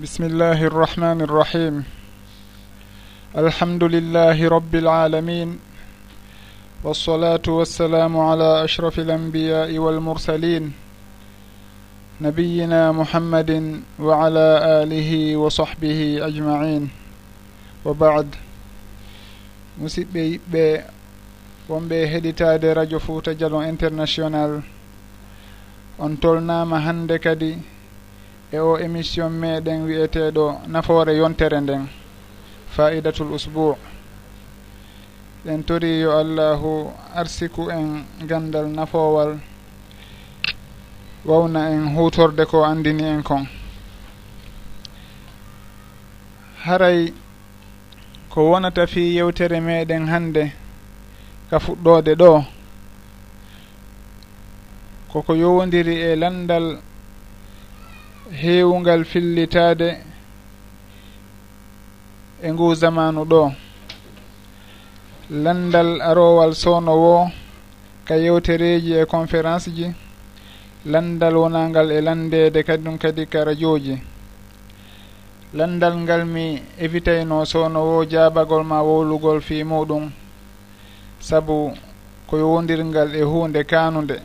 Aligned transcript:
بسم 0.00 0.24
الله 0.24 0.64
الرحمن 0.64 1.20
الرحيم 1.20 1.84
الحمد 3.36 3.84
لله 3.84 4.48
رب 4.48 4.74
العالمين 4.74 5.58
والصلاة 6.84 7.46
والسلام 7.48 8.18
على 8.18 8.64
أشرف 8.64 8.98
الأنبياء 8.98 9.78
والمرسلين 9.78 10.72
نبينا 12.20 12.92
محمد 12.92 13.50
وعلى 14.00 14.48
آله 14.82 15.36
وصحبه 15.36 16.00
أجمعين 16.28 16.82
وبعد 17.84 18.28
musidɓe 19.80 20.20
yiɓɓe 20.32 20.64
wonɓe 21.68 21.98
heɗitade 22.12 22.72
radio 22.74 22.98
fouta 22.98 23.34
dialon 23.34 23.68
international. 23.68 24.62
On 25.98 26.16
tolnama 26.16 26.80
hande 26.80 27.18
kadi 27.20 27.52
e 28.52 28.58
o 28.58 28.78
émission 28.78 29.30
meɗen 29.30 29.84
wiyeteɗo 29.86 30.60
nafoore 30.68 31.12
yontere 31.16 31.60
nden 31.60 31.86
faidatul 32.74 33.32
usbou 33.32 33.76
ɗen 35.44 35.62
tori 35.64 36.00
yo 36.00 36.10
allahu 36.18 36.90
arsiku 37.14 37.70
en 37.70 38.04
gandal 38.26 38.66
nafowal 38.68 39.38
wawna 41.24 41.70
en 41.70 41.94
hutorde 41.96 42.44
ko 42.46 42.64
andini 42.64 43.04
en 43.04 43.22
kon. 43.22 43.46
Haray 46.64 47.12
ko 48.30 48.50
wonata 48.50 48.86
fi 48.86 49.14
yewtere 49.16 49.60
meɗen 49.60 50.08
hande 50.08 50.52
ka 51.50 51.58
fuɗɗode 51.58 52.14
ɗo 52.14 52.44
koko 55.12 55.34
yowodiri 55.34 55.94
e 56.02 56.16
landal 56.16 56.78
heewungal 58.32 59.04
fillitaade 59.04 59.98
e 62.42 62.52
ngu 62.52 62.74
zamanu 62.74 63.24
ɗo. 63.24 63.52
Landal 65.30 66.00
arowal 66.02 66.54
sownowo 66.54 67.30
ka 68.06 68.14
yewtereeji 68.16 68.92
e 68.92 69.04
conférence 69.06 69.70
ji. 69.70 69.86
Landal 70.86 71.34
wonangal 71.36 71.90
e 71.92 72.00
landeede 72.00 72.62
kadi 72.62 72.82
ɗum 72.84 72.98
kadi 72.98 73.26
ka 73.26 73.44
radio 73.44 73.78
ji 73.78 73.96
landal 75.52 75.96
ngal 75.98 76.24
mi 76.26 76.62
evitayno 76.78 77.44
sownowo 77.44 78.04
jaabagol 78.06 78.62
ma 78.64 78.82
wowlugol 78.82 79.40
fi 79.40 79.64
muɗum 79.64 80.10
sabu 81.18 81.74
ko 82.28 82.34
yowdirgal 82.38 83.10
e 83.14 83.22
hunde 83.22 83.64
kanude 83.66 84.16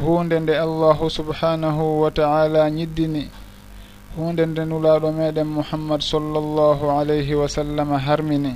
hunde 0.00 0.40
nde 0.40 0.54
allahu 0.58 1.10
subhanahu 1.10 2.00
wa 2.02 2.10
taala 2.10 2.70
ñiddini 2.70 3.28
hunde 4.16 4.46
nde 4.46 4.64
nulaɗo 4.64 5.12
meɗen 5.12 5.46
muhammad 5.48 6.00
sallllahu 6.00 6.90
alayhi 6.90 7.34
wa 7.34 7.48
sallam 7.48 7.90
harmini. 7.96 8.54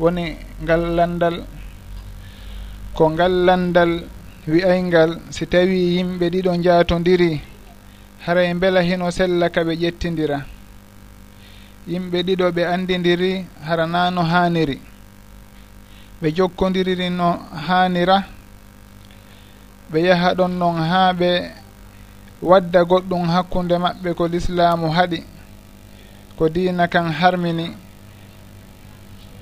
Woni 0.00 0.36
ngal 0.62 0.82
landal 0.96 1.36
ko 2.94 3.10
ngal 3.10 3.32
landal 3.46 3.92
wi'ayngal 4.48 5.10
si 5.30 5.46
tawi 5.46 5.96
yimɓe 5.96 6.26
ɗiɗo 6.32 6.52
jaatodiri 6.64 7.40
haray 8.24 8.54
beela 8.54 8.80
hino 8.82 9.10
sella 9.10 9.50
ka 9.50 9.60
ɓe 9.64 9.74
ƴettidira 9.76 10.38
yimɓe 11.88 12.18
ɗiɗo 12.26 12.46
ɓe 12.56 12.62
andidiri 12.64 13.44
hara 13.66 13.86
na 13.86 14.10
no 14.10 14.22
haaniri. 14.22 14.80
Ɓe 16.22 16.28
jokkodiriri 16.36 17.10
no 17.10 17.28
haanira 17.66 18.24
ɓe 19.92 19.98
yaha 20.08 20.34
ɗon 20.38 20.52
noon 20.58 20.76
haa 20.90 21.12
ɓe 21.20 21.30
wadda 22.42 22.80
goɗɗum 22.90 23.24
hakkunde 23.34 23.76
maɓɓe 23.84 24.10
ko 24.18 24.24
l'islamu 24.32 24.86
haɗi 24.96 25.18
ko 26.36 26.48
diina 26.48 26.88
kan 26.88 27.06
harmini 27.20 27.66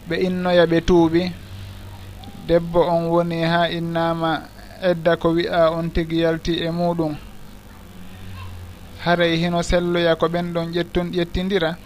ɓe 0.08 0.16
innoya 0.26 0.64
ɓe 0.66 0.78
tuuɓi. 0.88 1.22
Debbo 2.46 2.80
on 2.94 3.02
woni 3.12 3.42
haa 3.52 3.68
innama 3.70 4.30
edda 4.83 5.16
ko 5.16 5.28
wi'a 5.36 5.70
on 5.70 5.86
tigi 5.94 6.18
yalti 6.24 6.52
e 6.66 6.70
muɗum. 6.70 7.14
Haray 9.05 9.36
hino 9.39 9.62
selloya 9.62 10.16
ko 10.16 10.27
ɓen 10.28 10.52
ɗon 10.55 10.72
ƴettun 10.74 11.12
ƴettidira 11.14 11.77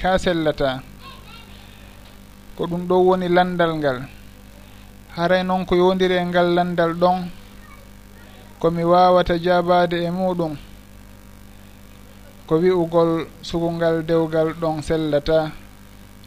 ka 0.00 0.18
sellata. 0.18 0.80
Ko 2.56 2.66
ɗum 2.66 2.86
ɗo 2.88 2.96
woni 3.06 3.28
landal 3.28 3.72
ngal. 3.76 3.98
Haray 5.16 5.42
noon 5.44 5.66
ko 5.66 5.74
yondiri 5.76 6.16
e 6.16 6.24
ngal 6.24 6.48
landal 6.54 6.94
ɗon 6.94 7.28
komi 8.66 8.82
wawata 8.84 9.38
jabade 9.38 9.94
e 10.02 10.10
muɗum 10.10 10.56
ko 12.50 12.54
wi'ugol 12.58 13.26
sugungal 13.42 14.02
dewgal 14.02 14.48
ɗon 14.60 14.82
sellata 14.82 15.52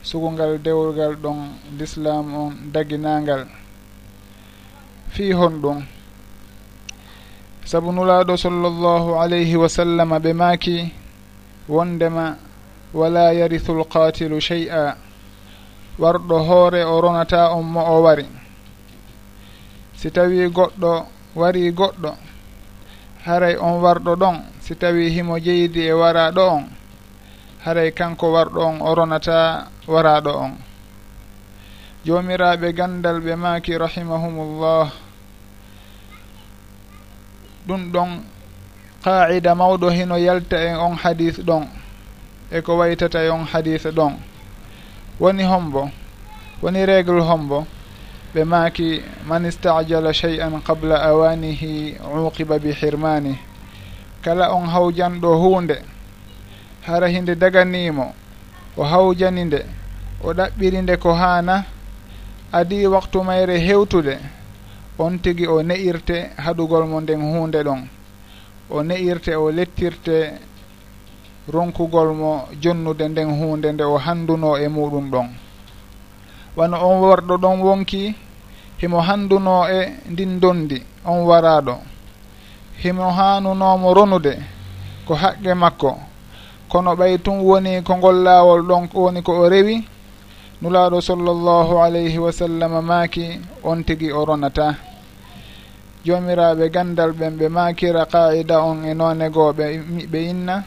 sugungal 0.01 0.55
dewgal 0.63 1.15
ɗon 1.19 1.39
l'islam 1.77 2.25
on 2.35 2.51
daginangal 2.71 3.43
fi 5.09 5.33
honɗum 5.35 5.83
saabu 7.65 7.91
nulaɗo 7.91 8.37
sallllahu 8.37 9.19
alayhi 9.19 9.55
wa 9.59 9.67
sallam 9.67 10.09
ɓe 10.23 10.31
maaki 10.33 10.93
wondema 11.67 12.37
wala 12.93 13.33
yarithu 13.33 13.73
lqatilu 13.83 14.39
shey 14.39 14.69
a 14.71 14.95
warɗo 15.99 16.37
hoore 16.47 16.85
o 16.87 17.01
ronata 17.01 17.51
on 17.51 17.63
mo 17.67 17.81
o 17.83 18.01
wari. 18.01 18.25
Si 19.99 20.09
tawi 20.11 20.47
goɗɗo 20.47 21.05
wari 21.35 21.71
goɗɗo 21.71 22.28
haray 23.29 23.55
on 23.61 23.77
warɗo 23.81 24.15
ɗon 24.15 24.37
si 24.59 24.75
tawi 24.75 25.09
himo 25.09 25.37
jeydi 25.39 25.85
e 25.85 25.93
waraɗo 25.93 26.41
on. 26.49 26.65
Haray 27.63 27.91
kanko 27.91 28.33
warɗo 28.33 28.59
on 28.61 28.81
o 28.81 28.95
ronata 28.95 29.67
waraɗo 29.87 30.31
on. 30.33 30.53
Jomiraɓe 32.05 32.73
gandal 32.73 33.21
ɓe 33.21 33.35
maaki 33.35 33.77
rahimahumullah. 33.77 34.91
Ɗum 37.67 37.91
ɗon 37.91 38.09
qaida 39.03 39.55
mawɗo 39.55 39.89
hino 39.89 40.17
yalta 40.17 40.57
e 40.57 40.73
on 40.73 40.95
hadis 40.97 41.37
ɗon 41.39 41.67
e 42.51 42.61
ko 42.61 42.77
waytata 42.77 43.23
e 43.23 43.29
on 43.29 43.45
hadis 43.45 43.85
ɗon. 43.85 44.17
Woni 45.19 45.43
hombo 45.43 45.91
woni 46.61 46.85
régle 46.85 47.21
hombo. 47.21 47.67
ɓe 48.33 48.43
maaki 48.43 49.01
man 49.27 49.45
istajala 49.45 50.13
chey 50.13 50.41
an 50.41 50.61
qabla 50.61 50.95
awanihi 51.01 51.97
uqiba 52.27 52.59
bi 52.59 52.71
hirmanih 52.71 53.37
kala 54.21 54.53
on 54.53 54.67
hawjanɗo 54.67 55.35
hunde 55.41 55.77
hara 56.81 57.07
hinde 57.07 57.35
daganimo 57.35 58.13
o 58.77 58.83
hawjani 58.83 59.45
nde 59.45 59.65
o 60.23 60.33
ɗaɓɓiri 60.33 60.81
nde 60.81 60.97
ko 60.97 61.13
haana 61.13 61.65
adi 62.51 62.87
waktu 62.87 63.23
mayre 63.23 63.59
hewtude 63.59 64.17
on 64.99 65.17
tigi 65.19 65.47
o 65.47 65.61
ne'irte 65.63 66.29
haɗugol 66.37 66.85
mo 66.85 66.99
nden 67.01 67.21
hunde 67.21 67.63
ɗon. 67.63 67.87
O 68.69 68.83
ne'irte 68.83 69.35
o 69.35 69.49
lettirte 69.51 70.33
ronkugol 71.47 72.13
mo 72.13 72.47
jonnude 72.61 73.07
nden 73.07 73.29
hunde 73.39 73.71
nde 73.71 73.83
o 73.83 73.97
handuno 73.97 74.57
e 74.57 74.67
muɗum 74.67 75.09
ɗon. 75.11 75.27
wano 76.57 76.77
on 76.87 76.99
worɗo 77.01 77.37
ɗon 77.37 77.59
wonki 77.61 78.15
himo 78.81 78.99
handuno 79.01 79.67
e 79.69 79.81
ndin 80.11 80.39
dondi 80.39 80.81
on 81.05 81.19
waraɗo. 81.27 81.75
Himo 82.83 83.09
hanunomo 83.11 83.93
ronude 83.93 84.33
ko 85.07 85.13
haqqe 85.15 85.53
makko. 85.53 85.91
Kono 86.71 86.95
ɓay 86.95 87.17
tun 87.23 87.39
woni 87.47 87.81
ko 87.83 87.97
ngol 87.97 88.17
laawol 88.25 88.61
ɗon 88.69 88.83
woni 88.93 89.21
ko 89.21 89.31
o 89.41 89.49
rewi 89.49 89.83
nulaaɗo 90.61 91.01
sallllahu 91.01 91.73
alayhi 91.85 92.17
wa 92.19 92.31
sallam 92.31 92.73
maaki 92.85 93.25
on 93.63 93.83
tigi 93.83 94.11
o 94.11 94.25
ronata. 94.25 94.75
Joomiraaɓe 96.05 96.69
gandal 96.71 97.11
ɓen 97.11 97.37
ɓe 97.39 97.49
maakira 97.49 98.05
qaida 98.05 98.61
on 98.63 98.85
e 98.85 98.93
noonegooɓe 98.93 99.65
ɓe 100.11 100.19
inna 100.29 100.63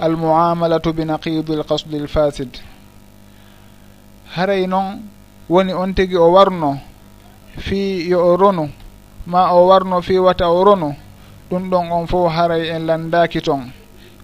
almuamalatu 0.00 0.92
binaqidil 0.92 1.62
qasdil 1.64 2.06
fasid. 2.08 2.52
haray 4.36 4.66
noon 4.66 5.02
woni 5.48 5.72
on 5.72 5.94
tigi 5.94 6.16
o 6.16 6.28
warno 6.34 6.78
fii 7.58 8.10
yo 8.10 8.18
o 8.32 8.36
ronu 8.36 8.68
ma 9.26 9.52
o 9.54 9.66
warno 9.70 10.02
fii 10.02 10.18
wata 10.18 10.48
o 10.50 10.64
ronu 10.64 10.90
ɗum 11.50 11.70
ɗon 11.70 11.86
on 11.92 12.06
fof 12.06 12.32
haray 12.32 12.68
en 12.74 12.86
landaki 12.86 13.40
toon 13.40 13.70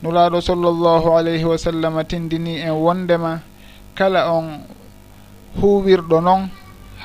nulaaɗo 0.03 0.41
sallllahu 0.41 1.09
alayhi 1.19 1.45
wa 1.45 1.59
sallam 1.59 1.95
tindini 2.05 2.59
en 2.61 2.73
wondema 2.75 3.41
kala 3.95 4.33
on 4.33 4.47
huwirɗo 5.61 6.21
noon 6.21 6.49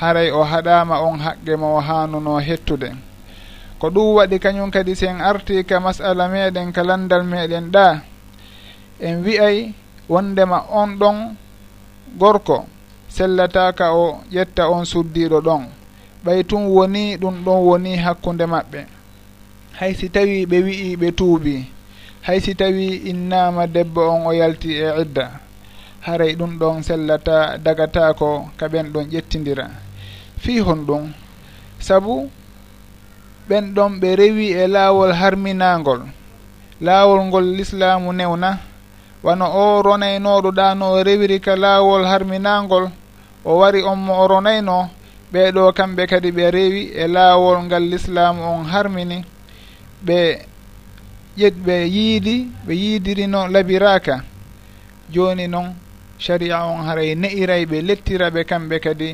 haray 0.00 0.30
o 0.30 0.42
haɗama 0.44 1.00
on 1.00 1.18
haqqe 1.20 1.56
mo 1.56 1.80
hanuno 1.80 2.38
hettude. 2.40 2.90
Ko 3.78 3.90
ɗum 3.90 4.14
waɗi 4.16 4.38
kañum 4.40 4.70
kadi 4.70 4.94
sen 4.96 5.20
arti 5.20 5.64
ka 5.64 5.80
masala 5.80 6.28
meɗen 6.28 6.72
ka 6.72 6.82
landal 6.82 7.22
meɗen 7.24 7.70
ɗa 7.70 8.00
en 9.00 9.22
wi'ay 9.24 9.72
wondema 10.08 10.64
on 10.72 10.96
ɗon 10.98 11.36
gorko. 12.18 12.64
sellataka 13.16 13.86
o 14.04 14.20
ƴetta 14.34 14.62
on 14.74 14.84
suddiɗo 14.84 15.38
ɗon. 15.46 15.62
Ɓay 16.24 16.40
tun 16.48 16.64
woni 16.74 17.16
ɗum 17.22 17.36
ɗon 17.44 17.58
woni 17.68 17.92
hakkunde 18.04 18.44
maɓɓe. 18.54 18.80
Hay 19.78 19.92
si 19.98 20.06
tawi 20.14 20.46
ɓe 20.50 20.56
wi'i 20.66 20.96
ɓe 21.00 21.08
tuubi 21.18 21.56
hay 22.26 22.42
si 22.42 22.58
tawi 22.58 23.06
innama 23.06 23.70
debbo 23.70 24.02
on 24.10 24.26
o 24.26 24.34
yalti 24.34 24.74
e 24.82 24.90
idda 25.02 25.30
haray 26.02 26.34
ɗum 26.34 26.58
ɗon 26.58 26.82
sellata 26.82 27.54
dagatako 27.58 28.50
kaɓen 28.58 28.90
ɗon 28.90 29.06
ƴettidira 29.14 29.70
fi 30.42 30.58
hon 30.58 30.82
ɗum 30.86 31.12
sabu 31.78 32.26
ɓen 33.48 33.74
ɗon 33.74 34.00
ɓe 34.02 34.08
rewi 34.18 34.46
e 34.58 34.66
laawol 34.66 35.12
harminagol 35.14 36.02
laawol 36.82 37.20
ngol 37.30 37.46
l'islamu 37.56 38.10
newna 38.12 38.58
wano 39.22 39.46
o 39.46 39.82
ronaynoɗo 39.86 40.50
ɗa 40.50 40.74
no 40.74 40.98
rewiri 41.06 41.38
ka 41.38 41.54
laawol 41.54 42.04
harminagol 42.10 42.90
o 43.46 43.58
wari 43.60 43.80
on 43.82 43.96
mo 44.06 44.14
o 44.22 44.26
ronayno 44.28 44.90
ɓeeɗo 45.32 45.62
kamɓe 45.78 46.02
kadi 46.10 46.30
ɓe 46.36 46.44
rewi 46.50 46.82
e 46.94 47.06
laawol 47.14 47.58
ngal 47.66 47.84
l'islamu 47.90 48.42
on 48.42 48.64
harmini 48.72 49.18
ɓe 50.06 50.18
ƴet 51.38 51.54
ɓe 51.66 51.74
yiidi 51.94 52.36
ɓe 52.66 52.72
yiidirino 52.82 53.40
labiraka 53.54 54.14
joni 55.14 55.46
noon 55.48 55.68
sharia 56.18 56.58
on 56.64 56.82
haray 56.86 57.14
ne'iray 57.14 57.64
ɓe 57.70 57.78
lettira 57.88 58.26
ɓe 58.34 58.40
kamɓe 58.50 58.76
kadi 58.84 59.10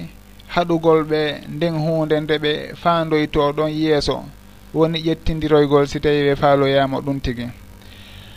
haɗugol 0.55 1.01
ɓe 1.11 1.21
nden 1.55 1.75
hunde 1.85 2.17
nde 2.21 2.35
ɓe 2.45 2.53
faandoyto 2.83 3.53
ɗon 3.57 3.71
yeeso. 3.71 4.25
Woni 4.75 4.99
ƴettidiroygol 5.07 5.87
si 5.87 6.01
tawi 6.01 6.23
ɓe 6.29 6.37
faaloyama 6.37 7.01
ɗum 7.01 7.21
tigi. 7.21 7.47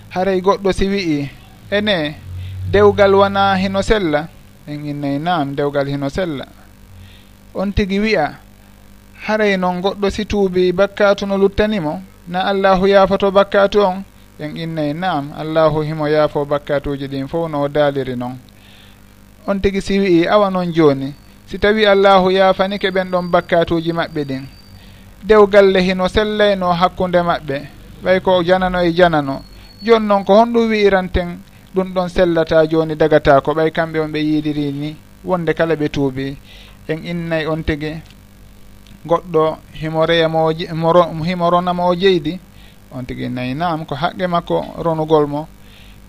Haray 0.09 0.41
goɗɗo 0.41 0.71
si 0.73 0.85
wi'i 0.87 1.29
ene 1.71 2.15
dewgal 2.71 3.13
wona 3.15 3.55
hino 3.55 3.81
sella? 3.81 4.27
en 4.67 4.85
innayi 4.85 5.19
nam 5.19 5.55
dewgal 5.55 5.87
hino 5.87 6.09
sella. 6.09 6.45
On 7.53 7.71
tigi 7.73 7.99
wiya 7.99 8.33
haray 9.27 9.57
noon 9.57 9.81
goɗɗo 9.81 10.09
si 10.09 10.25
tuubi 10.25 10.71
bakkatu 10.71 11.25
no 11.25 11.37
luttanimo 11.37 12.01
na 12.27 12.45
allahu 12.45 12.87
yaafoto 12.87 13.31
bakkatu 13.31 13.79
on? 13.81 14.03
En 14.39 14.57
innayi 14.57 14.93
nam 14.93 15.31
allahu 15.37 15.81
himo 15.81 16.07
yaafo 16.07 16.45
bakkatuji 16.45 17.07
ɗin 17.07 17.27
fof 17.27 17.49
no 17.49 17.67
daaliri 17.67 18.15
noon 18.15 18.37
on 19.47 19.59
tigi 19.61 19.81
si 19.81 19.99
wi'i 19.99 20.27
awa 20.27 20.49
noon 20.49 20.73
jooni? 20.73 21.13
Si 21.45 21.59
tawi 21.59 21.85
allahu 21.85 22.31
yaafanike 22.31 22.89
ɓen 22.91 23.09
ɗon 23.11 23.29
bakkatuji 23.31 23.91
maɓɓe 23.93 24.21
ɗin. 24.25 24.43
Dewgalle 25.23 25.79
hino 25.81 26.07
sellayno 26.07 26.71
hakkunde 26.73 27.21
maɓɓe. 27.21 27.57
Ɓay 28.03 28.19
ko 28.21 28.43
janano 28.43 28.79
e 28.81 28.91
janano. 28.93 29.41
Joni 29.83 30.05
noon 30.07 30.23
ko 30.25 30.33
honɗum 30.33 30.69
wi'iranten 30.69 31.37
ɗum 31.75 31.93
ɗon 31.93 32.09
sellata 32.09 32.65
joni 32.71 32.95
dagata 32.95 33.41
ko 33.41 33.51
ɓay 33.53 33.69
kamɓe 33.71 33.99
on 33.99 34.07
ɓe 34.11 34.19
yiidiri 34.19 34.71
ni. 34.71 34.95
Wonde 35.25 35.53
kala 35.53 35.75
ɓe 35.75 35.89
tuubi. 35.89 36.37
En 36.87 36.99
innay 37.11 37.45
on 37.47 37.63
tigi 37.63 37.91
goɗɗo 39.05 39.57
himoreyamo 39.81 40.39
himoronamo 41.27 41.83
o 41.89 41.95
jeydi 41.95 42.39
on 42.91 43.03
tigi 43.05 43.27
nayi 43.29 43.53
nam 43.55 43.85
ko 43.85 43.95
haqqe 43.95 44.27
makko 44.27 44.57
ronugol 44.85 45.27
mo. 45.27 45.47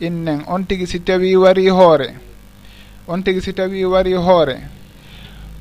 Innen 0.01 0.45
on 0.47 0.65
tigi 0.67 0.87
si 0.87 1.01
tawi 1.01 1.37
wari 1.37 1.69
hoore. 1.69 2.09
On 3.09 3.23
tigi 3.23 3.41
si 3.41 3.53
tawi 3.53 3.85
wari 3.85 4.13
hoore. 4.13 4.57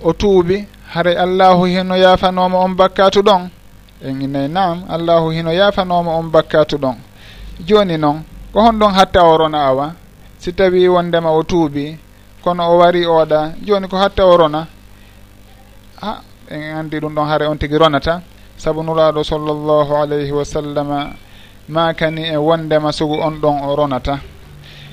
O 0.03 0.13
tuubi 0.13 0.67
haray 0.93 1.15
allahu 1.15 1.65
hino 1.65 1.95
yafanoma 1.95 2.57
on 2.59 2.75
bakkatu 2.75 3.21
ɗon. 3.21 3.49
En 4.03 4.21
innayi 4.21 4.49
nam 4.49 4.83
allahu 4.89 5.31
hino 5.31 5.51
yafanoma 5.51 6.11
on 6.19 6.29
bakkatu 6.29 6.77
ɗon. 6.77 6.95
Joni 7.65 7.97
noon 7.97 8.23
ko 8.55 8.61
honɗon 8.63 8.93
hatta 8.95 9.23
o 9.27 9.37
rona 9.37 9.59
awa? 9.67 9.93
Si 10.39 10.53
tawi 10.53 10.87
wondema 10.87 11.29
o 11.31 11.43
tuubi 11.43 11.97
kono 12.41 12.63
o 12.71 12.77
wari 12.77 13.03
oɗa 13.05 13.51
joni 13.65 13.87
ko 13.91 13.97
hatta 13.97 14.23
o 14.25 14.37
rona 14.37 14.65
a 16.01 16.21
en 16.49 16.77
andi 16.79 16.99
ɗum 16.99 17.13
ɗon 17.15 17.27
haare 17.27 17.45
on 17.47 17.57
tigui 17.57 17.77
ronata. 17.77 18.21
Saabu 18.57 18.81
nuraɗo 18.83 19.23
sallllahu 19.23 19.93
alayhi 19.95 20.31
wa 20.31 20.45
sallama 20.45 21.09
makani 21.67 22.23
e 22.31 22.37
wondema 22.37 22.91
sugu 22.93 23.19
on 23.19 23.41
ɗon 23.41 23.59
o 23.67 23.75
ronata. 23.75 24.19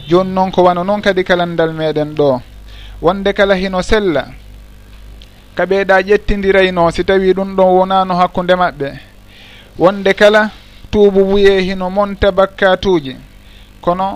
Joni 0.08 0.30
noon 0.34 0.50
ko 0.50 0.62
wano 0.64 0.82
noon 0.82 1.00
kadi 1.00 1.22
kalandal 1.22 1.70
meɗen 1.72 2.14
ɗo. 2.18 2.40
Wonde 3.00 3.32
kala 3.32 3.54
hino 3.54 3.80
sella 3.82 4.26
ka 5.54 5.64
ɓeeɗa 5.66 6.02
ƴettidirayno 6.02 6.90
si 6.90 7.04
tawi 7.04 7.32
ɗum 7.32 7.54
ɗon 7.54 7.70
wonano 7.78 8.14
hakkude 8.16 8.54
maɓɓe. 8.56 8.88
Wonde 9.78 10.14
kala 10.14 10.50
tuubu 10.90 11.20
wuye 11.30 11.60
hino 11.62 11.88
monta 11.90 12.32
bakkatuji 12.32 13.30
kono 13.84 14.08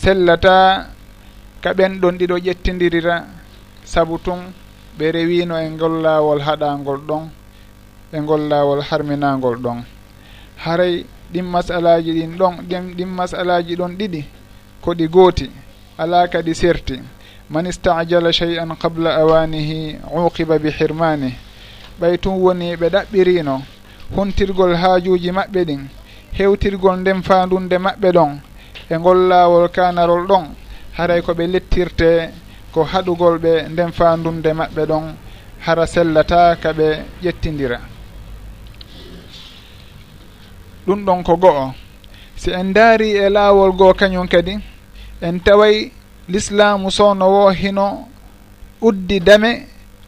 sellata 0.00 0.86
ka 1.62 1.70
ɓen 1.78 1.92
ɗon 2.00 2.14
ɗiɗo 2.18 2.36
ƴettidirira 2.44 3.14
sabu 3.84 4.18
tun 4.24 4.40
ɓe 4.98 5.06
rewino 5.14 5.54
e 5.58 5.68
ngol 5.74 5.94
laawol 6.04 6.40
haɗangol 6.46 7.00
ɗon 7.08 7.24
e 8.12 8.18
ngol 8.20 8.42
laawol 8.50 8.80
harminagol 8.88 9.56
ɗon. 9.64 9.78
Haray 10.64 10.94
ɗin 11.32 11.44
masalaji 11.54 12.10
ɗin 12.12 12.32
ɗon 12.38 12.54
ɗin 12.96 13.08
masalaji 13.18 13.74
ɗon 13.76 13.92
ɗiɗi 13.98 14.22
ko 14.82 14.90
ɗi 14.98 15.06
gooti 15.08 15.50
ala 15.98 16.28
kadi 16.28 16.54
serti. 16.54 16.96
Man 17.50 17.66
istajala 17.66 18.32
chey 18.32 18.58
an 18.58 18.74
qabla 18.76 19.10
awanihi 19.22 19.98
uqiba 20.26 20.58
bi 20.58 20.70
hirmani 20.70 21.30
ɓay 22.00 22.18
tun 22.18 22.34
woni 22.42 22.76
ɓe 22.76 22.88
ɗaɓɓirino 22.94 23.54
huntirgol 24.14 24.74
haajuji 24.76 25.30
maɓɓe 25.32 25.60
ɗin 25.68 25.82
hewtirgol 26.36 26.96
nden 27.00 27.22
fandunde 27.22 27.76
maɓɓe 27.78 28.08
ɗon 28.12 28.32
e 28.90 28.94
ngol 28.98 29.18
laawol 29.28 29.68
kanarol 29.68 30.26
ɗon 30.26 30.44
haray 30.98 31.20
ko 31.22 31.32
ɓe 31.34 31.46
lettirte 31.46 32.10
ko 32.72 32.80
haɗugol 32.84 33.38
ɓe 33.38 33.52
nden 33.72 33.92
fandunde 33.92 34.50
maɓɓe 34.52 34.82
ɗon 34.90 35.04
hara 35.64 35.86
sellata 35.86 36.56
ka 36.62 36.70
ɓe 36.72 36.88
ƴettidira 37.22 37.78
ɗum 40.86 41.04
ɗon 41.04 41.22
ko 41.24 41.36
go'o. 41.36 41.74
Si 42.36 42.50
en 42.50 42.72
daari 42.72 43.10
e 43.16 43.28
laawol 43.28 43.72
goo 43.72 43.92
kañum 43.94 44.28
kadi 44.28 44.54
en 45.22 45.38
taway 45.40 45.90
l'islamu 46.28 46.90
sownowo 46.90 47.50
hino 47.50 47.86
uddi 48.82 49.20
dame 49.20 49.50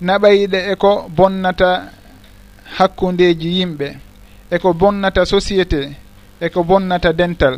naɓayiɗe 0.00 0.58
eko 0.72 0.90
bonnata 1.16 1.70
hakkundeji 2.78 3.48
yimɓe 3.58 3.88
eko 4.54 4.72
bonnata 4.80 5.24
société 5.24 5.80
eko 6.40 6.62
bonnata 6.64 7.12
dental. 7.12 7.56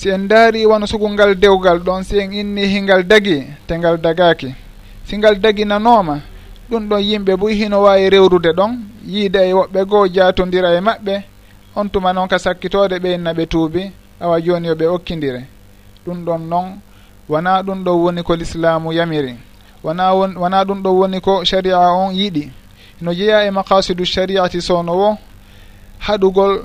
si 0.00 0.08
en 0.08 0.28
daari 0.28 0.64
won 0.66 0.86
sugungal 0.86 1.34
dewgal 1.34 1.78
ɗon 1.78 2.02
si 2.04 2.18
en 2.18 2.32
inni 2.32 2.64
hingal 2.66 3.02
dagi 3.04 3.44
te 3.66 3.76
ngal 3.78 4.00
dagaki. 4.00 4.54
Si 5.04 5.18
ngal 5.18 5.36
daginanoma 5.38 6.20
ɗum 6.70 6.88
ɗon 6.88 7.00
yimɓe 7.02 7.36
boy 7.36 7.52
hino 7.54 7.82
wawi 7.82 8.08
rewrude 8.08 8.52
ɗon. 8.56 8.72
Yiida 9.04 9.44
e 9.44 9.52
woɓɓe 9.52 9.84
goo 9.84 10.06
jatodira 10.08 10.72
e 10.74 10.80
maɓɓe 10.80 11.22
on 11.76 11.88
tuma 11.90 12.12
noon 12.12 12.28
ka 12.28 12.38
sakkitode 12.38 12.96
ɓeynna 12.98 13.34
ɓe 13.34 13.46
tuubi 13.46 13.92
awa 14.20 14.40
joni 14.40 14.68
yo 14.68 14.74
ɓe 14.74 14.86
okkidire 14.86 15.44
ɗum 16.06 16.24
ɗon 16.24 16.38
noon 16.48 16.80
wona 17.28 17.62
ɗum 17.62 17.84
ɗo 17.84 17.92
woni 18.02 18.22
ko 18.22 18.36
l'islamu 18.36 18.92
yamiri. 18.92 19.34
Wona 19.84 20.14
won 20.14 20.34
wona 20.36 20.64
ɗum 20.64 20.80
ɗo 20.82 20.90
woni 20.98 21.20
ko 21.20 21.44
sharia 21.44 21.76
on 21.78 22.14
yiɗi. 22.14 22.50
No 23.02 23.12
jeeya 23.12 23.44
e 23.44 23.50
maqasidu 23.50 24.04
shariati 24.04 24.62
sowno 24.62 24.92
wo 24.96 25.18
haɗugol 25.98 26.64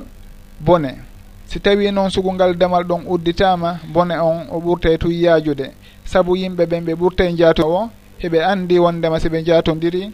bone. 0.60 1.15
si 1.56 1.62
tawi 1.64 1.88
noon 1.92 2.10
sugungal 2.12 2.52
damal 2.60 2.84
ɗon 2.84 3.08
udditama 3.08 3.80
bone 3.88 4.12
on 4.20 4.44
o 4.52 4.60
ɓurte 4.60 4.92
e 4.94 4.98
tuy 4.98 5.24
yaajude. 5.24 5.72
Saabu 6.04 6.36
yimɓe 6.36 6.66
ɓen 6.66 6.84
ɓe 6.84 6.94
ɓurte 7.00 7.32
jaato 7.38 7.64
o 7.64 7.90
heɓe 8.22 8.40
andi 8.44 8.78
wondema 8.80 9.20
siɓe 9.20 9.40
jaatodiri 9.48 10.12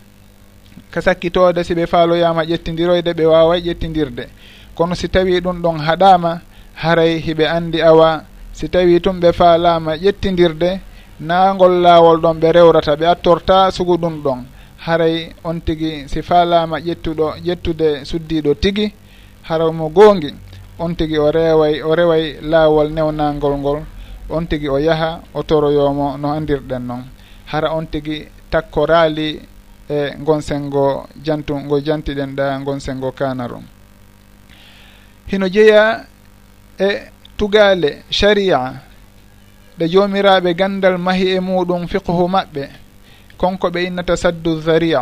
ka 0.91 1.01
sakkitode 1.01 1.63
siɓe 1.63 1.87
faaloyama 1.87 2.43
ƴettidiroyde 2.45 3.13
ɓe 3.17 3.25
wawa 3.25 3.57
ƴettidirde 3.57 4.23
kono 4.75 4.93
si 4.95 5.07
tawi 5.09 5.41
ɗum 5.41 5.61
ɗon 5.63 5.77
haɗama 5.79 6.41
haray 6.75 7.17
hiɓe 7.19 7.45
andi 7.47 7.81
awa. 7.81 8.21
Si 8.53 8.69
tawi 8.69 8.99
tum 9.01 9.19
ɓe 9.19 9.33
faalama 9.33 9.95
ƴettidirde 9.97 10.79
nagol 11.21 11.81
laawol 11.81 12.17
ɗon 12.21 12.37
ɓe 12.39 12.51
rewrata 12.51 12.95
ɓe 12.95 13.05
attorta 13.07 13.71
sugu 13.71 13.97
ɗum 13.97 14.21
ɗon. 14.23 14.45
Haray 14.85 15.33
on 15.43 15.59
tigi 15.61 16.07
si 16.07 16.21
faalama 16.21 16.77
ƴettuɗo 16.79 17.33
ƴettude 17.45 18.05
suddiɗo 18.05 18.53
tigi 18.61 18.93
haraw 19.41 19.71
mo 19.71 19.89
goongi. 19.89 20.33
on 20.83 20.95
tigi 20.95 21.17
o 21.17 21.31
reway 21.31 21.81
o 21.81 21.95
reway 21.95 22.23
laawol 22.41 22.89
newnangol 22.89 23.55
ngol 23.61 23.79
on 24.29 24.47
tigi 24.47 24.67
o 24.67 24.77
yaha 24.77 25.21
o 25.33 25.43
toroyomo 25.43 26.17
no 26.17 26.27
andirɗen 26.37 26.83
noon 26.89 27.03
hara 27.51 27.69
on 27.77 27.85
tigi 27.87 28.27
takkoraali 28.51 29.41
e 29.89 29.97
gon 30.25 30.41
sengo 30.41 31.07
jantu 31.25 31.53
ngo 31.55 31.79
jantiɗen 31.79 32.35
ɗa 32.35 32.45
gon 32.65 32.79
sengo 32.79 33.11
kanaron 33.11 33.63
hino 35.29 35.47
jeeya 35.47 36.05
e 36.79 36.89
tugale 37.37 38.03
sharia 38.09 38.59
ɗe 39.77 39.87
jomiraɓe 39.89 40.53
gandal 40.53 40.97
mahi 40.97 41.25
e 41.35 41.39
muɗum 41.39 41.87
fiqhu 41.87 42.27
maɓɓe. 42.27 42.63
Konko 43.37 43.67
ɓe 43.69 43.79
innata 43.87 44.15
saddu 44.15 44.61
zaria 44.61 45.01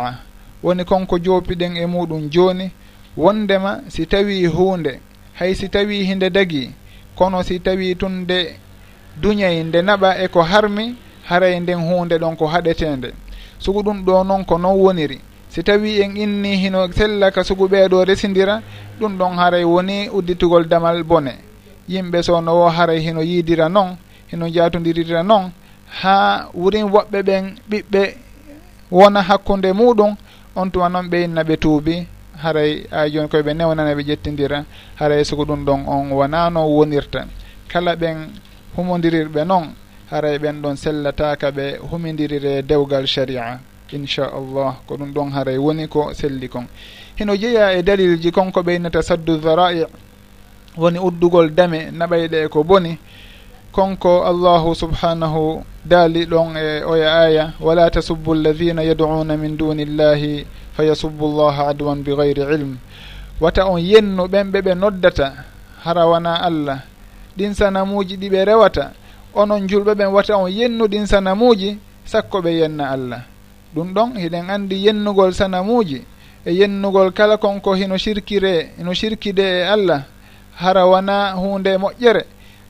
woni 0.62 0.84
konko 0.84 1.18
jopiɗen 1.18 1.76
e 1.76 1.86
muɗum 1.86 2.30
joni 2.30 2.70
wondema 3.16 3.80
si 3.88 4.06
tawi 4.06 4.46
hunde 4.46 5.00
hay 5.40 5.54
si 5.54 5.68
tawi 5.68 6.04
hinde 6.04 6.30
dagi 6.30 6.70
kono 7.16 7.42
si 7.42 7.60
tawi 7.60 7.94
tun 7.96 8.12
nde 8.22 8.56
duñay 9.22 9.64
nde 9.64 9.80
naɓa 9.82 10.10
e 10.24 10.28
ko 10.28 10.42
harmi 10.42 10.94
haray 11.28 11.60
nden 11.60 11.80
hunde 11.88 12.18
ɗon 12.18 12.36
ko 12.36 12.46
haɗetende 12.46 13.08
sugu 13.58 13.80
ɗum 13.82 14.04
ɗo 14.04 14.24
noon 14.24 14.44
ko 14.44 14.58
non 14.58 14.76
woniri. 14.76 15.20
Si 15.48 15.62
tawi 15.62 16.00
en 16.02 16.16
inni 16.16 16.56
hino 16.56 16.92
sella 16.92 17.30
ka 17.30 17.42
sugu 17.44 17.68
ɓeeɗo 17.68 18.04
residira 18.04 18.62
ɗum 19.00 19.16
ɗon 19.18 19.36
haray 19.38 19.64
woni 19.64 20.08
udditugol 20.12 20.68
damal 20.68 21.02
bone. 21.04 21.32
Yimɓe 21.88 22.22
sowno 22.22 22.52
wo 22.60 22.68
haray 22.68 23.00
hino 23.00 23.22
yiidira 23.22 23.68
noon 23.68 23.96
hino 24.30 24.46
jatudirira 24.48 25.22
noon 25.22 25.50
ha 26.02 26.48
wurin 26.54 26.84
woɓɓe 26.84 27.22
ɓen 27.22 27.44
ɓiɓɓe 27.70 28.14
wona 28.90 29.22
hakkunde 29.22 29.72
muɗum 29.72 30.16
on 30.56 30.70
tuma 30.70 30.88
noon 30.88 31.08
ɓe 31.08 31.24
inna 31.24 31.42
ɓe 31.44 31.56
tuubi. 31.56 32.06
haray 32.42 32.86
ay 32.90 33.10
joni 33.12 33.28
koyeɓe 33.28 33.54
newnana 33.54 33.94
ɓe 33.94 34.02
ƴettidira 34.02 34.64
haray 34.96 35.24
soko 35.24 35.44
ɗum 35.44 35.64
ɗon 35.64 35.84
on 35.86 36.10
wonano 36.12 36.66
wonirta. 36.66 37.26
Kala 37.68 37.96
ɓen 37.96 38.30
humodirirɓe 38.76 39.44
noon 39.44 39.74
haray 40.10 40.38
ɓen 40.38 40.60
ɗon 40.62 40.76
sellataka 40.76 41.50
ɓe 41.50 41.78
humidirire 41.90 42.62
dewgal 42.62 43.06
sharia 43.06 43.60
inchallah 43.92 44.82
ko 44.86 44.96
ɗum 44.96 45.12
ɗon 45.12 45.30
haray 45.32 45.58
woni 45.58 45.88
ko 45.88 46.12
selli 46.14 46.48
kon. 46.48 46.66
Hino 47.16 47.36
jeeya 47.36 47.72
e 47.78 47.82
dalilji 47.82 48.30
konko 48.32 48.60
ɓeynata 48.62 49.02
saddu 49.02 49.36
dhara'i 49.38 49.84
woni 50.76 50.98
uddugol 50.98 51.50
dame 51.54 51.90
naɓayɗe 51.92 52.48
ko 52.48 52.64
boni 52.64 52.98
konko 53.72 54.24
allahu 54.26 54.74
subhanahu 54.74 55.62
daali 55.84 56.26
ɗon 56.26 56.56
e 56.56 56.82
oya 56.84 57.14
aya 57.22 57.52
wala 57.60 57.90
tasubbu 57.90 58.32
alladina 58.32 58.82
yaduna 58.82 59.36
min 59.36 59.56
duni 59.56 59.82
illahi 59.82 60.46
fa 60.76 60.82
yasubbu 60.84 61.26
llaha 61.28 61.68
adwan 61.70 62.02
bigayri 62.02 62.42
ilm. 62.42 62.78
Wata 63.40 63.66
on 63.66 63.78
yennu 63.80 64.26
ɓen 64.28 64.50
ɓe 64.52 64.60
ɓe 64.62 64.74
noddata 64.74 65.32
hara 65.84 66.06
wana 66.06 66.34
allah. 66.42 66.82
Ɗin 67.36 67.54
sanamuji 67.54 68.16
ɗi 68.16 68.28
ɓe 68.30 68.44
rewata. 68.44 68.92
Onon 69.34 69.66
julɓe 69.68 69.94
ɓen 69.94 70.10
wata 70.12 70.36
on 70.36 70.50
yennu 70.50 70.86
ɗin 70.86 71.06
sanamuji 71.06 71.78
sakko 72.04 72.40
ɓe 72.42 72.50
yenna 72.60 72.90
allah. 72.90 73.22
Ɗum 73.74 73.94
ɗon 73.94 74.18
hiɗen 74.18 74.50
andi 74.50 74.76
yennugol 74.86 75.32
sanamuji 75.32 76.02
e 76.44 76.52
yennugol 76.52 77.12
kala 77.12 77.36
konko 77.36 77.74
hino 77.74 77.96
sirkire 77.98 78.72
hino 78.78 78.92
sirkide 78.94 79.40
e 79.42 79.62
allah. 79.62 80.02
Hara 80.58 80.86
wana 80.86 81.32
hunde 81.38 81.78
moƴƴere. 81.78 82.24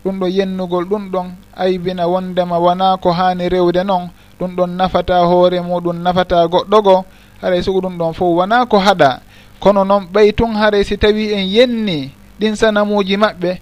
ɗum 0.05 0.19
ɗo 0.21 0.27
yennugol 0.29 0.85
ɗum 0.85 1.11
ɗon 1.11 1.27
aybina 1.57 2.07
wondema 2.09 2.59
wona 2.59 2.97
ko 2.97 3.11
hani 3.13 3.49
rewde 3.49 3.85
noon 3.85 4.09
ɗum 4.41 4.57
ɗon 4.57 4.71
nafata 4.77 5.19
hoore 5.27 5.61
muɗum 5.61 5.97
nafata 6.03 6.47
goɗɗo 6.49 6.83
go. 6.83 7.05
Haray 7.43 7.63
sugu 7.63 7.81
ɗum 7.81 7.97
ɗon 7.99 8.13
fof 8.15 8.37
wona 8.37 8.67
ko 8.67 8.79
haɗa. 8.79 9.21
Kono 9.61 9.85
noon 9.85 10.07
ɓay 10.13 10.33
tun 10.33 10.55
haray 10.55 10.85
si 10.85 10.97
tawi 10.97 11.33
en 11.33 11.45
yenni 11.47 12.11
ɗin 12.41 12.57
sanamuji 12.57 13.17
maɓɓe 13.17 13.61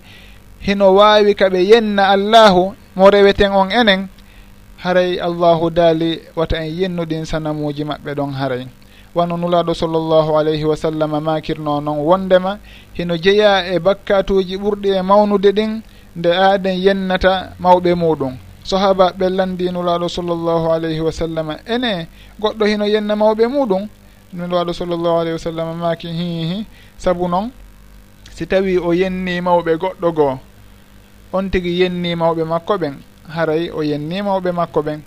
hino 0.61 0.95
wawi 0.95 1.35
kaɓe 1.35 1.59
yenna 1.71 2.09
allahu 2.15 2.75
mo 2.97 3.11
reweten 3.11 3.53
on 3.53 3.71
enen 3.71 4.09
haray 4.79 5.19
allahu 5.21 5.71
daali 5.71 6.21
wata 6.37 6.57
en 6.63 6.71
yennuɗin 6.79 7.25
sanamuji 7.25 7.85
maɓɓe 7.85 8.15
ɗon 8.15 8.33
haray. 8.33 8.67
Wano 9.15 9.37
nulaɗo 9.37 9.75
sallllahu 9.75 10.39
alayhi 10.39 10.65
wa 10.65 10.77
sallam 10.77 11.11
makirno 11.23 11.81
noon 11.81 11.99
wondema 11.99 12.59
hino 12.95 13.17
jeeya 13.17 13.67
e 13.75 13.79
bakkatuji 13.79 14.57
ɓurɗi 14.57 14.95
e 14.99 15.03
mawnude 15.03 15.51
ɗin 15.53 15.83
nde 16.19 16.31
aaden 16.35 16.77
yennata 16.87 17.33
mawɓe 17.63 17.91
muɗum. 17.95 18.35
Sahaba 18.65 19.13
ɓellan 19.19 19.57
dinulaɗo 19.59 20.09
sallllahu 20.09 20.67
alayhi 20.73 21.01
wa 21.01 21.13
sallam. 21.13 21.49
Ene 21.75 22.09
goɗɗo 22.41 22.65
hino 22.71 22.85
yenna 22.87 23.15
mawɓe 23.17 23.45
muɗum? 23.47 23.83
Nulaɗo 24.35 24.73
sallllahu 24.73 25.17
alayhi 25.21 25.33
wa 25.33 25.39
sallam 25.39 25.69
maki 25.79 26.09
hihi 26.09 26.67
saabu 26.99 27.29
noon 27.29 27.51
si 28.35 28.47
tawi 28.47 28.77
o 28.79 28.93
yenni 28.93 29.41
mawɓe 29.41 29.73
goɗɗo 29.79 30.13
goo 30.15 30.39
on 31.33 31.49
tigi 31.51 31.81
yenni 31.81 32.15
mawɓe 32.15 32.45
makko 32.45 32.75
ɓen 32.79 32.95
haray 33.35 33.71
o 33.71 33.83
yenni 33.83 34.23
mawɓe 34.23 34.51
makko 34.53 34.81
ɓen. 34.83 35.01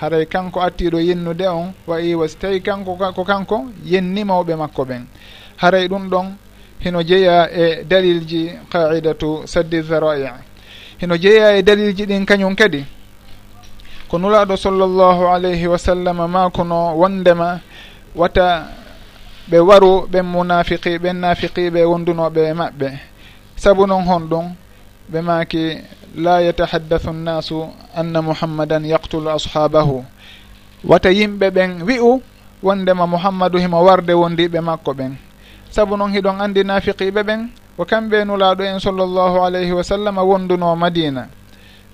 Haray 0.00 0.26
kanko 0.26 0.60
attiɗo 0.60 0.98
yennude 1.00 1.46
on 1.48 1.72
wa 1.86 2.00
iwa 2.00 2.28
si 2.28 2.36
tawi 2.38 2.60
kanko 2.60 2.96
ko 3.14 3.24
kanko 3.24 3.56
yenni 3.84 4.24
mawɓe 4.24 4.56
makko 4.56 4.84
ɓen. 4.84 5.06
Haray 5.56 5.88
ɗum 5.88 6.08
ɗon 6.10 6.26
hino 6.80 7.02
jeeya 7.02 7.50
e 7.52 7.84
dalilji 7.84 8.50
qaidatu 8.72 9.42
saddi 9.46 9.82
zarai. 9.82 10.28
Hino 11.00 11.16
jeeya 11.16 11.56
e 11.56 11.62
dalilji 11.62 12.06
ɗin 12.06 12.24
kañum 12.26 12.54
kadi 12.56 12.84
ko 14.08 14.18
nulaɗo 14.18 14.56
sallllahu 14.56 15.28
alayhi 15.30 15.66
wa 15.66 15.78
sallam 15.78 16.18
maakuno 16.30 16.96
wondema 16.98 17.60
wata 18.16 18.66
ɓe 19.50 19.58
waru 19.58 20.06
ɓen 20.10 20.26
munafiqi 20.26 20.98
ɓen 20.98 21.16
nafiqiɓe 21.20 21.80
wondunoɓe 21.84 22.52
maɓɓe. 22.52 22.88
Saabu 23.56 23.86
noon 23.86 24.04
hon 24.04 24.20
ɗum 24.28 24.46
ɓe 25.12 25.20
maki 25.22 25.78
la 26.16 26.40
yatahaddathu 26.42 27.12
nnasu 27.12 27.70
anna 27.94 28.22
muhammadan 28.22 28.84
yaqtulu 28.84 29.30
ashabahu. 29.30 30.04
Wata 30.84 31.10
yimɓe 31.12 31.50
ɓen 31.50 31.82
wi'u 31.86 32.22
wondema 32.62 33.06
muhammadu 33.06 33.58
himo 33.58 33.78
warde 33.84 34.10
wondiɓe 34.12 34.60
makko 34.60 34.92
ɓen. 34.92 35.29
saabu 35.70 35.96
noon 35.96 36.12
hiɗon 36.12 36.40
andi 36.40 36.62
nafiqiɓe 36.64 37.22
ɓen 37.22 37.40
ko 37.76 37.84
kamɓe 37.84 38.24
nulaɗo 38.24 38.62
en 38.64 38.78
sallllahu 38.80 39.38
alayhi 39.46 39.72
wa 39.72 39.82
sallam 39.84 40.16
wonduno 40.18 40.76
madina. 40.76 41.28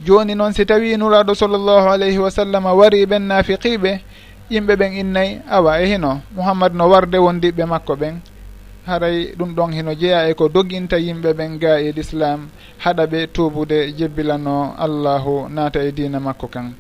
Joni 0.05 0.35
noon 0.35 0.53
si 0.53 0.65
tawi 0.67 0.97
nulaɗo 0.97 1.35
sallllahu 1.35 1.89
alayhi 1.89 2.19
wa 2.19 2.31
sallam 2.31 2.65
wari 2.65 3.07
ɓen 3.07 3.23
nafiqiɓe 3.29 4.01
yimɓe 4.51 4.75
ɓen 4.77 4.93
innayi 4.93 5.41
awa 5.51 5.81
e 5.83 5.87
hino. 5.87 6.21
Mouhammad 6.35 6.75
no 6.75 6.89
warde 6.89 7.19
wondiɓɓe 7.19 7.65
makko 7.67 7.95
ɓen. 7.97 8.21
Haray 8.87 9.35
ɗum 9.39 9.55
ɗon 9.55 9.73
hino 9.73 9.95
jeeya 9.95 10.29
e 10.31 10.35
ko 10.35 10.49
doginta 10.49 10.97
yimɓe 10.99 11.33
ɓen 11.35 11.59
ga 11.59 11.79
e 11.81 11.93
l'islam. 11.93 12.49
Haɗa 12.79 13.07
ɓe 13.07 13.27
tubude 13.33 13.93
jebbilano 13.99 14.75
allahu 14.79 15.49
naata 15.49 15.81
e 15.85 15.93
dina 15.93 16.19
makko 16.21 16.47
kan. 16.49 16.73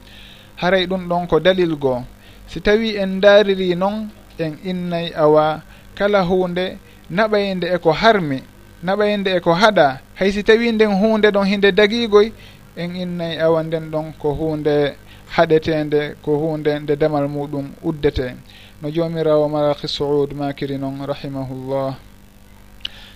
Haray 0.56 0.86
ɗum 0.86 1.08
ɗon 1.08 1.26
ko 1.28 1.40
dalil 1.40 1.76
goo. 1.76 2.02
Si 2.48 2.60
tawi 2.60 2.96
en 2.96 3.20
daariri 3.20 3.74
noon 3.76 4.08
en 4.38 4.54
innayi 4.64 5.12
awa 5.14 5.60
kala 5.94 6.22
hunde 6.22 6.78
naɓayende 7.10 7.66
e 7.74 7.78
ko 7.78 7.92
harmi 7.92 8.42
naɓayende 8.82 9.36
e 9.36 9.40
ko 9.40 9.52
haɗa 9.52 10.00
hay 10.14 10.32
si 10.32 10.42
tawi 10.42 10.72
nden 10.72 10.92
hunde 11.00 11.30
ɗon 11.30 11.46
hinde 11.46 11.72
dagigoy 11.72 12.32
en 12.76 12.96
innayi 12.96 13.38
awa 13.38 13.62
nden 13.62 13.90
ɗon 13.90 14.12
ko 14.18 14.34
hunde 14.34 14.96
haɗetende 15.36 16.16
ko 16.22 16.36
hunde 16.38 16.78
nde 16.78 16.96
damal 16.96 17.28
muɗum 17.28 17.70
uddete. 17.82 18.36
No 18.82 18.90
jomirawo 18.90 19.48
malaki 19.48 19.88
saud 19.88 20.32
makiri 20.34 20.78
noon 20.78 21.06
rahimahullah. 21.06 21.96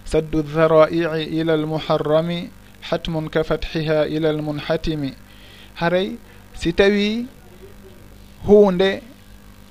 Saddu 0.04 0.42
dharai'i 0.42 1.40
ila 1.40 1.52
almuharrami 1.52 2.50
hatmun 2.90 3.28
ka 3.28 3.44
fathiha 3.44 4.08
ila 4.08 4.28
almunhatimi. 4.30 5.14
Haray 5.74 6.16
si 6.54 6.72
tawi 6.72 7.26
hunde 8.46 9.02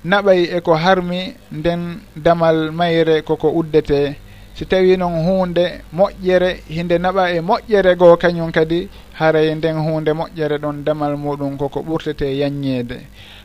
naɓay 0.04 0.44
eko 0.56 0.74
harmi 0.74 1.34
nden 1.52 2.00
damal 2.16 2.70
mayre 2.72 3.22
koko 3.22 3.48
uddete. 3.50 4.16
Si 4.54 4.66
tawi 4.66 4.96
noon 4.96 5.24
hunde 5.24 5.82
moƴƴere 5.92 6.60
hinde 6.68 6.98
naɓa 6.98 7.30
e 7.36 7.40
moƴƴere 7.40 7.96
goo 7.96 8.16
kañum 8.16 8.50
kadi 8.52 8.88
haray 9.12 9.54
nden 9.54 9.76
hunde 9.76 10.10
moƴƴere 10.12 10.58
ɗon 10.58 10.84
damal 10.84 11.16
muɗum 11.16 11.56
koko 11.58 11.80
ɓurtete 11.82 12.24
yanñeede 12.38 13.00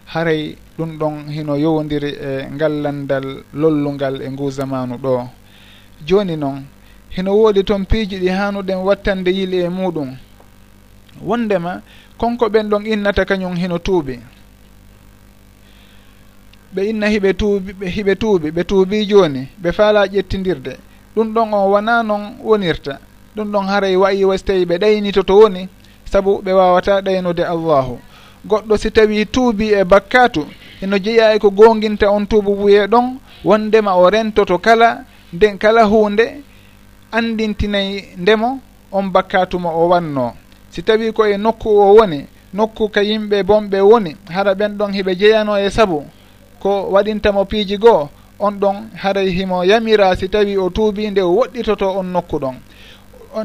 haray 0.05 0.55
ɗum 0.77 0.97
ɗon 0.97 1.27
hino 1.29 1.55
yowdiri 1.57 2.09
e 2.09 2.47
ngallandal 2.53 3.43
lollungal 3.53 4.21
e 4.21 4.29
ngu 4.29 4.51
zamanu 4.51 4.95
ɗo. 4.97 5.27
Joni 6.05 6.35
noon 6.37 6.63
hino 7.09 7.31
woodi 7.35 7.63
toon 7.63 7.85
piiji 7.85 8.17
ɗi 8.19 8.29
hanuɗen 8.29 8.77
wattande 8.83 9.29
yili 9.31 9.57
e 9.63 9.69
muɗum. 9.69 10.17
Wondema 11.21 11.81
konko 12.17 12.47
ɓen 12.49 12.69
ɗon 12.69 12.85
innata 12.85 13.25
kañum 13.25 13.55
hino 13.55 13.77
tuubi. 13.79 14.19
ɓe 16.75 16.81
inna 16.89 17.07
hiɓe 17.13 17.29
tuubi 17.39 17.71
hiɓe 17.95 18.13
tuubi 18.21 18.47
ɓe 18.55 18.61
tuubi 18.69 18.97
jooni 19.09 19.41
ɓe 19.61 19.69
faala 19.77 20.01
ƴettindirde. 20.13 20.73
Ɗum 21.15 21.27
ɗon 21.33 21.53
on 21.53 21.69
wona 21.71 22.03
noon 22.03 22.23
wonirta. 22.43 22.99
Ɗum 23.35 23.47
ɗon 23.53 23.65
haray 23.71 23.95
wayi 23.95 24.23
wasi 24.25 24.43
tawi 24.45 24.65
ɓe 24.65 24.75
ɗaynito 24.81 25.23
to 25.23 25.33
woni 25.41 25.67
sabu 26.11 26.41
ɓe 26.45 26.51
wawata 26.53 27.01
ɗaynude 27.01 27.43
allahu. 27.53 27.97
Goɗɗo 28.49 28.77
si 28.77 28.91
tawi 28.91 29.25
tuubi 29.25 29.73
e 29.73 29.83
bakkatu 29.83 30.45
eno 30.81 30.97
jeeya 30.99 31.33
e 31.35 31.39
ko 31.39 31.49
gonginta 31.51 32.11
on 32.11 32.25
tuubu 32.27 32.51
wuye 32.61 32.87
ɗon 32.87 33.17
wondema 33.43 33.95
o 33.95 34.09
rentoto 34.09 34.57
kala 34.59 35.03
nden 35.33 35.57
kala 35.57 35.83
hunde 35.83 36.43
andintinayi 37.11 38.03
ndemo 38.17 38.59
on 38.91 39.03
bakkatu 39.11 39.59
mo 39.59 39.69
o 39.69 39.87
wanno 39.89 40.33
si 40.69 40.81
tawi 40.83 41.11
ko 41.13 41.25
e 41.25 41.37
nokku 41.37 41.69
o 41.69 41.95
woni 41.95 42.25
nokku 42.53 42.89
ka 42.93 43.01
yimɓe 43.01 43.43
bonɓe 43.43 43.79
woni 43.81 44.11
hara 44.35 44.53
ɓen 44.53 44.77
ɗon 44.77 44.91
hiɓe 44.93 45.15
jeeyano 45.19 45.57
e 45.57 45.69
sabu 45.69 46.03
ko 46.65 46.89
waɗintamo 46.93 47.45
piiji 47.45 47.77
goo 47.77 48.09
on 48.39 48.59
ɗon 48.59 48.75
haray 48.95 49.29
himo 49.29 49.63
yamira 49.63 50.15
si 50.15 50.27
tawi 50.29 50.57
o 50.57 50.69
tuubi 50.69 51.11
nde 51.11 51.21
o 51.21 51.31
woɗɗitoto 51.37 51.87
on 51.99 52.03
nokku 52.05 52.37
ɗon. 52.39 52.55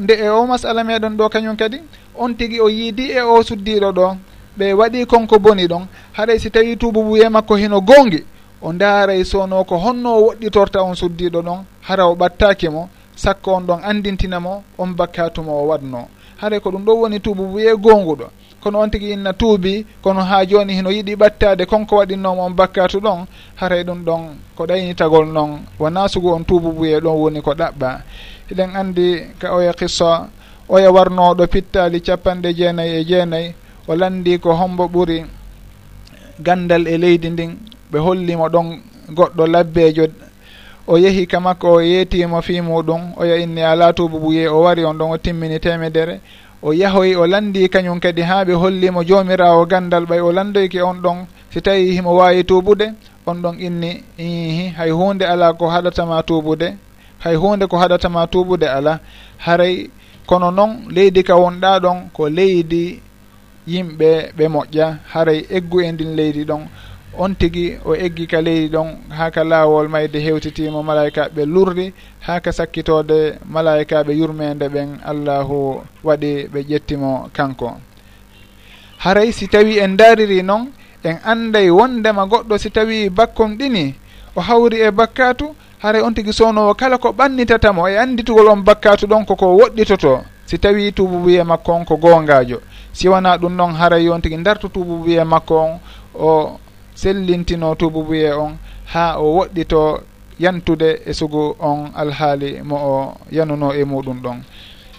Nde 0.01 0.13
e 0.13 0.29
o 0.29 0.47
masala 0.47 0.83
meɗon 0.83 1.17
ɗo 1.17 1.29
kañum 1.29 1.55
kadi 1.55 1.77
on 2.17 2.33
tigi 2.33 2.59
o 2.59 2.67
yiidi 2.69 3.11
e 3.11 3.21
o 3.21 3.43
suddiɗo 3.43 3.91
ɗo 3.91 4.17
ɓe 4.57 4.73
waɗi 4.73 5.05
konko 5.05 5.39
boni 5.39 5.67
ɗon 5.67 5.85
haɗay 6.17 6.39
si 6.39 6.49
tawi 6.49 6.77
tuubu 6.77 6.99
tububuye 6.99 7.29
makko 7.29 7.55
hino 7.55 7.81
gongi 7.81 8.25
o 8.61 8.73
ndaaray 8.73 9.23
sono 9.23 9.63
ko 9.63 9.77
honno 9.77 10.09
o 10.17 10.21
woɗɗitorta 10.25 10.81
on 10.81 10.95
suddiɗo 10.95 11.41
ɗon 11.41 11.59
hara 11.81 12.07
o 12.07 12.15
ɓattaki 12.15 12.69
mo 12.69 12.89
sakko 13.15 13.53
on 13.53 13.61
ɗon 13.67 13.79
andintinamo 13.83 14.63
on 14.79 14.95
bakkatumo 14.97 15.51
o 15.61 15.67
waɗno. 15.67 16.07
Haɗay 16.41 16.59
ko 16.59 16.71
ɗum 16.71 16.83
ɗo 16.85 16.93
woni 17.01 17.19
tuubu 17.19 17.43
tububuye 17.43 17.75
gonguɗo 17.77 18.27
kono 18.61 18.79
on 18.79 18.89
tigi 18.91 19.11
inna 19.11 19.33
tuubi 19.33 19.85
kono 20.03 20.21
ha 20.21 20.45
joni 20.45 20.73
heno 20.73 20.89
yiiɗi 20.91 21.15
ɓattade 21.15 21.65
konko 21.65 21.95
waɗinnomo 21.97 22.41
on 22.45 22.53
bakkatu 22.55 22.99
ɗon 22.99 23.25
haray 23.55 23.83
ɗum 23.83 24.03
ɗon 24.05 24.21
ko 24.55 24.65
ɗaynitagol 24.65 25.25
noon. 25.33 25.51
Wona 25.79 26.07
sugu 26.07 26.29
on 26.33 26.43
tuububuye 26.45 26.99
ɗon 26.99 27.15
woni 27.21 27.41
ko 27.41 27.51
ɗaɓɓa. 27.53 27.89
Eɗen 28.51 28.75
andi 28.75 29.05
ka 29.39 29.53
oya 29.55 29.73
qissa 29.73 30.27
oya 30.69 30.91
warnoɗo 30.91 31.47
pittali 31.47 32.01
capanɗe 32.01 32.53
jeenayyi 32.57 32.95
e 33.01 33.03
jeenayyi 33.05 33.53
o 33.87 33.95
landi 33.95 34.39
ko 34.39 34.53
hombo 34.53 34.85
ɓuri 34.87 35.25
gandal 36.39 36.87
e 36.87 36.97
leydi 36.97 37.29
ndin 37.29 37.51
ɓe 37.91 37.97
hollimo 37.99 38.47
ɗon 38.49 38.67
goɗɗo 39.17 39.43
labbejo 39.47 40.05
o 40.87 40.97
yeehi 40.97 41.27
ka 41.27 41.39
makko 41.39 41.67
o 41.73 41.81
yeetimo 41.81 42.41
fi 42.41 42.61
muɗum 42.61 43.01
oya 43.17 43.35
inni 43.37 43.61
ala 43.61 43.93
tuububuye 43.93 44.47
o 44.47 44.61
wari 44.61 44.83
on 44.85 44.93
ɗon 44.97 45.11
o 45.11 45.17
timmini 45.17 45.59
temedere 45.59 46.21
o 46.63 46.73
yahoy 46.73 47.15
o 47.15 47.25
landi 47.27 47.67
kañum 47.69 47.99
kadi 47.99 48.21
ha 48.21 48.43
ɓe 48.45 48.53
hollimo 48.53 49.03
jomirawo 49.03 49.65
gandal 49.65 50.05
ɓay 50.05 50.19
o 50.21 50.31
landoyki 50.31 50.79
on 50.81 51.01
ɗon 51.01 51.25
si 51.53 51.61
tawi 51.61 51.91
himo 51.95 52.13
wawi 52.15 52.43
tubude 52.43 52.93
on 53.25 53.35
ɗon 53.41 53.55
inni 53.59 54.03
ihi 54.17 54.67
hay 54.77 54.91
hunde 54.91 55.23
ala 55.25 55.53
ko 55.53 55.65
haɗatama 55.67 56.23
tubude 56.23 56.77
hay 57.23 57.35
hunde 57.35 57.65
ko 57.67 57.77
haɗatama 57.77 58.27
tubude 58.27 58.63
ala 58.67 58.99
haray 59.37 59.89
kono 60.25 60.51
noon 60.51 60.71
leydi 60.95 61.23
ka 61.23 61.35
wonɗa 61.35 61.79
ɗon 61.83 61.97
ko 62.13 62.29
leydi 62.29 63.01
yimɓe 63.67 64.31
ɓe 64.37 64.45
moƴƴa 64.47 64.87
haray 65.13 65.39
eggu 65.49 65.81
e 65.81 65.91
ndin 65.91 66.15
leydi 66.15 66.43
ɗon. 66.45 66.61
on 67.17 67.35
tigi 67.35 67.77
o 67.85 67.95
eggi 67.95 68.27
ka 68.27 68.41
leydi 68.41 68.69
ɗon 68.69 68.87
ha 69.09 69.29
ka 69.31 69.43
laawol 69.43 69.87
mayde 69.87 70.19
hewtitimo 70.19 70.83
malaikaɓe 70.83 71.45
lurdi 71.45 71.93
ha 72.19 72.39
ka 72.39 72.51
sakkitode 72.51 73.39
malaikaɓe 73.45 74.11
yurmede 74.13 74.67
ɓen 74.69 74.99
allahu 75.05 75.81
waɗi 76.03 76.47
ɓe 76.53 76.59
ƴettimo 76.69 77.29
kanko. 77.33 77.73
Haray 78.99 79.31
si 79.31 79.47
tawi 79.47 79.79
en 79.79 79.95
dariri 79.97 80.43
noon 80.43 80.67
en 81.03 81.17
anday 81.25 81.69
wondema 81.69 82.25
goɗɗo 82.25 82.57
si 82.57 82.69
tawi 82.71 83.09
bakkum 83.09 83.57
ɗini 83.57 83.93
o 84.35 84.41
hawri 84.41 84.79
e 84.81 84.91
bakkatu 84.91 85.55
haray 85.79 86.01
on 86.01 86.13
tigi 86.13 86.31
sownowo 86.33 86.73
kala 86.75 86.97
ko 86.97 87.09
ɓannitatamo 87.11 87.87
e 87.89 87.97
anditugol 87.97 88.47
on 88.47 88.63
bakkatu 88.63 89.07
ɗon 89.07 89.25
koko 89.25 89.57
woɗɗitoto 89.57 90.21
si 90.45 90.57
tawi 90.59 90.91
tububuye 90.93 91.43
makko 91.43 91.71
on 91.73 91.85
ko 91.85 91.97
gongajo 91.97 92.61
si 92.93 93.09
wona 93.09 93.37
ɗum 93.37 93.55
noon 93.55 93.73
haray 93.73 94.07
on 94.09 94.21
tigi 94.21 94.37
dartu 94.37 94.69
tububuye 94.69 95.23
makko 95.23 95.55
on 95.59 95.79
o 96.13 96.59
sellintino 96.95 97.75
tubabuye 97.75 98.33
on 98.33 98.57
ha 98.93 99.17
o 99.19 99.35
woɗɗito 99.37 100.01
yantude 100.39 101.01
e 101.05 101.13
sugu 101.13 101.55
on 101.59 101.91
alhaali 101.95 102.61
mo 102.63 102.75
o 102.75 103.17
yanuno 103.31 103.73
e 103.73 103.83
muɗum 103.83 104.21
ɗon. 104.21 104.39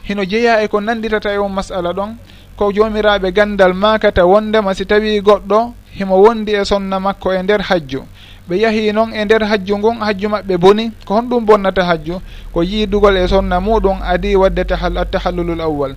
Hino 0.02 0.24
jeeya 0.24 0.62
e 0.62 0.68
ko 0.68 0.80
nanɗitata 0.80 1.32
e 1.34 1.38
on 1.38 1.48
masala 1.52 1.92
ɗon 1.92 2.16
ko 2.56 2.72
jomiraɓe 2.72 3.32
gandal 3.32 3.74
makata 3.74 4.26
wondema 4.26 4.74
si 4.74 4.84
tawi 4.86 5.20
goɗɗo 5.20 5.72
himo 5.98 6.16
wondi 6.22 6.52
e 6.52 6.64
sonna 6.64 7.00
makko 7.00 7.32
e 7.32 7.42
nder 7.42 7.60
hajju. 7.62 8.02
Ɓe 8.48 8.56
yahi 8.60 8.92
noon 8.92 9.12
e 9.14 9.24
nder 9.24 9.42
hajju 9.44 9.78
ngun 9.78 10.00
hajju 10.00 10.28
maɓɓe 10.28 10.58
boni 10.58 10.90
ko 11.04 11.14
honɗum 11.14 11.44
bonnata 11.46 11.84
hajju 11.84 12.20
ko 12.52 12.62
yiidugol 12.62 13.16
e 13.16 13.28
sonna 13.28 13.60
muɗum 13.60 13.98
adi 14.02 14.36
wadde 14.36 14.64
tahal 14.64 14.98
attahallulul 14.98 15.60
awwal. 15.60 15.94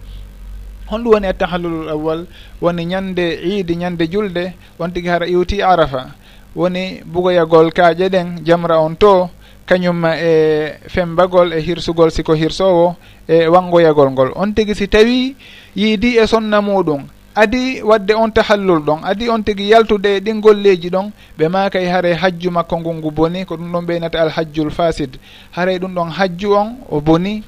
honɗum 0.91 1.13
woni 1.13 1.25
e 1.25 1.29
attahallulul 1.29 1.89
awwal 1.89 2.25
woni 2.61 2.85
ñande 2.85 3.39
iidi 3.43 3.75
ñande 3.75 4.07
julde 4.11 4.53
on 4.79 4.89
tigi 4.91 5.07
hara 5.07 5.27
iwti 5.27 5.61
arafa. 5.61 6.07
Woni 6.55 7.01
bugoyagol 7.05 7.71
kaaƴe 7.71 8.09
ɗen 8.09 8.45
jamra 8.45 8.79
on 8.79 8.95
to 8.95 9.29
kañum 9.65 10.05
e 10.05 10.77
fembagol 10.87 11.53
e 11.53 11.59
hirsugol 11.61 12.11
siko 12.11 12.33
hirsowo 12.33 12.95
e 13.27 13.47
wangoyagol 13.47 14.11
ngol. 14.11 14.31
On 14.35 14.53
tigi 14.53 14.75
si 14.75 14.87
tawi 14.87 15.35
yiidi 15.75 16.17
e 16.17 16.27
sonna 16.27 16.61
muɗum 16.61 17.03
adi 17.35 17.81
wadde 17.83 18.11
on 18.15 18.29
tahallul 18.31 18.79
ɗon 18.79 18.99
adi 19.03 19.29
on 19.29 19.41
tigi 19.43 19.69
yaltude 19.69 20.05
e 20.17 20.19
ɗin 20.19 20.39
golleji 20.39 20.89
ɗon 20.89 21.11
ɓe 21.37 21.47
maka 21.49 21.79
e 21.81 21.87
haare 21.89 22.13
hajju 22.13 22.49
makko 22.51 22.79
ngungu 22.79 23.11
boni 23.11 23.45
ko 23.45 23.55
ɗum 23.57 23.71
ɗon 23.71 23.85
ɓeynata 23.85 24.21
alhajjul 24.21 24.69
fasid. 24.71 25.17
Haare 25.51 25.77
ɗum 25.79 25.93
ɗon 25.93 26.09
hajju 26.11 26.53
on 26.55 26.77
o 26.89 27.01
boni 27.01 27.43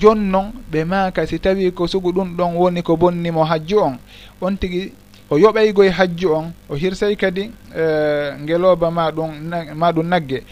joni 0.00 0.30
noon 0.30 0.52
ɓe 0.72 0.84
maaka 0.84 1.26
si 1.26 1.38
tawi 1.38 1.70
ko 1.72 1.86
sugu 1.86 2.12
ɗum 2.12 2.36
ɗon 2.36 2.56
woni 2.56 2.82
ko 2.82 2.96
bonnimo 2.96 3.44
hajju 3.44 3.78
on 3.78 3.98
on 4.40 4.56
tigi 4.56 4.92
o 5.32 5.38
yoɓaygoye 5.38 5.90
hajju 5.90 6.28
on 6.34 6.52
o 6.68 6.74
hirsay 6.76 7.16
kadi 7.16 7.50
e, 7.76 7.84
ngelooba 8.42 8.90
ma 8.90 9.10
ɗum 9.10 9.30
ma 9.74 9.92
ɗum 9.92 10.06
nagge. 10.08 10.42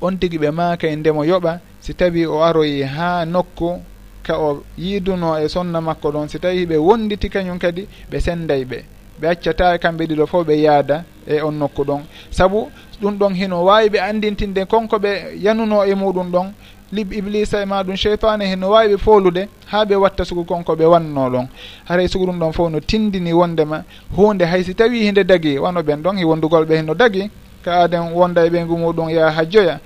On 0.00 0.16
tigi 0.18 0.38
ɓe 0.38 0.50
maaka 0.50 0.88
e 0.88 0.96
ndemo 0.96 1.24
yoɓa 1.24 1.60
si 1.80 1.94
tawi 1.94 2.26
o 2.26 2.42
aroyi 2.42 2.82
haa 2.82 3.24
nokku 3.24 3.80
ka 4.22 4.38
o 4.38 4.62
yiiduno 4.78 5.38
e 5.38 5.48
sonna 5.48 5.80
makko 5.80 6.10
ɗon 6.10 6.28
si 6.28 6.38
tawi 6.38 6.66
ɓe 6.66 6.76
wonditi 6.76 7.28
kañum 7.28 7.58
kadi 7.58 7.86
ɓe 8.10 8.20
senday 8.20 8.64
ɓe. 8.64 8.78
Ɓe 9.20 9.28
accata 9.28 9.78
kamɓe 9.78 10.06
ɗiɗo 10.06 10.26
fof 10.26 10.46
ɓe 10.46 10.54
yaada 10.60 11.04
e 11.26 11.40
on 11.40 11.52
nokku 11.54 11.84
ɗon. 11.84 12.02
Saabu 12.30 12.70
ɗum 13.00 13.18
ɗon 13.18 13.34
hino 13.34 13.64
wawi 13.64 13.88
ɓe 13.88 13.98
andintinde 14.00 14.64
konko 14.66 14.96
ɓe 14.98 15.38
yanuno 15.42 15.84
e 15.84 15.94
muɗum 15.94 16.30
ɗon 16.30 16.52
lib 16.92 17.12
iblisa 17.12 17.62
e 17.62 17.64
maɗum 17.64 17.96
cheypane 17.96 18.42
he 18.46 18.56
no 18.56 18.70
wawi 18.70 18.94
ɓe 18.94 18.96
poolude 18.96 19.48
ha 19.66 19.84
ɓe 19.84 19.94
watta 19.96 20.24
sugu 20.24 20.44
konko 20.44 20.74
ɓe 20.76 20.84
wanno 20.84 21.30
ɗon. 21.30 21.46
Haray 21.88 22.08
sugu 22.08 22.26
ɗum 22.26 22.38
ɗon 22.38 22.52
fof 22.52 22.70
no 22.70 22.80
tindini 22.80 23.32
wondema 23.32 23.84
hunde 24.16 24.44
hay 24.44 24.62
si 24.64 24.74
tawi 24.74 25.00
hinde 25.06 25.24
dagi 25.24 25.58
wano 25.58 25.80
ɓen 25.82 26.02
ɗon 26.02 26.18
e 26.18 26.24
wondugol 26.24 26.64
ɓe 26.64 26.76
heno 26.76 26.94
dagi 26.94 27.30
ka 27.64 27.82
aden 27.84 28.12
wonda 28.12 28.44
e 28.46 28.50
ɓeygu 28.50 28.76
muɗum 28.76 29.08
yaha 29.10 29.30
hajjoya 29.30 29.80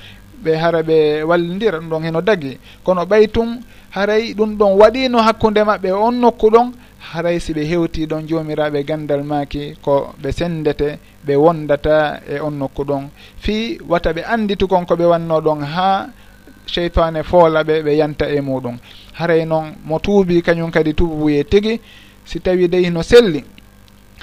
ɓe 0.44 0.56
hara 0.56 0.82
ɓe 0.82 1.22
wallidira 1.22 1.78
ɗum 1.78 1.88
ɗon 1.88 2.02
heno 2.04 2.20
dagi. 2.20 2.58
Kono 2.84 3.04
ɓay 3.04 3.28
tum 3.28 3.60
haray 3.90 4.34
ɗum 4.34 4.56
ɗon 4.56 4.76
waɗino 4.76 5.18
hakkude 5.18 5.62
maɓɓe 5.64 5.92
on 5.92 6.12
nokku 6.20 6.50
ɗon 6.50 6.72
haray 7.12 7.38
si 7.40 7.52
ɓe 7.52 7.64
hewti 7.64 8.06
ɗon 8.06 8.26
jomiraɓe 8.28 8.84
gandal 8.84 9.22
maki 9.22 9.74
ko 9.82 10.14
ɓe 10.22 10.32
sendete 10.32 10.98
ɓe 11.26 11.36
wondata 11.36 12.20
e 12.28 12.40
on 12.40 12.50
nokku 12.58 12.84
ɗon. 12.84 13.08
Fi 13.38 13.78
wata 13.88 14.12
ɓe 14.12 14.24
anditu 14.26 14.66
kon 14.68 14.84
ko 14.84 14.94
ɓe 14.94 15.04
wanno 15.06 15.40
ɗon 15.40 15.62
ha 15.62 16.06
cheytane 16.72 17.22
foolaɓe 17.22 17.82
ɓe 17.84 17.92
yanta 18.00 18.26
e 18.28 18.40
muɗum. 18.40 18.76
Haray 19.18 19.44
noon 19.44 19.74
mo 19.84 19.98
tuubi 19.98 20.42
kañum 20.42 20.70
kadi 20.70 20.92
tubuye 20.94 21.44
tigi 21.44 21.80
si 22.24 22.40
tawi 22.40 22.68
dey 22.68 22.90
no 22.90 23.02
selli. 23.02 23.44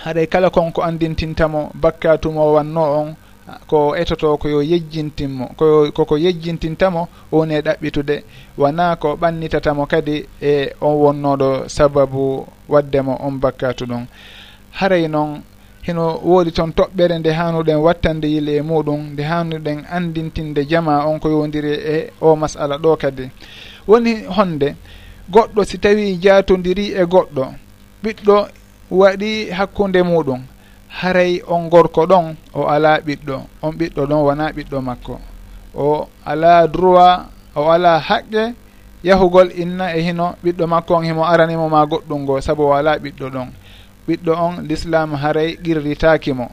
Haɗay 0.04 0.28
kala 0.28 0.50
konko 0.50 0.82
andintintamo 0.84 1.72
bakkatumo 1.74 2.54
wanno 2.54 2.82
on 3.00 3.16
ko 3.68 3.96
etoto 3.96 4.38
koyo 4.38 4.62
yejjintinmo 4.62 5.46
koyo 5.58 5.92
koko 5.92 6.18
yejjintintamo 6.18 7.08
woni 7.32 7.54
e 7.56 7.62
ɗaɓɓitude. 7.62 8.24
Wona 8.58 8.96
ko 8.96 9.16
ɓannitatamo 9.22 9.86
kadi 9.88 10.26
e 10.42 10.74
on 10.82 10.94
wonnoɗo 11.04 11.68
sababu 11.70 12.48
waddemo 12.70 13.18
on 13.22 13.40
bakkatu 13.40 13.86
ɗum. 13.86 14.06
Haray 14.72 15.08
noon 15.08 15.42
hino 15.86 16.20
woodi 16.24 16.52
toon 16.52 16.72
toɓɓere 16.78 17.20
nde 17.20 17.32
hanuɗen 17.40 17.78
wattande 17.86 18.28
yile 18.34 18.52
e 18.58 18.62
muɗum 18.62 19.02
nde 19.14 19.24
hanuɗen 19.24 19.80
andintinde 19.96 20.66
jama 20.66 21.06
on 21.06 21.20
ko 21.20 21.30
yowdiri 21.30 21.74
e 21.74 22.10
o 22.22 22.36
masala 22.36 22.78
ɗo 22.78 22.98
kadi. 22.98 23.30
Woni 23.88 24.12
honde 24.36 24.76
goɗɗo 25.34 25.64
si 25.70 25.78
tawi 25.78 26.18
jatodiri 26.24 26.86
e 26.94 27.04
goɗɗo 27.06 27.46
ɓiɗɗo 28.04 28.36
waɗi 28.92 29.52
hakkunde 29.58 30.02
muɗum 30.04 30.42
haray 30.90 31.42
on 31.48 31.70
gorko 31.70 32.06
ɗon 32.06 32.36
o 32.54 32.68
ala 32.68 33.00
ɓiɗɗo 33.06 33.36
on 33.62 33.72
ɓiɗɗo 33.78 34.02
ɗon 34.10 34.22
wona 34.26 34.52
ɓiɗɗo 34.52 34.82
makko. 34.82 35.20
O 35.76 36.08
ala 36.26 36.68
droit 36.68 37.20
o 37.56 37.70
ala 37.70 38.00
haqqe 38.00 38.54
yahugol 39.04 39.52
inna 39.54 39.94
e 39.98 40.02
hino 40.02 40.36
ɓiɗɗo 40.44 40.68
makko 40.68 40.96
on 40.96 41.06
himo 41.06 41.24
aranimo 41.26 41.70
ma 41.70 41.86
goɗɗum 41.86 42.22
ngo 42.24 42.42
saabu 42.42 42.64
o 42.64 42.74
ala 42.74 42.98
ɓiɗɗo 42.98 43.30
ɗon. 43.30 43.50
ɓiɗɗo 44.08 44.32
on 44.38 44.62
l'islam 44.68 45.14
haray 45.14 45.58
qirritakimo 45.64 46.50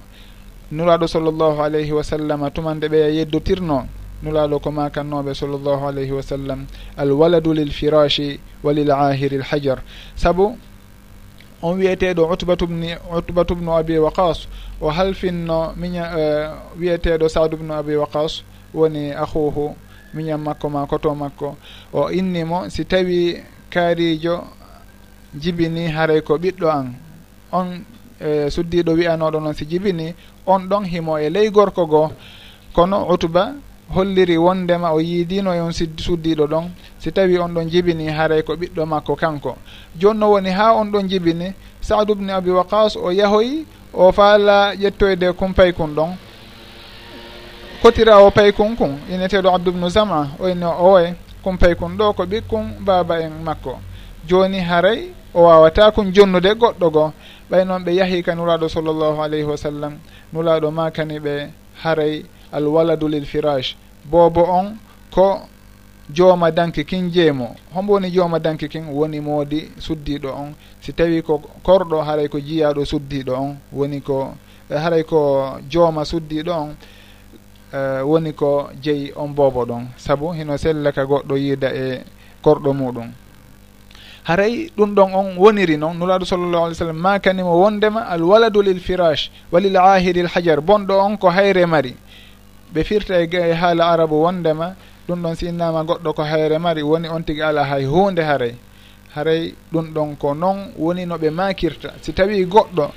nuraɗo 0.73 1.07
sallllahu 1.07 1.61
alayhi 1.63 1.93
wa 1.93 2.03
sallam 2.05 2.51
tumande 2.51 2.89
ɓeya 2.89 3.09
yeddotirno. 3.11 3.87
Nulaɗo 4.23 4.59
ko 4.63 4.71
makannoɓe 4.71 5.35
sallllahu 5.35 5.87
alayhi 5.89 6.13
wa 6.13 6.23
sallam. 6.23 6.67
Alwaladu 6.97 7.53
lil 7.53 7.71
firashi 7.71 8.41
wa 8.63 8.73
lil 8.73 8.91
ahiri 8.91 9.37
l 9.37 9.43
hajar 9.43 9.83
saabu 10.17 10.57
on 11.63 11.75
wiyeteɗo 11.77 12.31
utbatubni 12.33 12.95
utbatubnu 13.19 13.71
abi 13.77 13.99
waqas. 13.99 14.47
O 14.81 14.89
halfinno 14.91 15.75
miña 15.77 16.05
e, 16.19 16.49
wiyeteɗo 16.79 17.29
sadubnu 17.29 17.73
abi 17.75 17.97
waqas 17.97 18.43
woni 18.73 19.13
ahuhu 19.13 19.75
miñam 20.15 20.41
makko 20.43 20.71
ma 20.71 20.87
koto 20.87 21.15
makko. 21.15 21.57
O 21.93 22.09
innimo 22.11 22.71
si 22.71 22.85
tawi 22.85 23.37
kaarijo 23.71 24.45
jibini 25.35 25.89
haray 25.93 26.21
ko 26.23 26.39
ɓiɗɗo 26.39 26.69
an. 26.71 26.95
on 27.53 27.85
e 28.21 28.51
suddiɗo 28.51 28.93
wiyanoɗo 28.93 29.41
noon 29.41 29.55
si 29.55 29.67
jibini 29.67 30.15
on 30.47 30.61
ɗon 30.69 30.85
himo 30.85 31.19
e 31.19 31.29
ley 31.31 31.51
gorko 31.51 31.87
goo. 31.87 32.11
Kono 32.73 33.07
utba 33.09 33.55
holliri 33.95 34.37
wondema 34.39 34.93
o 34.93 35.01
yiidino 35.01 35.55
e 35.55 35.61
on 35.61 35.73
suddiɗo 35.73 36.47
ɗon 36.47 36.71
si 36.99 37.13
tawi 37.13 37.39
on 37.39 37.49
ɗon 37.55 37.69
jibini 37.71 38.09
haray 38.09 38.43
ko 38.43 38.55
ɓiɗɗo 38.55 38.87
makko 38.87 39.17
kanko. 39.17 39.57
Joni 39.99 40.19
no 40.21 40.31
woni 40.31 40.51
ha 40.51 40.75
on 40.75 40.87
ɗon 40.91 41.09
jibini 41.09 41.53
sadou 41.81 42.15
bni 42.15 42.33
abi 42.33 42.51
waqas 42.51 42.97
o 42.97 43.11
yahoyi 43.11 43.67
o 43.93 44.13
faala 44.13 44.75
ƴettoyde 44.75 45.31
e 45.31 45.33
kum 45.33 45.53
paykun 45.53 45.95
ɗon. 45.95 46.17
Kotira 47.83 48.19
o 48.23 48.31
paykun 48.31 48.77
kun 48.77 48.99
ineteɗo 49.11 49.55
abdoubnu 49.55 49.89
zama 49.89 50.29
oyno 50.41 50.71
owoy 50.81 51.15
kum 51.43 51.59
paykun 51.59 51.97
ɗo 51.99 52.13
ko 52.15 52.25
ɓikkum 52.25 52.85
baaba 52.85 53.21
en 53.21 53.33
makko. 53.45 53.79
Joni 54.27 54.61
haray 54.61 55.11
o 55.35 55.43
wawata 55.43 55.91
kun 55.91 56.13
jonnude 56.15 56.55
goɗɗo 56.55 56.91
goo. 56.91 57.13
ɓay 57.53 57.65
noon 57.67 57.85
ɓe 57.85 57.93
yahi 57.95 58.23
ka 58.23 58.35
nuraɗo 58.35 58.69
sallllahu 58.69 59.21
alayhi 59.23 59.45
wa 59.45 59.57
sallam 59.57 59.95
nulaɗo 60.33 60.71
makani 60.73 61.19
ɓe 61.21 61.51
haray 61.85 62.25
alwaladu 62.53 63.09
lil 63.09 63.27
firage 63.27 63.77
boobo 64.11 64.41
on 64.49 64.79
ko 65.11 65.41
jooma 66.11 66.51
danki 66.51 66.85
kin 66.85 67.11
jeemo. 67.11 67.55
Hombo 67.75 67.93
woni 67.93 68.11
jooma 68.11 68.39
danki 68.39 68.69
kin 68.69 68.87
woni 68.89 69.21
moodi 69.21 69.71
suddiɗo 69.79 70.29
on. 70.33 70.55
Si 70.81 70.93
tawi 70.95 71.23
ko 71.23 71.43
korɗo 71.63 72.01
haray 72.03 72.29
ko 72.29 72.39
jiyaɗo 72.41 72.85
suddiɗo 72.87 73.33
on 73.37 73.57
woni 73.73 74.01
ko 74.01 74.35
eh, 74.71 74.79
haray 74.81 75.03
ko 75.05 75.59
jooma 75.69 76.05
suddiɗo 76.05 76.51
on 76.53 76.75
uh, 77.75 78.03
woni 78.09 78.33
ko 78.33 78.71
jeyi 78.81 79.13
on 79.15 79.29
boobo 79.35 79.65
ɗon. 79.67 79.85
Saabu 79.99 80.33
hino 80.33 80.57
sella 80.57 80.91
ka 80.93 81.05
goɗɗo 81.05 81.37
yiida 81.37 81.69
e 81.75 82.01
korɗo 82.43 82.73
muɗum. 82.73 83.13
haray 84.25 84.71
ɗum 84.77 84.95
ɗon 84.95 85.15
on 85.15 85.37
woniri 85.37 85.77
noon 85.77 85.99
nulaɗo 85.99 86.25
sallllahu 86.25 86.65
alih 86.65 86.75
w 86.77 86.79
sallam 86.79 86.97
ma 86.97 87.19
kanimo 87.19 87.53
wondema 87.63 88.07
alwaladu 88.09 88.63
lil 88.63 88.81
firage 88.81 89.31
walil 89.51 89.77
ahiri 89.77 90.21
l 90.21 90.29
hajar 90.29 90.61
bonɗo 90.61 90.95
on 90.99 91.17
ko 91.17 91.29
hayre 91.31 91.67
mari. 91.67 91.97
Ɓe 92.75 92.85
firta 92.85 93.21
e, 93.21 93.29
e 93.33 93.53
haala 93.53 93.91
arabu 93.93 94.23
wondema 94.23 94.75
ɗum 95.09 95.23
ɗon 95.23 95.35
si 95.35 95.47
innama 95.47 95.83
goɗɗo 95.85 96.15
ko 96.15 96.23
hayre 96.23 96.59
mari 96.59 96.83
woni 96.83 97.09
on 97.09 97.23
tigui 97.23 97.43
ala 97.43 97.65
hay 97.65 97.85
hunde 97.85 98.21
haray. 98.23 98.55
Haray 99.15 99.55
ɗum 99.73 99.93
ɗon 99.93 100.17
ko 100.19 100.35
noon 100.35 100.73
woni 100.79 101.05
no 101.07 101.17
ɓe 101.19 101.31
makirta. 101.31 101.95
Si 102.01 102.13
tawi 102.13 102.45
goɗɗo 102.47 102.91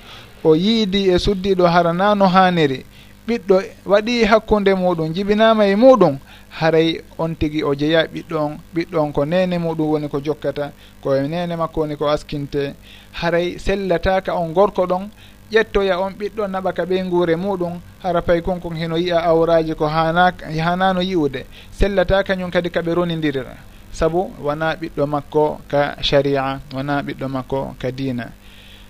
o 0.43 0.55
yiidi 0.55 1.09
e 1.09 1.17
suddiɗo 1.17 1.65
hara 1.65 1.91
na 1.93 2.13
haniri 2.27 2.85
ɓiɗɗo 3.27 3.61
waɗi 3.85 4.23
hakkude 4.25 4.73
muɗum 4.75 5.13
jibinama 5.13 5.65
e 5.65 5.75
muɗum 5.75 6.17
haray 6.59 7.01
on 7.17 7.35
tigi 7.35 7.63
o 7.63 7.73
jeeya 7.75 8.07
ɓiɗɗo 8.07 8.35
on 8.37 8.57
ɓiɗɗo 8.75 8.97
on 8.99 9.11
ko 9.11 9.25
nene 9.25 9.57
muɗum 9.57 9.87
woni 9.91 10.07
ko 10.09 10.19
jokkata 10.19 10.71
koye 11.03 11.27
nene 11.27 11.55
makko 11.55 11.81
woni 11.81 11.95
ko 11.97 12.07
askinte. 12.09 12.73
Haray 13.11 13.57
sellataka 13.59 14.33
on 14.35 14.53
gorko 14.53 14.85
ɗon 14.87 15.09
ƴettoya 15.51 15.99
on 15.99 16.13
ɓiɗɗo 16.13 16.47
naɓa 16.47 16.73
ka 16.73 16.85
ɓe 16.85 17.03
guure 17.09 17.35
muɗum 17.35 17.79
hara 18.03 18.21
pay 18.21 18.41
konkon 18.41 18.75
heno 18.75 18.95
yiya 18.97 19.19
awraji 19.23 19.75
ko 19.75 19.85
hana 19.87 20.31
hanano 20.63 21.01
yi'ude. 21.01 21.45
Sellata 21.71 22.23
kañum 22.23 22.51
kadi 22.51 22.69
kaɓe 22.69 22.93
ronidirira 22.93 23.55
saabu 23.91 24.31
wona 24.43 24.75
ɓiɗɗo 24.75 25.07
makko 25.07 25.59
ka 25.67 25.95
sharia 26.01 26.59
wona 26.73 27.01
ɓiɗɗo 27.01 27.27
makko 27.29 27.75
ka 27.79 27.91
dina 27.91 28.31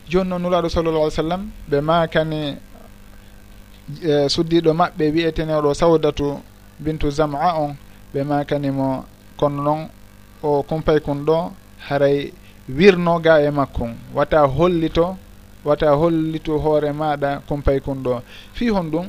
joni 0.10 0.30
noon 0.30 0.42
nuraɗo 0.42 0.70
sallallah 0.70 1.02
alih 1.02 1.14
sallam 1.14 1.50
ɓe 1.70 1.82
makani 1.82 2.58
e 4.02 4.30
suddiɗo 4.30 4.74
maɓɓe 4.74 5.06
wiyeteneɗo 5.14 5.74
sawdatu 5.74 6.42
bintu 6.80 7.10
zama 7.10 7.54
on 7.58 7.76
ɓe 8.14 8.24
makanimo 8.24 9.06
kono 9.38 9.64
noon 9.64 9.88
o 10.44 10.64
kumpay 10.64 11.00
kun 11.00 11.26
ɗo 11.26 11.52
haray 11.88 12.32
wirnoga 12.70 13.42
e 13.42 13.50
makkon 13.52 13.94
wata 14.14 14.40
hollito 14.48 15.18
wata 15.66 15.90
hollito 15.96 16.58
hoore 16.58 16.92
maɗa 16.92 17.42
kumpay 17.48 17.80
kun 17.80 17.96
ɗo. 18.04 18.22
Fi 18.54 18.70
hon 18.70 18.84
ɗum 18.92 19.06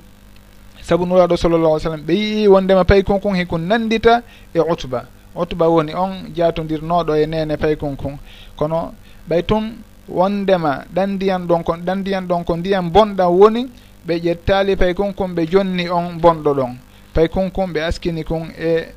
saabu 0.83 1.07
nuraɗo 1.07 1.37
sallallah 1.37 1.71
alih 1.73 1.83
sallam 1.83 2.01
ɓe 2.07 2.13
yii 2.15 2.49
wondema 2.49 2.85
paykun 2.85 3.21
kon 3.21 3.35
hikon 3.35 3.59
nandita 3.61 4.23
e 4.55 4.61
utba. 4.61 5.05
Utba 5.35 5.69
woni 5.69 5.93
on 5.95 6.33
jatodirnoɗo 6.35 7.15
e 7.17 7.27
nene 7.27 7.57
paykun 7.57 7.97
kon 7.97 8.19
kono 8.57 8.93
ɓay 9.29 9.43
tun 9.43 9.73
wondema 10.09 10.85
ɗan 10.95 11.11
ndiyan 11.15 11.47
ɗon 11.47 11.63
ko 11.65 11.73
ɗan 11.77 11.99
ndiyan 11.99 12.27
ɗon 12.29 12.45
ko 12.45 12.57
ndiyam 12.57 12.91
bonɗan 12.91 13.29
woni 13.29 13.67
ɓe 14.07 14.15
ƴettali 14.25 14.77
paykun 14.77 15.13
kon 15.15 15.29
ɓe 15.35 15.47
jonni 15.51 15.89
on 15.91 16.19
bonɗo 16.21 16.55
ɗon. 16.55 16.77
tawi 17.17 17.29
konkon 17.29 17.73
ɓe 17.73 17.81
askini 17.89 18.25
kon 18.25 18.45
e 18.59 18.93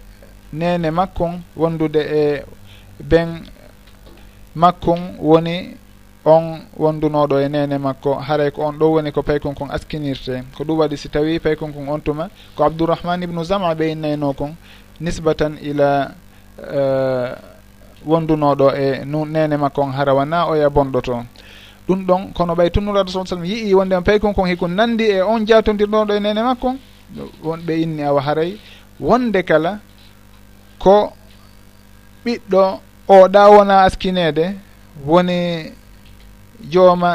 nene 0.52 0.92
makkon 0.92 1.40
wondude 1.56 2.00
e 2.22 2.44
ɓen 3.10 3.30
makkon 4.56 5.00
woni 5.22 5.76
on 6.26 6.60
wondunoɗo 6.78 7.40
e 7.40 7.48
nene 7.50 7.78
makko. 7.78 8.16
Haray 8.28 8.52
ko 8.52 8.62
on 8.68 8.74
ɗo 8.78 8.92
woni 8.92 9.12
ko 9.12 9.22
paykon 9.24 9.56
kon 9.56 9.70
askinirte. 9.72 10.44
Ko 10.58 10.64
ɗum 10.64 10.78
waɗi 10.80 10.98
si 10.98 11.10
tawi 11.10 11.40
paykon 11.40 11.72
kon 11.72 11.88
on 11.88 12.00
tuma 12.02 12.30
ko 12.56 12.64
abdourahmane 12.64 13.24
ibnu 13.24 13.44
zama 13.44 13.74
ɓe 13.74 13.92
innayno 13.92 14.34
kon 14.34 14.54
nisbatan 15.00 15.58
ila 15.62 16.12
uh, 16.60 17.30
wondunoɗo 18.06 18.76
e 18.76 19.06
nu 19.06 19.26
nene 19.26 19.58
makko 19.58 19.82
on 19.82 19.92
hara 19.92 20.14
wona 20.14 20.48
oya 20.50 20.70
bonɗoto 20.70 21.24
ɗum 21.88 22.06
ɗon 22.06 22.34
kono 22.34 22.54
ɓay 22.54 22.70
tunnuraɗo 22.70 23.10
sa 23.12 23.26
salm 23.26 23.46
yii 23.46 23.74
wondema 23.74 24.00
on 24.00 24.04
paykon 24.04 24.34
kon 24.34 24.46
hikon 24.46 24.76
nandi 24.76 25.06
e 25.06 25.22
on 25.22 25.46
jatodirɗoɗo 25.48 26.18
e 26.18 26.20
nene 26.20 26.44
makko. 26.44 26.76
wonɓe 27.44 27.74
inni 27.84 28.04
awa 28.04 28.22
haray 28.22 28.52
wonde 29.00 29.44
kala 29.44 29.80
ko 30.84 31.14
ɓiɗɗo 32.26 32.62
oɗa 33.18 33.42
wona 33.54 33.76
askinede 33.88 34.46
woni 35.08 35.38
jooma 36.72 37.12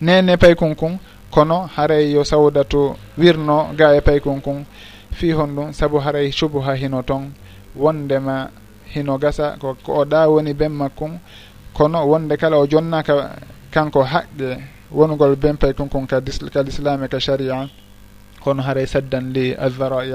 nene 0.00 0.36
paykon 0.36 0.74
kon 0.74 0.98
kono 1.30 1.68
haray 1.76 2.04
yo 2.14 2.24
sawdatu 2.24 2.80
wirno 3.18 3.56
ga 3.78 3.94
e 3.96 4.00
paykon 4.00 4.40
kon 4.40 4.64
fi 5.12 5.32
hon 5.32 5.50
ɗum 5.56 5.72
saabu 5.72 5.98
haray 5.98 6.30
subuha 6.32 6.74
hino 6.74 7.02
toon 7.02 7.32
wondema 7.76 8.50
hino 8.94 9.18
gasa 9.18 9.56
ko 9.60 9.76
o 9.88 10.04
ɗa 10.04 10.28
woni 10.28 10.52
ben 10.54 10.72
makkun 10.72 11.18
kono 11.76 12.06
wonde 12.06 12.36
kala 12.36 12.56
o 12.58 12.66
jonnaka 12.66 13.14
kanko 13.70 14.02
haqqe 14.02 14.48
wongol 14.90 15.36
ben 15.36 15.56
paykon 15.56 15.88
kon 15.88 16.06
ka 16.06 16.20
dislami 16.20 17.08
ka 17.08 17.18
sharia. 17.20 17.68
kono 18.46 18.62
haray 18.62 18.86
saddan 18.86 19.34
li 19.34 19.50
aldarai 19.58 20.14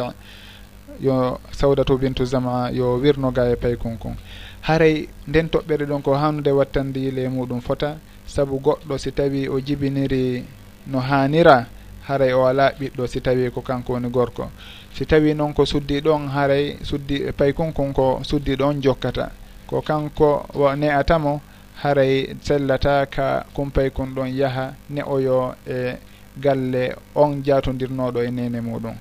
yo 1.03 1.15
sawdatu 1.51 1.97
bintu 1.99 2.23
zama 2.23 2.71
yo 2.71 2.95
wirno 2.95 3.31
ga 3.35 3.43
e 3.51 3.55
paykon 3.59 3.97
kon 3.99 4.15
haray 4.61 5.07
nden 5.27 5.47
toɓɓere 5.51 5.85
ɗon 5.85 6.01
ko 6.01 6.15
hannude 6.15 6.51
wattandile 6.51 7.27
muɗum 7.29 7.59
fota 7.61 7.97
saabu 8.25 8.55
goɗɗo 8.63 8.97
si 8.97 9.11
tawi 9.11 9.49
o 9.49 9.59
jibiniri 9.59 10.45
no 10.87 10.99
hanira 10.99 11.67
haray 12.07 12.33
o 12.33 12.45
ala 12.47 12.71
ɓiɗɗo 12.79 13.07
si 13.07 13.21
tawi 13.21 13.51
ko 13.51 13.61
kanko 13.61 13.93
woni 13.93 14.09
gorko. 14.09 14.51
Si 14.93 15.05
tawi 15.05 15.33
noon 15.33 15.53
ko 15.53 15.65
suddi 15.65 16.01
ɗon 16.01 16.27
haray 16.29 16.77
suddi 16.83 17.31
paykonkon 17.37 17.93
ko 17.93 18.19
suddi 18.23 18.55
ɗon 18.55 18.81
jokkata. 18.81 19.31
Ko 19.67 19.81
kanko 19.81 20.47
ne 20.77 20.87
atamo 20.89 21.41
haray 21.83 22.35
sellata 22.41 23.05
sellataka 23.05 23.45
kumpaykon 23.53 24.13
ɗon 24.15 24.29
yaha 24.35 24.73
ne'oyo 24.89 25.55
e 25.67 25.97
galle 26.37 26.95
on 27.15 27.41
jatodirnoɗo 27.43 28.19
e 28.23 28.31
nene 28.31 28.61
muɗum. 28.61 28.95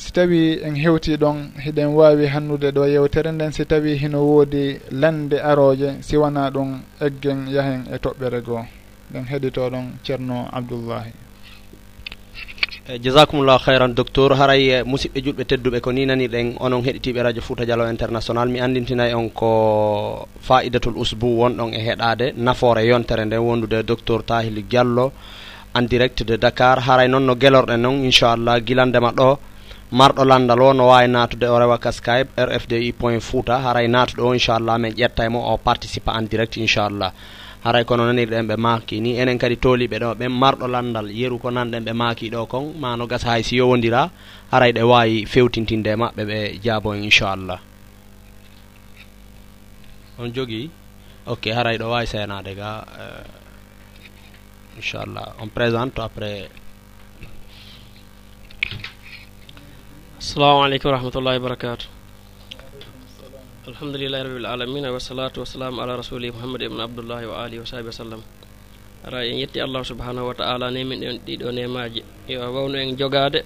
Si 0.00 0.12
tawi 0.12 0.58
en 0.64 0.74
hewti 0.76 1.16
ɗon 1.16 1.52
hiɗen 1.64 1.92
wawi 1.94 2.26
hannude 2.26 2.70
ɗo 2.72 2.86
yewtere 2.88 3.30
nden 3.32 3.52
si 3.52 3.64
tawi 3.66 3.96
hino 4.00 4.18
woodi 4.24 4.80
lande 4.90 5.34
aroje 5.50 6.00
siwana 6.00 6.50
ɗum 6.50 6.80
eggen 7.06 7.46
yahen 7.54 7.84
e 7.92 7.96
toɓɓere 7.98 8.40
goo. 8.46 8.64
Ɗen 9.12 9.24
heɗitoɗon 9.30 9.86
ceerno 10.04 10.48
abdoullahi 10.52 11.12
eh, 12.88 12.98
jasakumllahu 13.02 13.60
hayran 13.66 13.92
docteur. 13.94 14.32
Haray 14.40 14.70
eh, 14.70 14.82
musidɓe 14.84 15.20
julɓe 15.20 15.44
tedduɓe 15.44 15.80
ko 15.80 15.92
ni 15.92 16.06
naniɗen 16.06 16.56
onon 16.60 16.82
heɗitiɓe 16.82 17.22
radio 17.22 17.42
fouta 17.42 17.66
dialo 17.66 17.84
international. 17.90 18.48
Mi 18.48 18.58
andintinay 18.60 19.12
on 19.12 19.28
ko 19.28 20.26
faidatul 20.40 20.96
usbou 20.96 21.40
wonɗon 21.44 21.74
e 21.74 21.80
heɗade 21.86 22.32
nafoore 22.36 22.86
yontere 22.88 23.24
nden 23.26 23.38
wondude 23.40 23.82
docteur 23.84 24.22
tahili 24.24 24.62
diallo. 24.62 25.12
en 25.74 25.86
direct 25.86 26.24
de 26.24 26.36
dakar. 26.36 26.78
Haray 26.80 27.08
noon 27.08 27.26
no 27.26 27.34
gelorɗen 27.34 27.80
noon 27.80 28.04
inchallah. 28.04 28.60
Guilandema 28.60 29.12
ɗo 29.12 29.38
marɗo 29.92 30.24
landal 30.24 30.60
o 30.62 30.72
no 30.72 30.86
wawi 30.88 31.08
natude 31.08 31.44
o 31.48 31.58
rewa 31.58 31.78
ka 31.78 31.90
skype 31.92 32.30
rfdi 32.36 32.92
point 32.92 33.20
fouta. 33.20 33.58
Haray 33.58 33.88
natude 33.88 34.20
o 34.22 34.32
inchallah. 34.32 34.78
Min 34.78 34.92
ƴetta 34.92 35.24
e 35.24 35.28
mo 35.28 35.40
o 35.52 35.56
participa 35.58 36.12
en 36.18 36.26
direct 36.26 36.56
inchallah. 36.56 37.12
Haray 37.64 37.84
kono 37.84 38.04
nanirɗen 38.06 38.46
ɓe 38.48 38.56
maki 38.56 39.00
ni 39.00 39.18
enen 39.18 39.38
kadi 39.38 39.56
toliɓe 39.56 39.98
ɗo 39.98 40.14
ɓen 40.14 40.32
marɗo 40.32 40.66
landal 40.66 41.10
yeru 41.10 41.38
ko 41.38 41.50
nanɗen 41.50 41.84
ɓe 41.84 41.92
maki 41.92 42.30
ɗo 42.30 42.46
kon. 42.48 42.74
Ma 42.78 42.96
no 42.96 43.06
gasa 43.06 43.30
hay 43.30 43.42
si 43.42 43.56
yowodira 43.56 44.10
haray 44.50 44.72
ɗe 44.72 44.82
wawi 44.82 45.26
fewtintinde 45.26 45.94
maɓɓe 45.96 46.22
ɓe 46.24 46.60
jaabo 46.64 46.94
inchallah. 46.94 47.60
On 50.18 50.28
jogui 50.34 50.70
ok 51.26 51.52
haray 51.52 51.78
ɗo 51.78 51.86
wawi 51.90 52.06
seenade 52.06 52.54
ga 52.56 52.82
uh, 52.82 53.39
inchallah. 54.80 55.34
On 55.40 55.48
présente 55.48 55.98
après. 55.98 56.48
Assalamu 60.18 60.64
aleykum 60.66 60.88
warahmatullahi 60.92 61.38
wabarakatu 61.40 61.86
alhamdulillahi 63.70 64.22
rabbil 64.26 64.46
alamin 64.46 64.84
wasalatu 64.92 65.40
wasalamu 65.44 65.80
ala 65.82 65.96
rasuli 66.00 66.28
muhammad 66.32 66.60
ibne 66.62 66.80
abdoullahi 66.82 67.24
wa 67.30 67.44
alihi 67.44 67.60
wa 67.60 67.68
sahbi 67.72 67.86
wa 67.92 67.96
sallam. 68.02 68.20
Ara 69.06 69.24
en 69.24 69.36
yetti 69.40 69.60
allahu 69.60 69.84
subahanahu 69.84 70.26
wa 70.32 70.34
taala 70.34 70.70
nemin 70.70 71.00
ɗen 71.00 71.16
ɗiɗo 71.26 71.48
nemaji 71.52 72.00
yo 72.28 72.40
wawno 72.52 72.76
en 72.80 72.96
jogade 73.00 73.40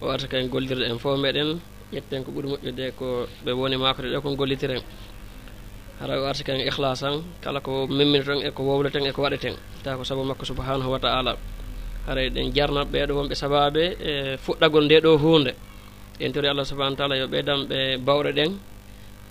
o 0.00 0.08
arta 0.08 0.28
ka 0.28 0.36
en 0.38 0.48
gollirde 0.48 0.84
en 0.88 0.98
fo 0.98 1.16
meɗen. 1.16 1.60
Ƴetten 1.92 2.24
ko 2.24 2.30
ɓuuri 2.32 2.48
moƴƴude 2.52 2.84
ko 2.98 3.26
ɓe 3.44 3.52
woni 3.52 3.76
makode 3.76 4.08
ɗo 4.12 4.20
kon 4.22 4.36
gollitiren. 4.36 4.80
hara 6.00 6.20
o 6.20 6.24
arsi 6.26 6.44
kan 6.44 6.58
ihlas 6.58 7.02
an 7.02 7.22
kala 7.40 7.60
ko 7.60 7.86
memminton 7.86 8.42
eko 8.42 8.62
wowleten 8.62 9.06
eko 9.06 9.22
waɗeten. 9.22 9.54
Ta 9.82 9.96
ko 9.96 10.02
saabu 10.04 10.24
makko 10.24 10.44
subhanahu 10.44 10.90
wa 10.90 10.98
taala. 10.98 11.36
Hara 12.06 12.20
e 12.22 12.30
ɗen 12.30 12.52
jarnat 12.54 12.88
ɓeeɗo 12.92 13.12
wonɓe 13.14 13.34
sababe 13.34 13.84
e 14.00 14.36
fuɗɗagol 14.36 14.84
nde 14.84 15.00
ɗo 15.00 15.16
hunde 15.18 15.52
en 16.20 16.32
tori 16.32 16.48
allah 16.48 16.64
subahana 16.64 16.96
taala 16.96 17.16
yo 17.16 17.26
ɓeydan 17.26 17.66
ɓe 17.68 17.98
bawɗe 18.06 18.32
ɗen. 18.32 18.50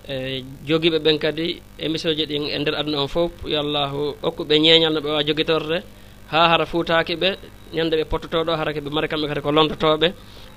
E 0.07 0.43
jogiiɓe 0.67 0.99
ɓen 0.99 1.17
kadi 1.19 1.61
émission 1.79 2.13
ji 2.15 2.25
ɗin 2.25 2.43
e 2.49 2.57
nder 2.59 2.75
aduna 2.75 3.01
on 3.01 3.07
fof 3.07 3.31
yo 3.45 3.59
allahu 3.59 4.15
okku 4.21 4.43
ɓe 4.43 4.55
ñeeñal 4.59 4.93
no 4.93 4.99
ɓe 5.01 5.07
wawa 5.09 5.23
jogitorde 5.23 5.83
ha 6.31 6.47
hara 6.51 6.65
fuutaki 6.65 7.15
ɓe 7.15 7.29
ñande 7.73 7.95
ɓe 7.99 8.05
pottotoɗo 8.11 8.51
hara 8.55 8.73
keɓe 8.73 8.89
mari 8.91 9.07
kamɓe 9.07 9.27
kadi 9.27 9.41
ko 9.41 9.51
londotoɓe 9.51 10.07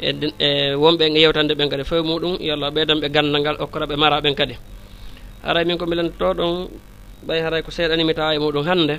e, 0.00 0.10
e 0.38 0.74
wonɓe 0.74 1.04
e 1.14 1.20
yewtande 1.20 1.54
ɓen 1.54 1.68
kadi 1.68 1.84
foye 1.84 2.02
muɗum 2.02 2.38
yo 2.40 2.54
allah 2.54 2.70
ɓeydan 2.70 2.98
ɓe 3.00 3.08
ganndal 3.10 3.40
ngal 3.42 3.56
okkora 3.60 3.86
mara 3.96 4.20
ɓen 4.20 4.34
kadi. 4.34 4.54
haray 5.42 5.64
min 5.64 5.78
ko 5.78 5.86
mbilanto 5.86 6.34
ɗon 6.34 6.68
ɓay 7.26 7.40
haray 7.42 7.62
ko 7.62 7.70
seeɗanimita 7.70 8.34
e 8.34 8.38
muɗum 8.38 8.64
hannde. 8.66 8.96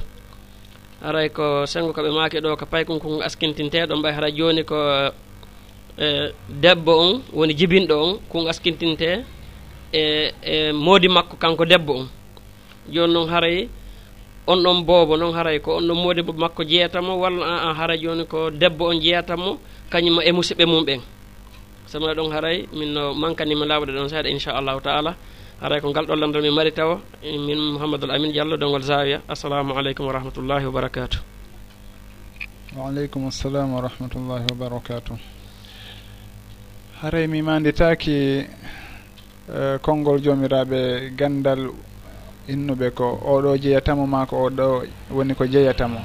Haray 1.01 1.29
ko 1.29 1.65
sengo 1.65 1.93
koɓe 1.93 2.09
maaki 2.11 2.37
ɗo 2.43 2.57
ko 2.59 2.65
paykon 2.65 2.99
kon 2.99 3.21
askintinteɗon 3.21 4.01
ɓay 4.03 4.13
haray 4.13 4.31
joni 4.37 4.63
ko 4.63 4.77
e 5.97 6.33
debbo 6.49 6.93
on 6.93 7.21
woni 7.33 7.53
jibinɗo 7.53 7.95
on 8.05 8.19
kon 8.29 8.47
askintinte 8.47 9.23
e 9.93 10.31
e 10.43 10.71
moodi 10.71 11.07
makko 11.07 11.35
kanko 11.37 11.65
debbo 11.65 11.93
on. 11.93 12.07
Joni 12.93 13.13
noon 13.13 13.29
haray 13.29 13.69
on 14.47 14.57
ɗon 14.63 14.85
boobo 14.85 15.17
noon 15.17 15.33
haray 15.35 15.59
ko 15.59 15.77
on 15.77 15.87
ɗon 15.87 15.95
moodi 16.03 16.21
makko 16.23 16.63
jeeyatamo 16.63 17.13
walla 17.19 17.45
a 17.45 17.69
an 17.69 17.75
haray 17.75 17.97
joni 18.01 18.25
ko 18.25 18.49
debbo 18.51 18.85
on 18.89 18.99
jeeyatamo 19.01 19.59
kañumma 19.91 20.23
e 20.23 20.31
musidɓe 20.31 20.65
mum 20.65 20.83
ɓen 20.85 21.01
samana 21.85 22.13
ɗon 22.13 22.31
haray 22.31 22.67
min 22.73 22.93
no 22.93 23.13
mankanima 23.13 23.65
laawde 23.65 23.91
ɗon 23.91 24.09
seeɗa 24.09 24.29
inchallahu 24.29 24.81
taala. 24.81 25.15
haray 25.61 25.81
ko 25.81 25.89
ngal 25.89 26.05
ɗo 26.05 26.15
lamdal 26.15 26.41
min 26.41 26.53
mari 26.53 26.71
tawa 26.71 27.01
e 27.23 27.37
min 27.37 27.57
mouhamadoul 27.73 28.11
amin 28.11 28.31
diallo 28.31 28.57
dongol 28.57 28.81
zawia 28.83 29.21
assalamu 29.27 29.73
aleykum 29.73 30.05
wa 30.05 30.13
rahmatullahi 30.13 30.65
wa 30.65 30.71
barakatu 30.71 31.17
waaleykum 32.77 33.25
assalam 33.27 33.73
wa 33.73 33.81
rahmatullahi 33.81 34.45
wa 34.51 34.55
barakatu 34.55 35.17
haray 37.01 37.27
mi 37.27 37.41
manditaki 37.41 38.45
e, 39.49 39.77
konngol 39.81 40.21
jomiraɓe 40.21 41.09
gandal 41.17 41.71
innuɓe 42.47 42.89
ko 42.93 43.17
oɗo 43.25 43.57
jeyatamo 43.57 44.05
ma 44.07 44.25
ko 44.25 44.45
oɗo 44.47 44.83
woni 45.11 45.33
ko 45.35 45.45
jeyatamo. 45.45 45.99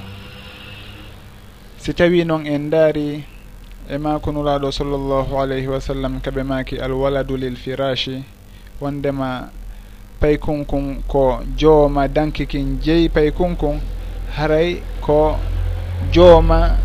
Si 1.79 1.93
tawi 1.95 2.25
noon 2.25 2.47
en 2.47 2.71
daari 2.71 3.23
e 3.91 3.99
makunuraɗo 3.99 4.73
sallllahu 4.73 5.37
alayhi 5.43 5.67
wa 5.69 5.81
sallam 5.81 6.21
kaɓe 6.21 6.43
maki 6.43 6.79
alwaladu 6.79 7.37
lil 7.37 7.57
firashi 7.57 8.23
wondema 8.81 9.49
pay 10.21 10.37
konkon 10.39 11.03
ko 11.09 11.41
jooma 11.57 12.09
dankikin 12.09 12.67
jeyi 12.67 12.85
jeeyi 12.85 13.09
pay 13.09 13.31
konkon 13.31 13.81
haray 14.37 14.83
ko 15.01 15.39
jooma 16.13 16.79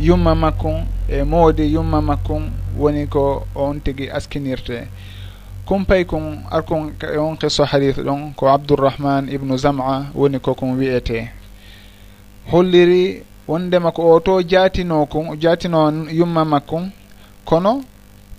yumma 0.00 0.34
makkun 0.34 0.86
e 1.08 1.22
moodi 1.22 1.72
yumma 1.74 2.00
makkun 2.02 2.50
woni 2.78 3.06
ko 3.06 3.46
on 3.54 3.80
tigi 3.80 4.10
askinirte. 4.10 4.86
Kon 5.66 5.84
pay 5.84 6.04
kon 6.04 6.38
arkon 6.50 6.92
on 7.18 7.36
qisso 7.36 7.64
hadith 7.64 7.98
ɗon 7.98 8.32
ko 8.36 8.48
abdourahman 8.48 9.28
ibnu 9.28 9.56
zama 9.58 10.06
woni 10.14 10.38
kokon 10.40 10.78
wiyete 10.78 11.28
holliri 12.50 13.22
wondema 13.48 13.90
ko 13.92 14.02
o 14.14 14.20
to 14.20 14.42
jaatino 14.42 15.06
kon 15.06 15.36
jaatino 15.42 15.80
yumma 16.10 16.44
makkun 16.44 16.90
kono 17.44 17.82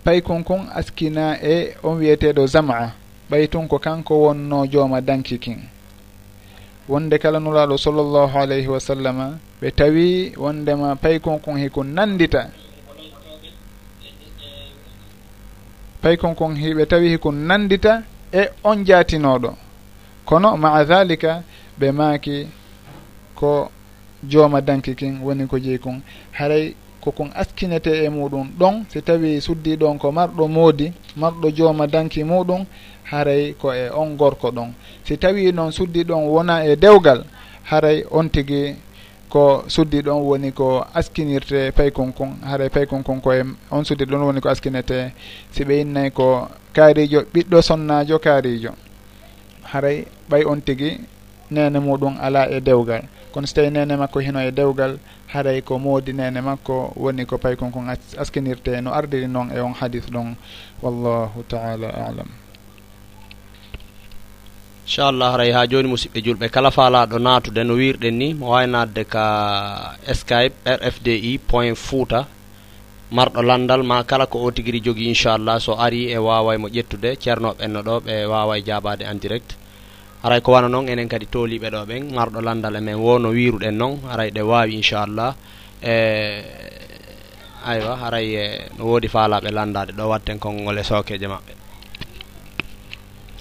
pay 0.10 0.22
konkon 0.22 0.62
askina 0.76 1.38
e 1.44 1.76
on 1.84 1.98
wiyeteɗo 2.00 2.44
zama 2.48 2.78
ɓay 3.30 3.48
tun 3.52 3.68
ko 3.68 3.78
kanko 3.80 4.14
wonno 4.26 4.66
jooma 4.66 5.02
danki 5.02 5.38
kin 5.38 5.60
wonde 6.90 7.18
kala 7.20 7.40
nulaɗo 7.40 7.78
sallllahu 7.78 8.38
alayhi 8.40 8.68
wa 8.68 8.80
sallama 8.80 9.38
ɓe 9.62 9.72
tawi 9.72 10.34
wondema 10.38 10.96
pay 10.96 11.20
konkon 11.20 11.58
hiko 11.60 11.84
nandita. 11.84 12.50
Pay 16.02 16.18
kon 16.18 16.56
hiɓe 16.56 16.86
tawi 16.88 17.10
hiko 17.10 17.32
nandita 17.32 18.04
e 18.34 18.44
on 18.64 18.84
jaatinoɗo 18.86 19.54
kono 20.26 20.58
maa 20.58 20.84
dhalika 20.84 21.44
ɓe 21.80 21.92
maaki 21.92 22.48
ko 23.36 23.70
jooma 24.24 24.62
danki 24.62 24.96
kin 24.96 25.22
woni 25.22 25.46
ko 25.48 25.60
jeyi 25.60 25.78
kon. 25.80 26.02
Haray 26.32 26.74
kokon 27.02 27.30
askinete 27.36 27.92
e 28.06 28.10
muɗum. 28.10 28.52
Ɗon 28.60 28.86
si 28.90 29.02
tawi 29.02 29.42
suddi 29.42 29.76
ɗon 29.78 29.98
ko 29.98 30.12
marɗo 30.12 30.48
moodi 30.48 30.92
marɗo 31.16 31.52
jooma 31.52 31.88
danki 31.88 32.24
muɗum 32.24 32.66
haray 33.12 33.54
ko 33.54 33.74
e 33.74 33.90
on 33.90 34.16
gorko 34.16 34.52
ɗon. 34.52 34.74
Si 35.04 35.18
tawi 35.18 35.52
noon 35.52 35.72
suddi 35.72 36.04
ɗon 36.04 36.28
wona 36.28 36.66
e 36.66 36.76
dewgal 36.76 37.24
haray 37.72 38.04
on 38.12 38.30
tigi 38.30 38.76
ko 39.30 39.64
suddi 39.68 40.02
ɗon 40.02 40.22
woni 40.22 40.52
ko 40.52 40.86
askinirte 40.94 41.72
paykon 41.72 42.12
kon 42.12 42.38
haray 42.44 42.70
paykon 42.70 43.04
kon 43.04 43.20
koye 43.22 43.44
on 43.72 43.84
suddi 43.84 44.06
ɗon 44.06 44.24
woni 44.24 44.42
ko 44.42 44.50
askinete. 44.50 45.14
Si 45.52 45.64
ɓe 45.64 45.82
innay 45.82 46.12
ko 46.12 46.48
kaarijo 46.74 47.22
ɓiɗɗo 47.34 47.62
sonnajo 47.62 48.20
kaarijo 48.20 48.72
haray 49.64 50.06
ɓay 50.30 50.46
on 50.46 50.62
tigi 50.62 51.00
nene 51.52 51.80
muɗum 51.80 52.18
ala 52.22 52.50
e 52.50 52.60
dewgal. 52.60 53.04
Kono 53.32 53.48
so 53.48 53.54
tawi 53.56 53.70
nene 53.72 53.96
makko 53.98 54.20
hino 54.20 54.40
e 54.40 54.52
dewgal 54.52 55.00
haray 55.28 55.62
ko 55.62 55.80
moodi 55.80 56.14
nene 56.14 56.42
makko 56.42 56.94
woni 56.96 57.26
ko 57.26 57.38
paykon 57.38 57.72
kon 57.72 57.90
askinirte 58.18 58.82
no 58.82 58.92
ardiri 58.92 59.28
noon 59.28 59.52
e 59.54 59.60
on 59.60 59.74
hadis 59.74 60.06
ɗon. 60.10 60.36
Wallahu 60.82 61.44
taala 61.48 61.90
alam. 61.90 62.30
Inchallah 64.86 65.32
haray 65.34 65.52
ha 65.52 65.68
joni 65.68 65.88
musidɓe 65.88 66.20
julɓe 66.26 66.50
kala 66.50 66.72
falaɗo 66.72 67.20
natude 67.20 67.62
no 67.64 67.74
wirɗen 67.76 68.18
ni 68.18 68.34
mo 68.34 68.50
wawi 68.50 68.68
nadde 68.68 69.04
ka 69.06 69.26
skype 70.14 70.56
rfdi 70.66 71.38
point 71.38 71.78
fouta. 71.78 72.26
Marɗo 73.12 73.42
landal 73.42 73.84
ma 73.84 74.04
kala 74.04 74.26
ko 74.26 74.40
o 74.46 74.52
tigui 74.52 74.72
rigui 74.72 74.86
jogui 74.86 75.08
inchallah 75.10 75.60
so 75.60 75.74
ari 75.78 76.10
e 76.10 76.18
wawa 76.18 76.58
mo 76.58 76.68
ƴettude 76.68 77.18
ceernoɓe 77.22 77.62
enno 77.66 77.82
ɗo 77.82 78.00
ɓe 78.06 78.26
wawa 78.26 78.60
jabade 78.62 79.04
en 79.06 79.18
direct. 79.20 79.59
aray 80.24 80.42
ko 80.42 80.52
wana 80.52 80.68
noon 80.68 80.90
enen 80.90 81.08
kadi 81.08 81.26
tooliɓe 81.32 81.70
ɗo 81.72 81.86
ɓen 81.88 82.04
marɗo 82.16 82.40
landal 82.42 82.76
e 82.76 82.82
men 82.82 82.96
wono 83.00 83.30
wiruɗen 83.32 83.76
noon 83.78 84.00
aray 84.12 84.30
ɗe 84.32 84.42
wawi 84.42 84.76
inchallah. 84.76 85.32
E 85.82 85.96
aywa 87.66 87.96
haray 88.04 88.28
e 88.36 88.46
no 88.78 88.84
woodi 88.86 89.08
faalaɓe 89.08 89.50
landade 89.52 89.92
ɗo 89.96 90.04
watten 90.12 90.38
konngol 90.40 90.78
e 90.78 90.84
sookeje 90.84 91.28
maɓɓe. 91.28 91.54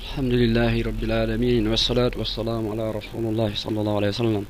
Alhamdulillahi 0.06 0.82
rabbil 0.82 1.12
alamin 1.12 1.66
wassalatu 1.66 2.18
wassalamu 2.22 2.72
ala 2.72 2.92
rasulillahi 2.92 3.56
sallllahu 3.58 3.98
alayhi 3.98 4.14
wa 4.14 4.20
sallam. 4.22 4.46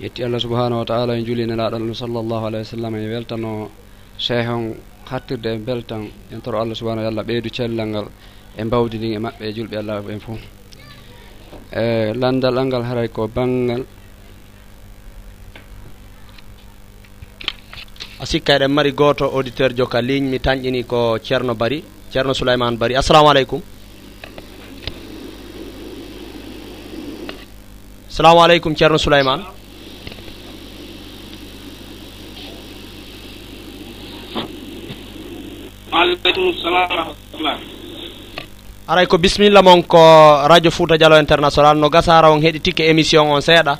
Yetti 0.00 0.24
allah 0.24 0.40
subahanahu 0.40 0.80
wa 0.80 0.84
taala 0.84 1.16
e 1.16 1.24
julinelaɗal 1.24 1.80
no 1.88 1.94
sallllahu 1.94 2.44
alayhi 2.52 2.64
wa 2.68 2.72
sallam 2.76 2.92
e 2.96 3.08
weltano 3.08 3.70
cheikh 4.18 4.48
on 4.48 4.74
hattirde 5.08 5.56
e 5.56 5.58
beltan 5.58 6.10
en 6.32 6.40
toro 6.42 6.60
allah 6.60 6.74
subahanahu 6.76 7.04
wa 7.04 7.08
taala 7.10 7.22
ɓeydu 7.24 7.48
cellal 7.48 7.88
ngal 7.88 8.06
e 8.58 8.64
mbawdi 8.64 8.96
ndin 8.98 9.12
e 9.16 9.18
maɓɓe 9.24 9.42
e 9.48 9.52
julɓe 9.56 9.76
allah 9.80 10.02
ɓen 10.04 10.20
fof 10.20 10.55
e 11.72 12.12
landal 12.14 12.58
angal 12.58 12.82
haray 12.82 13.08
ko 13.08 13.28
banggal. 13.28 13.84
A 18.18 18.24
sikka 18.26 18.54
eɗen 18.56 18.72
mari 18.72 18.92
goto 18.92 19.24
auditeur 19.26 19.72
joka 19.76 20.00
ligne 20.00 20.30
mi 20.30 20.38
tañƴini 20.38 20.84
ko 20.86 21.18
ceerno 21.18 21.54
bari 21.54 21.84
ceerno 22.10 22.32
souleymane 22.34 22.76
bari 22.78 22.96
assalamu 22.96 23.28
aleykum. 23.28 23.60
Assalamu 28.08 28.40
aleykum 28.42 28.74
ceerno 28.74 28.98
souleymane. 28.98 29.42
Aleykum 35.92 36.52
salam 36.62 36.88
warahmatullah 36.90 37.75
aray 38.88 39.06
ko 39.06 39.18
bisimilla 39.18 39.62
mon 39.62 39.82
ko 39.82 39.98
radio 40.46 40.70
fouta 40.70 40.96
dialo 40.96 41.18
international. 41.18 41.76
No 41.76 41.88
gasara 41.90 42.30
on 42.30 42.40
heɗitike 42.40 42.86
émission 42.88 43.26
on 43.26 43.40
seeɗa. 43.40 43.78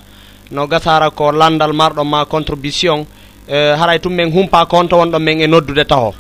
No 0.51 0.67
gasara 0.67 1.11
ko 1.11 1.31
landal 1.33 1.73
marɗo 1.73 2.05
ma 2.05 2.25
contribution. 2.25 3.07
E 3.49 3.55
haray 3.79 3.99
tum 4.01 4.13
men 4.13 4.33
humpa 4.33 4.67
konto 4.67 4.97
wonɗon 4.99 5.23
men 5.23 5.41
e 5.41 5.47
noddude 5.47 5.85
taho. 5.87 6.15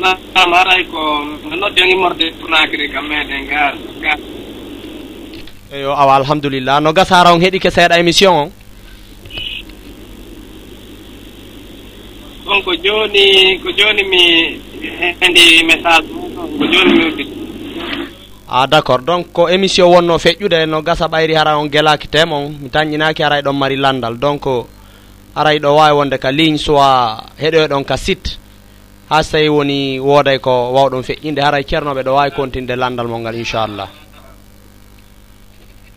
Nam 0.00 0.52
haray 0.52 0.84
ko 0.84 1.00
no 1.48 1.56
noddi 1.56 1.80
on 1.82 1.88
immorde 1.90 2.32
konakiri 2.40 2.92
kam 2.92 3.08
meɗen 3.08 3.48
ga 3.48 3.72
ga 4.02 4.14
eyo 5.72 5.92
awa 5.96 6.16
alhamdulillah. 6.16 6.80
No 6.80 6.92
gasara 6.92 7.32
on 7.32 7.40
heeɗike 7.40 7.70
seeɗa 7.70 7.98
émission 7.98 8.32
on. 8.36 8.50
on 12.50 12.62
ko 12.62 12.74
jooni 12.74 13.58
ko 13.62 13.70
jooni 13.70 14.02
mi 14.10 14.22
hendi 15.20 15.62
message 15.64 16.06
ko 16.58 16.64
jooni 16.66 16.92
mi 16.98 17.04
udditi. 17.10 17.34
A 18.50 18.66
d' 18.66 18.74
accord 18.74 19.04
donc 19.06 19.30
ko 19.32 19.48
émission 19.48 19.86
wonno 19.88 20.18
feƴƴude 20.18 20.66
no 20.66 20.82
gasa 20.82 21.06
ɓayri 21.08 21.34
hara 21.38 21.58
on 21.58 21.68
gelaki 21.70 22.08
tem 22.08 22.32
on 22.32 22.50
mi 22.60 22.68
tañƴinaki 22.68 23.22
aray 23.22 23.42
ɗon 23.42 23.52
mari 23.56 23.76
landal. 23.76 24.18
Donc 24.18 24.42
aray 25.36 25.58
ɗo 25.58 25.76
wawi 25.76 25.92
wonde 25.94 26.18
ka 26.18 26.30
ligne 26.32 26.58
soit 26.58 27.22
heɗoyɗon 27.38 27.84
ka 27.84 27.96
site. 27.96 28.38
Ha 29.10 29.22
so 29.22 29.32
tawi 29.38 29.48
woni 29.48 29.98
wooday 30.00 30.38
ko 30.40 30.72
wawɗon 30.74 31.02
feƴƴinde. 31.02 31.40
Haray 31.42 31.62
ceernoɓe 31.64 32.02
ɗo 32.02 32.14
wawi 32.14 32.30
continde 32.32 32.74
landal 32.76 33.06
mol 33.06 33.20
ngal 33.20 33.36
inchallah. 33.36 33.88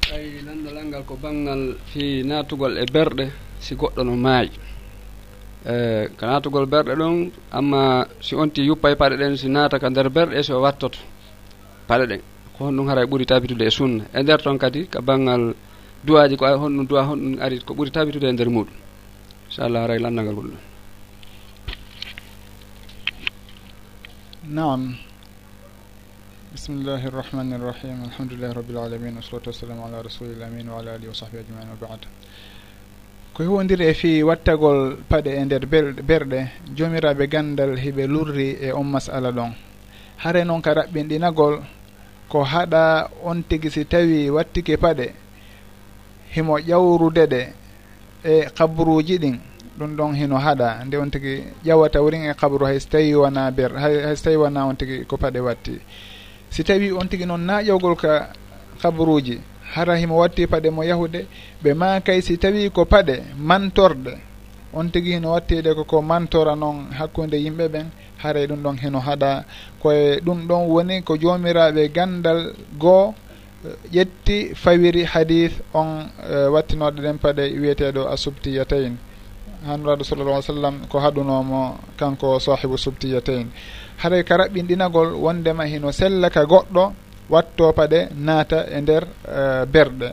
Tawi 0.01 0.41
landal 0.45 0.85
ngal 0.85 1.03
ko 1.05 1.17
banggal 1.21 1.75
fi 1.91 2.21
natugol 2.23 2.77
e 2.77 2.85
berɗe 2.85 3.25
si 3.59 3.73
goɗɗo 3.75 4.03
no 4.05 4.13
maayi. 4.15 4.51
e 5.65 6.07
ko 6.17 6.25
natugol 6.25 6.65
berɗe 6.65 6.95
ɗon 6.95 7.31
amma 7.51 8.05
si 8.21 8.35
onti 8.35 8.61
yuppa 8.61 8.91
e 8.91 8.95
paɗe 8.95 9.15
ɗen 9.17 9.37
si 9.37 9.47
naata 9.49 9.79
ka 9.79 9.89
nder 9.89 10.09
berɗe 10.09 10.43
so 10.43 10.61
wattoto 10.61 10.99
paɗe 11.87 12.05
ɗen. 12.07 12.21
Ko 12.57 12.65
honɗum 12.65 12.87
hara 12.87 13.05
ɓuuri 13.05 13.25
tabitude 13.25 13.61
e 13.65 13.69
sunna. 13.71 14.03
E 14.13 14.21
nder 14.23 14.41
toon 14.41 14.57
kadi 14.57 14.87
ko 14.87 15.01
banggal 15.01 15.53
duwaji 16.03 16.35
ko 16.37 16.45
honɗum 16.45 16.85
duwa 16.87 17.03
honɗum 17.09 17.41
ari 17.41 17.59
ko 17.59 17.73
ɓuuri 17.73 17.91
tabitude 17.91 18.25
e 18.27 18.31
nder 18.31 18.49
muɗum. 18.49 18.73
Inchallah 19.47 19.81
haray 19.83 19.99
lanndalngal 19.99 20.35
goɗɗum 20.35 20.73
nam 24.43 24.97
bismillahi 26.51 27.07
irrahmani 27.07 27.55
irrahim 27.55 28.03
alhamdulillahi 28.03 28.53
rabbil 28.53 28.77
alamin 28.77 29.15
wasalatu 29.15 29.47
wassalamu 29.51 29.85
ala 29.87 30.03
rasulil 30.03 30.43
amin 30.43 30.67
wa 30.67 30.79
ala 30.79 30.99
alihi 30.99 31.07
wa 31.07 31.15
sahbihi 31.15 31.47
ajmain 31.47 31.69
wa 31.71 31.87
bad. 31.87 32.03
ko 33.33 33.43
hewodiri 33.43 33.85
e 33.89 33.93
fi 33.93 34.23
wattagol 34.23 34.97
paɗe 35.09 35.31
e 35.33 35.45
nder 35.45 35.65
berɗe 36.05 36.39
jomiraɓe 36.75 37.27
gandal 37.27 37.77
hiɓe 37.77 38.07
lurri 38.07 38.57
e 38.61 38.71
on 38.71 38.83
masala 38.85 39.31
ɗon. 39.31 39.51
Hare 40.17 40.43
noon 40.45 40.61
ka 40.61 40.73
raɓɓinɗinagol 40.73 41.55
ko 42.29 42.43
haɗa 42.43 43.09
on 43.23 43.41
tigi 43.43 43.69
si 43.71 43.85
tawi 43.85 44.29
wattike 44.29 44.77
paɗe 44.77 45.13
himo 46.35 46.59
ƴawrude 46.59 47.25
ɗe 47.25 47.41
e 48.23 48.45
kabruji 48.55 49.17
ɗin 49.17 49.39
ɗum 49.79 49.95
ɗon 49.97 50.13
hino 50.13 50.37
haɗa 50.37 50.85
nde 50.85 50.95
on 50.97 51.09
tigi 51.09 51.43
ƴawata 51.65 52.01
worin 52.01 52.29
e 52.29 52.33
kabru 52.33 52.65
hay 52.65 52.79
so 52.79 52.89
tawi 52.89 53.15
wona 53.15 53.51
ber 53.51 53.71
hay 53.77 54.15
so 54.15 54.23
tawi 54.25 54.37
wona 54.37 54.65
on 54.67 54.75
tigi 54.75 55.05
ko 55.07 55.17
paɗe 55.17 55.39
watti. 55.41 55.79
Si 56.49 56.63
tawi 56.63 56.91
on 56.91 57.07
tigi 57.09 57.25
noon 57.25 57.45
na 57.45 57.63
ƴawgol 57.63 57.95
ka 57.97 58.29
kabruji 58.79 59.41
hara 59.75 59.95
himo 59.97 60.17
watti 60.17 60.47
paɗe 60.47 60.69
mo 60.69 60.83
yahude 60.83 61.27
ɓe 61.63 61.73
ma 61.73 61.99
kay 62.05 62.21
si 62.21 62.37
tawi 62.37 62.69
ko 62.69 62.85
paɗe 62.85 63.15
mantorɗe 63.37 64.13
on 64.73 64.89
tigi 64.91 65.11
hino 65.13 65.31
wattide 65.31 65.73
koko 65.75 66.01
mantora 66.01 66.55
noon 66.55 66.77
hakkude 66.97 67.37
yimɓe 67.37 67.65
ɓen 67.73 67.87
haray 68.23 68.47
ɗum 68.47 68.61
ɗon 68.63 68.77
heno 68.81 68.99
haɗa. 68.99 69.43
Koye 69.81 70.19
ɗum 70.25 70.47
ɗon 70.47 70.67
woni 70.67 71.01
ko 71.03 71.15
jomiraɓe 71.17 71.89
gandal 71.93 72.53
goo 72.79 73.13
eh, 73.65 73.75
ƴetti 73.93 74.55
fawiri 74.55 75.03
hadith 75.05 75.61
on 75.73 76.09
eh, 76.31 76.47
wattinoɗe 76.53 77.01
ɗen 77.01 77.17
paɗe 77.19 77.43
wiyeteɗo 77.61 78.07
a 78.09 78.17
subtiyatayn 78.17 78.97
hanuraɗo 79.67 80.03
sallallah 80.03 80.35
alih 80.35 80.45
sallam 80.47 80.75
ko 80.89 80.99
haɗunomo 80.99 81.77
kanko 81.97 82.39
sahibu 82.39 82.77
subtiyatayn. 82.77 83.47
Haray 83.97 84.23
ka 84.23 84.37
raɓɓinɗinagol 84.37 85.13
wondema 85.15 85.65
hino 85.65 85.91
sella 85.91 86.29
ka 86.29 86.43
goɗɗo 86.45 86.93
watto 87.29 87.71
paɗe 87.73 88.09
naata 88.25 88.65
e 88.75 88.81
nder 88.81 89.03
uh, 89.03 89.65
berɗe. 89.65 90.09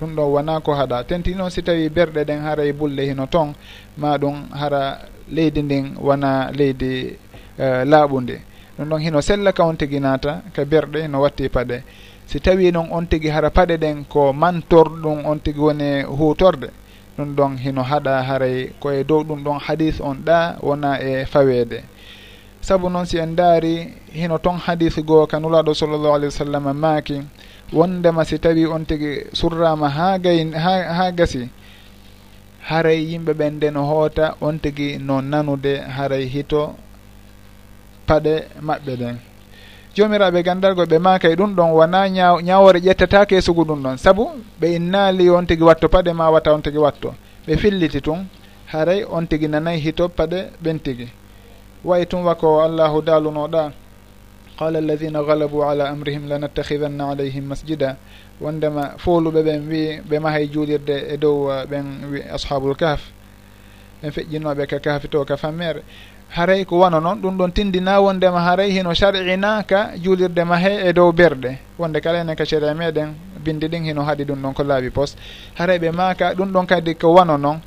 Ɗum 0.00 0.14
ɗo 0.16 0.22
wona 0.32 0.60
ko 0.60 0.72
haɗa. 0.74 1.04
Tenti 1.04 1.34
noon 1.34 1.50
si 1.50 1.62
tawi 1.62 1.88
berɗe 1.88 2.24
ɗen 2.24 2.40
haray 2.42 2.72
bulle 2.72 3.02
hino 3.06 3.26
ton 3.26 3.54
ma 3.96 4.16
ɗum 4.18 4.50
hara 4.52 4.98
leydi 5.30 5.62
ndin 5.62 5.94
wona 6.00 6.50
leydi 6.52 7.16
e, 7.58 7.64
uh, 7.64 7.84
laaɓundi 7.84 8.36
ɗum 8.78 8.88
ɗon 8.88 9.00
hino 9.00 9.20
sella 9.20 9.52
ka 9.52 9.64
on 9.64 9.76
tigi 9.76 10.00
naata 10.00 10.42
ka 10.54 10.64
berɗe 10.64 11.02
hino 11.02 11.20
watti 11.20 11.48
paɗe. 11.48 11.82
Si 12.26 12.40
tawi 12.40 12.72
noon 12.72 12.88
on 12.90 13.06
tigi 13.06 13.28
hara 13.28 13.50
paɗe 13.50 13.76
ɗen 13.78 14.04
ko 14.08 14.32
mantorɗum 14.32 15.24
on 15.26 15.38
tigi 15.40 15.60
woni 15.60 16.02
hutorde 16.02 16.68
ɗum 17.16 17.34
ɗon 17.34 17.56
hino 17.58 17.82
haɗa 17.82 18.22
haray 18.22 18.70
koye 18.80 19.04
dow 19.04 19.22
ɗum 19.24 19.42
ɗon 19.44 19.58
hadis 19.60 20.00
on 20.00 20.14
ɗa 20.24 20.56
wona 20.62 21.00
e 21.00 21.24
faweede. 21.24 21.82
sabu 22.66 22.90
noon 22.90 23.06
si 23.06 23.16
en 23.18 23.36
daari 23.38 23.74
hino 24.18 24.38
ton 24.38 24.58
hadis 24.66 24.96
goo 25.08 25.26
ka 25.30 25.38
nulaaɗo 25.38 25.72
sallllahu 25.80 26.14
alih 26.18 26.28
wa 26.32 26.38
sallam 26.42 26.64
maaki 26.84 27.16
wondema 27.72 28.24
si 28.24 28.38
tawi 28.38 28.66
on 28.66 28.82
tigi 28.84 29.12
surrama 29.38 29.88
ha 29.96 30.18
gay 30.18 30.38
ha 30.64 30.74
ha 30.98 31.04
gasi 31.18 31.42
haray 32.68 33.00
yimɓe 33.10 33.32
ɓen 33.38 33.52
nde 33.56 33.68
no 33.70 33.82
hoota 33.90 34.34
on 34.40 34.58
tigi 34.58 34.98
no 34.98 35.20
nanude 35.20 35.74
haray 35.96 36.24
hito 36.34 36.74
paɗe 38.08 38.34
maɓɓe 38.66 38.92
ɗen 39.00 39.16
jomiraɓe 39.94 40.42
gandargo 40.42 40.82
ɓe 40.90 40.98
maka 40.98 41.28
ɗum 41.38 41.54
ɗon 41.56 41.70
wona 41.70 42.08
ñaw 42.08 42.34
ñawore 42.48 42.78
ƴettata 42.80 43.40
sugu 43.40 43.62
ɗum 43.64 43.80
ɗon. 43.82 43.96
Saabu 43.96 44.24
ɓe 44.60 44.66
innaali 44.76 45.30
on 45.30 45.46
tigi 45.46 45.62
watto 45.62 45.88
paɗe 45.88 46.12
ma 46.12 46.30
wata 46.30 46.52
on 46.52 46.62
tigi 46.62 46.78
watto. 46.78 47.14
Ɓe 47.46 47.56
filliti 47.56 48.00
tun 48.02 48.26
haray 48.72 49.04
on 49.04 49.26
tigi 49.26 49.46
nanayi 49.48 49.78
hito 49.80 50.08
paɗe 50.08 50.38
ɓen 50.62 50.78
tigi. 50.82 51.08
way 51.86 52.04
tum 52.06 52.24
wa 52.26 52.34
ko 52.34 52.60
allahu 52.66 52.98
daalunoɗa 53.02 53.70
qala 54.58 54.78
alladina 54.78 55.22
galabu 55.22 55.62
ala 55.62 55.88
amrihim 55.90 56.26
lanattahidanna 56.28 57.10
alayhim 57.12 57.44
masjida. 57.46 57.96
Wondema 58.40 58.96
fooluɓe 58.98 59.40
ɓen 59.42 59.60
wi 59.68 60.00
ɓe 60.08 60.18
mahay 60.18 60.46
juulirde 60.52 60.96
e 61.14 61.16
dow 61.16 61.46
uh, 61.48 61.64
ɓen 61.70 61.84
wi 62.10 62.20
ashabul 62.34 62.74
kahf. 62.74 63.00
Ɓen 64.02 64.10
feƴƴinoɓe 64.10 64.66
ka 64.66 64.78
kahfi 64.80 65.08
to 65.08 65.24
ka 65.24 65.36
fammere. 65.36 65.82
Haray 66.28 66.64
ko 66.64 66.78
wano 66.78 67.00
noon 67.00 67.20
ɗum 67.22 67.36
ɗon 67.38 67.52
tindina 67.52 68.00
wondema 68.00 68.40
haray 68.40 68.70
hino 68.72 68.92
sar'inaka 68.94 69.92
juulirde 70.02 70.44
mahe 70.44 70.88
e 70.88 70.92
dow 70.92 71.12
berɗe 71.12 71.58
wonde 71.78 72.00
kala 72.00 72.18
enen 72.20 72.34
ka 72.36 72.44
sariya 72.44 72.74
meɗen 72.74 73.14
bindi 73.44 73.68
ɗin 73.68 73.84
hino 73.84 74.02
haaɗi 74.02 74.24
ɗum 74.24 74.42
ɗon 74.42 74.52
ko 74.54 74.62
laaɓi 74.64 74.90
pos 74.90 75.14
haray 75.54 75.78
ɓe 75.78 75.90
maka 75.92 76.34
ɗum 76.34 76.50
ɗon 76.52 76.66
kadi 76.66 76.94
ko 76.96 77.14
wano 77.14 77.36
noon. 77.38 77.60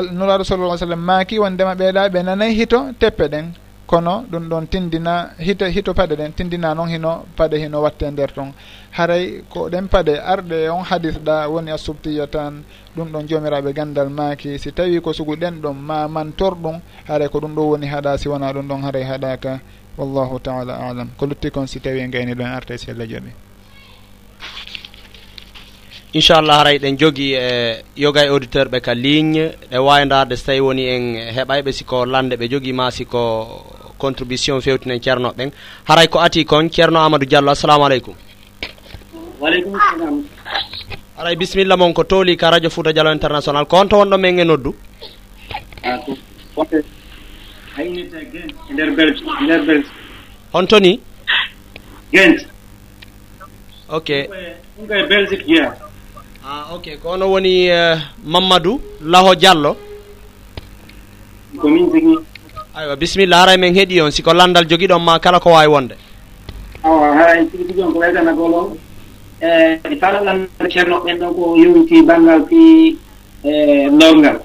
nuraɗo 0.00 0.44
sallallah 0.44 0.78
sallam 0.78 1.00
maaki 1.04 1.38
wondema 1.38 1.74
ɓeeɗa 1.74 2.08
ɓe 2.12 2.22
nanayi 2.22 2.54
hito 2.54 2.92
teppe 2.98 3.28
ɗen. 3.28 3.46
Kono 3.86 4.24
ɗum 4.30 4.48
ɗon 4.48 4.66
tindina 4.68 5.30
hito 5.38 5.66
hito 5.66 5.92
paɗe 5.92 6.16
ɗen 6.16 6.32
tindina 6.32 6.74
noon 6.74 6.88
hino 6.88 7.26
paɗe 7.36 7.56
hino 7.58 7.82
watte 7.82 8.04
nder 8.10 8.32
ton. 8.32 8.52
Haray 8.96 9.42
ko 9.50 9.68
ɗen 9.68 9.86
paɗe 9.88 10.16
arɗe 10.32 10.68
on 10.70 10.82
hadis 10.84 11.18
ɗa 11.20 11.46
woni 11.48 11.70
a 11.70 11.76
subtiya 11.76 12.26
tan 12.26 12.64
ɗum 12.96 13.08
ɗon 13.12 13.26
jomiraɓe 13.28 13.72
gandal 13.74 14.08
maaki. 14.08 14.58
Si 14.58 14.72
tawi 14.72 15.00
ko 15.02 15.12
sugu 15.12 15.36
ɗen 15.36 15.60
ɗon 15.60 15.74
ma 15.76 16.08
mantor 16.08 16.54
ɗum 16.56 16.80
haray 17.08 17.28
ko 17.28 17.38
ɗum 17.40 17.54
ɗo 17.54 17.62
woni 17.70 17.86
haɗa 17.86 18.16
si 18.18 18.28
wona 18.28 18.52
ɗum 18.52 18.66
ɗon 18.68 18.82
haray 18.82 19.02
haɗaka 19.04 19.60
wallahu 19.98 20.38
taala 20.40 20.74
alam. 20.88 21.08
Ko 21.18 21.26
lutti 21.26 21.50
kon 21.50 21.66
si 21.66 21.80
tawi 21.80 22.00
en 22.00 22.08
gayni 22.10 22.32
ɗon 22.34 22.46
arte 22.48 22.78
si 22.78 22.90
allah 22.90 23.06
jaaɓi 23.06 23.51
inchallah 26.14 26.58
haray 26.60 26.78
ɗen 26.78 26.96
jogui 26.98 27.32
e 27.34 27.82
yoga 27.96 28.24
e 28.24 28.28
auditeur 28.28 28.68
ɓe 28.68 28.80
ka 28.80 28.94
ligne. 28.94 29.52
Ɗe 29.70 29.78
wawi 29.78 30.36
so 30.36 30.44
tawi 30.46 30.60
woni 30.60 30.86
en 30.86 31.32
heɓayɓe 31.34 31.72
siko 31.72 32.04
lande 32.06 32.36
ɓe 32.36 32.48
jogui 32.50 32.72
ma 32.72 32.90
siko 32.90 33.64
contribution 33.98 34.60
fewtinen 34.60 35.00
ceernoɓe 35.00 35.36
ɓen. 35.36 35.50
Haray 35.88 36.08
ko 36.08 36.18
ati 36.20 36.44
kon 36.44 36.68
ceerno 36.70 36.98
amadou 37.00 37.26
diallo 37.26 37.50
assalamu 37.50 37.84
aleykum. 37.84 38.14
Waleykum 39.40 39.72
salam. 39.90 40.24
Haray 41.16 41.36
bisimilla 41.36 41.76
moon 41.76 41.94
ko 41.94 42.04
tooli 42.04 42.36
ka 42.36 42.50
radio 42.50 42.68
fouta 42.70 42.92
dialo 42.92 43.12
international. 43.12 43.64
Ko 43.66 43.76
honto 43.78 43.96
wonɗo 43.96 44.18
men 44.20 44.38
e 44.40 44.44
noddu? 44.44 44.74
Ah, 45.84 45.98
honto 50.52 50.76
e 50.76 50.78
e 50.78 50.80
ni? 50.80 51.00
Gent. 52.12 52.46
Ok. 53.88 54.08
Ɗum 54.76 54.86
koye 54.88 55.00
e 55.04 55.06
belgique 55.08 55.46
jeeya. 55.46 55.81
ah 56.44 56.74
ok. 56.74 56.98
Ko 57.02 57.10
ono 57.14 57.30
woni 57.30 57.70
uh, 57.70 57.98
mamadou 58.24 58.80
laho 59.00 59.34
diallo. 59.34 59.76
Komin 61.58 61.86
jogui 61.92 62.18
aywa 62.74 62.96
bisimilla 62.96 63.36
haray 63.42 63.56
men 63.56 63.74
heeɗi 63.74 64.00
on. 64.02 64.10
Siko 64.10 64.32
landal 64.32 64.66
joguiɗon 64.66 65.02
ma 65.02 65.18
kala 65.18 65.40
ko 65.40 65.50
wawi 65.50 65.66
wonde? 65.68 65.94
Awa 66.84 67.14
haray 67.14 67.46
tigi 67.46 67.64
tigi 67.64 67.82
on 67.82 67.92
ko 67.92 67.98
waytana 67.98 68.32
golo 68.32 68.76
eh, 69.40 69.78
e 69.84 69.96
kala 69.96 70.20
landal 70.24 70.68
ceerno 70.70 71.00
ɓen 71.04 71.18
ɗon 71.18 71.34
ko 71.34 71.56
yowiti 71.56 72.02
banggal 72.02 72.46
fi 72.48 72.96
eh, 73.44 73.88
lorgal 73.92 74.40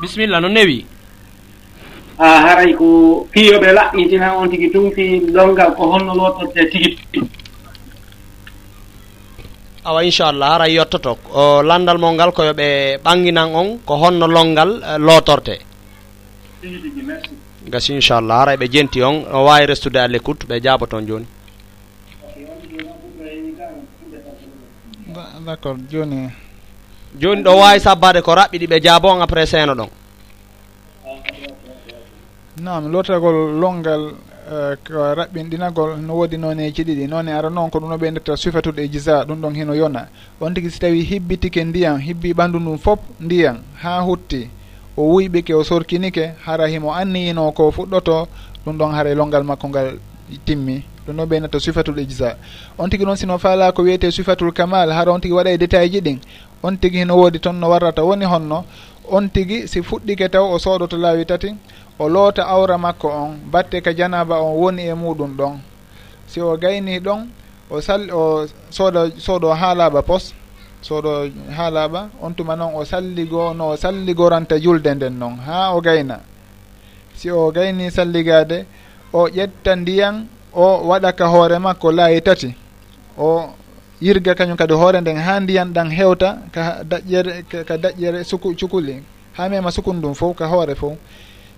bisimilla 0.00 0.40
no 0.40 0.48
newi? 0.48 0.86
A 2.18 2.40
haray 2.46 2.72
ko 2.74 3.26
fiyoɓe 3.32 3.72
laɓɓitina 3.72 4.36
on 4.38 4.48
tigi 4.48 4.70
tum 4.70 4.90
fi 4.92 5.20
lorgal 5.32 5.74
ko 5.74 5.90
honno 5.92 6.14
lotorte 6.14 6.70
tigi. 6.70 6.98
awa 9.84 10.04
inchallah 10.04 10.48
hara 10.52 10.66
yettoto 10.68 11.16
o 11.32 11.62
landal 11.62 11.98
mo 11.98 12.12
ngal 12.12 12.32
koyo 12.32 12.52
ɓe 12.52 12.98
ɓanginan 13.04 13.48
on 13.54 13.68
ko 13.86 13.94
honno 13.96 14.26
longal 14.26 14.70
eh, 14.84 14.98
lootorte 14.98 15.54
gasi 17.72 17.94
inchallah 17.94 18.36
hara 18.40 18.52
eɓe 18.56 18.66
jenti 18.72 19.02
on 19.02 19.24
o 19.32 19.44
wawi 19.46 19.66
restude 19.66 19.96
à 19.96 20.06
l'écoute 20.08 20.44
ɓe 20.46 20.60
jaabo 20.62 20.86
toon 20.86 21.06
joni. 21.06 21.26
D' 25.44 25.48
accord 25.48 25.80
joni. 25.90 26.28
Joni 27.18 27.42
ɗo 27.42 27.52
wawi 27.56 27.80
sabbade 27.80 28.20
ko 28.22 28.34
raɓɓiɗi 28.34 28.66
ɓe 28.66 28.80
jaabo 28.84 29.08
on 29.08 29.22
après 29.22 29.46
seeno 29.46 29.74
ɗon. 29.74 29.88
Nam 32.60 32.92
lotagol 32.92 33.58
longal 33.60 34.12
ko 34.50 35.14
raɓɓinɗinagol 35.14 36.00
no 36.02 36.14
woodi 36.18 36.36
noneji 36.36 36.82
e 36.82 36.84
ɗiɗi 36.84 37.06
none 37.08 37.28
ara 37.30 37.48
noon 37.50 37.70
ko 37.70 37.78
ɗum 37.78 37.88
no 37.90 37.96
ɓeydirta 37.96 38.36
sufatude 38.36 38.80
e 38.82 38.88
gisa 38.88 39.24
ɗum 39.24 39.40
ɗon 39.40 39.54
hino 39.54 39.74
yona. 39.74 40.08
On 40.40 40.52
tigui 40.52 40.70
si 40.70 40.80
tawi 40.80 41.04
hibbitike 41.04 41.64
ndiyam 41.64 41.98
hibbi 41.98 42.32
ɓandu 42.34 42.58
ndum 42.58 42.78
fof 42.78 42.98
ndiyam 43.20 43.58
ha 43.82 44.00
hutti 44.02 44.50
o 44.96 45.02
wuyɓike 45.02 45.54
o 45.54 45.62
sorkinike 45.62 46.34
hara 46.44 46.66
himo 46.66 46.92
anniyino 46.92 47.52
ko 47.52 47.70
fuɗɗoto 47.70 48.26
ɗum 48.66 48.76
ɗon 48.76 48.90
haara 48.92 49.10
e 49.10 49.14
longal 49.14 49.44
makko 49.44 49.68
ngal 49.68 49.98
timmi. 50.44 50.82
Ɗum 51.06 51.16
ɗon 51.16 51.26
ɓeynata 51.28 51.60
sufatul 51.60 51.98
e 51.98 52.02
ijsa 52.02 52.36
on 52.76 52.88
tigui 52.90 53.06
noon 53.06 53.16
sino 53.16 53.38
faala 53.38 53.70
ko 53.72 53.82
wiyete 53.82 54.10
sufatul 54.10 54.52
kamal 54.52 54.90
hara 54.90 55.12
on 55.12 55.20
tigui 55.20 55.36
waɗa 55.36 55.50
e 55.52 55.58
détail 55.58 55.92
ji 55.92 56.00
ɗin. 56.00 56.18
On 56.62 56.76
tigui 56.76 56.98
hino 56.98 57.14
woodi 57.16 57.38
toon 57.38 57.54
no 57.54 57.68
warrata 57.68 58.02
woni 58.02 58.24
honno. 58.24 58.64
On 59.12 59.28
tigui 59.28 59.68
si 59.68 59.80
fuɗɗike 59.80 60.28
taw 60.28 60.50
o 60.52 60.58
sooɗoto 60.58 60.96
laawi 60.98 61.24
tati 61.24 61.54
o 62.00 62.08
loota 62.08 62.46
awra 62.48 62.78
makko 62.78 63.08
on 63.08 63.30
batte 63.52 63.80
ka 63.84 63.92
janaba 63.92 64.40
on 64.40 64.56
woni 64.56 64.82
e 64.88 64.94
muɗum 64.94 65.36
ɗon. 65.36 65.54
Si 66.26 66.40
o 66.40 66.56
gayni 66.56 66.98
ɗon 67.00 67.20
o 67.70 67.80
sall 67.80 68.10
o 68.10 68.46
sooda 68.70 69.10
soodo 69.18 69.48
haalaɓa 69.60 70.02
pos 70.02 70.34
soodo 70.82 71.28
haalaɓa 71.56 72.08
on 72.22 72.32
tuma 72.34 72.56
noon 72.56 72.72
o 72.74 72.84
salligo 72.84 73.52
no 73.54 73.68
o 73.72 73.76
salligoranta 73.76 74.56
julde 74.58 74.86
nden 74.94 75.18
noon 75.18 75.36
ha 75.46 75.74
o 75.76 75.80
gayna. 75.80 76.20
Si 77.14 77.30
o 77.30 77.50
gayni 77.52 77.90
salligade 77.90 78.64
o 79.12 79.28
ƴetta 79.28 79.76
ndiyan 79.76 80.26
o 80.54 80.88
waɗa 80.88 81.12
ka 81.12 81.26
hoore 81.28 81.58
makko 81.58 81.92
laayi 81.92 82.20
tati. 82.22 82.54
O 83.18 83.52
yirga 84.00 84.34
kañum 84.34 84.56
kadi 84.56 84.72
hoore 84.74 85.00
nden 85.00 85.16
ha 85.18 85.40
ndiyan 85.40 85.68
ɗan 85.74 85.90
hewta 85.90 86.38
ka 86.52 86.80
daƴƴere 86.90 87.44
ka 87.68 87.76
daƴƴere 87.76 88.24
suku 88.24 88.54
cukuli. 88.56 89.02
Ha 89.36 89.48
mema 89.48 89.70
sukun 89.70 89.96
ndum 89.96 90.14
fof 90.14 90.36
ka 90.36 90.46
hoore 90.46 90.74
fof. 90.74 90.96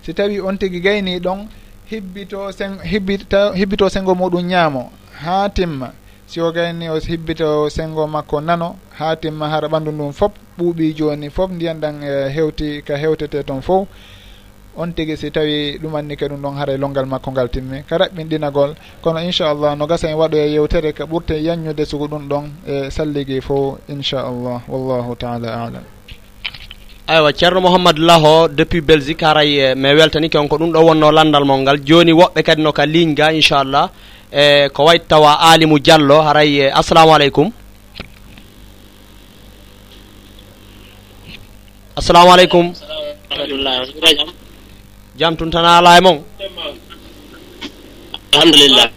si 0.03 0.13
tawi 0.13 0.39
on 0.39 0.57
tigi 0.57 0.79
gayni 0.79 1.19
ɗon 1.19 1.47
hibbito 1.89 2.51
sen 2.51 2.79
hibbita 2.83 3.53
hibbito 3.55 3.89
sengo 3.89 4.13
muɗum 4.15 4.43
ñaamo 4.51 4.91
ha 5.23 5.49
timma 5.49 5.93
si 6.27 6.41
o 6.41 6.51
gayni 6.51 6.89
o 6.89 6.99
hibbito 6.99 7.69
sengo 7.69 8.07
makko 8.07 8.41
nano 8.41 8.75
ha 8.99 9.15
timma 9.15 9.49
hara 9.49 9.67
ɓandu 9.67 9.91
ndum 9.91 10.11
fof 10.13 10.31
ɓuuɓi 10.57 10.93
joni 10.97 11.29
fof 11.29 11.51
ndiyan 11.51 11.79
ɗan 11.79 11.95
e 12.03 12.29
hewti 12.35 12.81
ka 12.83 12.95
hewtete 12.97 13.43
toon 13.43 13.61
fof. 13.61 13.87
On 14.75 14.91
tigi 14.91 15.15
si 15.17 15.29
tawi 15.31 15.77
ɗumanni 15.77 16.17
ka 16.17 16.27
ɗum 16.27 16.41
ɗon 16.41 16.55
haara 16.57 16.77
longal 16.77 17.05
makko 17.05 17.31
ngal 17.31 17.49
timmi 17.49 17.83
ka 17.87 17.97
raɓɓinɗinagol 17.97 18.73
kono 19.01 19.19
inchallah 19.21 19.75
no 19.77 19.85
gasa 19.85 20.09
en 20.09 20.17
waɗo 20.17 20.35
e 20.37 20.49
yewtere 20.53 20.93
ka 20.93 21.05
ɓurte 21.05 21.37
yanñude 21.43 21.85
sugu 21.85 22.07
ɗum 22.07 22.27
ɗon 22.27 22.45
e 22.67 22.89
salligui 22.89 23.39
fo 23.41 23.77
inchallah. 23.87 24.61
Wallahu 24.67 25.15
taala 25.15 25.49
alam. 25.65 25.83
aywa 27.07 27.33
ceerno 27.33 27.61
mouhamadou 27.61 28.03
laho 28.05 28.47
depuis 28.47 28.81
belgique 28.81 29.21
haray 29.25 29.59
eh, 29.59 29.75
mi 29.75 29.89
weltani 29.93 30.29
kon 30.29 30.47
ko 30.47 30.57
ɗum 30.57 30.71
ɗo 30.71 30.79
wonno 30.87 31.11
landal 31.11 31.43
mol 31.45 31.59
ngal. 31.61 31.77
Joni 31.83 32.11
woɓɓe 32.13 32.43
kadi 32.43 32.61
no 32.61 32.71
ka 32.71 32.85
ligne 32.85 33.13
ga 33.15 33.31
inchallah. 33.33 33.89
E 34.31 34.69
ko 34.69 34.85
wayt 34.85 35.07
tawa 35.07 35.35
alimu 35.51 35.79
diallo 35.79 36.21
haray 36.23 36.59
eh, 36.61 36.71
assalamu 36.73 37.13
aleykum 37.13 37.51
assalamu 41.95 42.31
aleykum 42.33 42.73
jam 45.17 45.35
tun 45.35 45.51
tan 45.51 45.65
ala 45.65 45.97
e 45.97 46.01
mon. 46.01 46.23
Alhamdulillah. 48.33 48.87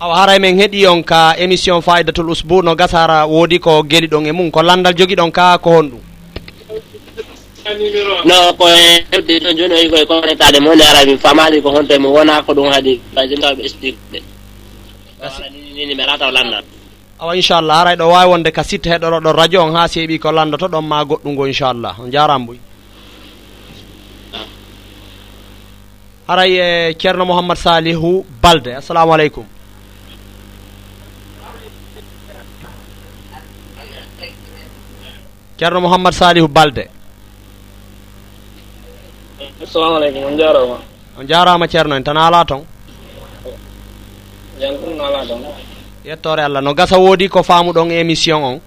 Awa 0.00 0.14
haray 0.22 0.38
min 0.38 0.56
heeɗi 0.56 0.86
on 0.86 1.02
ka 1.02 1.34
émission 1.36 1.82
faidatul 1.82 2.30
usbou 2.30 2.62
no 2.62 2.74
gasara 2.76 3.26
woodi 3.26 3.58
ko 3.58 3.82
gueeli 3.82 4.06
ɗon 4.06 4.26
e 4.26 4.32
mum. 4.32 4.50
Ko 4.52 4.62
landal 4.62 4.94
jogui 4.94 5.16
ɗon 5.16 5.32
ka 5.32 5.58
ko 5.58 5.70
honɗum? 5.82 6.07
no 8.24 8.52
ko 8.58 8.64
e 8.68 9.04
hewde 9.12 9.34
ɗon 9.44 9.56
joni 9.58 9.74
o 9.74 9.78
yi 9.82 9.88
koye 9.90 10.06
koretade 10.06 10.60
mo 10.60 10.74
nde 10.74 10.84
ara 10.84 11.04
min 11.06 11.18
famali 11.18 11.60
ko 11.62 11.70
honto 11.70 11.98
mo 12.00 12.08
wona 12.12 12.42
ko 12.42 12.52
ɗum 12.54 12.68
haadi 12.72 13.00
basinkaw 13.14 13.54
ɓe 13.56 13.62
expliqueɓe 13.64 14.18
nini 15.74 15.94
mi 15.94 16.02
arata 16.02 16.28
o 16.28 16.30
landan 16.30 16.64
awa 17.18 17.34
inchallah 17.36 17.80
aray 17.82 17.96
ɗo 17.96 18.06
wawi 18.14 18.30
wonde 18.30 18.50
ka 18.52 18.62
sitta 18.62 18.90
heɗoroɗon 18.90 19.34
radio 19.36 19.62
on 19.66 19.74
ha 19.74 19.88
seeɓi 19.88 20.18
ko 20.18 20.30
landoto 20.32 20.68
ɗon 20.68 20.82
ma 20.86 21.04
goɗɗum 21.04 21.34
go 21.36 21.44
inchallah. 21.46 21.94
On 22.00 22.10
jaram 22.10 22.46
boy 22.46 22.58
haray 26.28 26.60
ah. 26.60 26.90
e 26.90 26.94
ceerno 26.94 27.24
mouhammad 27.24 27.56
salihu 27.58 28.24
balde 28.42 28.68
assalamu 28.78 29.12
aleykum. 29.14 29.44
Ceerno 35.58 35.80
mouhammad 35.80 36.14
salihu 36.14 36.46
balde. 36.48 36.97
assalamu 39.62 39.96
aleykum 39.96 40.24
on 40.24 40.36
jarama. 40.38 40.78
On 41.18 41.26
jarama 41.26 41.66
ceerno 41.68 41.94
en 41.96 42.04
tan 42.04 42.16
ala 42.16 42.44
toon 42.44 42.64
jan 44.60 44.74
ɗum 44.76 45.00
ala 45.00 45.26
toon 45.26 45.42
yettore 46.04 46.42
allah 46.42 46.60
no 46.62 46.74
gasa 46.74 46.98
woodi 46.98 47.28
ko 47.28 47.42
faamuɗon 47.42 47.90
émission 47.90 48.42
on? 48.44 48.60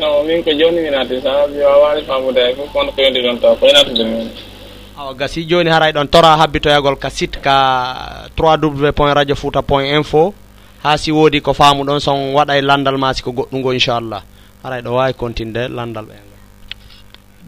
Non 0.00 0.24
min 0.26 0.42
ko 0.42 0.50
joni 0.50 0.80
minati 0.80 1.20
sa 1.22 1.46
mi 1.46 1.60
wawani 1.60 2.02
faamude 2.02 2.38
ay 2.40 2.54
fof 2.54 2.72
kono 2.72 2.92
ko 2.92 3.02
yondi 3.02 3.20
ɗon 3.20 3.38
taw 3.40 3.54
ko 3.56 3.66
yenatude 3.66 4.04
min. 4.04 4.30
Awa 4.98 5.14
gasi 5.14 5.44
joni 5.46 5.70
haray 5.70 5.92
ɗon 5.92 6.08
tora 6.08 6.36
habbitoyagol 6.36 6.96
ka 6.96 7.10
site 7.10 7.40
ka 7.40 8.28
3 8.36 8.58
w 8.60 8.92
point 8.92 9.14
radio 9.14 9.34
fouta 9.34 9.62
point 9.62 9.92
info 9.92 10.32
ha 10.82 10.96
si 10.96 11.12
woodi 11.12 11.40
ko 11.40 11.52
faamuɗon 11.52 12.00
son 12.00 12.32
waɗa 12.34 12.56
e 12.58 12.62
landal 12.62 12.96
ma 12.98 13.12
si 13.14 13.22
ko 13.22 13.30
goɗɗungo 13.32 13.72
inchallah. 13.72 14.22
Haray 14.62 14.80
ɗo 14.82 14.90
wawi 14.94 15.12
continde 15.14 15.68
landal 15.68 16.04
ɓe 16.04 16.33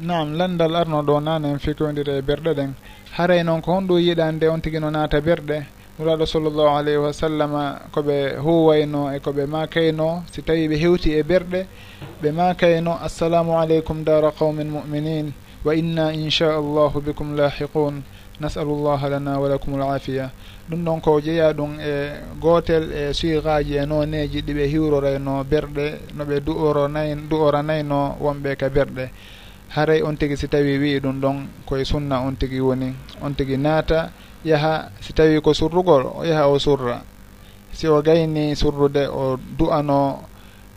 nam 0.01 0.37
landal 0.37 0.77
arno 0.77 1.03
ɗo 1.03 1.21
nane 1.21 1.47
en 1.49 1.59
fitodiri 1.59 2.19
e 2.19 2.23
berɗe 2.23 2.55
ɗen. 2.55 2.73
Haray 3.17 3.43
noon 3.43 3.61
ko 3.63 3.73
honɗum 3.73 3.99
yiɗande 3.99 4.49
on 4.49 4.61
tigui 4.61 4.81
no 4.81 4.91
naata 4.91 5.21
berɗe 5.21 5.65
nuraɗo 5.99 6.27
sallllahu 6.27 6.77
alayhi 6.77 6.99
wa 6.99 7.13
sallam 7.13 7.53
koɓe 7.93 8.37
huwayno 8.37 9.11
e 9.15 9.19
koɓe 9.21 9.47
makayno 9.47 10.25
si 10.31 10.43
tawi 10.43 10.69
ɓe 10.69 10.77
hewti 10.77 11.11
e 11.15 11.23
berɗe 11.23 11.67
ɓe 12.23 12.31
makayno 12.33 12.99
assalamu 13.03 13.57
aleykum 13.59 14.05
dara 14.05 14.31
qawmin 14.33 14.69
muminin 14.69 15.33
wa 15.65 15.75
inna 15.75 16.13
inchallahu 16.13 17.01
bikum 17.01 17.35
lahiqun 17.35 18.03
nasalu 18.39 18.77
llah 18.85 19.09
lana 19.09 19.41
wa 19.41 19.49
lakum 19.49 19.81
alafiya. 19.81 20.31
Ɗum 20.69 20.85
ɗon 20.85 21.01
ko 21.01 21.21
jeeya 21.21 21.53
ɗum 21.55 21.81
e 21.81 22.11
gotel 22.39 22.93
e 22.93 23.13
suigaji 23.15 23.77
e 23.79 23.87
noneji 23.87 24.43
ɗiɓe 24.43 24.67
hiwrorayno 24.69 25.45
berɗe 25.45 26.13
noɓe 26.15 26.41
du'oro 26.45 26.87
nay 26.89 27.15
du'oranayno 27.15 28.17
wonɓe 28.21 28.57
ka 28.59 28.69
berɗe 28.69 29.09
haray 29.75 30.03
on 30.03 30.17
tigi 30.17 30.37
si 30.37 30.49
tawi 30.49 30.79
wii 30.79 31.01
ɗum 31.01 31.21
ɗon 31.21 31.37
koye 31.67 31.85
sunna 31.85 32.21
on 32.21 32.37
tigi 32.37 32.61
woni. 32.61 32.95
On 33.23 33.35
tigi 33.35 33.57
naata 33.57 34.11
yaha 34.45 34.91
si 35.01 35.13
tawi 35.13 35.41
ko 35.41 35.53
surrugol 35.53 36.07
o 36.07 36.25
yaha 36.25 36.47
o 36.49 36.59
surra. 36.59 37.03
Si 37.73 37.87
o 37.89 38.01
gayni 38.03 38.55
surrude 38.57 39.09
o 39.11 39.37
du'ano 39.37 40.23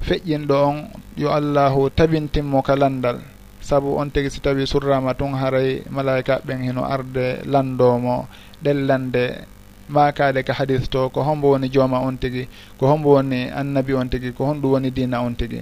feƴƴinɗo 0.01 0.55
on 0.67 0.77
yo 1.17 1.29
allahu 1.31 1.89
tabintinmo 1.91 2.61
kalandal 2.63 3.19
saabu 3.61 3.99
on 3.99 4.09
tigi 4.11 4.29
si 4.31 4.39
tawi 4.41 4.65
surrama 4.65 5.13
tun 5.13 5.33
haray 5.35 5.83
malaika 5.91 6.41
ɓen 6.45 6.63
hino 6.63 6.83
arde 6.83 7.43
landomo 7.45 8.27
ɗellande 8.63 9.45
makade 9.89 10.43
ka 10.45 10.53
hadis 10.53 10.87
to 10.89 11.09
ko 11.09 11.23
hombo 11.23 11.51
woni 11.51 11.69
jooma 11.69 11.99
on 11.99 12.17
tigi 12.17 12.47
ko 12.77 12.87
hombo 12.87 13.15
woni 13.17 13.49
annabi 13.49 13.93
on 13.93 14.09
tigi 14.09 14.31
ko 14.33 14.45
honɗum 14.45 14.71
woni 14.71 14.91
dina 14.91 15.21
on 15.21 15.35
tigi. 15.35 15.61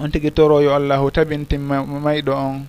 on 0.00 0.08
tigui 0.10 0.30
toro 0.32 0.60
yo 0.60 0.74
allahu 0.74 1.10
tabintin 1.10 1.60
mayɗo 1.60 2.32
on 2.32 2.66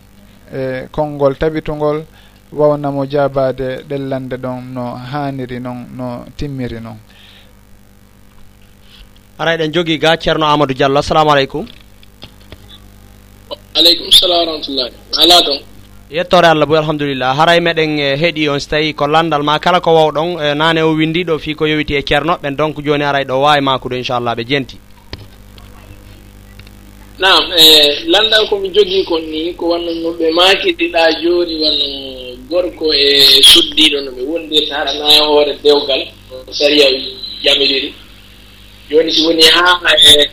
e 0.53 0.88
konngol 0.91 1.36
tabitugol 1.38 2.05
wawnamo 2.53 3.05
jabade 3.05 3.84
ɗellande 3.89 4.38
ɗon 4.38 4.61
no 4.73 4.95
haniri 5.11 5.59
noon 5.59 5.88
no 5.97 6.26
timmiri 6.38 6.80
noon 6.82 6.97
ara 9.38 9.53
eɗen 9.55 9.71
jogui 9.73 9.97
ga 9.99 10.15
ceerno 10.17 10.45
amadou 10.45 10.73
diallo. 10.73 10.99
Assalamu 10.99 11.32
aleykum. 11.32 11.65
Aleykum 13.76 14.11
salam 14.11 14.38
wa 14.39 14.45
rahmatullahi. 14.45 14.91
Ala 15.21 15.41
ɗon 15.41 15.59
yettore 16.11 16.45
allah 16.47 16.65
bo 16.65 16.76
alhamdulillah. 16.76 17.36
Haray 17.36 17.57
e 17.57 17.61
meɗen 17.61 17.99
e, 17.99 18.15
heeɗi 18.15 18.47
on 18.49 18.59
so 18.59 18.69
tawi 18.69 18.93
ko 18.93 19.07
landal 19.07 19.43
ma 19.43 19.59
kala 19.59 19.82
ko 19.82 19.91
wawɗon 19.91 20.39
e, 20.39 20.53
nane 20.55 20.82
o 20.84 20.93
windiɗo 20.95 21.38
fi 21.39 21.53
ko 21.55 21.65
yowiti 21.65 21.95
e 21.95 22.01
ceernoɓen 22.01 22.55
donc 22.55 22.80
joni 22.82 23.03
aray 23.03 23.26
ɗo 23.26 23.41
wawi 23.41 23.61
makude 23.61 23.97
inchallah 23.97 24.36
ɓe 24.36 24.43
jenti. 24.47 24.78
nam 27.20 27.51
e 27.57 28.03
lanndal 28.07 28.47
komi 28.49 28.70
jogii 28.70 29.03
kon 29.03 29.22
ni 29.32 29.53
ko 29.53 29.70
wanno 29.70 29.91
noɓe 29.91 30.18
ɓe 30.20 30.32
maakiɗiɗaa 30.38 31.09
jooni 31.22 31.55
wanno 31.63 31.86
gorko 32.49 32.86
e 32.93 33.41
suddiiɗo 33.51 33.97
no 34.05 34.11
ɓe 34.11 34.22
wondirta 34.30 34.76
haɗa 34.76 34.93
naa 34.99 35.26
hoore 35.28 35.53
dewgal 35.63 36.01
no 36.30 36.53
saria 36.53 36.88
jamiriri 37.43 37.93
jooni 38.89 39.11
si 39.11 39.22
woni 39.26 39.43
haa 39.43 39.80
e 39.95 40.30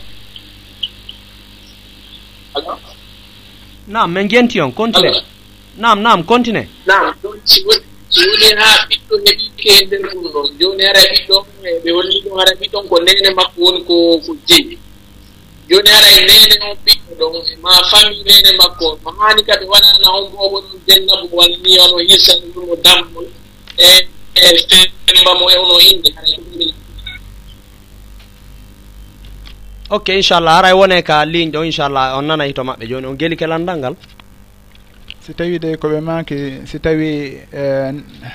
alo 2.55 2.79
nam 3.87 4.11
min 4.13 4.27
genti 4.27 4.61
on 4.61 4.71
continue. 4.71 5.21
Nam 5.77 6.01
nam 6.01 6.23
continue. 6.23 6.67
Nam 6.85 7.13
si 7.45 7.61
woni 7.65 7.83
si 8.09 8.19
woni 8.29 8.47
haa 8.59 8.87
ɓiɗɗo 8.89 9.15
heɓike 9.25 9.69
e 9.81 9.85
nder 9.85 10.01
ɗum 10.11 10.23
ɗon. 10.33 10.47
Jooni 10.59 10.83
hara 10.83 11.01
ɓiɗɗon 11.11 11.43
e 11.63 11.79
ɓe 11.83 11.91
holli 11.95 12.21
ɗum 12.23 12.37
hara 12.39 12.51
ɓiɗɗon 12.59 12.87
ko 12.89 12.95
nene 13.05 13.29
makko 13.37 13.61
woni 13.61 13.79
ko 13.87 13.95
ko 14.25 14.35
jeyi 14.47 14.77
joni 15.73 15.89
ara 15.89 16.07
e 16.17 16.21
nene 16.29 16.55
on 16.69 16.77
ɓiɗɗo 16.85 17.25
ɗon 17.33 17.45
ma 17.63 17.71
famille 17.89 18.23
nene 18.29 18.51
makko. 18.61 18.85
On 18.93 18.97
mo 19.03 19.09
haani 19.19 19.41
kadi 19.43 19.65
waɗana 19.65 20.07
on 20.17 20.25
bo 20.31 20.43
wonon 20.53 20.77
dennabo 20.87 21.25
walla 21.37 21.57
ni 21.63 21.79
ono 21.79 21.97
hirsan 22.07 22.39
ɗum 22.53 22.69
o 22.69 22.75
dammol 22.85 23.25
e 23.77 23.89
e 24.35 24.47
femba 25.05 25.31
mo 25.39 25.49
e 25.49 25.55
ono 25.57 25.75
inde 25.89 26.09
ok 29.89 30.07
inchallah 30.15 30.57
ara 30.57 30.69
e 30.69 30.73
wone 30.73 31.01
ka 31.01 31.25
ligne 31.25 31.51
ɗo 31.51 31.65
inchallah 31.65 32.17
on 32.17 32.25
nana 32.25 32.45
hito 32.45 32.63
maɓɓe 32.63 32.87
joni. 32.87 33.07
On 33.07 33.15
geeli 33.17 33.35
kelandal 33.35 33.77
ngal? 33.77 33.95
Si 35.21 35.33
tawi 35.33 35.59
de 35.59 35.75
koɓe 35.77 36.01
maki 36.01 36.67
si 36.67 36.79
tawi 36.79 37.39
e, 37.53 37.63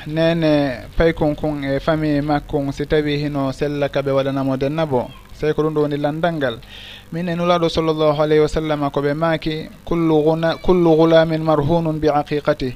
nene 0.06 0.88
paykon 0.96 1.34
kon 1.34 1.62
e 1.64 1.80
famille 1.80 2.22
makkon 2.22 2.72
si 2.72 2.86
tawi 2.86 3.16
hino 3.22 3.52
sella 3.52 3.88
kaɓe 3.88 4.10
waɗanamo 4.10 4.56
dennabo 4.56 5.10
sey 5.38 5.52
ko 5.54 5.62
ɗum 5.62 5.74
ɗo 5.74 5.80
woni 5.82 5.96
landal 5.96 6.34
ngal. 6.34 6.56
min 7.12 7.28
e 7.28 7.34
nulaɗo 7.34 7.68
sallllahu 7.68 8.20
alayhi 8.22 8.42
wa 8.42 8.48
sallam 8.48 8.90
ko 8.90 9.00
ɓe 9.00 9.14
maaki 9.14 9.68
kullu 9.84 10.22
guna 10.22 10.56
kullu 10.56 10.96
gulamin 10.96 11.38
marhunun 11.42 11.98
bi 12.00 12.08
aqiqatih 12.08 12.74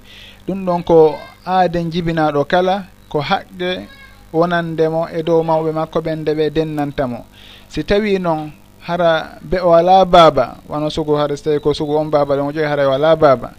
ɗum 0.48 0.64
ɗon 0.66 0.82
ko 0.84 1.14
aade 1.46 1.84
jibinaɗo 1.90 2.44
kala 2.48 2.84
ko 3.08 3.20
haqqe 3.20 3.86
wonandemo 4.32 5.08
e 5.12 5.22
dow 5.22 5.42
mawɓe 5.42 5.72
makko 5.72 6.00
ɓen 6.00 6.18
nde 6.20 6.32
ɓe 6.34 6.50
dennantamo 6.50 7.24
si 7.68 7.84
tawi 7.84 8.18
noon 8.18 8.50
hara 8.80 9.38
be 9.42 9.58
o 9.60 9.72
ala 9.72 10.04
baaba 10.04 10.56
wano 10.68 10.90
sugu 10.90 11.14
hara 11.14 11.36
so 11.36 11.44
tawi 11.44 11.60
ko 11.60 11.74
sugu 11.74 11.96
on 11.96 12.10
baaba 12.10 12.36
ɗon 12.36 12.48
o 12.48 12.52
jogi 12.52 12.66
hara 12.66 12.88
o 12.88 12.92
ala 12.92 13.16
baaba. 13.16 13.52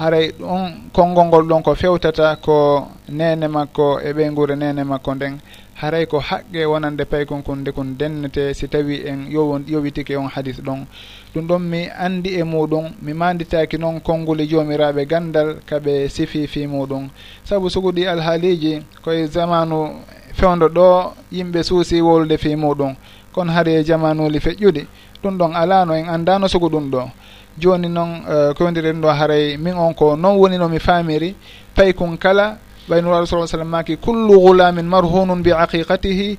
haray 0.00 0.32
ɗum 0.32 0.88
konngol 0.92 1.26
ngol 1.26 1.44
ɗon 1.48 1.62
ko 1.62 1.74
fewtata 1.74 2.36
ko 2.40 2.88
nene 3.08 3.48
makko 3.48 4.00
e 4.00 4.12
ɓeygure 4.16 4.56
nene 4.56 4.82
makko 4.84 5.14
nden. 5.14 5.38
Haray 5.74 6.06
ko 6.06 6.18
haqqe 6.20 6.64
wonande 6.64 7.04
paykonkon 7.04 7.56
nde 7.60 7.72
kon 7.72 7.96
dennete 7.98 8.54
si 8.54 8.66
tawi 8.68 9.04
en 9.06 9.28
yowon 9.30 9.64
yowitike 9.68 10.16
on 10.16 10.28
hadis 10.28 10.56
ɗon. 10.60 10.86
Ɗum 11.34 11.46
ɗon 11.46 11.58
mi 11.60 11.88
andi 12.04 12.30
e 12.40 12.42
muɗum 12.42 12.86
mi 13.02 13.12
manditaki 13.12 13.76
noon 13.78 14.00
konnguli 14.00 14.44
e 14.44 14.46
jomiraɓe 14.48 15.06
gandal 15.06 15.56
kaɓe 15.68 16.08
sifi 16.08 16.46
fi 16.46 16.66
muɗum. 16.66 17.08
Saabu 17.44 17.68
sugu 17.70 17.92
alhaaliji 18.08 18.82
koye 19.04 19.26
zamanu 19.26 20.00
fewdo 20.32 20.68
ɗo 20.68 21.12
yimɓe 21.30 21.62
suusi 21.62 22.00
wolde 22.00 22.38
fi 22.38 22.56
muɗum. 22.56 22.94
Kono 23.32 23.52
hari 23.52 23.74
e 23.74 23.84
jamanuji 23.84 24.40
feƴƴuɗi 24.40 24.86
ɗum 25.22 25.36
ɗon 25.38 25.54
alano 25.54 25.92
en 25.94 26.08
andano 26.08 26.48
sugu 26.48 26.68
ɗum 26.70 26.90
ɗo. 26.90 27.10
joni 27.58 27.88
noon 27.88 28.22
e, 28.28 28.54
ko 28.54 28.64
wondiren 28.64 29.00
ɗo 29.00 29.08
haray 29.08 29.56
min 29.56 29.74
on 29.74 29.94
ko 29.94 30.16
noon 30.16 30.36
woni 30.38 30.58
no 30.58 30.68
mi 30.68 30.78
faamiri 30.78 31.34
pay 31.74 31.92
kon 31.92 32.16
kala 32.16 32.58
ɓayno 32.88 33.14
ala 33.14 33.26
sa 33.26 33.46
sallam 33.46 33.68
maki 33.68 33.96
kullu 33.96 34.38
gulamin 34.40 34.82
marhunun 34.86 35.42
bi 35.42 35.52
aqiqatihi 35.52 36.38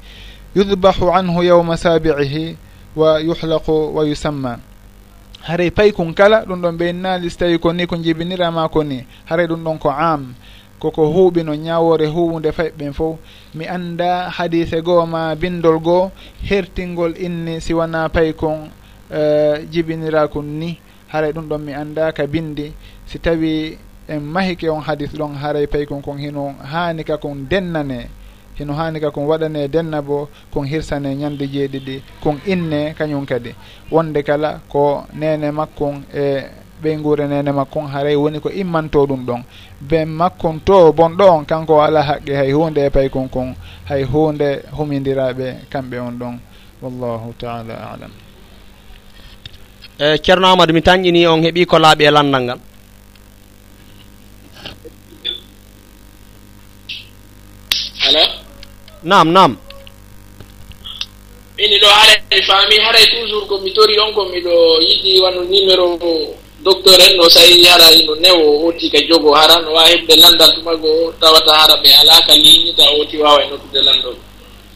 yudbahu 0.56 1.12
anhu 1.14 1.44
yawma 1.44 1.78
sabiihi 1.78 2.56
wa 2.96 3.20
yuhlaqu 3.22 3.96
wa 3.96 4.04
yusamma. 4.06 4.60
Haray 5.48 5.72
pay 5.72 5.92
kon 5.92 6.14
kala 6.14 6.44
ɗum 6.46 6.62
ɗon 6.62 6.78
ɓe 6.78 6.94
naali 6.94 7.30
so 7.30 7.38
tawi 7.40 7.58
ko 7.60 7.72
ni 7.74 7.86
ko 7.88 7.96
jibinirama 7.96 8.68
ko 8.70 8.84
ni. 8.84 9.06
Haray 9.26 9.48
ɗum 9.48 9.64
ɗon 9.64 9.78
ko 9.80 9.90
am 9.90 10.36
koko 10.80 11.06
huuɓi 11.08 11.44
no 11.44 11.54
ñawore 11.56 12.06
huwude 12.08 12.52
fayɓen 12.52 12.94
fof. 12.94 13.18
Mi 13.56 13.66
annda 13.68 14.30
hadise 14.30 14.82
goo 14.84 15.06
ma 15.06 15.36
bindol 15.36 15.80
goo 15.80 16.12
hertingol 16.44 17.14
inni 17.18 17.62
si 17.62 17.74
wona 17.74 18.10
pay 18.10 18.34
kon 18.34 18.70
uh, 19.12 19.16
e, 19.18 19.66
jibinirakon 19.72 20.44
ni. 20.46 20.78
haray 21.12 21.32
ɗum 21.32 21.48
ɗon 21.48 21.60
mi 21.62 21.74
annda 21.74 22.12
ka 22.12 22.26
bindi. 22.28 22.74
Si 23.06 23.20
tawi 23.20 23.78
en 24.08 24.20
mahike 24.22 24.70
on 24.70 24.82
hadis 24.82 25.12
ɗon 25.14 25.36
haray 25.36 25.68
payi 25.68 25.86
kon 25.86 26.02
kon 26.02 26.18
hino 26.18 26.56
haani 26.72 27.04
ka 27.04 27.18
kon 27.18 27.36
dennane. 27.50 28.08
Hino 28.58 28.74
haani 28.74 29.00
ka 29.00 29.12
kon 29.12 29.26
waɗane 29.28 29.68
denna 29.68 30.02
bo 30.02 30.30
kon 30.54 30.64
hirsane 30.66 31.16
ñande 31.16 31.46
jeeɗiɗi 31.48 32.02
kon 32.24 32.38
inne 32.46 32.94
kañum 32.98 33.26
kadi. 33.26 33.54
Wonde 33.92 34.24
kala 34.24 34.60
ko 34.70 35.04
nene 35.14 35.52
makkon 35.52 36.04
e 36.14 36.44
ɓeyngure 36.84 37.28
nene 37.28 37.52
makkon 37.52 37.88
haray 37.88 38.16
woni 38.16 38.40
ko 38.40 38.50
immanto 38.50 39.06
ɗum 39.06 39.26
ɗon. 39.26 39.44
Ben 39.82 40.06
makkon 40.10 40.60
to 40.66 40.92
bonɗo 40.94 41.26
on 41.30 41.46
kanko 41.46 41.82
ala 41.82 42.02
haqqe 42.02 42.34
hay 42.36 42.52
hunde 42.52 42.78
e 42.86 42.90
payi 42.90 43.10
kon 43.10 43.28
kon 43.30 43.54
hay 43.90 44.04
hunde 44.04 44.64
humidiraɓe 44.78 45.68
kamɓe 45.70 46.00
on 46.00 46.12
ɗon. 46.20 46.40
Wallahu 46.82 47.34
taala 47.38 47.76
alam. 47.94 48.12
Eh, 50.02 50.14
e 50.16 50.18
ceerno 50.18 50.48
amadou 50.48 50.74
mi 50.74 50.82
tañƴini 50.82 51.28
on 51.28 51.42
heeɓi 51.46 51.66
ko 51.66 51.78
laaɓi 51.78 52.04
e 52.06 52.12
landal 52.12 52.42
ngal. 52.44 52.60
Alo? 58.08 58.24
Nam 59.04 59.28
nam 59.32 59.52
mini 61.58 61.78
ɗo 61.80 61.88
haɗa 61.88 62.14
mi 62.32 62.42
faami 62.42 62.76
haɗay 62.86 63.06
toujours 63.12 63.46
komi 63.48 63.72
tori 63.74 64.00
on 64.00 64.12
ko 64.14 64.26
miɗo 64.26 64.82
yiɗi 64.82 65.22
wano 65.22 65.42
numéro 65.44 65.86
docteur 66.66 67.00
en 67.02 67.16
no 67.18 67.30
sayi 67.30 67.64
hara 67.66 67.92
ino 67.92 68.16
newo 68.16 68.68
oti 68.68 68.90
ka 68.90 68.98
jogo 69.08 69.34
hara 69.36 69.62
no 69.62 69.74
wawi 69.74 69.92
heɓde 69.94 70.16
landal 70.22 70.52
tumago 70.56 71.14
tawata 71.22 71.54
hara 71.54 71.76
ɓe 71.84 71.90
alaka 72.02 72.34
ligne 72.34 72.74
ta 72.74 72.84
oti 73.00 73.18
wawa 73.18 73.44
e 73.44 73.50
nokkude 73.50 73.82
landol 73.86 74.16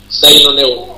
sayi 0.10 0.44
no 0.44 0.52
newo. 0.54 0.95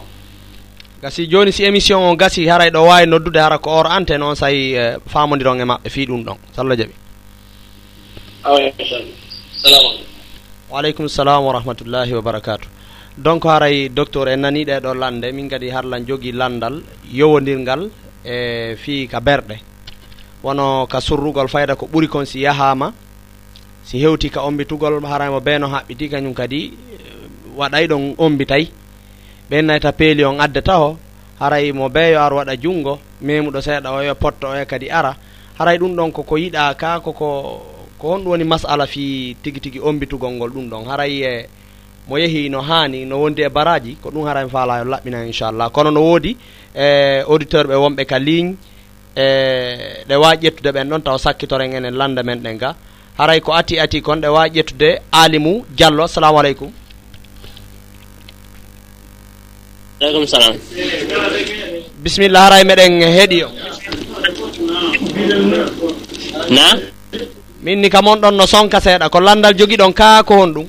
gasi 1.02 1.28
joni 1.30 1.52
si 1.54 1.64
émission 1.64 2.02
o 2.10 2.16
gasi 2.16 2.48
haray 2.50 2.70
ɗo 2.72 2.82
wawi 2.88 3.06
noddude 3.08 3.38
hara 3.40 3.58
ko 3.60 3.70
or 3.70 3.86
ante 3.88 4.18
noon 4.18 4.36
sayi 4.36 4.74
e, 4.76 4.98
famodiron 5.06 5.60
e 5.62 5.64
maɓɓe 5.66 5.90
fi 5.90 6.06
ɗum 6.08 6.24
ɗon. 6.24 6.38
Sallah 6.56 6.76
jaaɓi 6.78 6.94
waaleykum 10.70 11.08
salam. 11.08 11.44
Wa 11.46 11.54
rahmatullahi 11.54 12.14
wa 12.14 12.22
barakatu 12.22 12.68
donc 13.18 13.46
haray 13.46 13.90
docteur 13.90 14.28
en 14.30 14.38
nani 14.42 14.66
ɗeɗo 14.66 14.94
lande 14.96 15.32
min 15.34 15.48
kadi 15.50 15.70
harlan 15.70 16.06
jogui 16.08 16.32
landal 16.32 16.82
yowodirgal 17.12 17.90
e 18.26 18.76
fi 18.76 19.08
ka 19.08 19.20
berɗe. 19.20 19.58
Wono 20.44 20.88
ka 20.88 21.00
surrugol 21.00 21.48
fayda 21.48 21.76
ko 21.76 21.86
ɓuuri 21.86 22.08
kon 22.08 22.26
si 22.26 22.40
yahama 22.42 22.92
si 23.84 24.00
hewti 24.02 24.30
ka 24.32 24.42
ombitugol 24.42 25.00
haraymo 25.06 25.40
beeno 25.42 25.68
haɓɓiti 25.68 26.10
kañum 26.10 26.34
kadi 26.34 26.74
waɗay 27.56 27.88
ɗon 27.88 28.16
ombitay 28.18 28.68
ɓen 29.50 29.66
nayta 29.66 29.92
peeli 29.92 30.24
on 30.26 30.40
addata 30.40 30.80
o 30.80 30.98
haray 31.40 31.72
mo 31.72 31.90
beeyo 31.90 32.20
ar 32.22 32.34
waɗa 32.34 32.56
junngo 32.58 33.00
memuɗo 33.22 33.62
seeɗa 33.62 33.92
o 33.92 34.02
yo 34.02 34.16
potto 34.16 34.48
oye 34.50 34.66
kadi 34.66 34.90
ara. 34.90 35.16
Haray 35.60 35.78
ɗum 35.78 35.96
ɗon 35.96 36.12
koko 36.12 36.38
yiɗa 36.38 36.74
ka 36.78 37.00
koko 37.00 37.62
ko 37.98 38.08
honɗum 38.12 38.28
woni 38.32 38.44
masala 38.44 38.86
fi 38.88 39.36
tigi 39.42 39.60
tigi 39.60 39.80
ombitugol 39.80 40.32
ngol 40.32 40.50
ɗum 40.52 40.70
ɗon. 40.70 40.86
Haray 40.86 41.24
e 41.24 41.46
mo 42.08 42.18
yehi 42.18 42.50
no 42.50 42.62
haani 42.62 43.06
no 43.06 43.18
wondi 43.22 43.42
e 43.42 43.50
baraji 43.50 43.98
ko 44.02 44.10
ɗum 44.10 44.26
haray 44.28 44.50
faala 44.50 44.80
yo 44.80 44.86
laɓɓinan 44.86 45.26
inchallah. 45.28 45.70
Kono 45.72 45.92
no 45.92 46.02
woodi 46.02 46.38
e 46.76 47.22
auditeur 47.28 47.66
ɓe 47.68 47.76
wonɓe 47.76 48.06
ka 48.06 48.20
ligne 48.20 48.56
e 49.16 50.04
ɗe 50.08 50.16
wawi 50.16 50.38
ƴettude 50.38 50.72
ɓen 50.72 50.90
ɗon 50.90 51.02
taw 51.02 51.18
sakkitoren 51.18 51.74
enen 51.74 51.96
lande 51.96 52.22
men 52.24 52.40
ɗen 52.40 52.58
ga 52.58 52.76
haray 53.18 53.40
ko 53.42 53.54
ati 53.54 53.80
ati 53.80 54.02
kon 54.02 54.18
ɗe 54.22 54.28
wawi 54.28 54.50
ƴettude 54.50 55.00
alimu 55.12 55.66
diallo 55.70 56.04
assalamu 56.04 56.40
aleykum. 56.40 56.72
aleykum 60.02 60.26
salam 60.28 60.56
bisimilla 62.04 62.40
haray 62.46 62.64
meɗen 62.64 63.02
heeɗi 63.02 63.44
o. 63.44 63.50
Na? 66.50 66.66
Minni 67.62 67.90
kam 67.90 68.08
on 68.08 68.22
ɗon 68.22 68.36
no 68.38 68.46
sonka 68.48 68.80
seeɗa. 68.80 69.10
Ko 69.10 69.20
landal 69.20 69.54
jogiɗon 69.58 69.94
ka 69.94 70.24
ko 70.24 70.34
hon 70.38 70.54
ɗum? 70.54 70.68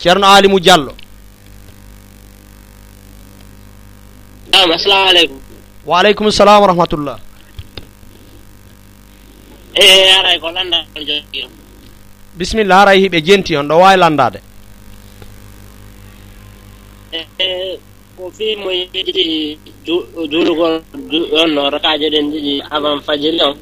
Ceerno 0.00 0.26
alimu 0.26 0.58
diallo. 0.60 0.92
Nam 4.52 4.70
assalamu 4.72 5.08
aleykum. 5.10 5.38
Waaleykum 5.86 6.30
salam 6.32 6.60
wa 6.62 6.68
rahmatullah. 6.72 7.16
e 9.74 9.84
aray 10.18 10.38
ko 10.40 10.50
landa 10.50 10.86
e 10.94 11.00
jogiyam 11.04 11.50
bisimilla 12.36 12.80
aray 12.82 12.98
hiɓe 13.02 13.20
jenti 13.22 13.56
on 13.56 13.68
ɗo 13.68 13.74
wawi 13.78 13.96
landade. 13.96 14.40
E, 17.12 17.18
e, 17.38 17.78
ko 18.16 18.30
fimo 18.36 18.70
yiɗi 18.70 19.58
juulugol 20.30 20.82
on 21.40 21.50
no 21.54 21.70
rakaje 21.70 22.10
ɗen 22.10 22.30
ɗiɗi 22.32 22.62
avant 22.70 23.00
fajiri 23.06 23.40
on. 23.42 23.54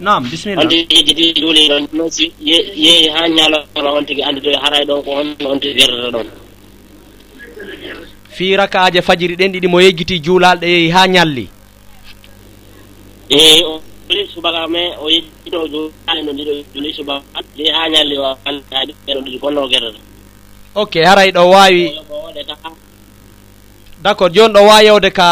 Nam 0.00 0.22
bisimilla 0.30 0.62
on 0.62 0.68
tigi 0.68 1.02
jiɗi 1.06 1.34
juuli 1.40 1.68
ɗon 1.68 1.88
nosi 1.92 2.32
yeehi 2.40 3.08
ha 3.08 3.28
ñalora 3.28 3.90
on 3.98 4.04
tigi 4.06 4.22
andi 4.22 4.40
to 4.40 4.50
haray 4.62 4.84
ɗon 4.86 5.02
ko 5.04 5.10
on 5.10 5.34
on 5.50 5.58
tigi 5.60 5.80
werdata 5.80 6.10
ɗon. 6.18 6.26
Fi 8.30 8.56
rakaje 8.56 9.02
fajiri 9.02 9.34
ɗen 9.36 9.52
ɗiɗi 9.52 9.66
mo 9.68 9.80
yejjiti 9.80 10.20
juulalɗe 10.22 10.66
yeehi 10.66 10.90
ha 10.90 11.06
ñalli. 11.08 11.48
Eyi 13.30 13.62
joli 14.08 14.26
subaka 14.34 14.66
mais 14.68 14.94
o 15.00 15.08
yettino 15.10 15.66
joale 15.68 16.22
no 16.22 16.32
ndiɗo 16.32 16.52
joli 16.74 16.92
subaka 16.94 17.40
je 17.56 17.70
ha 17.72 17.88
ñalli 17.88 18.18
wa 18.18 18.38
antaɗi 18.44 18.92
ɓeɗo 19.06 19.20
ɗiɗi 19.24 19.38
fonno 19.40 19.68
guerata 19.68 19.98
ok 20.74 20.92
haray 21.04 21.30
ɗo 21.32 21.42
wawi 21.50 21.92
d' 24.04 24.06
accord 24.10 24.34
joni 24.34 24.52
ɗo 24.54 24.60
wawi 24.68 24.84
yewde 24.86 25.10
ka 25.10 25.28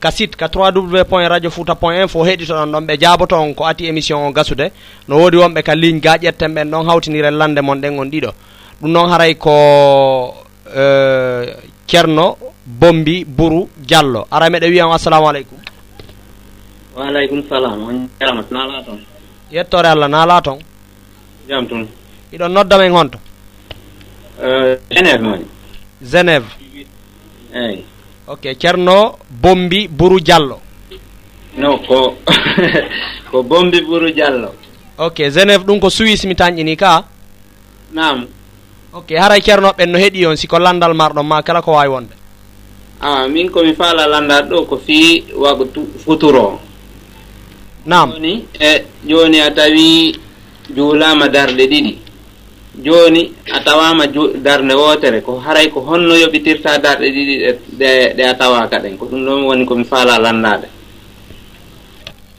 ka 0.00 0.10
site 0.10 0.34
ka 0.36 0.46
3 0.48 0.72
w 0.72 1.04
point 1.04 1.28
radio 1.28 1.50
fouta 1.50 1.74
point 1.74 2.00
info 2.00 2.24
heɗitoɗon 2.24 2.72
ɗon 2.72 2.86
ɓe 2.88 2.96
jaboto 3.00 3.36
on 3.36 3.52
ko 3.54 3.64
ati 3.66 3.84
émission 3.86 4.24
o 4.26 4.32
gasude. 4.32 4.72
No 5.08 5.18
wodi 5.20 5.36
wonɓe 5.36 5.62
ka 5.62 5.74
ligne 5.74 6.00
ga 6.00 6.16
ƴetten 6.16 6.48
ɓen 6.54 6.70
ɗon 6.70 6.86
hawtinire 6.88 7.30
lande 7.30 7.60
mon 7.60 7.76
ɗen 7.76 7.98
on 8.00 8.06
ɗiɗo. 8.08 8.30
Ɗum 8.80 8.90
noon 8.92 9.10
haray 9.10 9.34
ko 9.34 9.52
euh, 10.74 11.44
ceerno 11.86 12.38
bombi 12.64 13.24
bourou 13.26 13.68
diallo. 13.76 14.26
Ara 14.30 14.48
meɗe 14.48 14.68
wiyam 14.70 14.90
assalamu 14.90 15.28
aleykum. 15.28 15.58
waaleykum 16.98 17.40
salam 17.48 17.78
on 17.88 17.96
jarama 18.20 18.42
naala 18.50 18.82
toon. 18.82 18.98
Yettore 19.54 19.88
allah 19.94 20.08
naala 20.10 20.42
toon. 20.42 20.58
Jam 21.48 21.66
toon. 21.70 21.86
Iɗon 22.34 22.52
noddama 22.52 22.84
e 22.86 22.90
gonto 22.90 23.18
euh, 24.42 24.76
généve 24.90 25.22
moni 25.22 25.46
généve 26.02 26.46
eyyi 27.54 27.84
ok 28.26 28.44
ceerno 28.60 29.16
bombi 29.30 29.88
bourou 29.88 30.20
diallo. 30.20 30.60
No 31.56 31.78
ko 31.86 32.18
ko 33.30 33.42
bombi 33.42 33.80
bourou 33.80 34.10
diallo. 34.12 34.52
Ok 34.98 35.30
généve 35.30 35.64
ɗum 35.64 35.80
ko 35.80 35.88
suisse 35.90 36.26
mi 36.26 36.34
tañƴini 36.34 36.76
ka. 36.76 37.04
Nam 37.94 38.26
ok 38.92 39.08
haray 39.16 39.40
ceernoɓen 39.40 39.86
no 39.90 39.98
heeɗi 39.98 40.26
on 40.26 40.36
siko 40.36 40.58
landal 40.58 40.94
marɗon 40.94 41.24
ma 41.26 41.42
kala 41.42 41.62
ko 41.62 41.72
wawi 41.72 41.88
wonde? 41.88 42.14
A 43.00 43.28
min 43.28 43.48
komi 43.50 43.72
faala 43.74 44.06
landal 44.06 44.48
ɗo 44.50 44.66
ko 44.66 44.76
fii 44.76 45.24
wago 45.38 45.64
futuro 46.04 46.67
nam 47.88 48.12
joni 48.12 48.44
e 48.60 48.84
joni 49.08 49.40
a 49.40 49.50
tawi 49.50 50.12
juulama 50.76 51.28
darɗe 51.28 51.64
ɗiɗi. 51.72 51.94
Joni 52.84 53.32
a 53.52 53.58
tawama 53.64 54.04
darde 54.46 54.74
wotere 54.74 55.20
ko 55.22 55.40
haray 55.40 55.68
ko 55.70 55.80
honno 55.80 56.14
yoɓitirta 56.14 56.78
darɗe 56.78 57.06
ɗiɗi 57.14 57.34
ɗe 57.78 57.90
ɗe 58.16 58.22
a 58.24 58.34
tawa 58.34 58.68
kaɗen. 58.68 58.96
Ko 58.98 59.06
ɗum 59.06 59.24
ɗon 59.26 59.42
woni 59.48 59.64
komi 59.66 59.84
faala 59.84 60.18
landade 60.18 60.68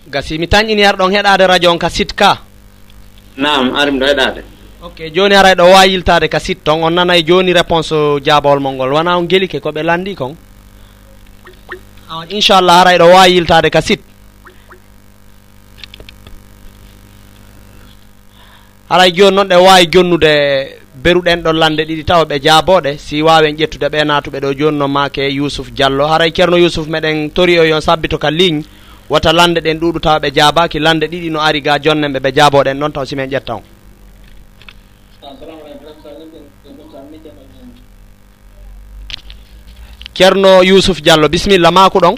gasi 0.07 0.37
mi 0.37 0.47
tañƴini 0.47 0.83
har 0.83 0.95
ɗon 0.97 1.11
heɗade 1.11 1.47
radio 1.47 1.71
on 1.71 1.77
ka 1.77 1.89
sit 1.89 2.13
ka. 2.13 2.37
Nam 3.37 3.73
ari 3.75 3.91
ɗo 3.91 4.05
heɗade 4.05 4.41
ok 4.81 5.11
joni 5.13 5.35
aray 5.35 5.55
ɗo 5.55 5.63
wawi 5.65 5.91
yiltade 5.91 6.29
ka 6.29 6.39
sit 6.39 6.63
ton. 6.63 6.83
On 6.83 6.91
nanayi 6.93 7.23
joni 7.25 7.53
réponse 7.53 7.93
jabawol 8.23 8.59
mol 8.59 8.73
ngol 8.73 8.93
wona 8.93 9.17
on 9.17 9.25
gueli 9.27 9.47
ke 9.47 9.57
koɓe 9.59 9.83
landi 9.83 10.15
kon? 10.15 10.35
Ah, 12.09 12.23
inchallah 12.29 12.81
aray 12.81 12.97
ɗo 12.97 13.07
wawi 13.13 13.33
yiltade 13.33 13.69
ka 13.71 13.81
sit. 13.81 14.01
alay 18.89 19.11
joni 19.11 19.35
noon 19.35 19.47
ɗe 19.47 19.55
wawi 19.55 19.85
jonnude 19.93 20.31
beruɗen 21.03 21.41
ɗon 21.43 21.53
lande 21.57 21.81
ɗiɗi 21.85 22.03
tawa 22.05 22.25
ɓe 22.25 22.39
jaaboɗe 22.41 22.97
si 22.97 23.21
wawen 23.21 23.55
ƴettude 23.55 23.87
ɓe 23.89 24.03
natuɓe 24.03 24.39
ɗo 24.39 24.53
joni 24.57 24.77
noon 24.77 24.91
make 24.91 25.21
yousuf 25.31 25.69
diallo. 25.71 26.07
Haray 26.07 26.31
ceerno 26.33 26.57
yousuf 26.57 26.87
meɗen 26.87 27.29
tori 27.31 27.59
o 27.59 27.63
yon 27.63 27.81
sabbito 27.81 28.17
ka 28.17 28.29
ligne 28.31 28.63
wata 29.09 29.31
lande 29.33 29.59
ɗen 29.61 29.79
ɗuɗu 29.79 29.99
tawa 30.01 30.19
ɓe 30.19 30.31
jaabaki 30.33 30.79
lande 30.79 31.05
ɗiɗi 31.07 31.29
no 31.29 31.39
ari 31.39 31.61
ga 31.61 31.77
jonnen 31.79 32.11
ɓe 32.13 32.19
ɓe 32.19 32.31
jaaboɗen 32.35 32.77
noon 32.77 32.91
taw 32.91 33.05
simen 33.05 33.29
ƴetta 33.29 33.53
on. 33.55 33.61
Ceerno 40.15 40.63
yousuf 40.63 40.99
diallo 41.01 41.29
bisimilla 41.29 41.71
maku 41.71 41.99
ɗon? 41.99 42.15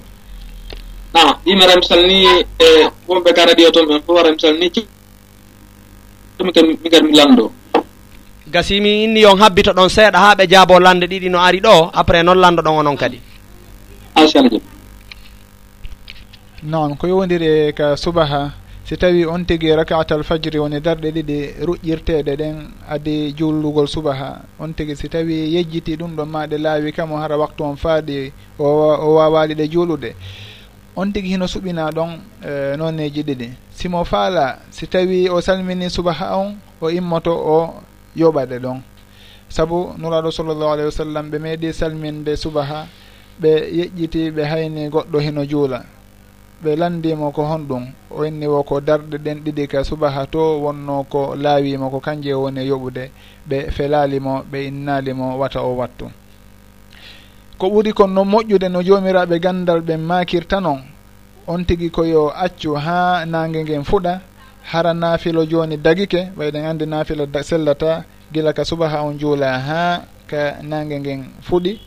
Ah, 1.13 1.19
A 1.36 1.39
yimi 1.45 1.63
ara 1.63 1.76
mi 1.76 1.84
salni 1.86 2.26
e 2.59 2.88
wonɓe 3.07 3.34
ka 3.36 3.45
radio 3.45 3.69
toon 3.72 3.86
ɓen 3.88 4.01
fof 4.07 4.17
ara 4.19 4.32
mi 4.32 4.39
salni 4.39 4.72
mikat 6.44 7.02
mi 7.04 7.12
lanndo 7.18 7.52
gasimi 8.52 9.04
inni 9.04 9.22
yon 9.22 9.38
habbito 9.39 9.72
ɗon 9.74 9.89
seeɗa 9.89 10.20
haa 10.20 10.36
ɓe 10.36 10.48
jaabo 10.50 10.80
lande 10.80 11.06
ɗiɗi 11.08 11.30
no 11.30 11.39
ari 11.39 11.60
ɗo 11.62 11.89
après 11.94 12.24
noon 12.24 12.38
lanndo 12.38 12.62
ɗon 12.62 12.78
onon 12.80 12.98
kadi. 12.98 13.20
Inchallah 14.18 14.62
noon 16.64 16.96
ko 16.98 17.08
yowndiri 17.08 17.48
e 17.70 17.72
ka 17.74 17.96
subaha. 17.96 18.52
Si 18.84 18.98
tawi 18.98 19.26
on 19.26 19.46
tigi 19.46 19.72
rakatal 19.72 20.20
alfajiri 20.20 20.60
woni 20.60 20.80
darɗe 20.82 21.12
ɗiɗi 21.16 21.38
ruƴƴirteɗe 21.66 22.36
ɗen 22.36 22.56
adi 22.89 23.34
jullugol 23.38 23.88
subaha. 23.88 24.42
On 24.60 24.74
tigi 24.74 24.96
si 24.96 25.08
tawi 25.08 25.54
yejjiti 25.56 25.96
ɗum 25.98 26.16
ɗon 26.16 26.26
ma 26.30 26.46
ɗe 26.48 26.58
laawi 26.58 26.92
kamo 26.92 27.16
hara 27.18 27.38
waktu 27.38 27.64
on 27.64 27.76
faaɗi 27.78 28.32
o 28.60 29.16
wawaali 29.16 29.56
ɗe 29.56 29.68
juulude. 29.72 30.14
on 30.96 31.12
tigi 31.14 31.30
hino 31.30 31.48
suɓina 31.48 31.92
ɗon 31.92 32.12
e, 32.44 32.76
noneji 32.78 33.24
ɗiɗi. 33.24 33.50
Simo 33.72 34.04
faala 34.04 34.60
si 34.70 34.88
tawi 34.88 35.30
o 35.30 35.39
salmini 35.42 35.89
subaha 35.89 36.38
on 36.38 36.56
o 36.82 36.89
immoto 36.89 37.32
o 37.32 37.74
yoɓaɗe 38.16 38.60
ɗon. 38.60 38.82
Saabu 39.50 39.96
nuraɗo 39.98 40.32
sallllahu 40.32 40.72
alayhi 40.74 40.86
wa 40.86 40.92
sallam 40.92 41.30
ɓe 41.32 41.39
meeɗi 41.39 41.74
salminde 41.74 42.36
subaha 42.36 42.88
ɓe 43.42 43.50
yeƴƴiti 43.72 44.32
ɓe 44.32 44.44
hayni 44.44 44.89
goɗɗo 44.89 45.20
hino 45.20 45.46
juula. 45.46 45.86
Ɓe 46.64 46.76
landimo 46.76 47.32
ko 47.32 47.42
honɗum 47.44 47.86
o 48.12 48.24
inni 48.26 48.46
wo 48.48 48.64
ko 48.64 48.80
darɗe 48.82 49.18
ɗen 49.18 49.39
ɗiɗi 49.44 49.68
ka 49.68 49.84
subaha 49.84 50.28
to 50.28 50.60
wonno 50.62 51.04
ko 51.10 51.36
laawimo 51.36 51.89
ko 51.89 52.00
kanje 52.00 52.34
woni 52.34 52.68
yoɓude. 52.68 53.10
Ɓe 53.50 53.72
felalimo 53.72 54.44
ɓe 54.52 54.68
innalimo 54.68 55.38
wata 55.39 55.62
o 55.64 55.74
wattu. 55.76 56.12
ko 57.62 57.70
ɓuri 57.70 57.93
kon 57.93 58.07
no 58.09 58.24
moƴƴude 58.26 58.70
no 58.70 58.82
jomiraɓe 58.82 59.39
gandal 59.39 59.82
ɓe 59.82 59.95
makirta 59.97 60.59
noon 60.59 60.82
on 61.47 61.64
tigi 61.64 61.91
koyo 61.91 62.34
accu 62.34 62.74
ha 62.76 63.24
nangue 63.26 63.62
ngen 63.64 63.84
fuɗa 63.84 64.20
hara 64.72 64.93
naafilo 64.93 65.45
joni 65.45 65.78
dagike 65.78 66.32
ɓayɗen 66.38 66.66
andi 66.66 66.86
naafilo 66.88 67.28
sellata 67.43 68.03
gila 68.34 68.53
ka 68.53 68.64
suba 68.66 68.89
ha 68.89 69.03
on 69.03 69.18
juula 69.20 69.59
ha 69.59 70.01
ka 70.28 70.57
nangue 70.64 70.99
ngen 70.99 71.22
fuɗi. 71.41 71.80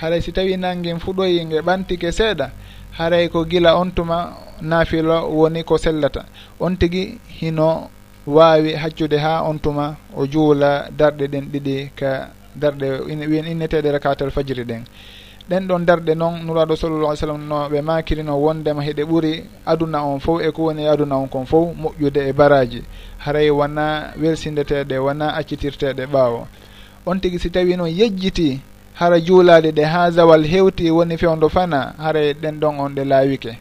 Haray 0.00 0.22
si 0.22 0.32
tawi 0.32 0.56
nangue 0.56 0.80
nguen 0.80 0.98
fuɗoyi 1.00 1.44
nge 1.44 1.60
ɓantike 1.60 2.10
seeɗa 2.10 2.50
haray 2.98 3.28
ko 3.28 3.44
gila 3.44 3.76
on 3.76 3.90
tuma 3.92 4.32
naafilo 4.62 5.28
woni 5.28 5.62
ko 5.64 5.76
sellata. 5.76 6.24
On 6.58 6.74
tigi 6.76 7.18
hino 7.40 7.90
wawi 8.26 8.72
haccude 8.72 9.18
ha 9.20 9.42
on 9.44 9.58
tuma 9.58 9.96
o 10.16 10.26
juula 10.26 10.88
darɗe 10.90 11.28
ɗen 11.28 11.44
ɗiɗi 11.52 11.90
ka 11.94 12.30
darɗe 12.56 13.00
wiyen 13.06 13.46
inneteɗe 13.46 13.90
rakatal 13.92 14.30
fajiri 14.30 14.64
ɗen. 14.64 14.84
Ɗen 15.48 15.66
ɗon 15.66 15.84
darɗe 15.86 16.14
noon 16.14 16.44
nuraɗo 16.46 16.76
sallallah 16.76 17.16
sallam 17.16 17.48
no 17.48 17.68
ɓe 17.68 17.80
makirino 17.82 18.36
wondema 18.38 18.82
heɗe 18.82 19.02
ɓuuri 19.04 19.44
aduna 19.66 20.04
on 20.04 20.20
fof 20.20 20.40
e 20.42 20.50
ko 20.52 20.62
woni 20.62 20.86
aduna 20.86 21.16
on 21.16 21.28
kon 21.28 21.44
fof 21.46 21.74
moƴƴude 21.76 22.28
e 22.28 22.32
baraji. 22.32 22.82
Haray 23.18 23.50
wona 23.50 24.12
welsindeteɗe 24.20 24.98
wona 24.98 25.34
accitirteɗe 25.34 26.06
ɓaawo. 26.06 26.46
On 27.06 27.18
tigui 27.20 27.38
si 27.38 27.50
tawi 27.50 27.76
noon 27.76 27.90
yejjiti 27.90 28.60
hara 28.94 29.18
juulade 29.20 29.72
ɗe 29.72 29.84
ha 29.84 30.10
zawal 30.10 30.44
hewti 30.46 30.90
woni 30.90 31.16
fewdo 31.18 31.48
fana 31.48 31.94
haray 31.98 32.34
ɗen 32.34 32.60
ɗon 32.60 32.78
on 32.80 32.94
ɗe 32.94 33.04
laawike. 33.04 33.58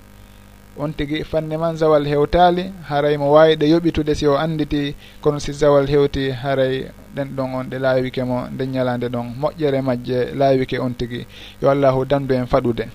On 0.77 0.93
tigi 0.93 1.23
fanne 1.23 1.57
man 1.57 1.75
zawal 1.75 2.05
hewtali 2.05 2.71
haray 2.89 3.17
mo 3.17 3.31
wawi 3.31 3.55
ɗe 3.55 3.65
yoɓitude 3.69 4.13
si 4.15 4.27
o 4.27 4.37
anditi 4.37 4.95
kono 5.21 5.39
si 5.39 5.51
zawal 5.53 5.87
hewti 5.87 6.31
haray 6.31 6.85
ɗen 7.15 7.27
ɗon 7.35 7.53
on 7.55 7.63
ɗe 7.69 7.77
laawike 7.79 8.23
mo 8.23 8.47
nde 8.51 8.63
ñalande 8.67 9.07
ɗon 9.09 9.27
moƴƴere 9.39 9.81
majje 9.81 10.33
laawike 10.35 10.79
on 10.79 10.93
tigi. 10.93 11.25
Yo 11.61 11.69
allahu 11.69 12.05
dandu 12.05 12.33
en 12.35 12.45
faɗude. 12.47 12.85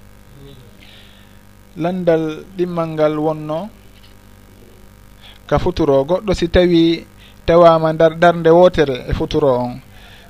Landal 1.76 2.44
ɗimmal 2.56 2.88
ngal 2.88 3.18
wonno 3.18 3.68
ka 5.46 5.58
futuro. 5.58 6.04
Goɗɗo 6.04 6.34
si 6.34 6.48
tawi 6.48 7.06
tawama 7.46 7.92
dar 7.92 8.16
darde 8.18 8.48
wotere 8.50 9.04
e 9.08 9.12
futuro 9.12 9.48
on. 9.58 9.80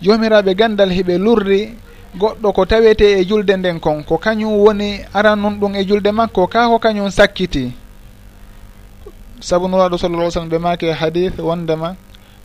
Jomiraɓe 0.03 0.55
gandal 0.55 0.91
hiɓe 0.91 1.19
lurri 1.19 1.75
goɗɗo 2.19 2.53
ko 2.53 2.65
tawete 2.67 3.21
e 3.21 3.25
julde 3.25 3.57
nden 3.57 3.79
kon 3.81 4.03
ko 4.03 4.19
kañum 4.19 4.53
woni 4.65 5.01
aranun 5.15 5.59
ɗum 5.61 5.75
e 5.77 5.85
julde 5.87 6.11
makko 6.13 6.47
ka 6.49 6.69
ko 6.69 6.79
kañum 6.79 7.11
sakkiti. 7.11 7.73
Sabu 9.41 9.69
nuraɗo 9.69 9.99
sallallah 9.99 10.31
sallam 10.31 10.49
ɓe 10.51 10.59
maake 10.59 10.93
hadith 10.93 11.39
wondema 11.39 11.95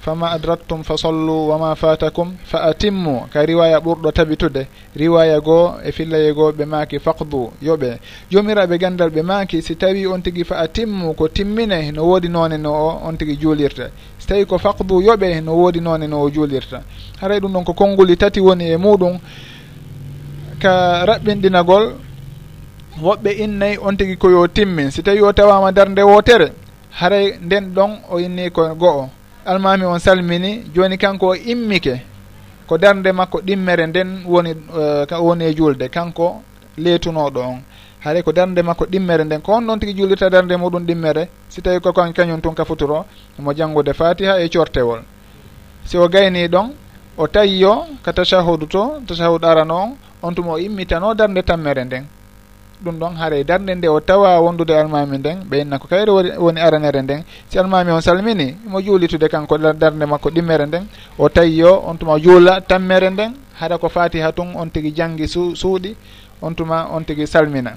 fama 0.01 0.31
adraktum 0.31 0.83
fa 0.83 0.97
sollu 0.97 1.49
wama 1.49 1.75
fatakum 1.75 2.33
fa 2.43 2.63
atimmu. 2.63 3.27
Ka 3.33 3.45
riwaya 3.45 3.79
ɓurɗo 3.79 4.11
tabitude. 4.11 4.67
Riwaya 4.95 5.39
goo 5.39 5.75
e 5.83 5.91
fillaye 5.91 6.33
goo 6.33 6.51
ɓe 6.51 6.65
maaki 6.65 6.99
fakdu 6.99 7.51
yoɓe 7.61 7.99
jomiraɓe 8.31 8.77
gandal 8.79 9.09
ɓe 9.09 9.21
maaki 9.21 9.61
si 9.61 9.75
tawi 9.75 10.07
on 10.07 10.21
tigui 10.21 10.43
fa 10.43 10.57
atimmu 10.57 11.13
ko 11.13 11.27
timmine 11.27 11.91
no 11.91 12.03
woodi 12.03 12.29
none 12.29 12.57
no 12.57 12.71
o 12.73 13.01
on 13.07 13.13
tigui 13.17 13.37
juulirta 13.37 13.89
si 14.17 14.27
tawi 14.27 14.45
ko 14.45 14.57
fakdu 14.57 15.01
yoɓe 15.01 15.41
no 15.43 15.53
woodi 15.53 15.79
none 15.81 16.07
no 16.07 16.21
o 16.21 16.29
juulirta. 16.29 16.81
Haray 17.21 17.39
ɗum 17.39 17.53
ɗon 17.53 17.63
ko 17.63 17.73
konnguli 17.73 18.17
tati 18.17 18.39
woni 18.39 18.71
e 18.71 18.77
muɗum. 18.77 19.19
Ka 20.59 21.05
raɓɓinɗinagol 21.05 21.93
woɓɓe 23.01 23.31
innayyi 23.37 23.77
on 23.81 23.95
tigui 23.95 24.17
koyo 24.17 24.47
timmin. 24.47 24.89
Si 24.91 25.03
tawi 25.03 25.21
o 25.21 25.31
tawama 25.31 25.71
darde 25.71 26.01
wotere 26.01 26.51
haray 26.99 27.37
nden 27.41 27.73
ɗon 27.73 27.91
o 28.09 28.19
inni 28.19 28.49
ko 28.51 28.75
go'o 28.75 29.09
almami 29.45 29.85
on 29.85 29.99
salmini 29.99 30.63
joni 30.73 30.97
kanko 30.97 31.27
o 31.27 31.35
immike 31.35 32.01
ko 32.67 32.77
darde 32.77 33.11
makko 33.11 33.41
ɗimmere 33.41 33.87
nden 33.87 34.23
woni 34.25 34.51
uh, 34.51 35.19
woni 35.25 35.43
e 35.45 35.53
julde. 35.53 35.89
Kanko 35.89 36.41
leetunoɗo 36.77 37.39
on. 37.39 37.59
Haare 37.99 38.21
ko 38.23 38.31
darde 38.31 38.61
makko 38.61 38.85
ɗimmere 38.85 39.23
nden. 39.25 39.41
Ko 39.41 39.51
on 39.53 39.61
ɗon 39.67 39.79
tigui 39.79 39.93
jullirta 39.97 40.29
darde 40.29 40.55
muɗum 40.57 40.85
ɗimmere 40.85 41.27
si 41.49 41.61
tawi 41.61 41.79
ko 41.81 41.91
kañum 41.91 42.41
tun 42.41 42.53
ka 42.55 42.63
futuro 42.65 43.05
mo 43.39 43.53
janggude 43.53 43.93
fatiha 43.93 44.39
e 44.39 44.49
cortewol. 44.49 45.01
Si 45.85 45.97
o 45.97 46.07
gayni 46.07 46.47
ɗon 46.47 46.71
o 47.17 47.27
tayiyo 47.27 47.85
ka 48.03 48.13
tachahudu 48.13 48.65
to 48.67 49.01
tachahudu 49.07 49.45
arano 49.47 49.75
on 49.75 49.97
on 50.23 50.33
tuma 50.35 50.51
o 50.53 50.57
immitano 50.57 51.13
darde 51.13 51.43
tammere 51.43 51.83
nden. 51.83 52.05
ɗum 52.83 52.97
ɗon 52.99 53.15
haare 53.15 53.43
darde 53.43 53.75
nde 53.75 53.87
o 53.87 53.99
tawa 53.99 54.39
wondude 54.41 54.71
almami 54.73 55.17
nden 55.17 55.37
ɓeynna 55.49 55.79
ko 55.79 55.87
kayre 55.87 56.09
woni 56.37 56.59
aranere 56.59 57.01
nden. 57.01 57.23
Si 57.49 57.57
almami 57.59 57.91
on 57.91 58.01
salmini 58.01 58.55
mo 58.67 58.79
juulitude 58.81 59.27
kanko 59.29 59.57
darde 59.57 60.05
makko 60.05 60.29
ɗimmere 60.29 60.65
nden 60.65 60.85
o 61.17 61.29
tawiyo 61.29 61.83
on 61.87 61.95
tuma 61.97 62.17
juula 62.19 62.61
tammere 62.61 63.09
nden 63.09 63.33
haɗa 63.59 63.77
ko 63.77 63.89
fati 63.89 64.19
ha 64.19 64.31
tun 64.31 64.53
on 64.55 64.67
tigui 64.69 64.91
janggi 64.95 65.27
su 65.27 65.55
suuɗi 65.55 65.95
on 66.41 66.53
tuma 66.55 66.87
on 66.91 67.03
tigui 67.03 67.27
salmina. 67.27 67.73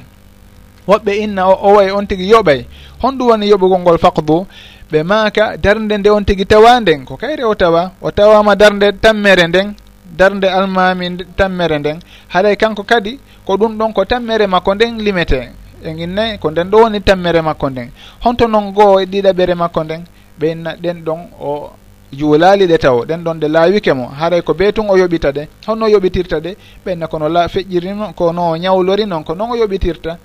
Woɓɓe 0.89 1.13
inna 1.23 1.49
o 1.49 1.75
way 1.77 1.91
on 1.91 2.07
tigui 2.07 2.29
yoɓay 2.31 2.65
honɗum 3.03 3.29
woni 3.29 3.47
yoɓugol 3.51 3.81
ngol 3.81 3.99
fakdu 3.99 4.47
ɓe 4.91 5.03
maaka 5.03 5.57
darde 5.57 5.99
nde 5.99 6.09
on 6.11 6.25
tigui 6.25 6.47
tawa 6.47 6.81
nden 6.81 7.05
ko 7.05 7.17
kayre 7.17 7.45
o 7.45 7.55
tawa 7.55 7.93
o 8.01 8.11
tawama 8.11 8.55
darde 8.57 8.93
tammere 9.01 9.47
nden 9.49 9.75
darde 10.05 10.45
almami 10.49 11.17
tammere 11.37 11.79
nden. 11.79 11.99
Haaɗay 12.29 12.53
e 12.53 12.57
kanko 12.57 12.83
kadi 12.83 13.19
ko 13.47 13.57
ɗum 13.57 13.77
ɗon 13.79 13.93
ko 13.93 14.05
tammere 14.05 14.47
makko 14.47 14.75
nden 14.75 14.99
limete. 14.99 15.51
En 15.85 15.99
innayi 15.99 16.39
ko 16.39 16.51
nden 16.51 16.71
ɗo 16.71 16.77
woni 16.83 17.01
tammere 17.01 17.43
makko 17.43 17.71
nden. 17.71 17.91
Honto 18.25 18.47
noon 18.49 18.73
goo 18.73 18.99
e 19.01 19.05
ɗiɗaɓere 19.07 19.55
makko 19.55 19.85
nden 19.85 20.05
ɓeyna 20.41 20.77
ɗen 20.83 21.03
ɗon 21.05 21.21
o 21.41 21.71
juulali 22.13 22.67
ɗe 22.67 22.79
taw 22.79 23.05
ɗen 23.05 23.23
ɗon 23.25 23.39
ɗe 23.41 23.49
laawike 23.49 23.93
mo. 23.95 24.07
Haray 24.09 24.39
e 24.39 24.43
ko 24.43 24.55
be 24.55 24.73
tun 24.73 24.87
o 24.89 24.97
yoɓita 24.97 25.33
ɗe 25.33 25.49
holno 25.67 25.87
yoɓitirta 25.89 26.41
ɗe 26.41 26.57
ɓenna 26.85 27.07
kono 27.07 27.29
la 27.29 27.49
feƴƴiri 27.49 27.89
feƴƴirino 27.89 28.13
kono 28.15 28.57
ñawlori 28.57 29.07
noon 29.07 29.25
ko 29.25 29.35
noon 29.35 29.51
o 29.53 29.57
yoɓitirta. 29.57 30.19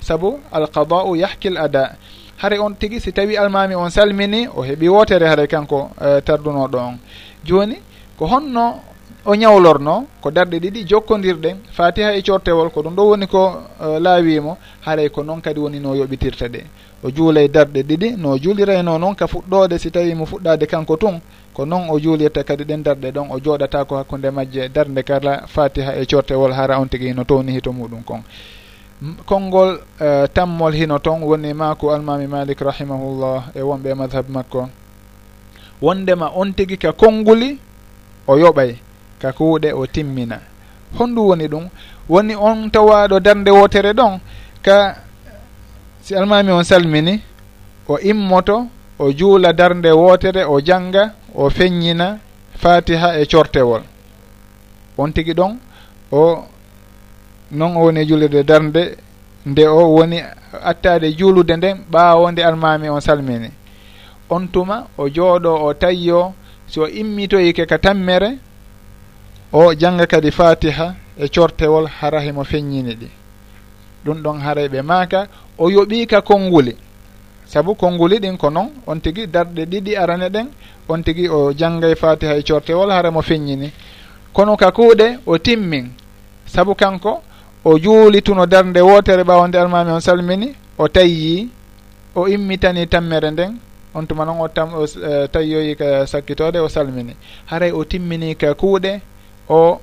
Saabu 0.00 0.38
alqada'u 0.52 1.16
yahkil 1.16 1.56
ada. 1.58 1.96
Hare 2.36 2.58
on 2.58 2.74
tigi 2.74 3.00
si 3.00 3.12
tawi 3.12 3.36
almami 3.36 3.74
on 3.74 3.90
salmini 3.90 4.48
o 4.48 4.62
heeɓi 4.62 4.88
wotere 4.88 5.24
haray 5.26 5.44
e 5.44 5.48
kanko 5.48 5.90
uh, 6.00 6.20
tardunoɗo 6.20 6.76
on. 6.78 6.98
Joni 7.44 7.76
ko 8.18 8.26
honno 8.26 8.80
o 9.26 9.34
ñawlorno 9.34 10.04
ko 10.20 10.30
darɗe 10.30 10.58
ɗiɗi 10.60 10.84
jokkodirɗe 10.86 11.56
fatiha 11.72 12.12
e 12.16 12.22
cortewol 12.22 12.70
ko 12.70 12.82
ɗum 12.82 12.94
ɗo 12.94 13.02
woni 13.08 13.26
ko 13.26 13.62
uh, 13.80 13.98
laawimo 13.98 14.58
haray 14.84 15.08
ko 15.08 15.22
noon 15.22 15.40
kadi 15.40 15.60
woni 15.60 15.80
no 15.80 15.94
yoɓitirta 15.94 16.48
ɗe. 16.48 16.60
O 17.02 17.10
juulay 17.10 17.44
e 17.44 17.48
darɗe 17.48 17.82
ɗiɗi 17.82 18.16
no 18.18 18.36
juulirayno 18.36 18.98
noon 18.98 19.14
ka 19.14 19.26
fuɗɗode 19.26 19.78
si 19.78 19.90
tawi 19.90 20.14
mo 20.14 20.26
fuɗɗade 20.26 20.66
kanko 20.66 20.96
tun 20.96 21.20
ko 21.54 21.64
noon 21.64 21.88
o 21.90 21.98
juulirta 21.98 22.44
kadi 22.44 22.64
ɗen 22.64 22.82
darɗe 22.82 23.12
ɗon 23.12 23.28
o 23.30 23.38
jooɗata 23.40 23.84
ko 23.86 23.96
hakkude 23.96 24.30
majje 24.30 24.64
e 24.64 24.68
darde 24.68 25.02
kala 25.02 25.46
fatiha 25.46 25.96
e 25.96 26.04
cortewol 26.06 26.52
hara 26.52 26.78
on 26.78 26.86
tigui 26.88 27.14
no 27.14 27.24
towni 27.24 27.52
hito 27.52 27.72
muɗum 27.72 28.04
kon. 28.04 28.22
Konngol 29.24 29.80
uh, 30.00 30.26
tammol 30.34 30.72
hino 30.74 30.98
toon 30.98 31.22
woni 31.22 31.52
ma 31.54 31.74
almami 31.80 32.26
malik 32.26 32.60
rahimahullah 32.60 33.52
e 33.56 33.60
wonɓe 33.62 33.94
madhab 33.94 34.28
makko. 34.28 34.68
Wondema 35.80 36.30
on 36.36 36.52
tigui 36.52 36.76
ka 36.76 36.92
konnguli 36.92 37.58
o 38.26 38.36
yoɓay. 38.36 38.76
ka 39.24 39.32
kuuɗe 39.32 39.72
o 39.72 39.86
timmina. 39.86 40.38
Honɗum 40.98 41.26
woni 41.28 41.46
ɗum. 41.52 41.64
Woni 42.08 42.34
on 42.48 42.70
tawaɗo 42.70 43.16
darde 43.20 43.50
wotere 43.50 43.92
ɗon 43.98 44.20
ka 44.62 44.76
si 46.02 46.14
almami 46.14 46.50
on 46.52 46.64
salmini 46.64 47.14
o 47.88 47.98
immoto 47.98 48.56
o 48.98 49.10
juula 49.18 49.52
darde 49.52 49.90
wotere 50.02 50.44
o 50.44 50.60
janga 50.60 51.14
o 51.34 51.48
feññina 51.50 52.18
fatiha 52.62 53.08
e 53.20 53.24
cortewol. 53.26 53.82
On 54.98 55.10
tigi 55.12 55.32
ɗon 55.32 55.56
o 56.12 56.44
noon 57.50 57.76
o 57.76 57.80
woni 57.84 58.00
e 58.00 58.06
julirde 58.06 58.42
darde 58.44 58.82
nde 59.46 59.66
o 59.66 59.82
woni 59.96 60.18
attade 60.70 61.06
juulude 61.18 61.56
nden 61.56 61.76
ɓaawo 61.92 62.30
nde 62.30 62.40
almami 62.44 62.88
on 62.90 63.00
salmini. 63.00 63.50
On 64.30 64.46
tuma 64.52 64.76
o 64.98 65.08
jooɗo 65.08 65.50
o 65.66 65.72
tayyo 65.74 66.34
so 66.66 66.86
immitoyike 66.86 67.66
ka 67.66 67.78
tammere 67.78 68.38
o 69.54 69.72
janga 69.74 70.06
kadi 70.06 70.30
fatiha 70.30 70.94
e 71.16 71.28
cortewol 71.28 71.86
hara 71.86 72.20
hemo 72.20 72.42
feññini 72.44 72.94
ɗi. 72.94 73.08
Ɗum 74.04 74.22
ɗon 74.22 74.40
haray 74.40 74.68
ɓe 74.68 74.82
maaka 74.82 75.28
o 75.58 75.70
yoɓiika 75.70 76.22
konnguli. 76.22 76.76
Sabu 77.46 77.74
konnguli 77.76 78.18
ɗin 78.18 78.36
ko 78.36 78.50
noon 78.50 78.70
on 78.86 78.98
tigi 79.00 79.26
darɗe 79.28 79.64
ɗiɗi 79.66 79.96
arane 79.96 80.28
ɗen 80.28 80.48
on 80.88 81.02
tigi 81.02 81.28
o 81.28 81.52
jannga 81.52 81.88
e 81.88 81.94
fatiha 81.94 82.36
e 82.36 82.42
cortewol 82.42 82.90
hara 82.90 83.10
mo 83.12 83.22
feññini. 83.22 83.70
Kono 84.32 84.56
ka 84.56 84.72
kuuɗe 84.72 85.18
o 85.24 85.38
timmin. 85.38 85.86
Sabu 86.46 86.74
kanko 86.74 87.22
o 87.64 87.78
juulituno 87.78 88.46
darde 88.46 88.80
wootere 88.80 89.22
ɓawonde 89.22 89.54
almami 89.58 89.90
on 89.92 90.00
salmini 90.00 90.52
o 90.76 90.88
tayyi 90.88 91.48
o 92.16 92.26
immitani 92.26 92.88
tammere 92.88 93.30
nden 93.30 93.56
on 93.94 94.04
tuma 94.06 94.24
noon 94.24 94.40
o 94.40 94.48
tam 94.48 94.74
o 94.74 94.82
uh, 94.82 95.26
tayyoyi 95.30 95.76
ka 95.76 96.06
sakkitode 96.06 96.58
o 96.58 96.68
salmini. 96.68 97.14
Haray 97.46 97.70
o 97.70 97.84
timmini 97.84 98.34
ka 98.34 98.54
kuuɗe 98.54 99.00
o 99.48 99.80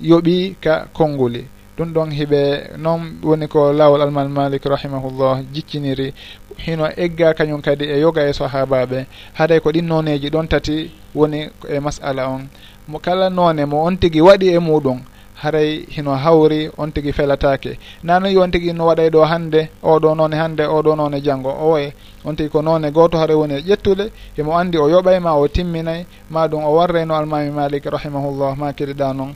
yoɓi 0.00 0.56
ka 0.60 0.86
konnguli 0.92 1.46
ɗum 1.76 1.92
ɗon 1.92 2.10
hiɓe 2.10 2.40
noon 2.78 3.20
woni 3.22 3.46
ko 3.48 3.72
lawol 3.72 4.02
almal 4.02 4.28
malik 4.28 4.64
rahimahullah 4.64 5.42
jicciniri 5.52 6.14
hino 6.58 6.86
egga 6.96 7.34
kañum 7.34 7.60
kadi 7.62 7.84
e 7.84 8.00
yoga 8.00 8.22
e 8.28 8.32
sahabaɓe 8.32 9.06
haaɗay 9.38 9.60
ko 9.60 9.70
ɗin 9.70 9.86
noneji 9.86 10.28
ɗon 10.30 10.48
tati 10.48 10.90
woni 11.14 11.48
e 11.68 11.78
masala 11.80 12.28
on. 12.28 12.48
Mo 12.88 12.98
kala 12.98 13.30
none 13.30 13.64
mo 13.66 13.84
on 13.84 13.96
tigui 13.96 14.20
waɗi 14.20 14.48
e 14.54 14.58
muɗum. 14.58 15.00
haray 15.42 15.84
hino 15.88 16.14
hawri 16.16 16.70
on 16.78 16.92
tigi 16.92 17.12
felatake. 17.12 17.78
Nano 18.02 18.28
yi 18.28 18.36
on 18.38 18.50
tigi 18.50 18.72
no 18.72 18.86
waɗay 18.86 19.10
ɗo 19.10 19.24
hannde 19.24 19.68
oɗo 19.82 20.14
noone 20.16 20.34
hannde 20.36 20.64
oɗo 20.66 20.96
noone 20.96 21.20
janngo 21.22 21.50
o 21.50 21.76
e 21.78 21.92
on 22.24 22.34
tigi 22.36 22.48
ko 22.50 22.62
noone 22.62 22.90
goto 22.90 23.18
haray 23.18 23.36
woni 23.36 23.54
e 23.54 23.60
ƴettude 23.60 24.10
emo 24.38 24.52
andi 24.56 24.78
o 24.78 24.88
yoɓayma 24.88 25.36
o 25.36 25.46
timminay. 25.48 26.06
Ma 26.30 26.46
ɗum 26.48 26.64
o 26.64 26.70
warrayno 26.76 27.14
almami 27.14 27.50
malik 27.50 27.84
rahimahullah 27.84 28.56
ma 28.56 28.72
kiriɗa 28.72 29.12
noon 29.14 29.34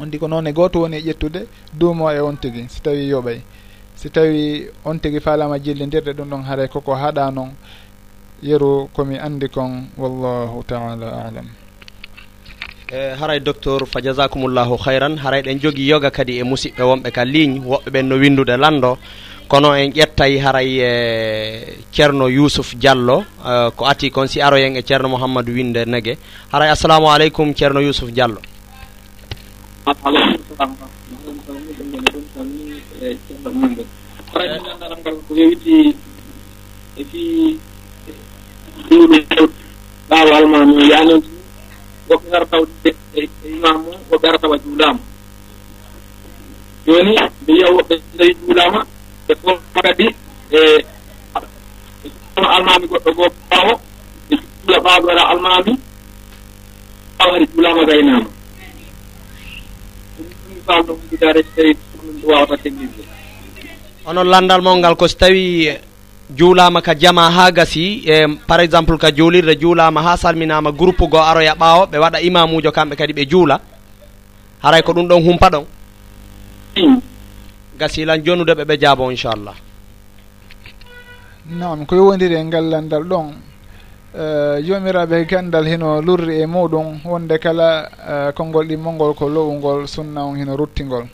on 0.00 0.06
tigi 0.06 0.18
ko 0.18 0.26
noone 0.28 0.52
goto 0.52 0.80
woni 0.80 0.96
e 0.96 1.00
ƴettude 1.12 1.46
duumo 1.72 2.10
e 2.10 2.20
on 2.20 2.36
tigi 2.36 2.66
si 2.68 2.80
tawi 2.80 3.08
yoɓay. 3.08 3.40
Si 3.94 4.10
tawi 4.10 4.66
on 4.84 4.98
tigi 4.98 5.20
falama 5.20 5.58
jillidirde 5.58 6.12
ɗum 6.16 6.28
ɗon 6.30 6.42
haray 6.44 6.68
koko 6.68 6.94
haɗa 6.94 7.30
noon 7.30 7.50
yeru 8.42 8.88
komi 8.94 9.18
andi 9.18 9.48
kon 9.48 9.88
wallahu 9.98 10.62
taala 10.64 11.26
alam. 11.26 11.67
e 12.88 13.12
haray 13.20 13.40
docteur 13.44 13.84
fa 13.84 14.00
jasakumullahu 14.00 14.80
hayran 14.80 15.18
haray 15.20 15.42
ɗen 15.44 15.60
jogui 15.60 15.84
yoga 15.92 16.10
kadi 16.10 16.38
e 16.40 16.42
musidɓe 16.42 16.80
wonɓe 16.82 17.10
ka 17.12 17.24
ligne 17.24 17.60
woɓɓe 17.60 17.90
ɓen 17.92 18.06
no 18.08 18.16
windude 18.16 18.56
lando 18.56 18.96
kono 19.46 19.74
en 19.76 19.92
ƴettay 19.92 20.38
haray 20.40 20.80
e 20.80 20.90
ceerno 21.92 22.28
yousuf 22.28 22.74
diallo 22.76 23.24
uh, 23.44 23.68
ko 23.76 23.84
ati 23.84 24.10
kon 24.10 24.26
si 24.26 24.40
aroyen 24.40 24.76
e 24.76 24.82
ceerno 24.82 25.08
mouhamadou 25.08 25.52
winde 25.52 25.84
nege 25.86 26.16
haray 26.52 26.70
assalamu 26.70 27.10
aleykum 27.12 27.52
ceerno 27.54 27.80
yousuf 27.80 28.08
diallo 28.08 28.40
e 36.96 37.04
fi 37.04 37.58
ɗawal 40.08 40.46
ma 40.48 40.64
mi 40.64 40.88
yanon 40.88 41.20
woko 42.08 42.26
gartaw 42.32 42.62
e, 42.84 42.90
e, 43.14 43.20
e 43.20 43.48
imam 43.54 43.76
mum 43.84 43.98
o 44.12 44.18
gartawa 44.22 44.56
juulama. 44.64 45.00
Joni 46.86 47.12
mbi 47.42 47.52
yiya 47.52 47.68
woɓɓe 47.74 47.94
tawi 48.16 48.32
juulama 48.40 48.80
e 49.28 49.34
fo 49.42 49.50
kadi 49.74 50.06
e 50.52 50.60
almami 52.56 52.86
goɗɗo 52.90 53.10
goo 53.16 53.28
ɓaawo 53.50 53.72
e 54.32 54.34
juula 54.62 54.78
ɓaaɗo 54.84 55.06
ara 55.12 55.22
almami 55.32 55.72
ɓaawo 57.18 57.32
ari 57.36 57.46
juulama 57.52 57.82
gaynama 57.88 58.26
ɗum 60.16 60.58
falno 60.66 60.92
humpitare 60.98 61.40
so 61.42 61.50
tawi 61.56 61.72
ɗum 61.74 62.06
wawata 62.28 62.56
teglinde 62.62 63.02
onon 64.08 64.28
landal 64.32 64.60
mon 64.64 64.78
ngal 64.80 64.96
ko 64.96 65.04
so 65.08 65.16
tawi 65.18 65.44
juulama 66.30 66.82
ka 66.82 66.94
jama 66.94 67.30
ha 67.30 67.50
gasi 67.50 68.02
e 68.04 68.26
par 68.46 68.60
exemple 68.60 68.98
ka 68.98 69.10
juulirde 69.10 69.56
juulama 69.60 70.02
ha 70.02 70.16
salminama 70.16 70.72
groupe 70.72 71.08
go 71.08 71.18
aroya 71.18 71.54
ɓaawo 71.54 71.86
ɓe 71.86 71.98
waɗa 71.98 72.20
imamujo 72.20 72.70
kamɓe 72.72 72.96
kadi 72.96 73.12
ɓe 73.12 73.24
juula. 73.30 73.60
Haray 74.62 74.82
ko 74.82 74.92
ɗum 74.92 75.08
ɗon 75.08 75.22
humpa 75.24 75.48
ɗon? 75.50 75.64
Mm. 76.76 77.00
Gasilan 77.78 78.22
jonude 78.24 78.52
ɓe 78.54 78.64
ɓe 78.64 78.76
jaabo 78.80 79.10
inchallah. 79.10 79.54
Nam 81.50 81.86
ko 81.86 81.96
yowodiri 81.96 82.34
e 82.34 82.44
ngallandal 82.44 83.04
ɗon 83.04 83.26
e, 84.14 84.62
jomiraɓe 84.62 85.24
gandal 85.26 85.64
hino 85.66 86.00
lurri 86.02 86.40
e 86.42 86.46
muɗum 86.46 87.00
wonde 87.04 87.38
kala 87.38 87.88
e, 88.28 88.32
konngol 88.32 88.66
ɗimmolngol 88.68 89.14
ko 89.14 89.28
lowungol 89.28 89.86
sunna 89.88 90.24
on 90.26 90.36
hino 90.36 90.56
ruttingol. 90.56 91.06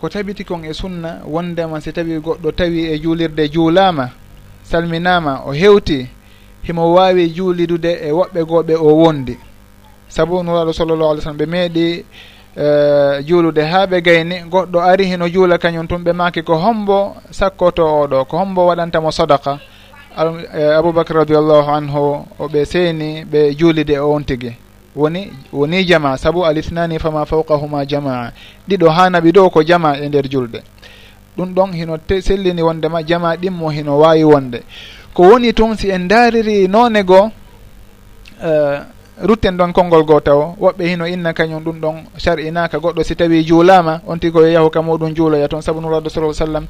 ko 0.00 0.08
tabiti 0.08 0.44
kon 0.44 0.64
e 0.64 0.72
sunna 0.74 1.20
wondema 1.26 1.80
si 1.80 1.92
tawi 1.92 2.18
goɗɗo 2.18 2.52
tawi 2.52 2.80
e 2.92 2.98
juulirde 2.98 3.48
juulama 3.48 4.10
salminama 4.62 5.42
o 5.46 5.52
hewti 5.52 6.08
himo 6.62 6.92
wawi 6.94 7.28
juulidude 7.36 7.92
e 8.02 8.10
woɓɓe 8.12 8.40
gooɓe 8.44 8.74
o 8.76 8.88
wondi. 9.02 9.36
Saabu 10.08 10.42
nuraɗo 10.42 10.72
sallllahu 10.72 11.10
alih 11.10 11.22
sallam 11.22 11.38
ɓe 11.38 11.46
meeɗi 11.46 12.04
uh, 12.56 13.20
juulude 13.26 13.58
ha 13.62 13.86
ɓe 13.86 14.00
gayni 14.02 14.36
goɗɗo 14.50 14.78
ari 14.80 15.04
hino 15.06 15.28
juula 15.28 15.58
kañum 15.58 15.86
tun 15.86 16.02
ɓe 16.04 16.12
maki 16.12 16.42
ko 16.42 16.54
hombo 16.56 17.16
sakkoto 17.30 17.84
oɗo 18.02 18.24
ko 18.24 18.36
hombo 18.38 18.66
waɗantamo 18.66 19.10
sodaka 19.12 19.58
e, 20.54 20.62
aboubacre 20.78 21.14
radiallahu 21.18 21.70
anhu 21.70 22.24
oɓe 22.40 22.64
seeni 22.64 23.24
ɓe 23.24 23.54
juulide 23.58 23.98
o 23.98 24.10
on 24.14 24.22
tigui 24.24 24.52
woni 24.96 25.32
woni 25.52 25.84
jama 25.84 26.18
saabu 26.18 26.44
alithnani 26.46 26.98
fama 26.98 27.26
fawqahuma 27.26 27.84
jamaa. 27.86 28.32
Ɗiɗo 28.68 28.88
ha 28.90 29.10
naɓi 29.10 29.32
ɗo 29.32 29.50
ko 29.50 29.62
jama 29.62 29.96
e 29.98 30.08
nder 30.08 30.26
julɗe 30.28 30.60
ɗum 31.36 31.54
ɗon 31.54 31.72
hino 31.72 31.98
sellini 32.20 32.62
wondema 32.62 33.02
jama 33.02 33.36
ɗimmo 33.36 33.70
hino 33.70 33.98
wawi 33.98 34.24
wonde. 34.24 34.62
Ko 35.14 35.22
woni 35.22 35.52
tun 35.52 35.76
si 35.76 35.90
en 35.90 36.08
dariri 36.08 36.68
none 36.68 37.02
goo 37.04 37.30
uh, 38.42 38.78
rutten 39.22 39.56
ɗon 39.56 39.72
konngol 39.72 40.04
goo 40.04 40.20
taw 40.20 40.54
woɓɓe 40.60 40.84
hino 40.88 41.06
inna 41.06 41.32
kañum 41.32 41.62
ɗum 41.64 41.80
ɗon 41.80 41.96
sar'inaka 42.16 42.78
goɗɗo 42.78 43.02
si 43.04 43.14
tawi 43.16 43.44
juulama 43.44 44.00
on 44.06 44.18
tigi 44.18 44.32
ko 44.32 44.44
yahu 44.46 44.70
ka 44.70 44.80
muɗum 44.82 45.14
juuloya 45.14 45.48
toon. 45.48 45.62
Saabu 45.62 45.80
nuraɗo 45.80 46.08
sala 46.10 46.32
sallam 46.34 46.66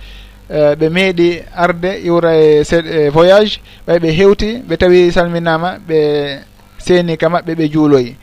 e, 0.48 0.74
ɓe 0.76 0.86
uh, 0.86 0.90
meeɗi 0.92 1.42
arde 1.56 2.00
iwra 2.04 2.34
e, 2.36 2.62
e 2.62 3.08
voyage 3.10 3.60
ɓay 3.86 3.98
ɓe 3.98 4.10
hewti 4.12 4.62
ɓe 4.68 4.76
tawi 4.76 5.10
salminama 5.12 5.78
ɓe 5.88 6.49
seeni 6.80 7.16
ka 7.16 7.28
maɓɓe 7.28 7.54
ɓe 7.54 7.68
juuloyi. 7.72 8.16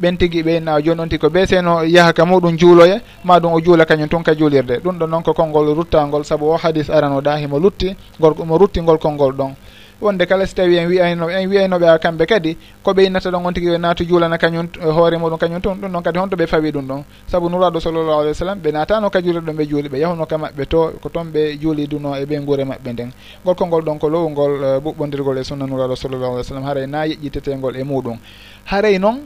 Ɓen 0.00 0.16
tigi 0.18 0.42
ɓe 0.42 0.60
na 0.60 0.80
joni 0.80 1.00
on 1.00 1.08
tigi 1.08 1.20
ko 1.20 1.28
ɓe 1.28 1.46
seeno 1.46 1.82
yaha 1.84 2.12
ka 2.12 2.24
muɗum 2.24 2.56
juuloya 2.58 3.00
ma 3.24 3.38
ɗum 3.40 3.52
o 3.52 3.60
juula 3.60 3.84
kañum 3.84 4.08
tun 4.08 4.22
ka 4.22 4.34
juulirde. 4.34 4.80
Ɗum 4.84 4.98
ɗon 4.98 5.06
noon 5.10 5.22
ko 5.22 5.32
konngol 5.32 5.74
ruttangol 5.74 6.24
saabu 6.24 6.46
o 6.52 6.56
hadis 6.56 6.90
aranoɗa 6.90 7.36
himo 7.38 7.58
lutti 7.58 7.96
gorko 8.20 8.44
mo 8.44 8.58
rutti 8.58 8.80
ngol 8.80 8.98
konngol 8.98 9.32
ɗon. 9.32 9.54
wonde 10.00 10.26
kala 10.26 10.46
so 10.46 10.54
tawi 10.54 10.76
en 10.76 10.88
wiyayno 10.88 11.30
en 11.30 11.48
wiyaynoɓe 11.48 11.88
a 11.88 11.98
kamɓe 11.98 12.26
kadi 12.26 12.56
koɓe 12.84 13.06
innata 13.06 13.30
ɗon 13.30 13.46
on 13.46 13.52
tigui 13.54 13.70
ɓe 13.72 13.78
naatu 13.78 14.04
juulana 14.04 14.36
kañum 14.38 14.68
eh, 14.80 14.90
hoore 14.92 15.16
muɗum 15.16 15.38
kañum 15.38 15.60
tun 15.60 15.74
ɗum 15.80 15.90
ɗon 15.92 16.02
kadi 16.02 16.18
honto 16.18 16.36
ɓe 16.36 16.46
fawi 16.46 16.70
ɗum 16.70 16.86
ɗon. 16.86 17.04
Saabu 17.26 17.48
nuraɗo 17.48 17.80
sallllahu 17.80 18.20
alih 18.20 18.30
w 18.30 18.34
sallam 18.34 18.58
ɓe 18.60 18.72
natano 18.72 19.08
ka 19.10 19.20
juule 19.22 19.40
ɗon 19.40 19.56
ɓe 19.56 19.66
juuli 19.68 19.88
ɓe 19.88 19.98
yahuno 19.98 20.26
ka 20.26 20.36
maɓɓe 20.36 20.66
to 20.68 20.92
ko 21.00 21.08
toon 21.08 21.24
ɓe 21.32 21.58
juuliduno 21.60 22.14
e 22.16 22.24
ɓe 22.26 22.44
guure 22.44 22.64
maɓɓe 22.64 22.92
nden. 22.92 23.10
Gorko 23.44 23.66
ngol 23.66 23.82
ɗon 23.84 23.98
ko 23.98 24.08
lowugol 24.08 24.52
eh, 24.64 24.78
ɓuɓɓodirgol 24.84 25.38
e 25.38 25.44
sunna 25.44 25.66
nuraɗo 25.66 25.96
sallllahu 25.96 26.32
alih 26.32 26.44
w 26.44 26.44
sallam 26.44 26.64
haray 26.64 26.86
na 26.86 27.04
yeƴƴitetegol 27.06 27.76
e 27.76 27.82
muɗum. 27.84 28.18
Haray 28.66 28.98
noon 28.98 29.20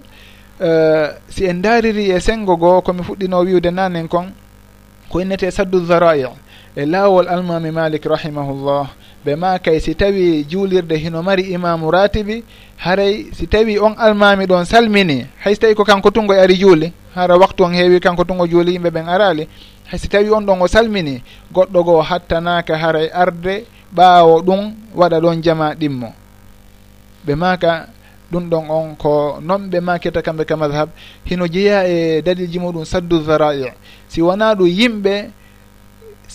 eh, 0.60 1.08
si 1.28 1.46
en 1.46 1.60
daariri 1.62 2.10
e 2.12 2.20
sengo 2.20 2.56
goo 2.56 2.80
komi 2.82 3.02
fuɗɗino 3.02 3.42
wiwde 3.44 3.70
nanen 3.72 4.06
kon 4.08 4.30
ko 5.10 5.18
innete 5.20 5.46
e 5.46 5.50
saddu 5.50 5.80
dharai 5.80 6.24
e 6.76 6.86
laawol 6.86 7.26
almami 7.26 7.72
malik 7.72 8.04
rahimahullah. 8.06 8.99
ɓe 9.24 9.36
ma 9.36 9.58
kay 9.58 9.80
si 9.80 9.94
tawi 9.94 10.44
juulirde 10.48 10.96
hino 10.96 11.22
mari 11.22 11.42
imamu 11.52 11.90
ratibi 11.90 12.44
haray 12.78 13.26
si 13.32 13.46
tawi 13.46 13.78
on 13.78 13.94
almami 13.98 14.46
ɗon 14.46 14.64
salmini 14.64 15.26
hay 15.44 15.54
so 15.54 15.60
tawi 15.60 15.74
ko 15.74 15.84
kanko 15.84 16.10
tungo 16.10 16.32
e 16.34 16.40
ari 16.40 16.56
juuli 16.56 16.92
hara 17.14 17.36
waktu 17.36 17.64
on 17.64 17.74
heewi 17.74 18.00
kanko 18.00 18.24
tungo 18.24 18.46
juuli 18.46 18.72
yimɓe 18.72 18.90
ɓen 18.90 19.08
arali 19.08 19.48
hay 19.90 19.98
so 19.98 20.08
tawi 20.08 20.30
on 20.30 20.40
ɗon 20.46 20.62
o 20.62 20.66
salmini 20.66 21.22
goɗɗo 21.52 21.84
goo 21.84 22.00
hattanaka 22.02 22.76
haray 22.78 23.10
arde 23.12 23.66
ɓaawo 23.94 24.42
ɗum 24.42 24.72
waɗa 24.94 25.20
ɗon 25.20 25.42
jama 25.42 25.74
ɗimmo. 25.74 26.12
Ɓe 27.26 27.34
maka 27.34 27.88
ɗum 28.32 28.48
ɗon 28.48 28.64
on 28.70 28.96
ko 28.96 29.38
noon 29.42 29.68
ɓe 29.70 29.80
makirta 29.80 30.22
kamɓe 30.22 30.44
ka 30.44 30.56
madhab 30.56 30.88
hino 31.24 31.46
jeeya 31.46 31.84
e 31.88 32.22
dalilji 32.22 32.58
muɗum 32.58 32.84
saddu 32.84 33.20
zara'i 33.24 33.66
si 34.08 34.22
wona 34.22 34.54
ɗum 34.54 34.66
yimɓe 34.68 35.30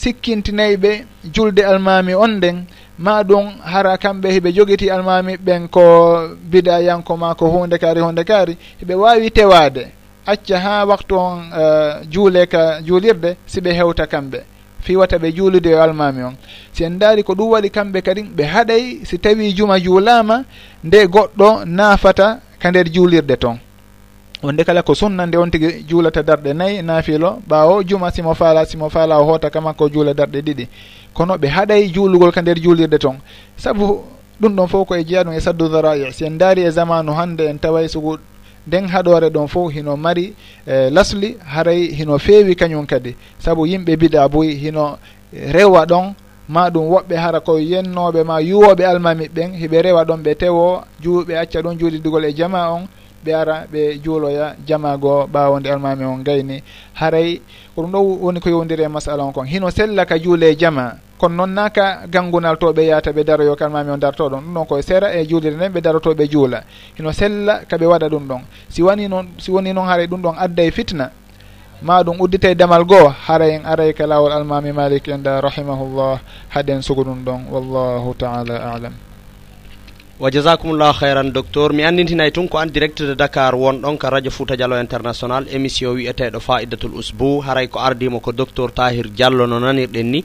sikkintinayɓe 0.01 0.91
julde 1.33 1.59
almami 1.71 2.13
on 2.23 2.31
nden 2.37 2.57
ma 3.05 3.13
ɗum 3.29 3.45
hara 3.71 3.93
kamɓe 4.03 4.27
heɓe 4.35 4.49
jogiti 4.55 4.87
almami 4.95 5.33
ɓen 5.45 5.67
ko 5.75 5.81
bida 6.51 6.75
yanko 6.87 7.13
ma 7.17 7.29
ko 7.39 7.45
hunde 7.53 7.77
kaari 7.83 8.01
hunde 8.01 8.23
kaari 8.29 8.53
heɓe 8.81 8.93
wawi 9.03 9.29
tewade. 9.37 9.83
Acca 10.27 10.57
ha 10.59 10.85
waktu 10.85 11.15
on 11.17 11.37
uh, 11.61 12.01
juule 12.11 12.45
ka 12.47 12.81
juulirde 12.87 13.37
siɓe 13.47 13.71
hewta 13.77 14.05
kamɓe. 14.07 14.39
Fiwata 14.85 15.17
ɓe 15.17 15.27
juulude 15.35 15.67
e 15.69 15.75
almami 15.85 16.23
on. 16.23 16.35
Si 16.73 16.83
en 16.83 16.97
daari 16.99 17.23
ko 17.23 17.33
ɗum 17.33 17.49
waɗi 17.53 17.69
kamɓe 17.69 18.01
kadi 18.01 18.21
ɓe 18.37 18.43
haɗay 18.53 18.83
si 19.05 19.17
tawi 19.19 19.53
juma 19.57 19.79
juulama 19.79 20.43
nde 20.83 21.05
goɗɗo 21.13 21.65
naafata 21.65 22.39
ka 22.61 22.69
nder 22.71 22.87
juulirde 22.93 23.37
toon 23.37 23.57
wonde 24.45 24.63
kala 24.63 24.83
ko 24.83 24.93
sunna 24.95 25.25
nde 25.25 25.37
on 25.37 25.49
tigi 25.51 25.83
juulata 25.87 26.23
darɗe 26.23 26.53
nayyi 26.53 26.81
naafilo 26.81 27.39
ɓaawo 27.49 27.83
juma 27.83 28.11
simo 28.11 28.33
faala 28.35 28.65
simo 28.65 28.89
faala 28.89 29.19
o 29.19 29.23
hoota 29.25 29.49
kama 29.49 29.73
ko 29.73 29.89
juula 29.89 30.13
darɗe 30.13 30.41
ɗiɗi. 30.41 30.67
Kono 31.13 31.35
ɓe 31.37 31.47
haɗay 31.47 31.89
juulugol 31.93 32.31
ka 32.31 32.41
nder 32.41 32.59
juulirde 32.61 32.97
toon 32.99 33.17
sabu 33.57 34.03
ɗum 34.41 34.55
ɗon 34.55 34.67
fof 34.67 34.87
koye 34.87 35.03
jeeya 35.03 35.23
ɗum 35.23 35.33
e 35.33 35.39
saddu 35.39 35.69
dara'i 35.69 36.11
si 36.13 36.25
en 36.25 36.37
daari 36.37 36.61
e 36.63 36.69
zamanu 36.71 37.11
hannde 37.13 37.41
en 37.49 37.57
taway 37.57 37.87
sugu 37.89 38.17
nden 38.67 38.87
haɗore 38.87 39.29
ɗon 39.29 39.47
fof 39.47 39.71
hino 39.73 39.97
mari 39.97 40.33
e 40.67 40.89
lasli 40.89 41.37
haray 41.45 41.87
hino 41.95 42.17
feewi 42.19 42.55
kañum 42.55 42.85
kadi. 42.85 43.15
Sabu 43.39 43.65
yimɓe 43.65 43.95
biɗa 43.97 44.27
boyi 44.29 44.55
hino 44.55 44.97
e, 45.33 45.51
rewa 45.51 45.85
ɗon 45.85 46.13
ma 46.49 46.69
ɗum 46.69 46.85
woɓɓe 46.89 47.15
hara 47.17 47.39
ko 47.39 47.57
yennoɓe 47.59 48.23
ma 48.23 48.39
yuwoɓe 48.41 48.83
almamiɓe 48.85 49.29
ɓen 49.33 49.53
hiɓe 49.55 49.81
rewa 49.81 50.05
ɗon 50.05 50.17
ɓe 50.23 50.35
tewo 50.35 50.81
juuɓe 51.01 51.33
acca 51.37 51.61
ɗon 51.61 51.77
juuɗidigol 51.79 52.25
e 52.25 52.33
jama 52.35 52.69
on. 52.71 52.87
ɓe 53.25 53.33
ara 53.33 53.65
ɓe 53.71 53.99
juuloya 54.03 54.55
jama 54.67 54.97
goo 54.97 55.25
ɓaawo 55.27 55.57
almami 55.65 56.05
on 56.05 56.23
gayni. 56.23 56.61
Haray 56.93 57.41
ko 57.75 57.81
ɗum 57.81 57.91
ɗo 57.91 57.99
woni 58.21 58.39
ko 58.39 58.49
yowdiri 58.49 58.83
e 58.83 58.87
masala 58.87 59.23
on 59.23 59.31
kon. 59.33 59.45
Hino 59.45 59.69
sella 59.71 60.05
ka 60.05 60.17
juule 60.19 60.55
jama. 60.55 60.97
Kono 61.17 61.35
noon 61.35 61.53
naka 61.55 62.05
gangunal 62.07 62.57
to 62.59 62.71
ɓe 62.73 62.85
yahata 62.87 63.11
ɓe 63.11 63.23
daroyo 63.23 63.55
kan 63.55 63.69
mami 63.71 63.91
on 63.91 63.97
darto 63.99 64.29
ɗon. 64.29 64.41
Ɗum 64.43 64.53
ɗon 64.53 64.65
koye 64.67 64.81
seera 64.81 65.13
e 65.15 65.25
juulire 65.27 65.55
nden 65.55 65.71
ɓe 65.73 65.81
daroto 65.81 66.13
ɓe 66.13 66.27
juula. 66.29 66.63
Hino 66.97 67.11
sella 67.11 67.61
kaɓe 67.67 67.85
waɗa 67.85 68.09
ɗum 68.09 68.27
ɗon. 68.27 68.41
Si 68.69 68.81
wani 68.83 69.07
noon 69.07 69.27
si 69.39 69.51
woni 69.51 69.73
noon 69.73 69.87
haray 69.87 70.07
ɗum 70.07 70.21
ɗon 70.21 70.35
adda 70.37 70.63
e 70.63 70.71
fitna 70.71 71.11
ma 71.81 72.03
ɗum 72.03 72.19
uddita 72.21 72.49
e 72.49 72.55
damal 72.55 72.83
goo 72.85 73.07
haray 73.27 73.55
en 73.55 73.65
aray 73.65 73.93
ka 73.93 74.05
lawol 74.07 74.31
almami 74.31 74.71
malik 74.71 75.07
en 75.07 75.17
da 75.23 75.41
rahimahullah. 75.41 76.19
Haɗen 76.53 76.81
sugu 76.81 77.03
ɗum 77.03 77.23
ɗon 77.25 77.41
wallahu 77.51 78.13
taala 78.17 78.73
alam. 78.75 78.93
wa 80.19 80.31
jasakumllahu 80.31 80.95
hayran 80.99 81.31
docteur. 81.31 81.73
Mi 81.73 81.83
andintinay 81.83 82.31
tun 82.31 82.47
ko 82.47 82.57
an 82.57 82.67
direct 82.71 83.01
de 83.03 83.15
dakar 83.15 83.51
wonɗon 83.55 83.97
ka 83.99 84.09
radio 84.09 84.31
fouta 84.31 84.55
diallo 84.55 84.79
international 84.79 85.43
émission 85.51 85.91
wiyeteɗo 85.95 86.39
faidatul 86.39 86.95
usbou 86.95 87.41
haray 87.43 87.67
ko 87.67 87.79
ardimo 87.79 88.19
ko 88.21 88.31
docteur 88.31 88.71
tahir 88.71 89.09
diallo 89.11 89.45
no 89.45 89.59
nanirɗen 89.59 90.03
ni. 90.11 90.23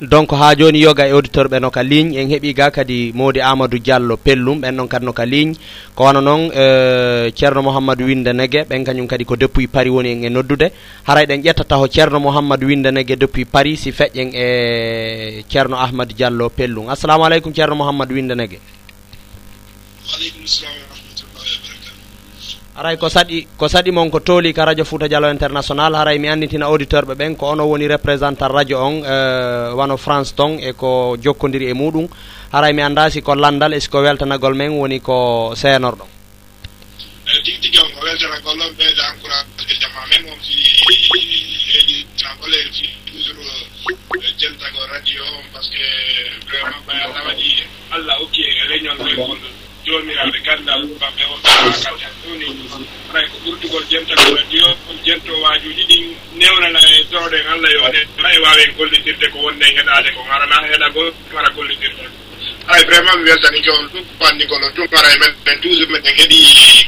Donc 0.00 0.30
ha 0.32 0.54
joni 0.58 0.78
yoga 0.80 1.06
e 1.06 1.12
auditeur 1.12 1.46
ɓe 1.48 1.60
no 1.60 1.70
ka 1.70 1.82
ligne 1.82 2.18
en 2.18 2.28
heeɓi 2.30 2.54
ga 2.54 2.70
kadi 2.70 3.12
modi 3.14 3.40
amadou 3.40 3.78
diallo 3.78 4.16
pellum 4.16 4.60
ɓen 4.60 4.72
noon 4.74 4.88
kadi 4.88 5.04
no 5.06 5.12
ka 5.12 5.24
ligne 5.26 5.54
ko 5.94 6.04
wana 6.04 6.20
noon 6.20 6.50
e, 6.54 7.30
ceerno 7.34 7.62
mouhamadou 7.62 8.06
winde 8.06 8.30
negue 8.32 8.62
ɓen 8.68 8.84
kañum 8.84 9.06
kadi 9.06 9.24
ko 9.24 9.34
depuis 9.36 9.66
paris 9.66 9.90
woni 9.90 10.12
en 10.12 10.24
e 10.24 10.28
noddude. 10.30 10.70
Haray 11.06 11.26
ɗen 11.26 11.42
ƴettata 11.42 11.76
ho 11.78 11.86
ceerno 11.86 12.18
mouhamadou 12.20 12.66
winde 12.68 12.90
negue 12.90 13.16
depuis 13.16 13.44
paris 13.44 13.76
si 13.82 13.90
feƴƴen 13.92 14.30
e 14.34 15.44
ceerno 15.48 15.76
ahmadou 15.76 16.14
diallo 16.14 16.48
pellum. 16.50 16.88
Assalamu 16.90 17.24
aleykum 17.24 17.52
ceerno 17.54 17.74
mouhamadou 17.76 18.14
winde 18.14 18.34
negue 18.34 18.58
aleykum 20.16 20.46
salam 20.46 20.72
wa 20.72 20.86
rahmatullahi 20.94 21.52
wa 21.58 21.88
aray 22.78 22.96
ko 22.96 23.08
saɗi 23.10 23.38
ko 23.58 23.66
saɗi 23.68 23.90
mon 23.90 24.10
ko 24.10 24.20
tooli 24.20 24.52
ka 24.54 24.64
radio 24.64 24.84
fouta 24.84 25.08
dialo 25.08 25.26
international. 25.30 25.94
Haray 25.98 26.18
mi 26.18 26.28
annitina 26.28 26.66
auditeur 26.66 27.04
ɓe 27.04 27.14
ɓen 27.18 27.36
ko 27.36 27.46
ono 27.52 27.64
woni 27.66 27.88
représentant 27.88 28.48
radio 28.52 28.78
on 28.78 29.02
uh, 29.02 29.74
wano 29.74 29.96
france 29.98 30.32
ton 30.34 30.58
e 30.62 30.72
ko 30.72 31.16
jokkodiri 31.18 31.66
e 31.70 31.74
muɗum. 31.74 32.06
Haray 32.52 32.72
mi 32.72 32.82
annda 32.82 33.10
siko 33.10 33.34
landal 33.34 33.74
e 33.74 33.80
siko 33.80 33.98
weltanagol 33.98 34.54
men 34.54 34.70
woni 34.78 35.00
ko 35.00 35.52
seenorɗon 35.58 36.06
eyi 37.28 37.36
euh, 37.38 37.42
tigi 37.44 37.58
tigi 37.60 37.78
on 37.82 37.90
ko 37.92 38.00
weltanagol 38.06 38.60
on 38.62 38.72
ɓeyde 38.78 39.02
encourage 39.10 39.74
jama 39.82 40.02
men. 40.10 40.22
On 40.32 40.38
fi 40.38 40.54
eɗitagol 41.78 42.54
e 42.54 42.60
fi 42.72 42.86
toujours 43.10 43.42
euh, 43.42 44.32
jeltago 44.38 44.80
radio 44.94 45.22
on 45.36 45.42
par 45.52 45.62
ce 45.64 45.70
que 45.74 45.86
vraiment 46.46 46.80
ɓay 46.86 47.00
allah 47.04 47.22
waɗi 47.26 47.50
allah 47.90 48.16
okki 48.22 48.40
e 48.42 48.68
réunion 48.70 48.94
men 49.02 49.08
e 49.12 49.16
gonɗon 49.16 49.67
joomiraaɓe 49.88 50.38
ganndal 50.46 50.82
maɓɓe 51.00 51.22
oakadi 51.32 52.06
ɗoni 52.22 52.46
ray 53.14 53.26
ko 53.30 53.36
ɓurtugol 53.44 53.84
jentagol 53.90 54.34
radio 54.36 54.66
ɗum 54.86 54.96
jentowaajuuji 55.06 55.82
ɗin 55.90 56.04
newnana 56.40 56.80
e 56.92 57.04
dooɗen 57.10 57.46
allah 57.52 57.70
yoɗe 57.76 58.00
ara 58.18 58.28
e 58.34 58.38
waawen 58.44 58.70
gollitirde 58.76 59.26
ko 59.32 59.38
wonde 59.44 59.64
e 59.68 59.72
heɗaade 59.76 60.08
ko 60.14 60.20
arana 60.34 60.56
heɗago 60.70 61.02
ara 61.38 61.48
gollitirde 61.56 62.04
ay 62.68 62.84
vraiment 62.84 63.16
mi 63.18 63.30
weltani 63.30 63.60
joon 63.66 63.84
ɗum 63.92 64.04
fanndigolo 64.20 64.66
ɗum 64.76 64.88
ara 64.98 65.08
e 65.14 65.18
meɗen 65.22 65.60
toujours 65.62 65.90
meɗen 65.92 66.14
heɗi 66.20 66.38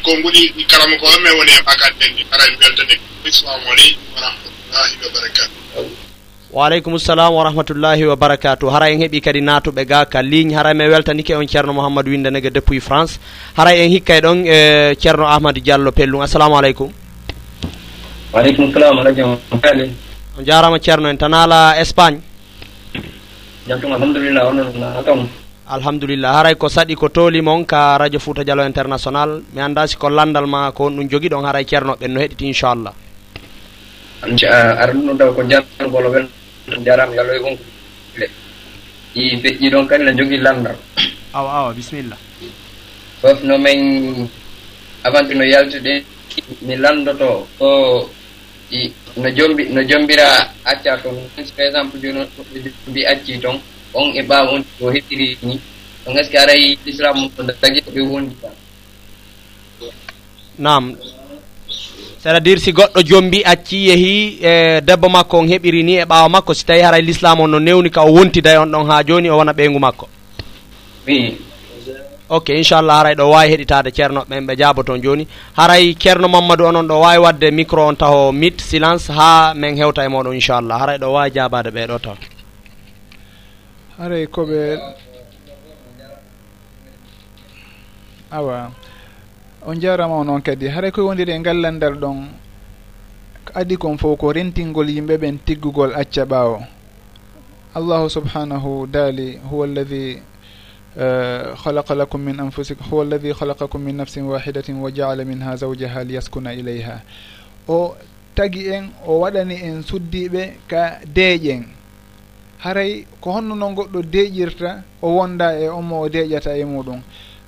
konnguli 0.04 0.42
karama 0.70 0.96
ko 1.00 1.06
homme 1.12 1.30
woni 1.38 1.52
e 1.58 1.62
bakatɗen 1.68 2.10
ɗi. 2.16 2.22
Ara 2.32 2.44
mi 2.50 2.56
weltade 2.62 2.94
assalamu 3.28 3.66
aleykum 3.72 4.04
wa 4.14 4.20
rahmatullahi 4.20 4.94
wa 5.02 5.08
barakatu 5.14 6.09
waaleykum 6.50 6.98
salam 6.98 7.30
wa 7.34 7.44
rahmatullahi 7.46 8.02
wa 8.10 8.16
barakatu 8.18 8.66
hara 8.74 8.90
en 8.90 8.98
heeɓi 8.98 9.20
kadi 9.22 9.40
natuɓe 9.40 9.84
ga 9.86 10.04
ka 10.04 10.18
ligne 10.22 10.50
hara 10.54 10.74
men 10.74 10.90
weltanike 10.90 11.30
on 11.36 11.46
ceerno 11.46 11.72
mouhamadou 11.72 12.10
windanege 12.10 12.50
depuis 12.50 12.80
france. 12.82 13.20
Hara 13.56 13.70
en 13.76 13.88
hikkay 13.90 14.18
e 14.18 14.20
ɗon 14.20 14.38
e 14.46 14.94
ceerno 14.98 15.26
ahmadou 15.30 15.62
diallo 15.62 15.92
pellum 15.92 16.20
assalamu 16.26 16.56
aleykum. 16.58 16.90
Waaleykum 18.34 18.72
salam 18.72 18.98
alajaale 18.98 19.90
on 20.38 20.44
jarama 20.44 20.78
ceerno 20.82 21.06
en. 21.08 21.16
Tanala 21.16 21.78
espagne. 21.78 22.18
Jamtum 23.68 23.92
alhamdulillah 23.94 24.42
onon 24.50 24.66
kam 25.06 25.28
alhamdulillah. 25.70 26.34
Haray 26.34 26.54
ko 26.56 26.66
saɗi 26.66 26.96
ko 26.96 27.08
tooli 27.14 27.38
on 27.46 27.62
ka 27.64 27.96
radio 27.96 28.18
fouta 28.18 28.42
dialo 28.42 28.66
international. 28.66 29.40
Mi 29.54 29.60
annda 29.62 29.86
siko 29.86 30.10
landal 30.10 30.46
ma 30.48 30.72
ko 30.72 30.86
on 30.86 30.96
ɗum 30.98 31.08
jogui 31.08 31.28
ɗon. 31.30 31.44
Haray 31.46 31.62
e 31.62 31.66
ceernoɓen 31.70 32.10
no 32.10 32.18
heɗiti 32.20 32.46
inchallah 32.46 32.92
ar 34.22 34.90
ɗum 34.92 35.06
ɗon 35.06 35.16
taw 35.18 35.30
ko 35.32 35.42
jangol 35.46 36.06
wel 36.10 36.26
jaram 36.84 37.10
ngal 37.12 37.28
oye 37.30 37.40
wonko 37.40 37.64
le. 38.16 38.26
Ɗi 39.14 39.66
ɗon 39.70 39.86
kadi 39.86 40.04
ne 40.04 40.12
jogui 40.16 40.38
landal. 40.38 40.76
Awa 41.32 41.50
awa 41.52 41.72
bisimilla. 41.74 42.16
Fof 43.20 43.42
no 43.42 43.58
min 43.58 44.28
avant 45.04 45.28
no 45.34 45.44
yaltude 45.44 46.04
mi 46.62 46.76
landoto 46.76 47.46
o 47.60 48.08
no 49.16 49.28
jombi 49.36 49.68
no 49.68 49.82
jombira 49.82 50.52
acca 50.64 50.96
toon 51.02 51.16
par 51.56 51.66
exemple 51.66 51.98
joni 52.00 52.22
jombi 52.86 53.04
acci 53.06 53.38
toon 53.40 53.58
on 53.94 54.12
e 54.14 54.22
ɓaawa 54.22 54.52
on 54.54 54.64
o 54.80 54.90
heɓiri 54.90 55.38
ni. 55.42 55.60
On 56.06 56.16
est 56.16 56.24
ce 56.24 56.30
que 56.30 56.38
aray 56.38 56.78
l'islam 56.86 57.28
o 57.38 57.42
dagi 57.42 57.82
ɓe 57.94 58.00
wondi 58.00 58.34
nam 60.58 60.96
c'est 62.22 62.28
à 62.28 62.38
dire 62.40 62.58
si 62.60 62.70
goɗɗo 62.72 63.00
jombi 63.06 63.42
acci 63.44 63.76
yeehi 63.88 64.38
e 64.42 64.80
debbo 64.82 65.08
makko 65.08 65.38
on 65.38 65.46
heɓiri 65.48 65.82
ni 65.82 65.94
e 65.96 66.04
ɓaawa 66.04 66.28
makko. 66.28 66.52
Si 66.54 66.64
tawi 66.66 66.80
haray 66.82 67.00
l'islam 67.02 67.40
on 67.40 67.48
no 67.48 67.58
newni 67.58 67.90
ka 67.90 68.02
o 68.04 68.12
wontida 68.12 68.52
e 68.52 68.58
on 68.58 68.66
ɗon 68.66 68.86
ha 68.90 69.02
joni 69.02 69.30
o 69.30 69.36
wona 69.38 69.52
ɓeygu 69.52 69.78
makko. 69.80 70.06
Oui 71.08 71.38
ok 72.28 72.48
inchallah 72.58 72.96
haray 72.98 73.14
ɗo 73.14 73.24
wawi 73.30 73.48
heɗitade 73.50 73.90
ceerno 73.90 74.24
ɓen 74.28 74.46
ɓe 74.46 74.56
jaabo 74.58 74.82
toon 74.82 75.00
joni 75.02 75.26
haray 75.56 75.94
ceerno 75.98 76.28
mamadou 76.28 76.66
onon 76.66 76.86
ɗo 76.86 77.00
wawi 77.00 77.18
wadde 77.18 77.50
micro 77.50 77.86
on 77.88 77.94
taho 77.96 78.32
mit 78.32 78.60
silence 78.60 79.08
ha 79.10 79.54
min 79.56 79.74
hewta 79.76 80.04
e 80.04 80.08
moɗon 80.08 80.34
inchallah. 80.34 80.78
Haray 80.78 80.98
ɗo 80.98 81.12
wawi 81.12 81.30
jabade 81.34 81.70
ɓeɗo 81.70 81.98
taw. 82.02 82.16
Haray 83.98 84.26
koɓe 84.26 84.78
awa. 88.30 88.70
on 89.65 89.75
jarama 89.79 90.15
o 90.15 90.23
noon 90.23 90.41
kadi 90.41 90.67
haray 90.67 90.91
koye 90.91 91.07
wondiri 91.07 91.31
e 91.33 91.39
ngallandal 91.39 91.95
ɗon 91.95 92.27
adi 93.53 93.77
kon 93.77 93.97
fof 93.97 94.17
ko 94.19 94.31
rentingol 94.33 94.89
yimɓe 94.89 95.17
ɓen 95.17 95.37
tiggugol 95.45 95.91
acca 95.95 96.25
ɓaawo 96.25 96.59
allahu 97.75 98.09
subhanahu 98.09 98.87
daali 98.87 99.37
huwa 99.49 99.65
alladi 99.65 100.21
خلق 101.55 101.91
لكم 101.91 102.19
من 102.19 102.39
أنفسكم 102.39 102.85
هو 102.93 103.01
الذي 103.01 103.33
خلقكم 103.33 103.79
من 103.81 103.97
نفس 103.97 104.17
واحدة 104.17 104.63
وجعل 104.69 105.25
منها 105.25 105.55
زوجها 105.55 106.03
ليسكن 106.03 106.47
إليها 106.47 107.01
o 107.67 107.95
tagi 108.35 108.67
en 108.69 108.91
o 109.05 109.19
waɗani 109.19 109.55
en 109.63 109.81
suddiɓe 109.83 110.53
ka 110.67 110.99
deeƴen 111.15 111.63
haray 112.59 113.05
ko 113.21 113.31
honno 113.31 113.55
noon 113.55 113.73
goɗɗo 113.75 114.01
deeƴirta 114.03 114.83
o 115.01 115.07
wonda 115.17 115.59
e 115.59 115.67
omo 115.69 116.01
o 116.01 116.09
deeƴata 116.09 116.57
e 116.57 116.63
muɗum 116.65 117.01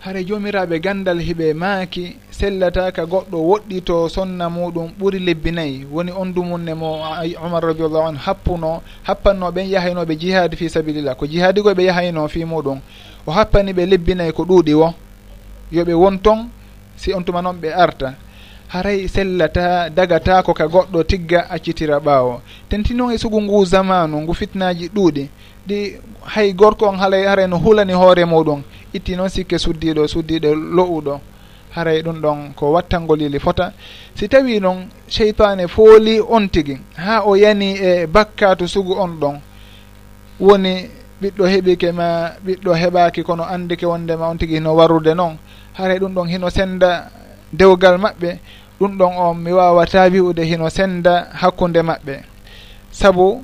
hare 0.05 0.25
jomiraɓe 0.25 0.81
gandal 0.81 1.19
hiɓe 1.21 1.55
maaki 1.55 2.17
sellataka 2.31 3.05
goɗɗo 3.07 3.39
woɗɗi 3.51 3.81
to 3.85 4.09
sonna 4.09 4.49
muɗum 4.51 4.91
ɓuuri 4.99 5.19
lebbi 5.19 5.51
nayyi 5.53 5.87
woni 5.93 6.11
on 6.13 6.27
dumunne 6.35 6.75
mo 6.75 6.99
umar 7.47 7.63
radiallahu 7.63 8.09
anu 8.09 8.19
happuno 8.19 8.83
happanno 9.05 9.51
ɓen 9.53 9.69
yahaynoɓe 9.71 10.17
jihadi 10.19 10.57
fi 10.57 10.69
sabilillah. 10.69 11.15
Ko 11.17 11.27
jihadi 11.27 11.61
koɓe 11.63 11.85
yahayno 11.85 12.29
fi 12.29 12.45
muɗum. 12.45 12.81
O 13.27 13.31
happani 13.31 13.73
ɓe 13.73 13.87
lebbi 13.87 14.15
nayyi 14.15 14.33
ko 14.33 14.43
ɗuuɗi 14.45 14.75
wo. 14.75 14.93
Yoɓe 15.73 15.95
won 15.95 16.19
ton 16.19 16.49
si 16.97 17.13
on 17.15 17.23
tuma 17.23 17.41
noon 17.43 17.57
ɓe 17.63 17.73
arta. 17.73 18.15
Haray 18.71 19.07
sellata 19.09 19.89
dagatako 19.89 20.53
ka 20.55 20.67
goɗɗo 20.67 21.05
tigga 21.07 21.47
accitira 21.49 22.01
ɓaawo. 22.01 22.41
Tenti 22.69 22.93
noon 22.95 23.13
e 23.13 23.19
sugu 23.19 23.41
ngu 23.41 23.65
zamanu 23.67 24.21
ngu 24.23 24.35
fitnaji 24.35 24.89
ɗuuɗi. 24.89 25.29
Ɗi 25.69 25.95
hay 26.27 26.53
gorko 26.55 26.87
on 26.89 26.97
haalay 26.99 27.23
haray 27.25 27.47
no 27.47 27.59
hulani 27.59 27.93
hoore 27.93 28.25
muɗum. 28.25 28.63
itti 28.93 29.17
noon 29.17 29.29
sikke 29.29 29.59
suddiɗo 29.59 30.07
suddiɗo 30.09 30.55
lo'uɗo. 30.55 31.21
Haray 31.75 32.03
ɗum 32.03 32.21
ɗon 32.21 32.53
ko 32.55 32.73
wattangolili 32.73 33.39
fota. 33.39 33.73
Si 34.15 34.29
tawi 34.29 34.61
noon 34.61 34.89
cheytane 35.09 35.67
fooli 35.69 36.21
on 36.21 36.49
tigi. 36.49 36.79
Ha 36.97 37.23
o 37.25 37.35
yani 37.35 37.77
e 37.81 38.07
bakkatu 38.07 38.69
sugu 38.69 38.93
on 38.93 39.17
ɗon. 39.21 39.41
Woni 40.41 40.89
ɓiɗɗo 41.23 41.45
heɓike 41.47 41.93
ma 41.93 42.33
ɓiɗɗo 42.45 42.73
heɓaki 42.75 43.23
kono 43.23 43.45
andike 43.45 43.87
wondema 43.87 44.29
on 44.29 44.37
tigi 44.39 44.55
hino 44.55 44.75
warrude 44.75 45.15
noon. 45.15 45.39
Haray 45.75 45.99
ɗum 45.99 46.13
ɗon 46.15 46.29
hino 46.29 46.51
senda 46.51 47.11
dewgal 47.53 47.97
maɓɓe. 47.99 48.39
Ɗum 48.79 48.99
ɗon 48.99 49.13
on 49.17 49.35
mi 49.39 49.53
wawata 49.53 50.09
wi'ude 50.11 50.45
hino 50.45 50.69
senda 50.69 51.29
hakkude 51.33 51.81
maɓɓe. 51.83 52.21
Saabu 52.91 53.43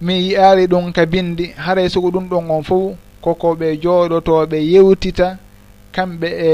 mi 0.00 0.14
yiyari 0.14 0.66
ɗum 0.66 0.92
ka 0.92 1.06
bindi 1.06 1.52
haray 1.56 1.88
sugu 1.88 2.10
ɗum 2.10 2.28
ɗon 2.28 2.50
on 2.50 2.62
fof 2.62 2.94
koko 3.26 3.48
ɓe 3.60 3.68
jooɗotoɓe 3.82 4.58
yewtita 4.72 5.28
kamɓe 5.94 6.28
e, 6.48 6.50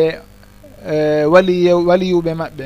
e 0.93 1.25
wali 1.33 1.55
waliyuɓe 1.89 2.33
maɓɓe 2.41 2.65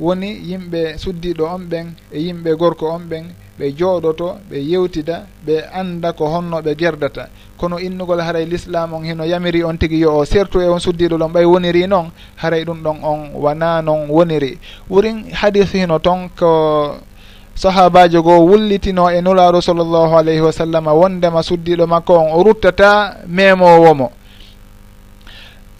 woni 0.00 0.28
yimɓe 0.50 0.80
suddiɗo 1.02 1.44
on 1.54 1.62
ɓen 1.70 1.86
e 2.12 2.18
yimɓe 2.26 2.50
gorko 2.60 2.86
on 2.96 3.04
ɓen 3.10 3.24
ɓe 3.58 3.66
jooɗoto 3.78 4.28
ɓe 4.50 4.56
yewtida 4.70 5.26
ɓe 5.46 5.54
annda 5.72 6.12
ko 6.12 6.24
honno 6.26 6.60
ɓe 6.60 6.74
gerdata. 6.76 7.28
Kono 7.56 7.78
innugol 7.78 8.20
haray 8.20 8.44
l'islam 8.44 8.92
on 8.92 9.02
hino 9.02 9.24
yamiri 9.24 9.64
on 9.64 9.76
tigi 9.78 9.98
yo 9.98 10.18
o 10.18 10.24
surtout 10.24 10.60
e 10.60 10.68
on 10.68 10.78
suddiɗo 10.78 11.16
ɗon 11.18 11.32
ɓay 11.32 11.44
woniri 11.44 11.86
noon 11.88 12.10
haray 12.36 12.64
ɗum 12.64 12.82
ɗon 12.82 12.98
on 13.02 13.20
wona 13.34 13.82
noon 13.82 14.08
woniri. 14.10 14.58
Ɓurin 14.90 15.32
hadis 15.32 15.72
hino 15.72 15.98
toon 15.98 16.28
ko 16.38 16.98
sahabajo 17.58 18.22
goo 18.22 18.46
wullitino 18.46 19.10
e 19.10 19.20
nulaaru 19.20 19.62
sallllahu 19.62 20.18
alayhi 20.18 20.40
wa 20.40 20.52
sallam 20.52 20.86
wondema 20.86 21.42
suddiɗo 21.42 21.86
makko 21.86 22.14
on 22.14 22.30
o 22.32 22.42
ruttata 22.42 23.16
memowomo. 23.26 24.12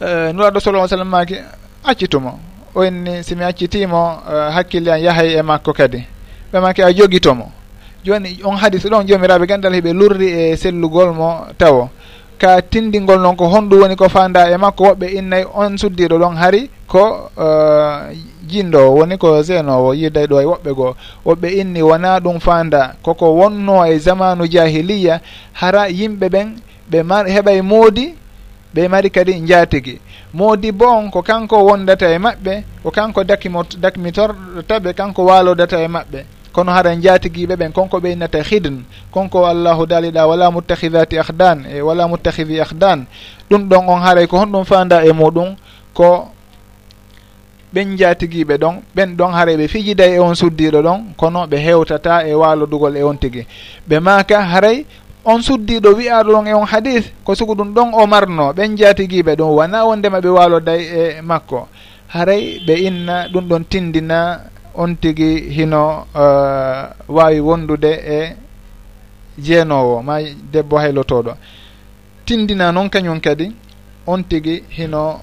E, 0.00 0.32
Nulaaɗo 0.32 0.60
sallah 0.60 0.88
sallam 0.88 1.08
maki 1.08 1.36
accitumo 1.84 2.38
o 2.74 2.84
inni 2.84 3.22
simi 3.22 3.44
accitimo 3.44 4.18
e, 4.26 4.52
hakkille 4.52 4.92
an 4.92 5.00
yahay 5.00 5.38
e 5.38 5.42
makko 5.42 5.72
kadi. 5.72 6.02
Ɓe 6.52 6.60
maki 6.60 6.82
a 6.82 6.92
jogitomo. 6.92 7.52
Joni 8.04 8.40
on 8.44 8.56
hadis 8.56 8.82
ɗon 8.84 9.06
jomiraɓe 9.06 9.46
gandal 9.46 9.72
heɓe 9.74 9.92
lurri 9.92 10.26
e 10.30 10.56
sellugol 10.56 11.12
mo 11.14 11.46
tawo. 11.58 11.90
Ka 12.38 12.60
tindingol 12.62 13.20
noon 13.20 13.36
ko 13.36 13.46
honɗum 13.46 13.80
woni 13.82 13.96
ko 13.96 14.08
fanda 14.08 14.50
e 14.50 14.56
makko 14.56 14.84
woɓɓe 14.84 15.06
innayi 15.18 15.44
on 15.54 15.76
suddiɗo 15.78 16.18
ɗon 16.18 16.34
hari 16.36 16.70
ko 16.88 17.30
uh, 17.36 18.10
jinɗo 18.50 18.80
woni 18.96 19.16
ko 19.18 19.42
senowo 19.42 19.94
yidday 19.94 20.26
ɗo 20.26 20.36
e 20.40 20.44
woɓɓe 20.44 20.70
goo. 20.74 20.94
Woɓɓe 21.26 21.48
inni 21.60 21.82
wona 21.82 22.20
ɗum 22.20 22.40
fanda 22.40 22.94
koko 23.02 23.26
wonno 23.38 23.84
e 23.86 23.98
zamanu 23.98 24.46
jahiliya 24.46 25.20
hara 25.52 25.88
yimɓe 25.88 26.26
ɓen 26.28 26.48
ɓe 26.90 27.02
mar 27.02 27.24
heɓay 27.26 27.60
moodi 27.62 28.14
ɓe 28.74 28.88
mari 28.88 29.10
kadi 29.10 29.32
jaatigi 29.48 30.00
moodi 30.34 30.72
bo 30.72 30.86
on 30.86 31.10
ko 31.10 31.22
kanko 31.22 31.56
wondata 31.64 32.06
e 32.10 32.18
maɓɓe 32.18 32.62
ko 32.82 32.90
kanko 32.90 33.24
dakimo 33.24 33.64
dakmitortaɓe 33.82 34.92
kanko 34.94 35.24
walodata 35.24 35.80
e 35.82 35.88
maɓɓe. 35.88 36.20
Kono 36.52 36.72
hara 36.72 36.96
jaatigiɓe 36.96 37.54
ɓen 37.56 37.72
konko 37.72 37.98
ɓe 38.00 38.12
innata 38.12 38.42
hidn 38.42 38.82
konko 39.12 39.46
allahu 39.46 39.86
daaliɗa 39.86 40.26
wala 40.26 40.50
muttahidati 40.50 41.18
ahdan 41.18 41.66
e 41.70 41.80
wala 41.80 42.08
muttahidi 42.08 42.60
ahdan 42.60 43.06
ɗum 43.50 43.68
ɗon 43.68 43.88
on 43.88 44.00
haaray 44.00 44.26
ko 44.26 44.38
honɗum 44.38 44.64
fanda 44.64 45.04
e 45.04 45.12
muɗum 45.12 45.54
ko 45.94 46.28
ɓen 47.74 47.96
jatiguiɓe 47.98 48.58
ɗon 48.58 48.74
ɓen 48.94 49.16
ɗon 49.16 49.32
haara 49.32 49.56
ɓe 49.56 49.68
fijida 49.68 50.06
e 50.06 50.18
on 50.18 50.34
suddiɗo 50.34 50.82
ɗon 50.82 50.98
kono 51.16 51.46
ɓe 51.46 51.56
hewtata 51.56 52.26
e 52.26 52.34
walodugol 52.34 52.96
e 52.96 53.02
on 53.02 53.16
tigui 53.16 53.46
ɓe 53.88 54.00
maka 54.00 54.40
haray 54.42 54.84
on 55.24 55.42
suddiɗo 55.42 55.90
wiyaɗo 55.96 56.30
ɗon 56.32 56.46
e 56.46 56.52
on 56.54 56.66
hadis 56.66 57.04
ko 57.24 57.34
sugu 57.34 57.54
ɗum 57.54 57.74
ɗon 57.74 57.90
o 57.92 58.06
marno 58.06 58.52
ɓen 58.52 58.76
jatiguiɓe 58.76 59.36
ɗum 59.36 59.50
wona 59.56 59.84
wondema 59.84 60.20
ɓe 60.20 60.28
waloda 60.28 60.72
e 60.76 61.20
makko. 61.22 61.68
Haray 62.08 62.60
ɓe 62.66 62.74
inna 62.88 63.28
ɗum 63.28 63.44
ɗon 63.48 63.64
tindina 63.70 64.40
on 64.74 64.94
tigui 64.96 65.50
hino 65.50 66.06
uh, 66.14 66.88
wawi 67.08 67.40
wondude 67.40 67.92
e 68.16 68.36
jeenowo 69.38 70.02
ma 70.02 70.20
debbo 70.52 70.76
haylotoɗo. 70.78 71.32
Tindina 72.24 72.72
noon 72.72 72.88
kañum 72.88 73.20
kadi 73.20 73.52
on 74.06 74.22
tigui 74.24 74.62
hino 74.70 75.20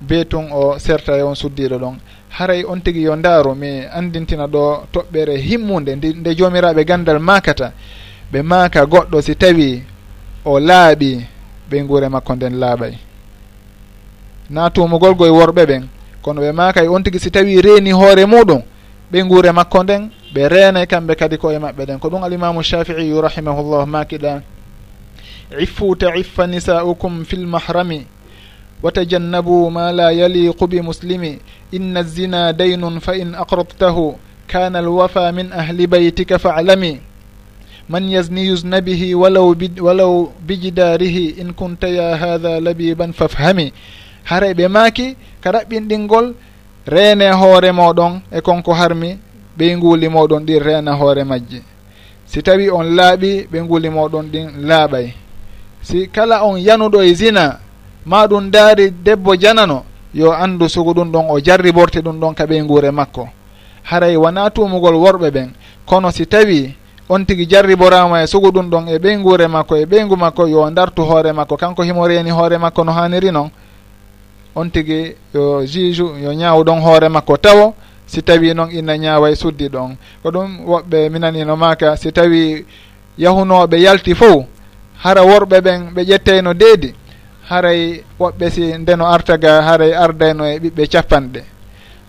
be 0.00 0.24
tun 0.24 0.48
o 0.52 0.78
serta 0.78 1.16
e 1.16 1.22
on 1.22 1.34
suddiɗo 1.34 1.78
ɗon. 1.78 1.96
Haray 2.30 2.64
on 2.64 2.80
tigui 2.80 3.02
yo 3.02 3.16
ndaaru 3.16 3.54
mi 3.54 3.84
andintina 3.92 4.46
ɗo 4.46 4.86
toɓɓere 4.92 5.36
himmude 5.36 5.96
nde 5.96 6.34
joomiraɓe 6.34 6.84
gandal 6.84 7.18
makata. 7.18 7.72
Ɓe 8.32 8.42
maaka 8.42 8.84
goɗɗo 8.86 9.20
si 9.22 9.34
tawi 9.34 9.82
o 10.44 10.58
laaɓi 10.60 11.26
ɓe 11.70 11.82
guure 11.86 12.08
makko 12.08 12.34
nden 12.34 12.54
laaɓay. 12.60 12.94
Na 14.50 14.70
tumugol 14.70 15.14
goye 15.14 15.30
worɓe 15.30 15.66
ɓen 15.66 15.88
kono 16.22 16.40
ɓe 16.40 16.52
maaka 16.52 16.84
e 16.84 16.88
on 16.88 17.02
tigui 17.02 17.20
si 17.20 17.30
tawi 17.30 17.60
reeni 17.60 17.90
hoore 17.92 18.24
muɗum 18.26 18.62
ɓe 19.12 19.22
guure 19.28 19.52
makko 19.52 19.82
nden 19.82 20.10
ɓe 20.34 20.48
reenay 20.48 20.86
kamɓe 20.86 21.14
kadi 21.16 21.38
ko 21.38 21.50
e 21.50 21.58
maɓɓe 21.58 21.86
ɗen 21.86 21.98
ko 21.98 22.08
ɗum 22.08 22.22
alimamu 22.24 22.62
shafiiyu 22.62 23.20
rahimahullah 23.20 23.86
makiɗa 23.86 24.42
iffuta 25.58 26.14
iffa 26.16 26.46
nisaukum 26.46 27.24
fi 27.24 27.36
lmahrami 27.36 28.06
وتجنبوا 28.83 29.69
ما 29.69 29.91
لا 29.91 30.09
يليق 30.09 30.63
بمسلم 30.63 31.37
إن 31.73 31.97
الزنا 31.97 32.51
دين 32.51 32.99
فإن 32.99 33.35
أقرضته 33.35 34.15
كان 34.47 34.75
الوفى 34.75 35.31
من 35.31 35.51
أهل 35.51 35.87
بيتك 35.87 36.35
فاعلمي 36.35 36.99
من 37.89 38.03
يزني 38.09 38.47
يزن 38.47 38.79
به 38.79 39.15
ولو, 39.15 39.55
ولو 39.79 40.29
بجداره 40.47 41.17
إن 41.41 41.51
كنت 41.51 41.83
يا 41.83 42.13
هذا 42.15 42.59
لبيبا 42.59 43.11
فافهمي 43.11 43.71
haray 44.29 44.53
ɓe 44.53 44.67
maaki 44.67 45.15
ka 45.41 45.49
ɗaɓɓinɗingol 45.53 46.25
reene 46.93 47.27
hoore 47.39 47.71
moɗon 47.71 48.13
e 48.31 48.39
konko 48.41 48.71
harmi 48.73 49.09
ɓe 49.57 49.65
nguuli 49.77 50.07
moɗon 50.15 50.41
ɗin 50.47 50.59
reena 50.65 50.91
hoore 50.99 51.23
majji 51.23 51.59
si 52.25 52.41
tawi 52.45 52.69
on 52.69 52.83
laaɓi 52.97 53.31
ɓe 53.51 53.57
nguuli 53.63 53.89
moɗon 53.89 54.25
ɗin 54.33 54.47
laaɓay 54.69 55.07
si 55.81 56.07
kala 56.15 56.43
on 56.45 56.57
yanuɗo 56.67 56.99
e 57.03 57.13
zina 57.13 57.59
ma 58.08 58.26
ɗum 58.26 58.50
daari 58.50 58.90
debbo 58.90 59.36
janano 59.36 59.84
yo 60.14 60.32
anndu 60.32 60.68
sugu 60.68 60.92
ɗum 60.94 61.10
ɗon 61.12 61.26
o 61.30 61.38
jarriborte 61.40 62.00
ɗum 62.00 62.18
ɗon 62.20 62.34
ka 62.34 62.46
ɓey 62.46 62.62
nguure 62.62 62.90
makko. 62.90 63.28
Haray 63.84 64.16
wona 64.16 64.50
tumugol 64.50 64.94
worɓe 64.94 65.30
ɓen 65.30 65.50
kono 65.86 66.10
si 66.10 66.26
tawi 66.26 66.74
on 67.08 67.24
tigi 67.24 67.46
jarriborama 67.46 68.22
e 68.22 68.26
sugu 68.26 68.48
ɗum 68.50 68.68
ɗon 68.70 68.88
e 68.88 68.98
ɓeyguure 68.98 69.46
makko 69.48 69.76
e 69.76 69.84
ɓeygu 69.84 70.16
makko 70.16 70.46
yo 70.48 70.70
dartu 70.70 71.02
hoore 71.02 71.32
makko 71.32 71.56
kanko 71.56 71.82
himo 71.82 72.06
reeni 72.08 72.30
hoore 72.30 72.58
makko 72.58 72.84
no 72.84 72.92
haniri 72.92 73.30
noon 73.30 73.50
on 74.54 74.70
tigi 74.70 75.14
yo 75.34 75.64
juge 75.66 76.00
yo 76.22 76.32
ñaawɗon 76.32 76.80
hoore 76.80 77.08
makko 77.08 77.36
tawo 77.36 77.74
si 78.06 78.22
tawi 78.22 78.54
noon 78.54 78.70
inna 78.72 78.96
ñaawa 78.96 79.30
e 79.30 79.34
suddi 79.36 79.68
ɗon. 79.68 79.96
Ko 80.22 80.30
ɗum 80.30 80.64
woɓɓe 80.66 81.10
minanino 81.10 81.56
maka 81.56 81.96
si 81.96 82.10
tawi 82.12 82.64
yahunoɓe 83.18 83.76
yalti 83.80 84.14
fof 84.14 84.44
hara 85.04 85.22
worɓe 85.22 85.60
ɓen 85.60 85.92
ɓe 85.94 86.02
ƴetteyno 86.04 86.54
deedi 86.54 86.94
haray 87.48 88.04
woɓɓe 88.20 88.46
si 88.50 88.62
ndeno 88.78 89.04
artaga 89.06 89.62
haray 89.62 89.92
ardayno 89.94 90.44
e 90.46 90.58
ɓiɓɓe 90.62 90.84
capanɗe. 90.92 91.40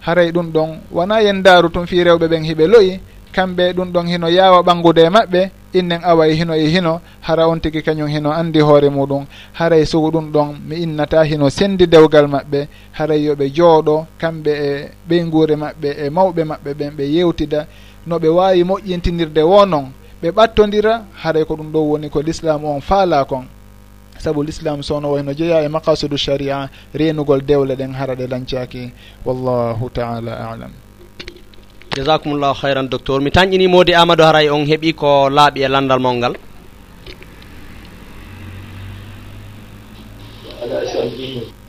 Haray 0.06 0.32
ɗum 0.32 0.48
ɗon 0.52 0.70
wona 0.92 1.22
yen 1.22 1.42
daaru 1.44 1.70
tum 1.70 1.86
fi 1.88 2.04
rewɓe 2.04 2.28
ɓen 2.28 2.44
hiɓe 2.44 2.68
loyi 2.68 3.00
kamɓe 3.36 3.74
ɗum 3.74 3.90
ɗon 3.94 4.08
hino 4.08 4.28
yaawa 4.28 4.60
ɓangude 4.64 5.00
e 5.06 5.10
maɓɓe 5.10 5.42
innen 5.74 6.02
awa 6.04 6.28
e 6.28 6.34
hino 6.34 6.54
e 6.56 6.66
hino 6.68 7.00
hara 7.22 7.48
on 7.48 7.60
tigi 7.60 7.82
kañum 7.82 8.08
hino 8.08 8.32
anndi 8.32 8.60
hoore 8.60 8.90
muɗum. 8.90 9.26
Haray 9.54 9.86
sugu 9.86 10.12
ɗum 10.12 10.32
ɗon 10.32 10.56
mi 10.68 10.76
innata 10.84 11.24
hino 11.24 11.50
sendi 11.50 11.88
dewgal 11.88 12.28
maɓɓe 12.28 12.68
haray 12.98 13.22
yoɓe 13.28 13.46
jooɗo 13.56 14.06
kamɓe 14.22 14.50
e 14.52 14.90
ɓeyngure 15.08 15.56
maɓɓe 15.56 15.90
e 16.06 16.10
mawɓe 16.10 16.44
maɓɓe 16.44 16.72
ɓen 16.80 16.92
ɓe 16.98 17.04
yewtida 17.16 17.66
no 18.08 18.18
ɓe 18.20 18.28
waawi 18.28 18.64
moƴƴintinirde 18.64 19.42
wo 19.44 19.66
non 19.66 19.86
ɓe 20.22 20.32
ɓattodira 20.32 20.94
haray 21.24 21.46
ko 21.46 21.56
ɗum 21.56 21.72
ɗo 21.72 21.80
woni 21.80 22.10
ko 22.10 22.22
l'islam 22.22 22.66
on 22.66 22.82
faala 22.82 23.24
kon 23.26 23.46
saabu 24.20 24.44
l'islam 24.44 24.84
sowno 24.84 25.12
wayno 25.16 25.34
jeeya 25.34 25.64
e 25.64 25.70
maqasidu 25.72 26.18
sharia 26.18 26.70
renugol 26.94 27.42
dewle 27.42 27.74
ɗen 27.76 27.94
hara 27.96 28.14
ɗe 28.16 28.28
dañcaki 28.28 28.92
wallahu 29.26 29.90
taala 29.90 30.34
alam. 30.52 30.72
Jasakumllahu 31.96 32.56
hayran 32.62 32.88
docteur. 32.88 33.20
Mi 33.22 33.32
tañƴini 33.32 33.68
modi 33.68 33.94
amadou 33.94 34.26
haray 34.28 34.50
on 34.50 34.66
heeɓi 34.66 34.94
ko 34.94 35.30
laaɓi 35.30 35.64
e 35.64 35.68
landal 35.68 36.00
mol 36.00 36.16
ngal 36.20 36.34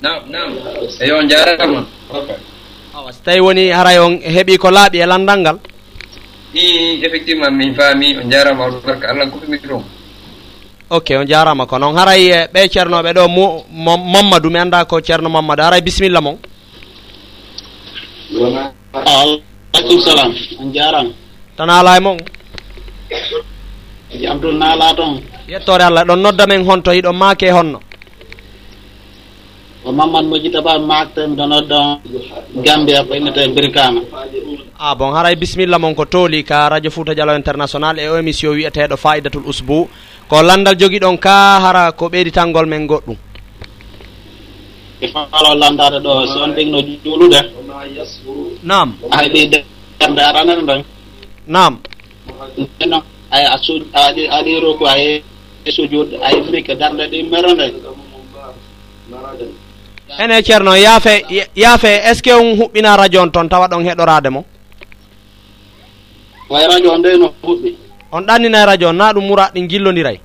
nam 0.02 0.18
nam 0.28 0.48
eyo 1.00 1.16
jarama 1.30 1.86
awa 2.94 3.12
so 3.12 3.20
tawi 3.24 3.40
woni 3.40 3.70
haray 3.70 3.98
on 3.98 4.18
heeɓi 4.20 4.58
ko 4.58 4.68
laaɓi 4.70 4.98
e 5.00 5.06
landal 5.06 5.38
ngal? 5.40 5.58
I 6.52 6.98
effectivement 7.06 7.54
min 7.54 7.74
faami 7.74 8.16
o 8.18 8.22
jarama 8.30 8.64
albarka 8.66 9.08
allah 9.08 9.26
gofimi 9.30 9.58
ɗum 9.58 9.82
ok 10.90 11.08
on 11.22 11.26
jarama 11.26 11.66
ko 11.70 11.78
noon 11.78 11.94
haray 11.96 12.22
eh, 12.34 12.48
ɓe 12.52 12.60
ceernoɓe 12.72 13.10
ɗo 13.16 13.22
mo 13.28 13.44
mamadou 14.12 14.50
mi 14.50 14.58
anda 14.58 14.84
ko 14.84 15.00
ceerno 15.00 15.28
mamadou. 15.30 15.62
Haray 15.64 15.80
bisimilla 15.80 16.20
moon 16.20 16.36
aleykum 18.94 20.00
salam 20.04 20.32
on 20.60 20.72
jarama 20.74 21.10
tan 21.56 21.70
ala 21.70 21.96
e 21.96 22.00
moon 22.00 22.18
jam 24.20 24.40
toon 24.42 24.58
naala 24.58 24.94
toon. 24.96 25.22
Yettore 25.48 25.82
allah 25.86 26.04
ɗon 26.04 26.18
nodda 26.22 26.46
men 26.46 26.66
honto 26.66 26.90
hiɗon 26.90 27.14
maake 27.16 27.50
honno. 27.54 27.78
O 29.84 29.92
mamadou 29.92 30.28
moƴƴi 30.30 30.50
taban 30.52 30.82
maakten 30.90 31.36
ɗo 31.38 31.44
nodda 31.46 32.00
gambia 32.64 33.04
ko 33.06 33.14
innete 33.14 33.46
birkama 33.54 34.00
a 34.80 34.94
bon 34.96 35.12
haray 35.12 35.36
bisimilla 35.36 35.76
mon 35.78 35.92
ko 35.94 36.04
tooli 36.08 36.40
ka 36.42 36.68
radio 36.72 36.90
fouta 36.90 37.12
dialo 37.14 37.36
international 37.36 37.98
e 38.00 38.08
o 38.08 38.16
émission 38.16 38.56
wiyeteɗo 38.56 38.96
faidatul 38.96 39.44
usbou 39.44 39.84
ko 40.28 40.42
landal 40.42 40.74
jogiɗon 40.80 41.18
ka 41.20 41.60
hara 41.60 41.92
ko 41.92 42.08
ɓeyditangol 42.08 42.64
men 42.66 42.86
goɗɗum. 42.88 43.16
Ifalo 45.02 45.52
landade 45.54 45.98
ɗo 46.00 46.26
so 46.32 46.40
on 46.44 46.52
ɗigno 46.56 46.78
juulude. 47.04 47.40
Nam 48.62 48.94
hay 49.12 49.28
ɓeyderde 49.28 50.20
aranere 50.28 50.62
ɗon. 50.64 50.82
Nam 51.46 51.78
eno 52.80 53.02
ay 53.30 53.44
a 53.44 53.58
su 53.60 53.72
aɗi 53.92 54.28
aɗiro 54.32 54.78
ko 54.78 54.86
aye 54.86 55.22
sujude 55.68 56.16
ay 56.24 56.40
mike 56.50 56.74
darde 56.80 57.04
ɗi 57.10 57.28
mere 57.30 57.52
nde. 57.52 57.66
Ene 60.18 60.42
ceerno 60.42 60.72
yaafe 60.74 61.24
yaafe 61.54 62.00
est 62.08 62.14
ce 62.14 62.22
que 62.22 62.30
on 62.32 62.56
huɓɓina 62.56 62.96
radio 62.96 63.20
on 63.22 63.28
toon 63.30 63.46
tawa 63.48 63.68
ɗon 63.68 63.84
heɗorade 63.84 64.30
mo? 64.30 64.44
way 66.50 66.66
radio 66.66 66.92
o 66.92 66.98
nde 66.98 67.08
e 67.14 67.16
no 67.18 67.28
fuɗɗi. 67.42 67.70
On 68.12 68.22
ɗannina 68.26 68.62
e 68.62 68.66
radio 68.66 68.88
on 68.88 68.96
na 68.96 69.12
ɗum 69.12 69.24
mura 69.26 69.50
ɗi 69.54 69.68
gillodiray. 69.70 70.18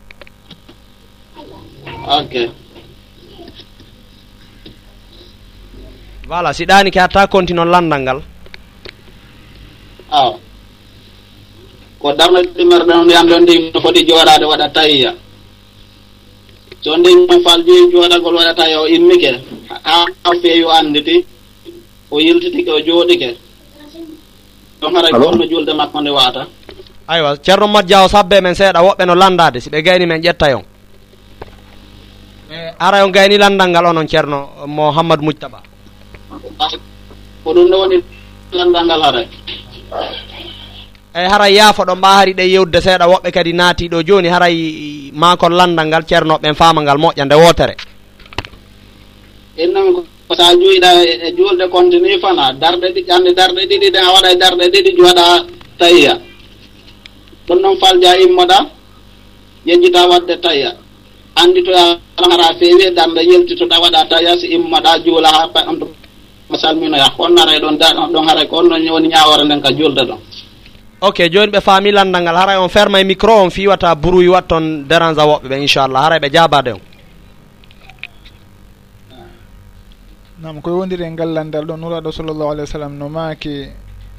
Ok. 2.08 2.34
Voilà 6.28 6.54
si 6.54 6.66
ɗani 6.66 6.92
ke 6.92 7.00
hatta 7.00 7.28
continue 7.28 7.66
landal 7.66 8.02
ngal. 8.02 8.20
Aw. 10.12 10.32
Ko 12.00 12.14
darde 12.14 12.42
ɗimerɗen 12.58 13.04
ndi 13.06 13.14
hande 13.14 13.36
ndi 13.42 13.54
no 13.74 13.80
foti 13.82 14.06
jooɗade 14.08 14.46
waɗa 14.46 14.70
tayiya 14.74 15.14
so 16.82 16.98
ndi 16.98 17.10
mo 17.16 17.40
falji 17.42 17.74
jooɗagol 17.92 18.36
waɗa 18.36 18.54
tayiya 18.54 18.82
o 18.82 18.88
immike 18.88 19.32
ha 19.84 20.06
feewi 20.42 20.64
o 20.64 20.70
anditi 20.70 21.26
o 22.12 22.20
yiltitike 22.20 22.70
o 22.72 22.80
jooɗike. 22.80 23.45
ɗon 24.86 24.96
haray 24.96 25.12
gorno 25.18 25.44
julde 25.50 25.74
makko 25.74 25.98
nde 26.02 26.10
waata 26.14 26.42
aywa 27.08 27.38
ceerno 27.42 27.68
mat 27.68 27.86
diaw 27.86 28.08
sabbe 28.08 28.42
men 28.42 28.54
seeɗa 28.56 28.80
woɓɓe 28.82 29.04
no 29.06 29.16
landade 29.16 29.60
si 29.60 29.70
ɓe 29.70 29.82
gayni 29.82 30.06
men 30.06 30.22
ƴetta 30.22 30.50
yon. 30.52 30.64
Eh, 32.52 32.74
Ara 32.80 33.00
yon 33.02 33.12
gayni 33.12 33.38
landal 33.38 33.70
ngal 33.70 33.86
onon 33.86 34.08
ceerno 34.08 34.50
mohammadou 34.68 35.24
moujtaba 35.26 35.60
ko 37.44 37.50
ɗum 37.54 37.66
nde 37.68 37.76
woni 37.76 37.98
landal 38.52 38.86
ngal 38.86 39.02
haray? 39.04 39.28
Eyyi 41.16 41.28
haray 41.30 41.54
yaafo 41.56 41.84
ɗo 41.86 41.96
mba 41.96 42.10
hari 42.22 42.34
ɗe 42.34 42.44
yewde 42.54 42.80
seeɗa 42.82 43.06
woɓɓe 43.08 43.32
kadi 43.32 43.54
naati 43.54 43.90
ɗo 43.90 44.02
joni 44.06 44.28
haray 44.30 44.56
makon 45.14 45.54
landal 45.54 45.88
ngal 45.88 46.04
ceernoɓeɓen 46.06 46.54
faama 46.56 46.82
ngal 46.82 46.98
moƴƴa 46.98 47.26
nde 47.26 47.36
wotere 47.36 47.76
innan 49.58 50.06
ko 50.28 50.34
sa 50.36 50.54
juyiɗa 50.54 50.90
e 51.26 51.32
juulde 51.38 51.66
continue 51.70 52.20
fana 52.20 52.54
darɗe 52.54 52.88
ɗi 52.96 53.02
ƴande 53.08 53.32
darɗe 53.34 53.62
ɗiɗi 53.70 53.88
ɗen 53.94 54.04
a 54.04 54.12
waɗa 54.14 54.30
e 54.32 54.36
darɗe 54.36 54.66
ɗiɗi 54.74 54.92
jowaɗa 54.98 55.26
tayiya 55.80 56.14
ɗum 57.48 57.60
noon 57.62 57.78
falja 57.80 58.18
immoɗa 58.26 58.58
yejjita 59.66 60.08
wadde 60.10 60.36
tayiya 60.42 60.72
andi 61.36 61.62
to 61.64 61.72
hara 62.32 62.56
feewi 62.60 62.84
e 62.88 62.92
darde 62.92 63.22
yeltitoɗa 63.24 63.76
waɗa 63.84 64.06
tayiya 64.10 64.38
si 64.40 64.48
immoɗa 64.56 65.00
juula 65.06 65.30
ha 65.30 65.50
ma 66.50 66.58
salminoya 66.58 67.10
honnara 67.18 67.60
ɗon 67.60 67.78
ɗon 68.14 68.26
haara 68.28 68.46
ko 68.46 68.58
on 68.58 68.70
noon 68.70 68.90
woni 68.90 69.08
ñawore 69.10 69.44
nden 69.46 69.62
ka 69.62 69.70
julde 69.74 70.02
ɗon. 70.06 70.20
Ok 71.02 71.30
joni 71.32 71.52
ɓe 71.52 71.62
faami 71.62 71.92
landal 71.92 72.22
ngal. 72.24 72.36
Haara 72.36 72.62
on 72.62 72.70
ferma 72.70 73.00
e 73.02 73.04
micro 73.04 73.34
on 73.44 73.50
fiwata 73.50 73.96
bruit 73.96 74.30
wat 74.30 74.48
toon 74.48 74.86
dérange 74.88 75.20
a 75.20 75.26
woɓɓe 75.26 75.48
ɓe 75.50 75.58
inchallah. 75.62 76.02
Haara 76.02 76.20
ɓe 76.20 76.30
jabade 76.32 76.72
on. 76.74 76.82
nam 80.42 80.62
koye 80.62 80.76
wondiri 80.78 81.04
e 81.04 81.12
ngallandal 81.12 81.66
ɗon 81.66 81.80
nuraɗo 81.80 82.12
sallllahu 82.12 82.52
alih 82.52 82.64
w 82.64 82.68
sallam 82.68 82.98
no 82.98 83.10
maaki 83.10 83.72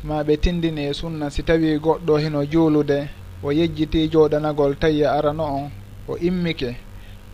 ma 0.05 0.23
ɓe 0.23 0.37
tindini 0.41 0.89
e 0.89 0.95
sunna 0.95 1.31
si 1.31 1.43
tawi 1.43 1.77
goɗɗo 1.79 2.17
hino 2.19 2.45
juulude 2.45 3.09
o 3.43 3.53
yejjiti 3.53 4.09
jooɗanagol 4.09 4.79
tawi 4.81 5.05
arano 5.05 5.45
on 5.45 5.71
o 6.09 6.17
immike 6.17 6.77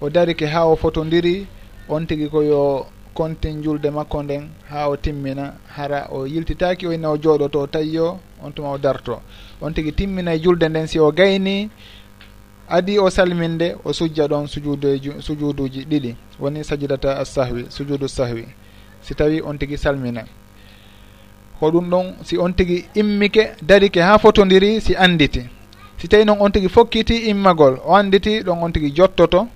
o 0.00 0.10
darike 0.10 0.46
ha 0.46 0.66
o 0.66 0.74
fotodiri 0.74 1.46
on 1.88 2.06
tigi 2.06 2.28
koyo 2.28 2.86
kontin 3.14 3.62
julde 3.62 3.90
makko 3.90 4.22
nden 4.22 4.48
ha 4.68 4.88
o 4.88 4.96
timmina 4.96 5.54
hara 5.76 6.08
o 6.10 6.26
yiltitaki 6.26 6.86
o 6.86 6.92
inna 6.92 7.10
o 7.10 7.16
jooɗoto 7.16 7.58
o 7.60 7.66
tawiyo 7.66 8.18
on 8.42 8.50
tuma 8.52 8.70
o 8.70 8.78
darto. 8.78 9.20
On 9.60 9.72
tigi 9.72 9.92
timmina 9.92 10.34
e 10.34 10.40
julde 10.40 10.68
nden 10.68 10.86
si 10.88 10.98
o 10.98 11.12
gayni 11.12 11.70
adi 12.68 12.98
o 12.98 13.08
salminde 13.10 13.76
o 13.84 13.92
sujja 13.92 14.26
ɗon 14.26 14.46
sujudeji 14.48 15.12
sujuduji 15.20 15.84
ɗiɗi. 15.84 16.16
Woni 16.40 16.64
sajidata 16.64 17.18
assahwi 17.18 17.66
sujudu 17.68 18.08
sahwi 18.08 18.46
si 19.02 19.14
tawi 19.14 19.40
on 19.42 19.58
tigi 19.58 19.76
salminani 19.76 20.30
ko 21.58 21.70
ɗum 21.70 21.90
ɗon 21.90 22.06
si 22.24 22.38
on 22.38 22.52
tigi 22.54 22.84
immike 22.94 23.52
darike 23.62 24.00
ha 24.00 24.18
fotodiri 24.18 24.80
si 24.80 24.96
anditi. 24.96 25.42
Si 25.98 26.08
tawi 26.08 26.24
noon 26.24 26.38
on 26.40 26.50
tigi 26.50 26.68
fokkiti 26.68 27.16
immagol 27.30 27.78
o 27.86 27.94
anditi 27.94 28.40
ɗon 28.42 28.62
on 28.62 28.72
tigi 28.72 28.90
jottoto 28.90 29.46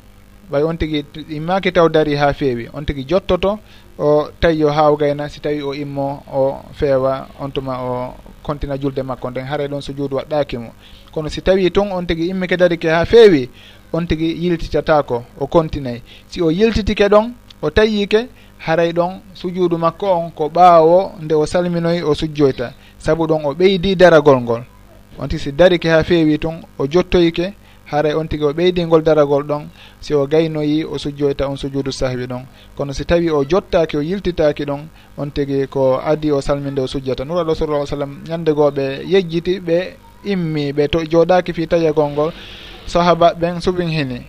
ɓay 0.51 0.62
on 0.62 0.76
tigi 0.78 1.05
immaki 1.30 1.72
taw 1.72 1.88
dari 1.88 2.14
ha 2.14 2.32
feewi 2.32 2.68
on 2.72 2.84
tigi 2.84 3.05
jottoto 3.05 3.59
o 3.99 4.28
tawi 4.40 4.61
yo 4.61 4.68
haw 4.70 4.97
gayna 4.97 5.29
si 5.29 5.41
tawi 5.41 5.62
o 5.62 5.75
immo 5.75 6.22
o 6.33 6.62
feewa 6.72 7.26
on 7.41 7.50
tuma 7.50 7.83
o 7.83 8.14
kontina 8.42 8.79
julde 8.79 9.03
makko. 9.03 9.30
Nden 9.30 9.45
haara 9.46 9.66
ɗon 9.66 9.80
so 9.80 9.92
juudu 9.92 10.16
waɗɗaki 10.16 10.58
mo. 10.58 10.70
Kono 11.12 11.29
si 11.29 11.41
tawi 11.42 11.70
toon 11.70 11.91
on 11.92 12.07
tigi 12.07 12.29
immike 12.29 12.57
darike 12.57 12.88
ha 12.88 13.04
feewi 13.04 13.49
on 13.92 14.07
tigi 14.07 14.37
yiltitatako 14.45 15.25
o 15.41 15.46
continayi 15.46 16.03
si 16.29 16.41
o 16.41 16.50
yiltitike 16.50 17.08
ɗon 17.08 17.33
o 17.62 17.70
tayyike 17.70 18.29
haray 18.58 18.92
ɗon 18.92 19.20
sujuudu 19.34 19.78
makko 19.78 20.07
on 20.07 20.30
ko 20.30 20.49
ɓaawo 20.49 21.12
nde 21.22 21.34
o 21.34 21.46
salminoyi 21.46 22.03
o 22.03 22.14
sujjoyta. 22.14 22.72
Sabu 22.99 23.26
ɗon 23.26 23.45
o 23.45 23.54
ɓeydi 23.54 23.96
daragol 23.96 24.41
ngol. 24.41 24.62
On 25.18 25.28
tigi 25.28 25.42
si 25.42 25.53
darike 25.53 25.87
ha 25.88 26.03
feewi 26.04 26.38
tun 26.38 26.61
o 26.78 26.87
jottoyike 26.87 27.54
haray 27.87 28.14
on 28.14 28.26
tigi 28.28 28.45
o 28.45 28.53
ɓeydingol 28.53 29.03
daragol 29.03 29.42
ɗon 29.45 29.68
si 30.00 30.14
o 30.14 30.26
gaynoyi 30.26 30.84
o 30.84 30.99
sujjoyta 30.99 31.49
on 31.49 31.57
sujuudu 31.57 31.92
sahwi 31.92 32.26
ɗon. 32.26 32.42
Kono 32.76 32.92
si 32.92 33.04
tawi 33.04 33.30
o 33.30 33.45
jottaki 33.45 33.96
o 33.96 34.00
yiltitaki 34.03 34.64
ɗon 34.64 34.80
on 35.18 35.30
tigi 35.30 35.66
ko 35.68 36.00
adi 36.04 36.30
o 36.33 36.41
salminde 36.41 36.80
o 36.80 36.87
sujjata. 36.87 37.24
Nuraɗo 37.24 37.54
sallah 37.54 37.87
sallam 37.87 38.22
ñandegooɓe 38.28 39.04
yejjiti 39.07 39.61
ɓe 39.61 39.95
immi 40.24 40.72
ɓe 40.72 40.88
to 40.88 40.99
jooɗaki 41.04 41.53
fi 41.53 41.66
tayagol 41.66 42.11
ngol 42.11 42.33
sahaba 42.87 43.33
ɓen 43.34 43.61
suɓin 43.61 43.88
hini. 43.88 44.20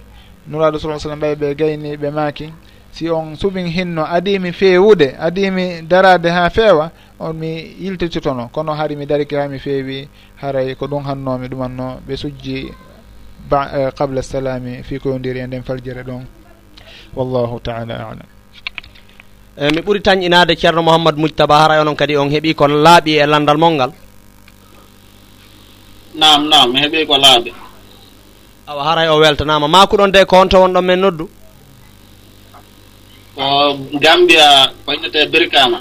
Nuraɗo 0.50 0.78
sa 0.80 1.00
sallam 1.00 1.20
ɓay 1.20 1.36
ɓe 1.36 1.56
gayni 1.56 1.98
ɓe 1.98 2.10
maaki. 2.12 2.54
si 2.98 3.10
on 3.10 3.36
suɓin 3.38 3.68
hinno 3.70 4.04
adimi 4.10 4.52
feewude 4.52 5.14
adimi 5.20 5.82
darade 5.86 6.26
ha 6.30 6.50
feewa 6.50 6.90
on 7.20 7.34
mi 7.38 7.76
yiltititono 7.80 8.50
kono 8.52 8.74
hari 8.74 8.96
mi 8.96 9.06
dariki 9.06 9.36
ha 9.36 9.48
mi 9.48 9.60
feewi 9.60 10.10
haray 10.42 10.74
ko 10.76 10.88
ɗum 10.88 11.04
hannomi 11.06 11.48
ɗumanno 11.48 12.00
ɓe 12.08 12.16
sujji 12.18 12.72
ba 13.50 13.70
e, 13.78 13.92
qable 13.94 14.22
salami 14.24 14.82
fi 14.84 14.98
koyodiri 15.00 15.40
e 15.40 15.48
nden 15.48 15.64
faljere 15.64 16.02
ɗon. 16.04 16.24
Wallahu 17.16 17.60
taala 17.62 17.94
alam. 17.96 18.20
E, 19.58 19.70
mi 19.76 19.82
ɓuri 19.86 20.02
tañƴinade 20.02 20.56
ceerno 20.58 20.82
mouhamadou 20.82 21.20
moujtaba 21.22 21.56
haray 21.62 21.80
onon 21.82 21.96
kadi 21.96 22.18
on 22.18 22.30
heeɓi 22.30 22.56
ko 22.56 22.68
laaɓi 22.68 23.12
e 23.22 23.26
landal 23.28 23.58
mol 23.58 23.74
ngal 23.74 23.92
nam 26.16 26.50
nam 26.50 26.72
mi 26.74 26.80
heeɓi 26.82 27.06
ko 27.06 27.16
laaɓi. 27.18 27.54
Awa 28.68 28.84
haray 28.84 29.08
o 29.08 29.20
weltanama 29.20 29.68
makuɗon 29.68 30.12
de 30.12 30.26
ko 30.26 30.36
honto 30.38 30.58
wonɗon 30.60 30.82
men 30.86 31.00
noddu? 31.00 31.30
ko 33.38 33.78
gambia 34.02 34.72
koynete 34.86 35.30
birkama 35.32 35.80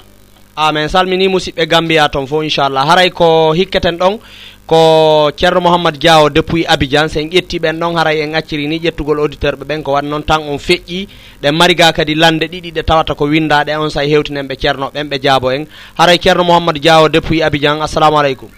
amin. 0.57 0.87
Salmini 0.89 1.27
musidɓe 1.27 1.65
gambiya 1.67 2.09
toon 2.09 2.27
fo 2.27 2.41
inchallah. 2.43 2.85
Haray 2.87 3.09
ko 3.09 3.53
hikketen 3.53 3.97
ɗon 3.97 4.19
ko 4.67 5.31
ceerno 5.37 5.61
mouhammad 5.61 5.95
diawo 5.97 6.29
depuis 6.29 6.65
abidjan 6.67 7.07
sen 7.09 7.29
ƴetti 7.29 7.59
ɓen 7.59 7.79
ɗon 7.79 7.95
haray 7.95 8.21
en 8.21 8.35
acciri 8.35 8.67
ni 8.67 8.79
ƴettugol 8.79 9.19
auditeur 9.19 9.55
ɓe 9.55 9.65
ɓen 9.65 9.83
ko 9.83 9.91
waɗi 9.93 10.07
noon 10.09 10.23
tan 10.23 10.41
on 10.49 10.57
feƴƴi. 10.57 11.07
Ɗe 11.41 11.51
mariga 11.51 11.91
kadi 11.93 12.15
lande 12.15 12.45
ɗiɗi 12.47 12.71
ɗe 12.73 12.83
tawata 12.83 13.15
ko 13.15 13.25
windaɗe 13.25 13.77
on 13.77 13.89
say 13.89 14.09
hewtinen 14.09 14.47
ɓe 14.47 14.55
ceerno 14.59 14.89
ɓen 14.93 15.07
ɓe 15.09 15.19
jaabo 15.21 15.51
en. 15.51 15.65
Haray 15.97 16.17
ceerno 16.19 16.43
mouhammad 16.43 16.77
diawo 16.81 17.07
depuis 17.09 17.41
abidjan 17.41 17.81
assalamu 17.81 18.17
aleykum. 18.17 18.49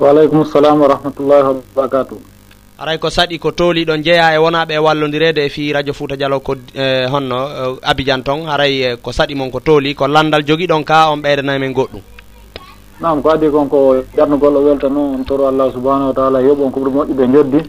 Waaleykum 0.00 0.44
salam 0.46 0.80
wa 0.80 0.88
rahmatullahi 0.88 1.42
wa 1.42 1.54
barakatuh. 1.76 2.16
aray 2.80 2.96
ko 2.98 3.10
saɗi 3.12 3.36
ko 3.38 3.52
tooli 3.52 3.84
ɗon 3.84 4.00
jeeya 4.02 4.32
e 4.34 4.38
wonaɓe 4.38 4.78
wallodirede 4.80 5.44
e 5.44 5.48
fi 5.50 5.72
radio 5.72 5.92
fouta 5.92 6.16
dialo 6.16 6.40
ko 6.40 6.54
e, 6.74 7.04
honno 7.12 7.36
e, 7.36 7.78
abidjan 7.84 8.22
ton. 8.24 8.46
Haray 8.48 8.72
e, 8.82 8.96
ko 8.96 9.12
saɗi 9.12 9.34
mon 9.36 9.50
ko 9.50 9.60
tooli. 9.60 9.94
Ko 9.94 10.06
landal 10.08 10.42
joguiɗon 10.42 10.84
ka 10.84 11.10
on 11.12 11.20
ɓeydanamen 11.20 11.72
goɗɗum. 11.76 12.00
Nam 13.00 13.20
ko 13.22 13.30
adi 13.30 13.50
kon 13.50 13.68
ko 13.68 14.00
jarnugol 14.16 14.56
o 14.56 14.60
welta 14.64 14.88
noon 14.88 15.14
on 15.20 15.24
toro 15.24 15.48
allah 15.48 15.68
subahanahu 15.72 16.08
wa 16.08 16.14
taala 16.14 16.40
yoɓon 16.40 16.70
ko 16.72 16.80
ɓuuri 16.80 16.90
moƴƴude 16.96 17.32
joddi 17.32 17.60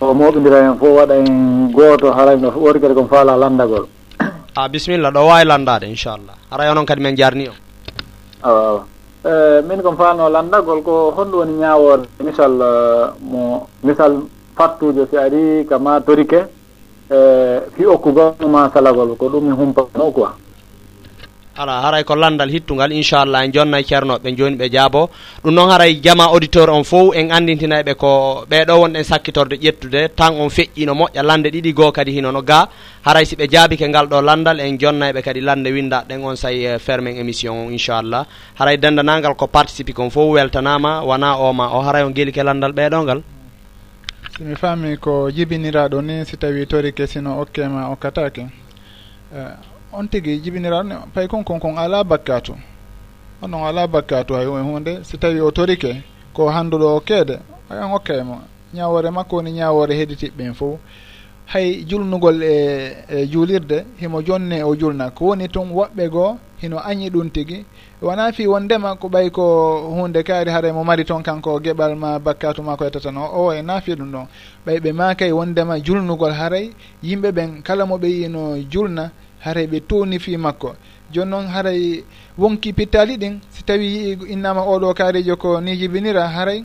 o 0.00 0.14
moɓidira 0.14 0.62
hen 0.62 0.78
fof 0.78 0.98
waɗa 1.02 1.14
en 1.18 1.70
goto 1.72 2.12
haray 2.12 2.36
no 2.38 2.52
ori 2.54 2.80
kadi 2.80 2.94
kon 2.94 3.08
faala 3.08 3.36
landagol. 3.36 3.88
Ah, 4.20 4.64
A 4.64 4.68
bisimilla 4.68 5.10
ɗo 5.10 5.26
wawi 5.26 5.44
landade 5.44 5.84
inchallah. 5.90 6.38
Haray 6.50 6.70
onon 6.70 6.86
kadi 6.86 7.02
min 7.02 7.16
jarni 7.16 7.48
o 7.48 7.52
awa 8.42 8.60
awa. 8.70 8.84
Eh, 9.26 9.58
min 9.66 9.82
komi 9.82 9.96
falno 9.98 10.28
landagol 10.30 10.82
ko 10.86 11.10
honɗum 11.10 11.38
woni 11.40 11.58
ñaworde 11.58 12.06
misal 12.22 12.52
eh, 12.62 13.10
mo 13.26 13.66
misal 13.82 14.22
fattujo 14.54 15.02
si 15.10 15.16
ari 15.18 15.66
kama 15.66 15.98
torike 16.00 16.46
e 17.10 17.18
fi 17.74 17.82
okku 17.86 18.12
gonnuma 18.14 18.70
salagol 18.70 19.16
ko 19.18 19.26
ɗum 19.26 19.42
e 19.42 19.46
mi 19.50 19.50
humpano 19.50 20.12
quoi. 20.14 20.30
ala 21.56 21.80
haray 21.82 22.04
ko 22.04 22.14
landal 22.14 22.48
hittugal 22.52 22.92
inchallah 22.92 23.44
en 23.44 23.52
jonnay 23.52 23.82
ceernoɓe 23.84 24.36
joni 24.36 24.56
ɓe 24.56 24.68
jaabo. 24.72 25.10
Ɗum 25.44 25.54
noon 25.54 25.70
haray 25.70 26.00
jama 26.04 26.24
auditeur 26.28 26.70
on 26.70 26.84
fof 26.84 27.14
en 27.16 27.30
andintinayɓe 27.32 27.94
ko 27.96 28.44
ɓeɗo 28.50 28.72
wonɗen 28.80 29.04
sakkitorde 29.04 29.56
ƴettude. 29.56 30.08
Tan 30.16 30.34
on 30.40 30.48
feƴƴino 30.50 30.92
moƴƴa 30.94 31.22
lande 31.22 31.48
ɗiɗi 31.50 31.72
goo 31.74 31.92
kadi 31.92 32.12
hinono 32.12 32.42
ga. 32.42 32.68
Haray 33.04 33.24
siɓe 33.24 33.48
jaabi 33.50 33.76
ke 33.76 33.88
ngal 33.88 34.06
ɗo 34.06 34.20
landal 34.22 34.60
en 34.60 34.78
jonnayɓe 34.78 35.22
kadi 35.22 35.40
lande 35.40 35.68
windaɗen 35.72 36.22
on 36.24 36.36
say 36.36 36.64
eh, 36.66 36.78
fermen 36.78 37.16
émission 37.16 37.66
o 37.66 37.70
inchallah. 37.70 38.26
Haray 38.58 38.76
dendanagal 38.78 39.34
ko 39.36 39.46
participe 39.46 39.92
kon 39.94 40.10
fof 40.10 40.32
weltanama 40.34 41.02
wona 41.02 41.36
oma 41.38 41.70
o 41.72 41.80
haray 41.82 42.02
on 42.04 42.10
gueli 42.12 42.32
ke 42.32 42.42
landal 42.44 42.72
ɓeɗongal 42.72 43.22
simi 44.36 44.54
faami 44.54 44.96
ko 44.98 45.30
jibiniraɗo 45.30 46.02
ni 46.02 46.24
si 46.26 46.36
tawi 46.36 46.66
tori 46.66 46.92
kesino 46.92 47.40
okkema 47.40 47.88
okkatake 47.88 48.44
eh, 49.34 49.75
on 49.98 50.08
tigi 50.08 50.38
jibiniraɗo 50.42 50.96
pay 51.14 51.26
kon 51.28 51.42
kon 51.44 51.58
kon 51.60 51.76
ala 51.78 52.04
bakkatu. 52.04 52.54
Onon 53.42 53.64
ala 53.68 53.86
bakkatu 53.86 54.34
hay 54.34 54.46
um 54.46 54.58
e 54.58 54.62
hunde 54.62 55.04
si 55.04 55.18
tawi 55.18 55.40
o 55.40 55.50
torike 55.50 56.02
ko 56.34 56.48
handuɗo 56.54 56.96
o 56.96 57.00
keede 57.00 57.36
ayan 57.70 57.92
okkaymo 57.96 58.36
ñawore 58.74 59.10
makko 59.10 59.36
woni 59.36 59.50
ñawore 59.52 59.94
heeditiɓɓen 59.98 60.54
fof 60.54 60.78
hay 61.46 61.84
julnugol 61.88 62.42
e, 62.42 62.96
e 63.08 63.26
juulirde 63.26 63.84
himo 64.00 64.22
jonne 64.22 64.62
o 64.64 64.74
julna. 64.76 65.10
Ko 65.10 65.24
woni 65.26 65.48
tun 65.48 65.70
woɓɓe 65.70 66.08
goo 66.10 66.36
hino 66.60 66.78
añi 66.78 67.08
ɗum 67.10 67.30
tigi. 67.30 67.64
Wona 68.02 68.32
fi 68.32 68.46
wondema 68.46 68.96
ko 68.96 69.08
ɓay 69.08 69.30
ko 69.30 69.44
hunde 69.96 70.22
kaari 70.22 70.50
haara 70.50 70.72
mo 70.72 70.84
mari 70.84 71.04
toon 71.04 71.22
kanko 71.22 71.60
geɓal 71.60 71.94
ma 71.96 72.18
bakkatu 72.18 72.62
ma 72.62 72.76
ko 72.76 72.84
yettatan 72.84 73.16
o 73.16 73.26
o 73.46 73.52
e 73.52 73.62
naafi 73.62 73.92
ɗum 73.94 74.10
ɗon. 74.12 74.26
Ɓay 74.66 74.78
ɓe 74.80 74.92
makay 74.92 75.32
wondema 75.32 75.78
julnugol 75.80 76.32
haaray 76.32 76.70
yimɓe 77.02 77.30
ɓen 77.32 77.62
kala 77.62 77.86
mo 77.86 77.96
ɓe 77.98 78.08
yino 78.08 78.56
julna. 78.70 79.10
haray 79.46 79.66
ɓe 79.66 79.80
towni 79.88 80.18
fi 80.18 80.36
makko. 80.36 80.74
Joni 81.12 81.30
noon 81.30 81.46
haray 81.46 82.04
wonki 82.38 82.72
pittali 82.72 83.16
ɗin 83.16 83.38
si 83.50 83.62
tawi 83.64 83.86
yii 83.86 84.18
innama 84.34 84.60
oɗo 84.72 84.94
kaarijo 84.94 85.36
ko 85.36 85.60
ni 85.60 85.76
jibinira 85.76 86.28
haray 86.28 86.64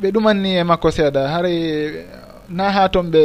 ɓe 0.00 0.10
ɗumanni 0.12 0.50
e 0.56 0.62
makko 0.64 0.90
seeɗa. 0.90 1.28
Haray 1.28 1.58
na 2.48 2.70
ha 2.70 2.88
toon 2.88 3.10
ɓe 3.10 3.22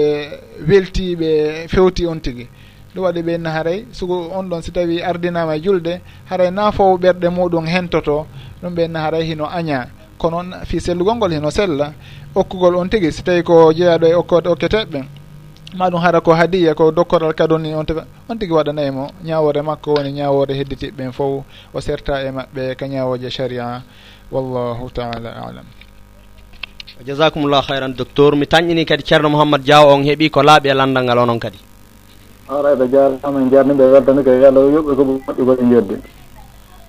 welti 0.69 1.15
ɓe 1.15 1.29
fewti 1.67 2.05
on 2.05 2.19
tigui 2.19 2.47
ɗum 2.93 3.03
waɗi 3.03 3.21
ɓe 3.21 3.35
inna 3.35 3.49
haray 3.51 3.85
sugo 3.91 4.29
on 4.37 4.43
ɗon 4.49 4.61
si 4.61 4.71
tawi 4.71 5.01
ardinama 5.01 5.55
e 5.55 5.61
julde 5.61 6.01
haray 6.29 6.51
na 6.51 6.71
fof 6.71 6.99
ɓerɗe 7.01 7.29
muɗum 7.29 7.65
hentoto 7.65 8.27
ɗum 8.61 8.73
ɓe 8.75 8.85
inna 8.85 8.99
haray 8.99 9.23
hino 9.25 9.45
aña. 9.45 9.87
Kono 10.17 10.43
fi 10.65 10.79
sellugol 10.79 11.15
ngol 11.15 11.31
hino 11.33 11.49
sella 11.49 11.93
okkugol 12.35 12.75
on 12.75 12.87
tigui 12.89 13.11
si 13.11 13.23
tawi 13.23 13.41
ko 13.43 13.73
jeeyaɗo 13.73 14.07
e 14.07 14.13
okkode 14.13 14.47
okketeɓe 14.49 15.18
maɗum 15.77 16.01
hara 16.01 16.21
ko 16.21 16.33
hadiya 16.33 16.73
ko 16.75 16.91
dokkoral 16.91 17.33
kadoni 17.33 17.73
on 17.75 17.85
tigi 17.85 18.01
on 18.29 18.35
tigui 18.37 18.55
waɗana 18.57 18.81
emo 18.81 19.07
ñawore 19.23 19.61
makko 19.61 19.93
woni 19.97 20.11
ñawore 20.13 20.53
hedditiɓeɓen 20.57 21.11
fof 21.13 21.43
o 21.73 21.79
serta 21.81 22.21
e 22.25 22.31
maɓɓe 22.31 22.75
ka 22.75 22.85
ñawoje 22.87 23.29
sharia. 23.29 23.83
Wallahu 24.31 24.89
taala 24.93 25.29
alam. 25.41 25.65
Jasakumllah 27.05 27.65
hayran 27.69 27.93
docteur. 27.97 28.35
Mi 28.35 28.45
tañƴini 28.45 28.85
kadi 28.85 29.03
ceerno 29.03 29.29
mouhammad 29.29 29.61
diaw 29.63 29.89
on 29.89 30.03
heeɓi 30.03 30.29
ko 30.29 30.41
laaɓi 30.43 30.69
e 30.69 30.73
landal 30.73 31.03
ngal 31.03 31.17
onon 31.19 31.39
kadi. 31.39 31.57
Arayɓe 32.49 32.85
jarama 32.91 33.39
en 33.41 33.49
jarniɓe 33.49 33.81
e 33.83 33.91
weldani 33.93 34.23
ko 34.23 34.29
yo 34.29 34.69
yoɓɓe 34.75 34.95
ko 34.95 35.03
moƴƴi 35.03 35.33
koɓe 35.45 35.63
jeddi 35.69 35.95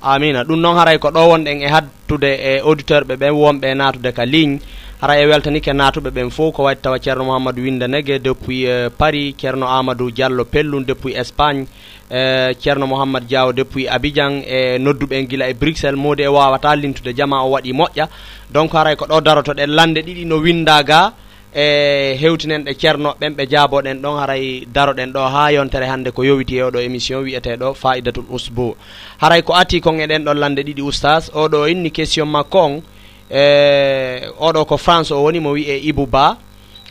amina. 0.03 0.45
Ɗum 0.45 0.61
noon 0.61 0.77
haray 0.77 0.99
ko 0.99 1.09
ɗo 1.11 1.21
wonɗen 1.29 1.63
e 1.63 1.69
hattude 1.69 2.31
e 2.33 2.61
auditeur 2.61 3.05
ɓe 3.05 3.17
ɓen 3.17 3.33
wonɓe 3.33 3.67
e 3.71 3.75
natude 3.75 4.13
ka 4.13 4.25
ligne. 4.25 4.59
ara 5.03 5.17
e 5.17 5.27
weltanike 5.27 5.73
natuɓe 5.73 6.11
ɓen 6.11 6.31
fof 6.31 6.53
ko 6.55 6.63
waɗi 6.65 6.81
tawa 6.83 6.99
ceerno 7.01 7.25
mouhamadou 7.25 7.63
windanege 7.65 8.19
depuis 8.21 8.65
e, 8.69 8.91
paris 8.91 9.35
ceerno 9.41 9.67
amadou 9.67 10.11
diallo 10.11 10.45
pellum 10.45 10.85
depuis 10.85 11.15
espagne 11.17 11.65
e 12.11 12.53
ceerno 12.61 12.87
mouhammad 12.87 13.25
diaw 13.27 13.53
depuis 13.53 13.89
abidjan 13.89 14.43
e 14.47 14.77
nodduɓen 14.79 15.27
guila 15.27 15.49
e 15.49 15.55
bruxelles. 15.55 15.97
Modi 15.97 16.23
e 16.23 16.27
wawata 16.29 16.77
lintude 16.77 17.15
jama 17.17 17.41
o 17.43 17.51
waɗi 17.51 17.73
moƴƴa. 17.73 18.09
Donc 18.53 18.73
haray 18.75 18.97
ko 18.97 19.07
ɗo 19.07 19.21
darotoɗen 19.23 19.71
lande 19.71 20.03
ɗiɗi 20.05 20.27
no 20.27 20.37
winda 20.37 20.83
ga 20.83 21.13
e 21.55 22.17
hewtinen 22.21 22.65
ɗe 22.65 22.75
ceernoɓen 22.79 23.33
ɓe 23.37 23.47
jaaboɗen 23.51 24.03
ɗon 24.03 24.19
haray 24.21 24.67
daroɗen 24.67 25.13
ɗo 25.13 25.21
ha 25.33 25.51
yontere 25.53 25.87
hannde 25.89 26.11
ko 26.13 26.23
yowiti 26.25 26.57
e 26.59 26.63
oɗo 26.63 26.79
émission 26.79 27.23
wiyeteɗo 27.25 27.73
faidatul 27.75 28.25
usbo 28.29 28.77
haray 29.19 29.41
ko 29.43 29.55
ati 29.55 29.81
kon 29.81 29.99
e 29.99 30.07
ɗen 30.07 30.25
ɗon 30.25 30.35
lande 30.39 30.61
ɗiɗi 30.63 30.83
oustas 30.83 31.31
oɗo 31.35 31.67
inni 31.71 31.91
question 31.91 32.27
makko 32.29 32.59
on. 32.61 32.83
e 33.31 34.27
oɗo 34.39 34.65
ko 34.65 34.77
france 34.77 35.11
o 35.15 35.23
woni 35.23 35.41
mo 35.41 35.51
wi 35.51 35.63
e 35.63 35.77
ibou 35.89 36.07
ba. 36.07 36.37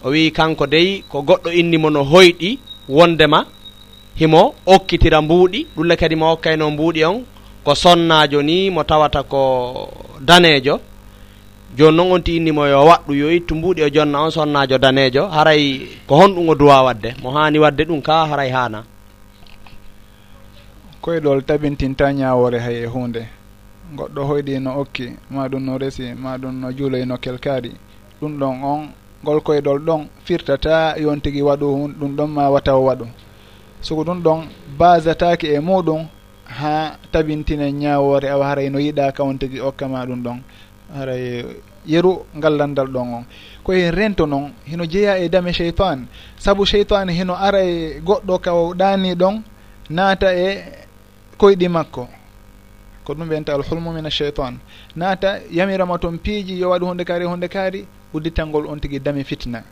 O 0.03 0.09
wi 0.09 0.31
kanko 0.31 0.65
dey 0.67 1.03
ko 1.09 1.21
goɗɗo 1.21 1.49
innimo 1.59 1.89
no 1.89 2.03
hoyɗi 2.03 2.59
wondema 2.89 3.45
himo 4.15 4.55
okkitira 4.65 5.21
mbuuɗi. 5.21 5.67
Ɗulle 5.75 5.95
kadi 5.97 6.15
mo 6.15 6.25
hokkayno 6.31 6.71
mbuuɗi 6.71 7.03
on 7.05 7.23
ko 7.63 7.75
sonnajo 7.75 8.41
ni 8.41 8.69
mo 8.69 8.83
tawata 8.83 9.23
ko 9.23 9.41
danejo 10.21 10.79
joni 11.77 11.97
noon 11.97 12.11
on 12.11 12.23
ti 12.23 12.35
innimo 12.37 12.65
yo 12.67 12.85
waɗɗu 12.85 13.13
yo 13.13 13.31
ittu 13.31 13.55
mbuuɗi 13.55 13.81
o 13.83 13.89
jonna 13.89 14.21
on 14.23 14.31
sonnajo 14.31 14.77
danejo 14.77 15.27
haray 15.27 15.79
ko 16.07 16.15
honɗum 16.15 16.49
o 16.49 16.55
duwa 16.55 16.83
wadde. 16.83 17.15
Mo 17.21 17.31
hani 17.31 17.59
wadde 17.59 17.83
ɗum 17.83 18.01
ka 18.01 18.25
haray 18.27 18.49
hana 18.49 18.83
koyeɗol 21.01 21.43
tabintinta 21.43 22.11
ñawore 22.13 22.59
hay 22.59 22.83
e 22.83 22.85
hunde 22.85 23.38
goɗɗo 23.97 24.21
hoyɗi 24.29 24.59
no 24.59 24.71
okki 24.81 25.05
ma 25.29 25.47
ɗum 25.47 25.63
no 25.65 25.77
resi 25.77 26.13
ma 26.13 26.37
ɗum 26.37 26.53
no 26.61 26.71
juuloy 26.71 27.05
no 27.05 27.17
kelkaari 27.17 27.71
ɗum 28.21 28.37
ɗon 28.39 28.63
on 28.63 28.81
ngol 29.23 29.39
koyɗol 29.41 29.79
ɗon 29.79 30.07
firtata 30.25 30.95
yon 30.97 31.19
tigi 31.21 31.41
waɗu 31.41 31.67
ɗum 31.99 32.15
ɗon 32.15 32.27
ma 32.29 32.49
wataw 32.49 32.79
waɗu. 32.87 33.05
Soko 33.81 34.03
ɗum 34.03 34.21
ɗon 34.23 34.39
basataki 34.77 35.47
e 35.47 35.59
muɗum 35.59 36.07
ha 36.45 36.97
tabintine 37.11 37.71
ñawore 37.71 38.29
awa 38.29 38.45
haray 38.47 38.69
no 38.69 38.79
yiɗa 38.79 39.11
ka 39.15 39.23
on 39.23 39.37
tigi 39.37 39.59
okkama 39.59 40.05
ɗum 40.05 40.23
ɗon. 40.23 40.39
Haray 40.95 41.45
yeru 41.85 42.25
ngallandal 42.37 42.87
ɗon 42.87 43.13
on. 43.13 43.23
Koye 43.63 43.91
rento 43.91 44.25
noon 44.25 44.51
hino 44.65 44.85
jeeya 44.85 45.17
e 45.19 45.29
dame 45.29 45.51
cheytan 45.53 46.07
saabu 46.37 46.65
cheytan 46.65 47.09
hino 47.09 47.33
ara 47.35 47.59
e 47.63 47.99
goɗɗo 47.99 48.39
ka 48.41 48.53
o 48.53 48.73
ɗani 48.73 49.15
ɗon 49.15 49.41
naata 49.89 50.33
e 50.33 50.63
koyɗi 51.37 51.67
makko. 51.69 52.07
ko 53.09 53.15
ɗum 53.17 53.29
wiyanta 53.29 53.53
alhulmu 53.57 53.89
min 53.93 54.05
acheytan 54.05 54.59
naata 54.95 55.39
yamirama 55.51 55.97
toon 55.97 56.17
piiji 56.19 56.59
yo 56.61 56.69
waɗi 56.69 56.85
hunde 56.85 57.03
kaari 57.03 57.25
hunde 57.25 57.47
kaari 57.49 57.87
udditangol 58.13 58.67
on 58.69 58.77
tigui 58.79 58.99
dami 58.99 59.23
fitna. 59.23 59.63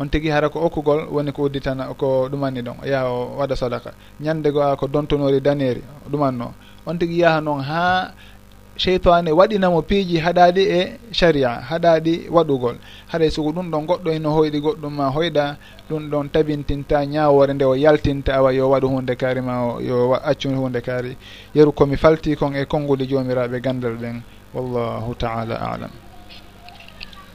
On 0.00 0.08
tigui 0.08 0.30
hara 0.30 0.48
ko 0.48 0.58
okkugol 0.66 1.06
woni 1.14 1.30
ko 1.32 1.42
udditana 1.46 1.94
ko 1.94 2.26
ɗumanni 2.28 2.60
ɗon 2.62 2.76
ya 2.84 3.06
o 3.06 3.38
waɗa 3.38 3.54
sadaka 3.56 3.92
ñande 4.20 4.50
go 4.52 4.60
a 4.62 4.76
ko 4.76 4.88
dontonori 4.88 5.40
daneri 5.40 5.82
ɗumanno. 6.10 6.50
On 6.86 6.98
tigui 6.98 7.18
yaha 7.22 7.40
noon 7.40 7.60
ha 7.62 8.12
cheytane 8.82 9.30
waɗinamo 9.38 9.80
piiji 9.88 10.16
haɗaɗi 10.18 10.62
e 10.78 10.98
sharia 11.12 11.50
haɗaɗi 11.70 12.14
waɗugol. 12.34 12.76
Haɗay 13.12 13.30
sugo 13.30 13.50
ɗum 13.52 13.70
ɗon 13.70 13.86
goɗɗo 13.86 14.10
eno 14.16 14.30
hoyɗi 14.36 14.58
goɗɗum 14.60 14.92
ma 14.96 15.06
hoyɗa 15.14 15.56
ɗum 15.88 16.10
ɗon 16.10 16.28
tabintinta 16.32 17.04
ñawore 17.06 17.54
nde 17.54 17.64
o 17.64 17.74
yaltinta 17.76 18.34
awa 18.34 18.50
yo 18.52 18.68
waɗu 18.70 18.86
hunde 18.88 19.14
kaari 19.16 19.40
ma 19.40 19.54
o 19.66 19.80
yo 19.80 20.14
accu 20.14 20.48
hunde 20.50 20.80
kaari. 20.82 21.16
Yeru 21.54 21.72
komi 21.72 21.96
falti 21.96 22.34
kon 22.36 22.54
e 22.56 22.64
konngude 22.64 23.06
jomiraɓe 23.06 23.60
gandal 23.62 23.94
ɗen 24.02 24.20
wallahu 24.54 25.14
taala 25.14 25.54
alam. 25.72 25.90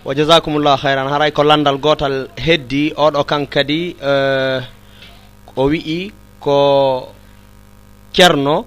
Wa 0.03 0.13
jasakumullahu 0.13 0.77
hayran 0.83 1.07
haray 1.07 1.31
ko 1.31 1.43
landal 1.43 1.77
gotal 1.79 2.27
heddi 2.35 2.91
oɗo 2.95 3.23
kan 3.25 3.45
kankadi 3.47 3.95
eh, 4.01 4.59
o 5.55 5.63
wi'i 5.69 6.11
ko 6.39 7.07
ceerno 8.11 8.65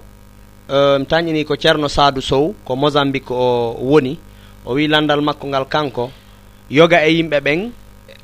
mi 0.71 1.05
tañini 1.05 1.43
ko 1.45 1.55
ceerno 1.55 1.87
sadou 1.87 2.21
sow 2.21 2.55
ko 2.65 2.75
mozambique 2.75 3.31
o 3.31 3.75
woni 3.81 4.17
o 4.65 4.73
wi 4.73 4.87
landal 4.87 5.21
makko 5.21 5.47
ngal 5.47 5.65
kanko 5.67 6.11
yoga 6.69 7.03
e 7.05 7.11
yimɓe 7.15 7.39
ɓen 7.41 7.71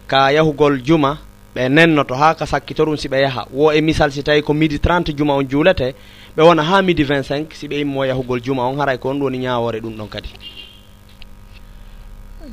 ka 0.07 0.31
yahugol 0.31 0.81
juma 0.83 1.17
ɓe 1.55 1.69
nennoto 1.69 2.15
ha 2.15 2.33
ka 2.35 2.45
sakkitorum 2.45 2.95
siɓe 2.97 3.21
yaha. 3.21 3.45
Wo 3.51 3.71
e 3.71 3.81
misal 3.81 4.11
si 4.11 4.23
tawi 4.23 4.41
ko 4.41 4.53
midi 4.53 4.77
30 4.79 5.13
juma 5.17 5.33
on 5.33 5.43
juulete 5.49 5.93
ɓe 6.37 6.41
wona 6.43 6.63
ha 6.63 6.81
midi 6.81 7.03
25 7.03 7.51
siɓe 7.53 7.79
immo 7.81 8.05
yahugol 8.05 8.39
juma 8.41 8.63
on. 8.63 8.77
Haray 8.79 8.97
ko 8.97 9.09
on 9.09 9.15
ɗum 9.17 9.23
woni 9.23 9.37
ñawore 9.39 9.79
ɗum 9.81 9.97
ɗon 9.97 10.07
kadi. 10.09 10.29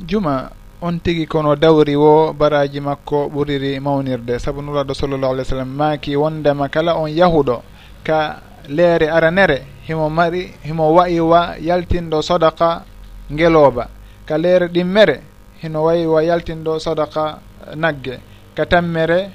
Juma 0.07 0.49
on 0.81 0.99
tigi 0.99 1.25
kono 1.27 1.55
dawri 1.55 1.95
wo 1.95 2.33
baraji 2.33 2.79
makko 2.81 3.29
ɓuriri 3.33 3.79
mawnirde. 3.79 4.39
Saabu 4.39 4.61
nuraɗo 4.61 4.93
sallllahu 4.93 5.33
alih 5.33 5.43
w 5.45 5.49
sallam 5.49 5.69
maaki 5.69 6.15
wondema 6.15 6.67
kala 6.69 6.95
on 6.97 7.07
yahuɗo 7.09 7.61
ka 8.03 8.41
leere 8.67 9.07
aranere 9.09 9.74
himo 9.87 10.09
mari 10.09 10.53
himo 10.63 10.93
wayi 10.93 11.19
wa 11.19 11.55
yaltinɗo 11.61 12.21
sodaka 12.21 12.83
ngelooba. 13.31 13.87
Ka 14.25 14.37
leere 14.37 14.67
ɗimmere 14.67 15.21
hino 15.61 15.83
wayi 15.83 16.05
wa 16.05 16.23
yaltinɗo 16.23 16.79
sodaka 16.79 17.39
nagge. 17.75 18.19
Ka 18.55 18.65
tammere 18.65 19.29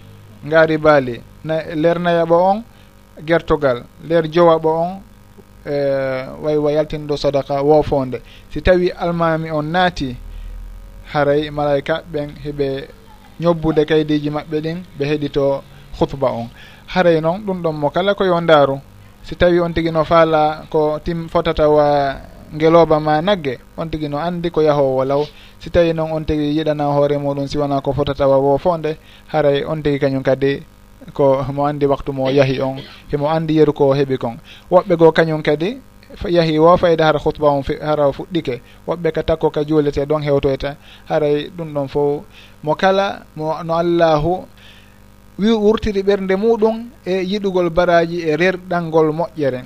ngaari 0.46 0.78
baali. 0.78 1.22
Na 1.44 1.54
leer 1.74 1.98
nayaɓo 1.98 2.34
on 2.50 2.62
gertogal. 3.24 3.84
Leer 4.08 4.24
jowaɓo 4.34 4.68
on 4.82 4.92
e 5.66 5.74
wayi 6.42 6.58
wa 6.58 6.70
yaltinɗo 6.72 7.16
sodaka 7.16 7.62
woofonde 7.62 8.20
si 8.52 8.60
tawi 8.62 8.90
almami 8.90 9.50
on 9.50 9.62
naati 9.66 10.16
haray 11.12 11.50
malayka 11.50 12.02
ɓen 12.12 12.28
heɓe 12.44 12.88
ñobbude 13.40 13.84
kaydiji 13.84 14.30
maɓɓe 14.30 14.60
ɗin 14.64 14.78
ɓe 14.98 15.04
heɗito 15.10 15.62
hutba 15.98 16.28
on. 16.32 16.48
Haray 16.86 17.20
noon 17.20 17.38
ɗum 17.46 17.62
ɗon 17.62 17.72
mo 17.76 17.90
kala 17.90 18.14
koyo 18.14 18.40
ndaaru. 18.40 18.80
si 19.22 19.36
tawi 19.36 19.60
on 19.60 19.72
tigi 19.74 19.90
no 19.90 20.04
faala 20.04 20.64
ko 20.70 20.98
tim 21.04 21.28
fotata 21.28 21.68
wa 21.68 21.86
uh, 22.10 22.14
ngelooba 22.54 23.00
ma 23.00 23.20
nagge 23.22 23.58
on 23.76 23.86
tigi 23.90 24.08
no 24.08 24.18
anndi 24.18 24.50
ko 24.50 24.60
yahowo 24.62 25.04
law. 25.04 25.24
Si 25.58 25.70
tawi 25.70 25.92
noon 25.92 26.12
on 26.12 26.24
tigi 26.24 26.56
yiɗana 26.56 26.84
hoore 26.84 27.16
muɗum 27.18 27.46
si 27.46 27.58
wona 27.58 27.80
ko 27.80 27.92
fotata 27.92 28.28
wa 28.28 28.38
wo 28.38 28.58
fonde 28.58 28.96
haray 29.28 29.64
on 29.64 29.82
tigi 29.82 29.98
kañum 29.98 30.22
kadi 30.22 30.62
ko 31.14 31.44
mo 31.52 31.64
anndi 31.66 31.86
waktu 31.86 32.12
mo 32.12 32.30
yahi 32.30 32.60
on 32.60 32.80
himo 33.12 33.28
anndi 33.28 33.54
yeru 33.56 33.72
ko 33.72 33.94
heɓi 33.94 34.18
kon. 34.18 34.36
Woɓɓe 34.70 34.96
goo 34.96 35.12
kañum 35.12 35.42
kadi 35.42 35.78
yahi 36.28 36.58
wo 36.58 36.76
fayde 36.76 37.02
hara 37.02 37.18
hutba 37.18 37.48
on 37.48 37.62
hara 37.80 38.12
fuɗɗike 38.12 38.60
woɓɓe 38.88 39.12
ka 39.12 39.22
takko 39.22 39.50
ka 39.50 39.64
juulete 39.64 40.04
ɗon 40.06 40.22
hewtoyta 40.22 40.76
haray 41.08 41.50
ɗum 41.56 41.72
ɗon 41.74 41.88
fof 41.88 42.22
mo 42.62 42.74
kala 42.74 43.22
mo 43.36 43.62
no 43.62 43.74
allahu 43.74 44.46
wi 45.40 45.50
wurtiri 45.52 46.02
ɓernde 46.02 46.34
muɗum 46.36 46.76
e 47.06 47.14
yiɗugol 47.30 47.70
baraji 47.70 48.18
e 48.30 48.36
rerɗangol 48.36 49.08
moƴƴere. 49.18 49.60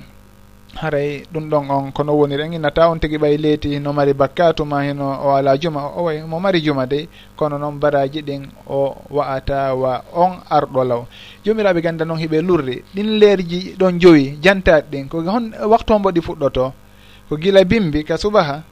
Haray 0.75 1.23
ɗum 1.33 1.49
ɗon 1.49 1.69
on 1.69 1.91
kono 1.91 2.13
woni 2.13 2.35
ren 2.37 2.53
innata 2.53 2.89
on 2.89 2.99
tigui 2.99 3.17
ɓay 3.17 3.37
leyti 3.37 3.79
no 3.79 3.91
mari 3.93 4.13
bakkatuma 4.13 4.83
heno 4.83 5.05
o 5.25 5.35
ala 5.35 5.57
juma. 5.57 5.81
O 5.97 6.03
way 6.03 6.21
mo 6.23 6.39
mari 6.39 6.61
juma 6.61 6.85
dey 6.85 7.07
kono 7.35 7.57
noon 7.57 7.79
baraji 7.79 8.21
ɗin 8.21 8.43
o 8.67 8.95
wa'ata 9.09 9.73
wa 9.75 10.01
on 10.13 10.39
arɗo 10.49 10.83
law. 10.83 11.05
Jomiraɓe 11.45 11.81
ganda 11.81 12.05
noon 12.05 12.19
hiɓe 12.19 12.41
lurri. 12.41 12.83
Ɗin 12.95 13.19
leerji 13.19 13.75
ɗon 13.79 13.99
joyi 13.99 14.37
jantaɗi 14.41 14.87
ɗin. 14.91 15.07
Ko 15.09 15.21
hon 15.23 15.51
waktu 15.69 15.93
o 15.93 15.99
mboɗi 15.99 16.21
fuɗɗoto 16.21 16.73
ko 17.29 17.37
gila 17.37 17.63
bimbi 17.65 18.03
ka 18.03 18.17
subaha 18.17 18.63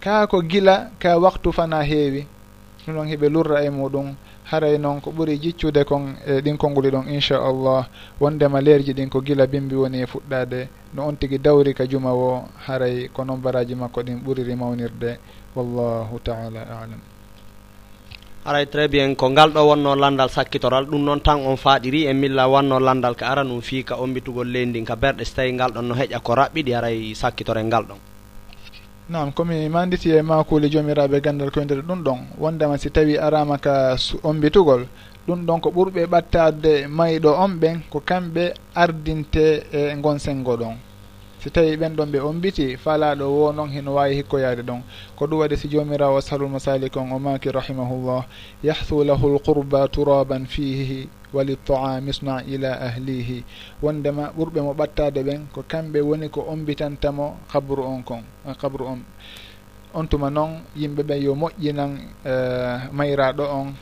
ka 0.00 0.26
ko 0.26 0.42
gila 0.42 0.90
ka 0.98 1.18
waktu 1.18 1.52
fana 1.52 1.82
heewi. 1.82 2.26
Ɗum 2.86 2.94
ɗon 2.96 3.06
hiɓe 3.08 3.28
lurra 3.30 3.62
e 3.64 3.70
muɗum. 3.70 4.14
haray 4.50 4.78
noon 4.78 5.00
ko 5.00 5.10
ɓuri 5.10 5.38
jiccude 5.42 5.84
kon 5.84 6.14
e 6.26 6.40
ɗin 6.40 6.56
konnguli 6.56 6.90
ɗon 6.90 7.08
inchallah 7.08 7.88
wondema 8.20 8.60
leerji 8.60 8.92
ɗin 8.94 9.08
ko 9.10 9.20
gila 9.20 9.46
bimbi 9.46 9.74
woni 9.74 10.02
e 10.02 10.06
fuɗɗade. 10.06 10.68
No 10.94 11.02
on 11.08 11.16
tigi 11.16 11.38
dawri 11.38 11.74
ka 11.74 11.84
juma 11.86 12.12
wo 12.14 12.44
haray 12.66 13.08
ko 13.12 13.24
noon 13.24 13.40
baraji 13.42 13.74
makko 13.74 14.02
ɗin 14.02 14.22
ɓuriri 14.24 14.54
mawnirde 14.56 15.18
wallahu 15.54 16.18
taala 16.22 16.62
alam. 16.62 17.00
Aray 18.46 18.66
très 18.66 18.86
bien. 18.88 19.16
Ko 19.16 19.28
ngal 19.30 19.50
ɗo 19.50 19.66
wonno 19.66 19.94
landal 19.96 20.30
sakkitoral 20.30 20.86
ɗum 20.86 21.02
noon 21.04 21.20
tan 21.20 21.42
on 21.42 21.56
faaɗiri 21.56 22.06
en 22.06 22.14
milla 22.16 22.46
wanno 22.48 22.78
landal 22.78 23.16
ka 23.16 23.26
ara 23.26 23.42
num 23.42 23.60
fii 23.60 23.82
ka 23.82 23.96
ombitugol 23.98 24.46
leydi 24.46 24.70
ndin 24.70 24.84
ka 24.86 24.94
berɗe 24.94 25.24
so 25.24 25.34
tawi 25.34 25.52
ngal 25.52 25.72
ɗon 25.72 25.82
no 25.88 25.94
heƴa 25.94 26.20
ko 26.22 26.34
raɓɓiɗi 26.34 26.74
aray 26.74 27.14
sakkitoren 27.14 27.66
ngal 27.66 27.84
ɗon. 27.84 27.98
nam 29.08 29.30
komi 29.32 29.68
manditi 29.68 30.10
e 30.10 30.22
makuli 30.22 30.68
jomiraɓe 30.68 31.20
gandal 31.24 31.50
koye 31.50 31.64
nder 31.64 31.82
ɗum 31.86 32.02
ɗon 32.02 32.20
wondema 32.42 32.76
si 32.78 32.90
tawi 32.90 33.14
arama 33.18 33.56
ka 33.58 33.96
ombitugol 34.24 34.82
ɗum 35.26 35.46
ɗon 35.46 35.60
ko 35.60 35.70
ɓurɓe 35.70 36.06
ɓattade 36.10 36.86
mayiɗo 36.88 37.30
on 37.44 37.52
ɓen 37.60 37.82
ko 37.90 38.00
kamɓe 38.00 38.52
ardinte 38.74 39.62
e 39.72 39.94
gon 40.02 40.18
senggo 40.18 40.56
ɗon. 40.56 40.74
si 41.40 41.50
tawi 41.50 41.76
ɓen 41.76 41.94
ɗon 41.96 42.10
ɓe 42.12 42.18
ombiti 42.20 42.76
falaɗo 42.76 43.24
wo 43.28 43.52
noon 43.52 43.70
heno 43.70 43.94
wawi 43.94 44.14
hikkoyade 44.16 44.62
ɗon. 44.62 44.80
Ko 45.16 45.26
ɗum 45.26 45.38
waɗi 45.40 45.56
si 45.56 45.68
jomirawo 45.68 46.16
ashalu 46.18 46.48
masalik 46.48 46.96
on 46.96 47.12
o 47.12 47.18
maki 47.18 47.50
rahimahullah 47.52 48.24
yahsu 48.62 49.04
lahu 49.04 49.36
lqurba 49.36 49.88
turaban 49.88 50.46
fihi 50.46 51.08
walittoami 51.32 52.10
isna 52.10 52.42
ila 52.46 52.80
ahlihi. 52.80 53.44
Wondema 53.82 54.32
ɓurɓe 54.36 54.60
mo 54.62 54.72
ɓattade 54.74 55.22
ɓen 55.22 55.46
ko 55.52 55.62
kamɓe 55.68 56.00
woni 56.00 56.28
ko 56.30 56.40
ombitantamo 56.48 57.36
kabru 57.52 57.82
on 57.84 58.02
kon 58.02 58.22
eh, 58.48 58.54
kabru 58.60 58.84
on 58.86 59.00
on. 59.94 60.06
Tuma 60.08 60.30
noon 60.30 60.62
yimɓe 60.76 61.02
ɓen 61.02 61.22
yo 61.22 61.34
moƴƴinan 61.34 61.92
eh, 62.24 62.88
mayraɗo 62.92 63.44
on. 63.44 63.74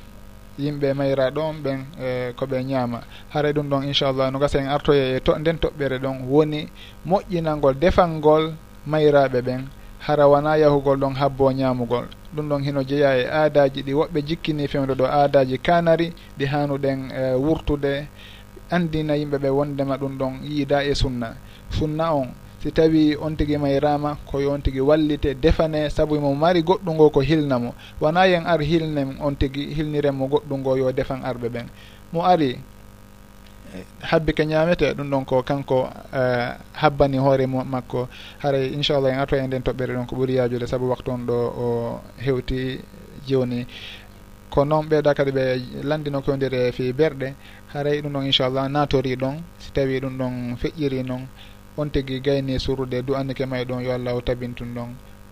yimɓe 0.59 0.94
mayra 0.94 1.31
ɗon 1.31 1.62
ɓen 1.62 1.78
e 2.01 2.32
koɓe 2.36 2.62
ñaama. 2.64 3.01
Haara 3.32 3.52
ɗum 3.52 3.68
ɗon 3.68 3.82
inchallah 3.85 4.31
no 4.31 4.39
gasa 4.39 4.59
en 4.60 4.68
artoye 4.68 5.16
e 5.16 5.20
to 5.20 5.39
nden 5.39 5.59
toɓɓere 5.59 5.98
ɗon 5.98 6.22
woni 6.28 6.68
moƴƴinalngol 7.06 7.74
defalngol 7.78 8.55
mayraɓe 8.86 9.40
ɓen. 9.43 9.62
Hara 10.06 10.28
wona 10.28 10.56
yahugol 10.59 10.98
ɗon 10.98 11.14
habbo 11.16 11.51
ñaamugol. 11.52 12.06
Ɗum 12.35 12.48
ɗon 12.48 12.62
hino 12.64 12.82
jeeya 12.82 13.16
e 13.18 13.24
aadaji 13.26 13.82
ɗi. 13.82 13.93
Woɓɓe 13.94 14.22
jikkini 14.26 14.68
fewde 14.68 14.94
ɗo 14.94 15.05
aadaji 15.06 15.59
kanari 15.59 16.12
ɗi 16.39 16.44
hanuɗen 16.47 17.10
e 17.10 17.35
wurtude. 17.35 18.06
Andina 18.70 19.14
yimɓeɓe 19.16 19.48
wondema 19.51 19.97
ɗum 19.97 20.18
ɗon 20.18 20.32
yiida 20.44 20.85
e 20.85 20.94
sunna. 20.94 21.35
Sunna 21.70 22.14
on 22.14 22.28
si 22.65 22.73
tawi 22.73 23.12
on 23.20 23.36
tigi 23.36 23.59
mayrama 23.61 24.16
koye 24.24 24.47
on 24.49 24.62
tigi 24.65 24.81
wallite 24.81 25.35
defane 25.36 25.91
saabu 25.93 26.16
mo 26.16 26.32
mari 26.35 26.62
goɗɗungo 26.65 27.12
ko 27.12 27.20
hilna 27.20 27.59
mo. 27.61 27.74
Wona 28.01 28.24
yen 28.27 28.47
ar 28.47 28.61
hilnen 28.65 29.20
on 29.20 29.36
tigi 29.36 29.69
hilnirenmo 29.77 30.24
goɗɗo 30.32 30.55
ngo 30.59 30.77
yo 30.78 30.93
defan 30.93 31.20
arɓe 31.20 31.49
ɓen. 31.53 31.69
Mo 32.12 32.24
ari 32.24 32.57
habbi 34.01 34.32
ke 34.32 34.45
ñamete 34.47 34.95
ɗum 34.97 35.11
ɗon 35.11 35.24
ko 35.27 35.43
kanko 35.43 35.91
uh, 36.12 36.57
habbani 36.73 37.19
hoore 37.19 37.45
makko. 37.47 38.09
Haray 38.41 38.73
inchallah 38.73 39.12
en 39.12 39.20
arto 39.20 39.36
e 39.36 39.47
nden 39.47 39.61
toɓɓere 39.62 39.93
ɗon 39.95 40.07
ko 40.07 40.16
ɓuuri 40.16 40.35
yajude 40.41 40.66
saabu 40.66 40.89
waktu 40.89 41.11
on 41.11 41.27
ɗo 41.27 41.36
o 41.36 42.01
hewti 42.16 42.81
joni. 43.28 43.66
Ko 44.49 44.65
noon 44.65 44.89
ɓeeɗa 44.89 45.15
kadi 45.15 45.32
ɓe 45.32 45.45
landino 45.85 46.23
kewdiri 46.23 46.73
fi 46.73 46.93
berɗe. 46.95 47.35
Haray 47.74 48.01
ɗum 48.01 48.12
ɗon 48.12 48.24
inchallah 48.24 48.69
natori 48.70 49.16
ɗon. 49.16 49.36
Si 49.59 49.70
tawi 49.70 50.01
ɗum 50.01 50.16
ɗon 50.16 50.57
feƴƴiri 50.57 51.05
noon 51.05 51.28
on 51.76 51.90
tigui 51.90 52.20
gayni 52.20 52.59
surude 52.60 53.02
du 53.06 53.14
andike 53.14 53.46
may 53.46 53.64
ɗon 53.64 53.82
yo 53.84 53.92
allah 53.92 54.14
o 54.14 54.20
tabintun 54.20 54.74
ɗon. 54.74 54.90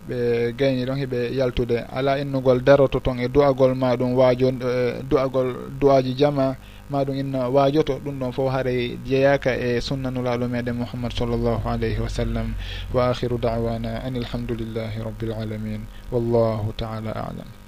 Ɓe 0.09 0.52
gayni 0.59 0.85
ɗon 0.85 0.98
heɓe 0.98 1.32
yaltude. 1.36 1.86
Ala 1.93 2.19
innugol 2.19 2.60
daroto 2.62 2.98
toon 3.01 3.19
e 3.20 3.28
du'agol 3.28 3.74
maɗum 3.74 4.14
waajo 4.14 4.48
e, 4.48 5.02
du'agol 5.09 5.55
du'aji 5.81 6.14
jama 6.16 6.56
maɗum 6.90 7.14
inna 7.16 7.48
waajoto. 7.48 8.01
Ɗum 8.05 8.19
ɗon 8.19 8.32
fof 8.32 8.51
haray 8.52 8.98
jeeyaka 9.06 9.55
e 9.56 9.81
sunnanulaɗo 9.81 10.48
meɗen 10.48 10.74
mouhammad 10.77 11.12
sallllahu 11.12 11.62
alayhi 11.69 12.01
wa 12.01 12.09
sallam. 12.09 12.55
Wa 12.93 13.10
akhiru 13.10 13.39
dawana 13.39 14.02
an 14.05 14.16
ilhamdulillahi 14.16 14.98
rabbil 15.05 15.32
alamin. 15.32 15.86
Wallahu 16.10 16.73
taala 16.77 17.12
alam. 17.14 17.61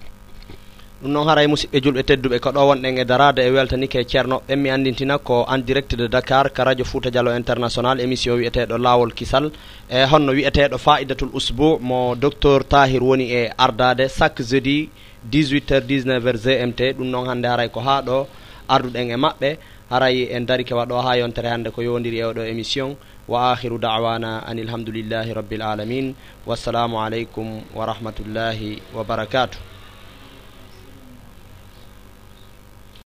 ɗum 1.04 1.12
noon 1.12 1.28
haray 1.28 1.44
e 1.44 1.48
musidɓe 1.52 1.78
julɓe 1.84 2.02
tedduɓe 2.08 2.38
ko 2.40 2.50
ɗo 2.56 2.60
wonɗen 2.68 2.98
e 2.98 3.04
darade 3.04 3.40
e 3.44 3.50
weltanike 3.50 3.96
e 4.00 4.04
ceernoɓɓen 4.10 4.56
mi 4.58 4.70
andintina 4.70 5.18
ko 5.18 5.44
en 5.52 5.58
direct 5.60 5.94
de 5.96 6.08
dakar 6.08 6.48
ka 6.50 6.64
radio 6.64 6.84
fouta 6.84 7.10
dialo 7.10 7.30
international 7.36 8.00
émission 8.00 8.36
wiyeteɗo 8.38 8.78
lawol 8.78 9.12
kisal. 9.12 9.50
E 9.90 10.04
honno 10.10 10.32
wiyeteɗo 10.32 10.78
faidatul 10.78 11.28
usbou 11.34 11.78
mo 11.80 12.14
docteur 12.14 12.64
tahir 12.64 13.02
woni 13.02 13.24
e 13.32 13.50
ardade 13.58 14.08
chaque 14.08 14.40
jeudi 14.42 14.88
18 15.30 15.70
heures 15.72 15.84
19 15.86 16.24
heures 16.24 16.42
gmt 16.46 16.80
ɗum 16.96 17.08
noon 17.10 17.28
hannde 17.28 17.46
haray 17.48 17.68
ko 17.68 17.80
ha 17.80 18.00
ɗo 18.00 18.26
arduɗen 18.68 19.10
e 19.10 19.16
maɓɓe. 19.16 19.50
Haray 19.90 20.28
en 20.32 20.46
dari 20.46 20.64
kewa 20.64 20.86
ɗo 20.86 21.02
ha 21.04 21.16
yontere 21.18 21.48
hannde 21.52 21.68
ko 21.70 21.82
yowdiri 21.82 22.16
e 22.18 22.24
oɗo 22.24 22.42
émission. 22.48 22.96
Wa 23.28 23.52
akhiru 23.52 23.78
dawana 23.78 24.40
an 24.48 24.56
ilhamdulillahi 24.58 25.34
rabbil 25.34 25.62
alamin. 25.62 26.14
Wassalamu 26.46 26.96
aleykum 26.96 27.60
wa 27.74 27.84
rahmatullahi 27.92 28.80
wa 28.94 29.04
barakatuh. 29.04 29.73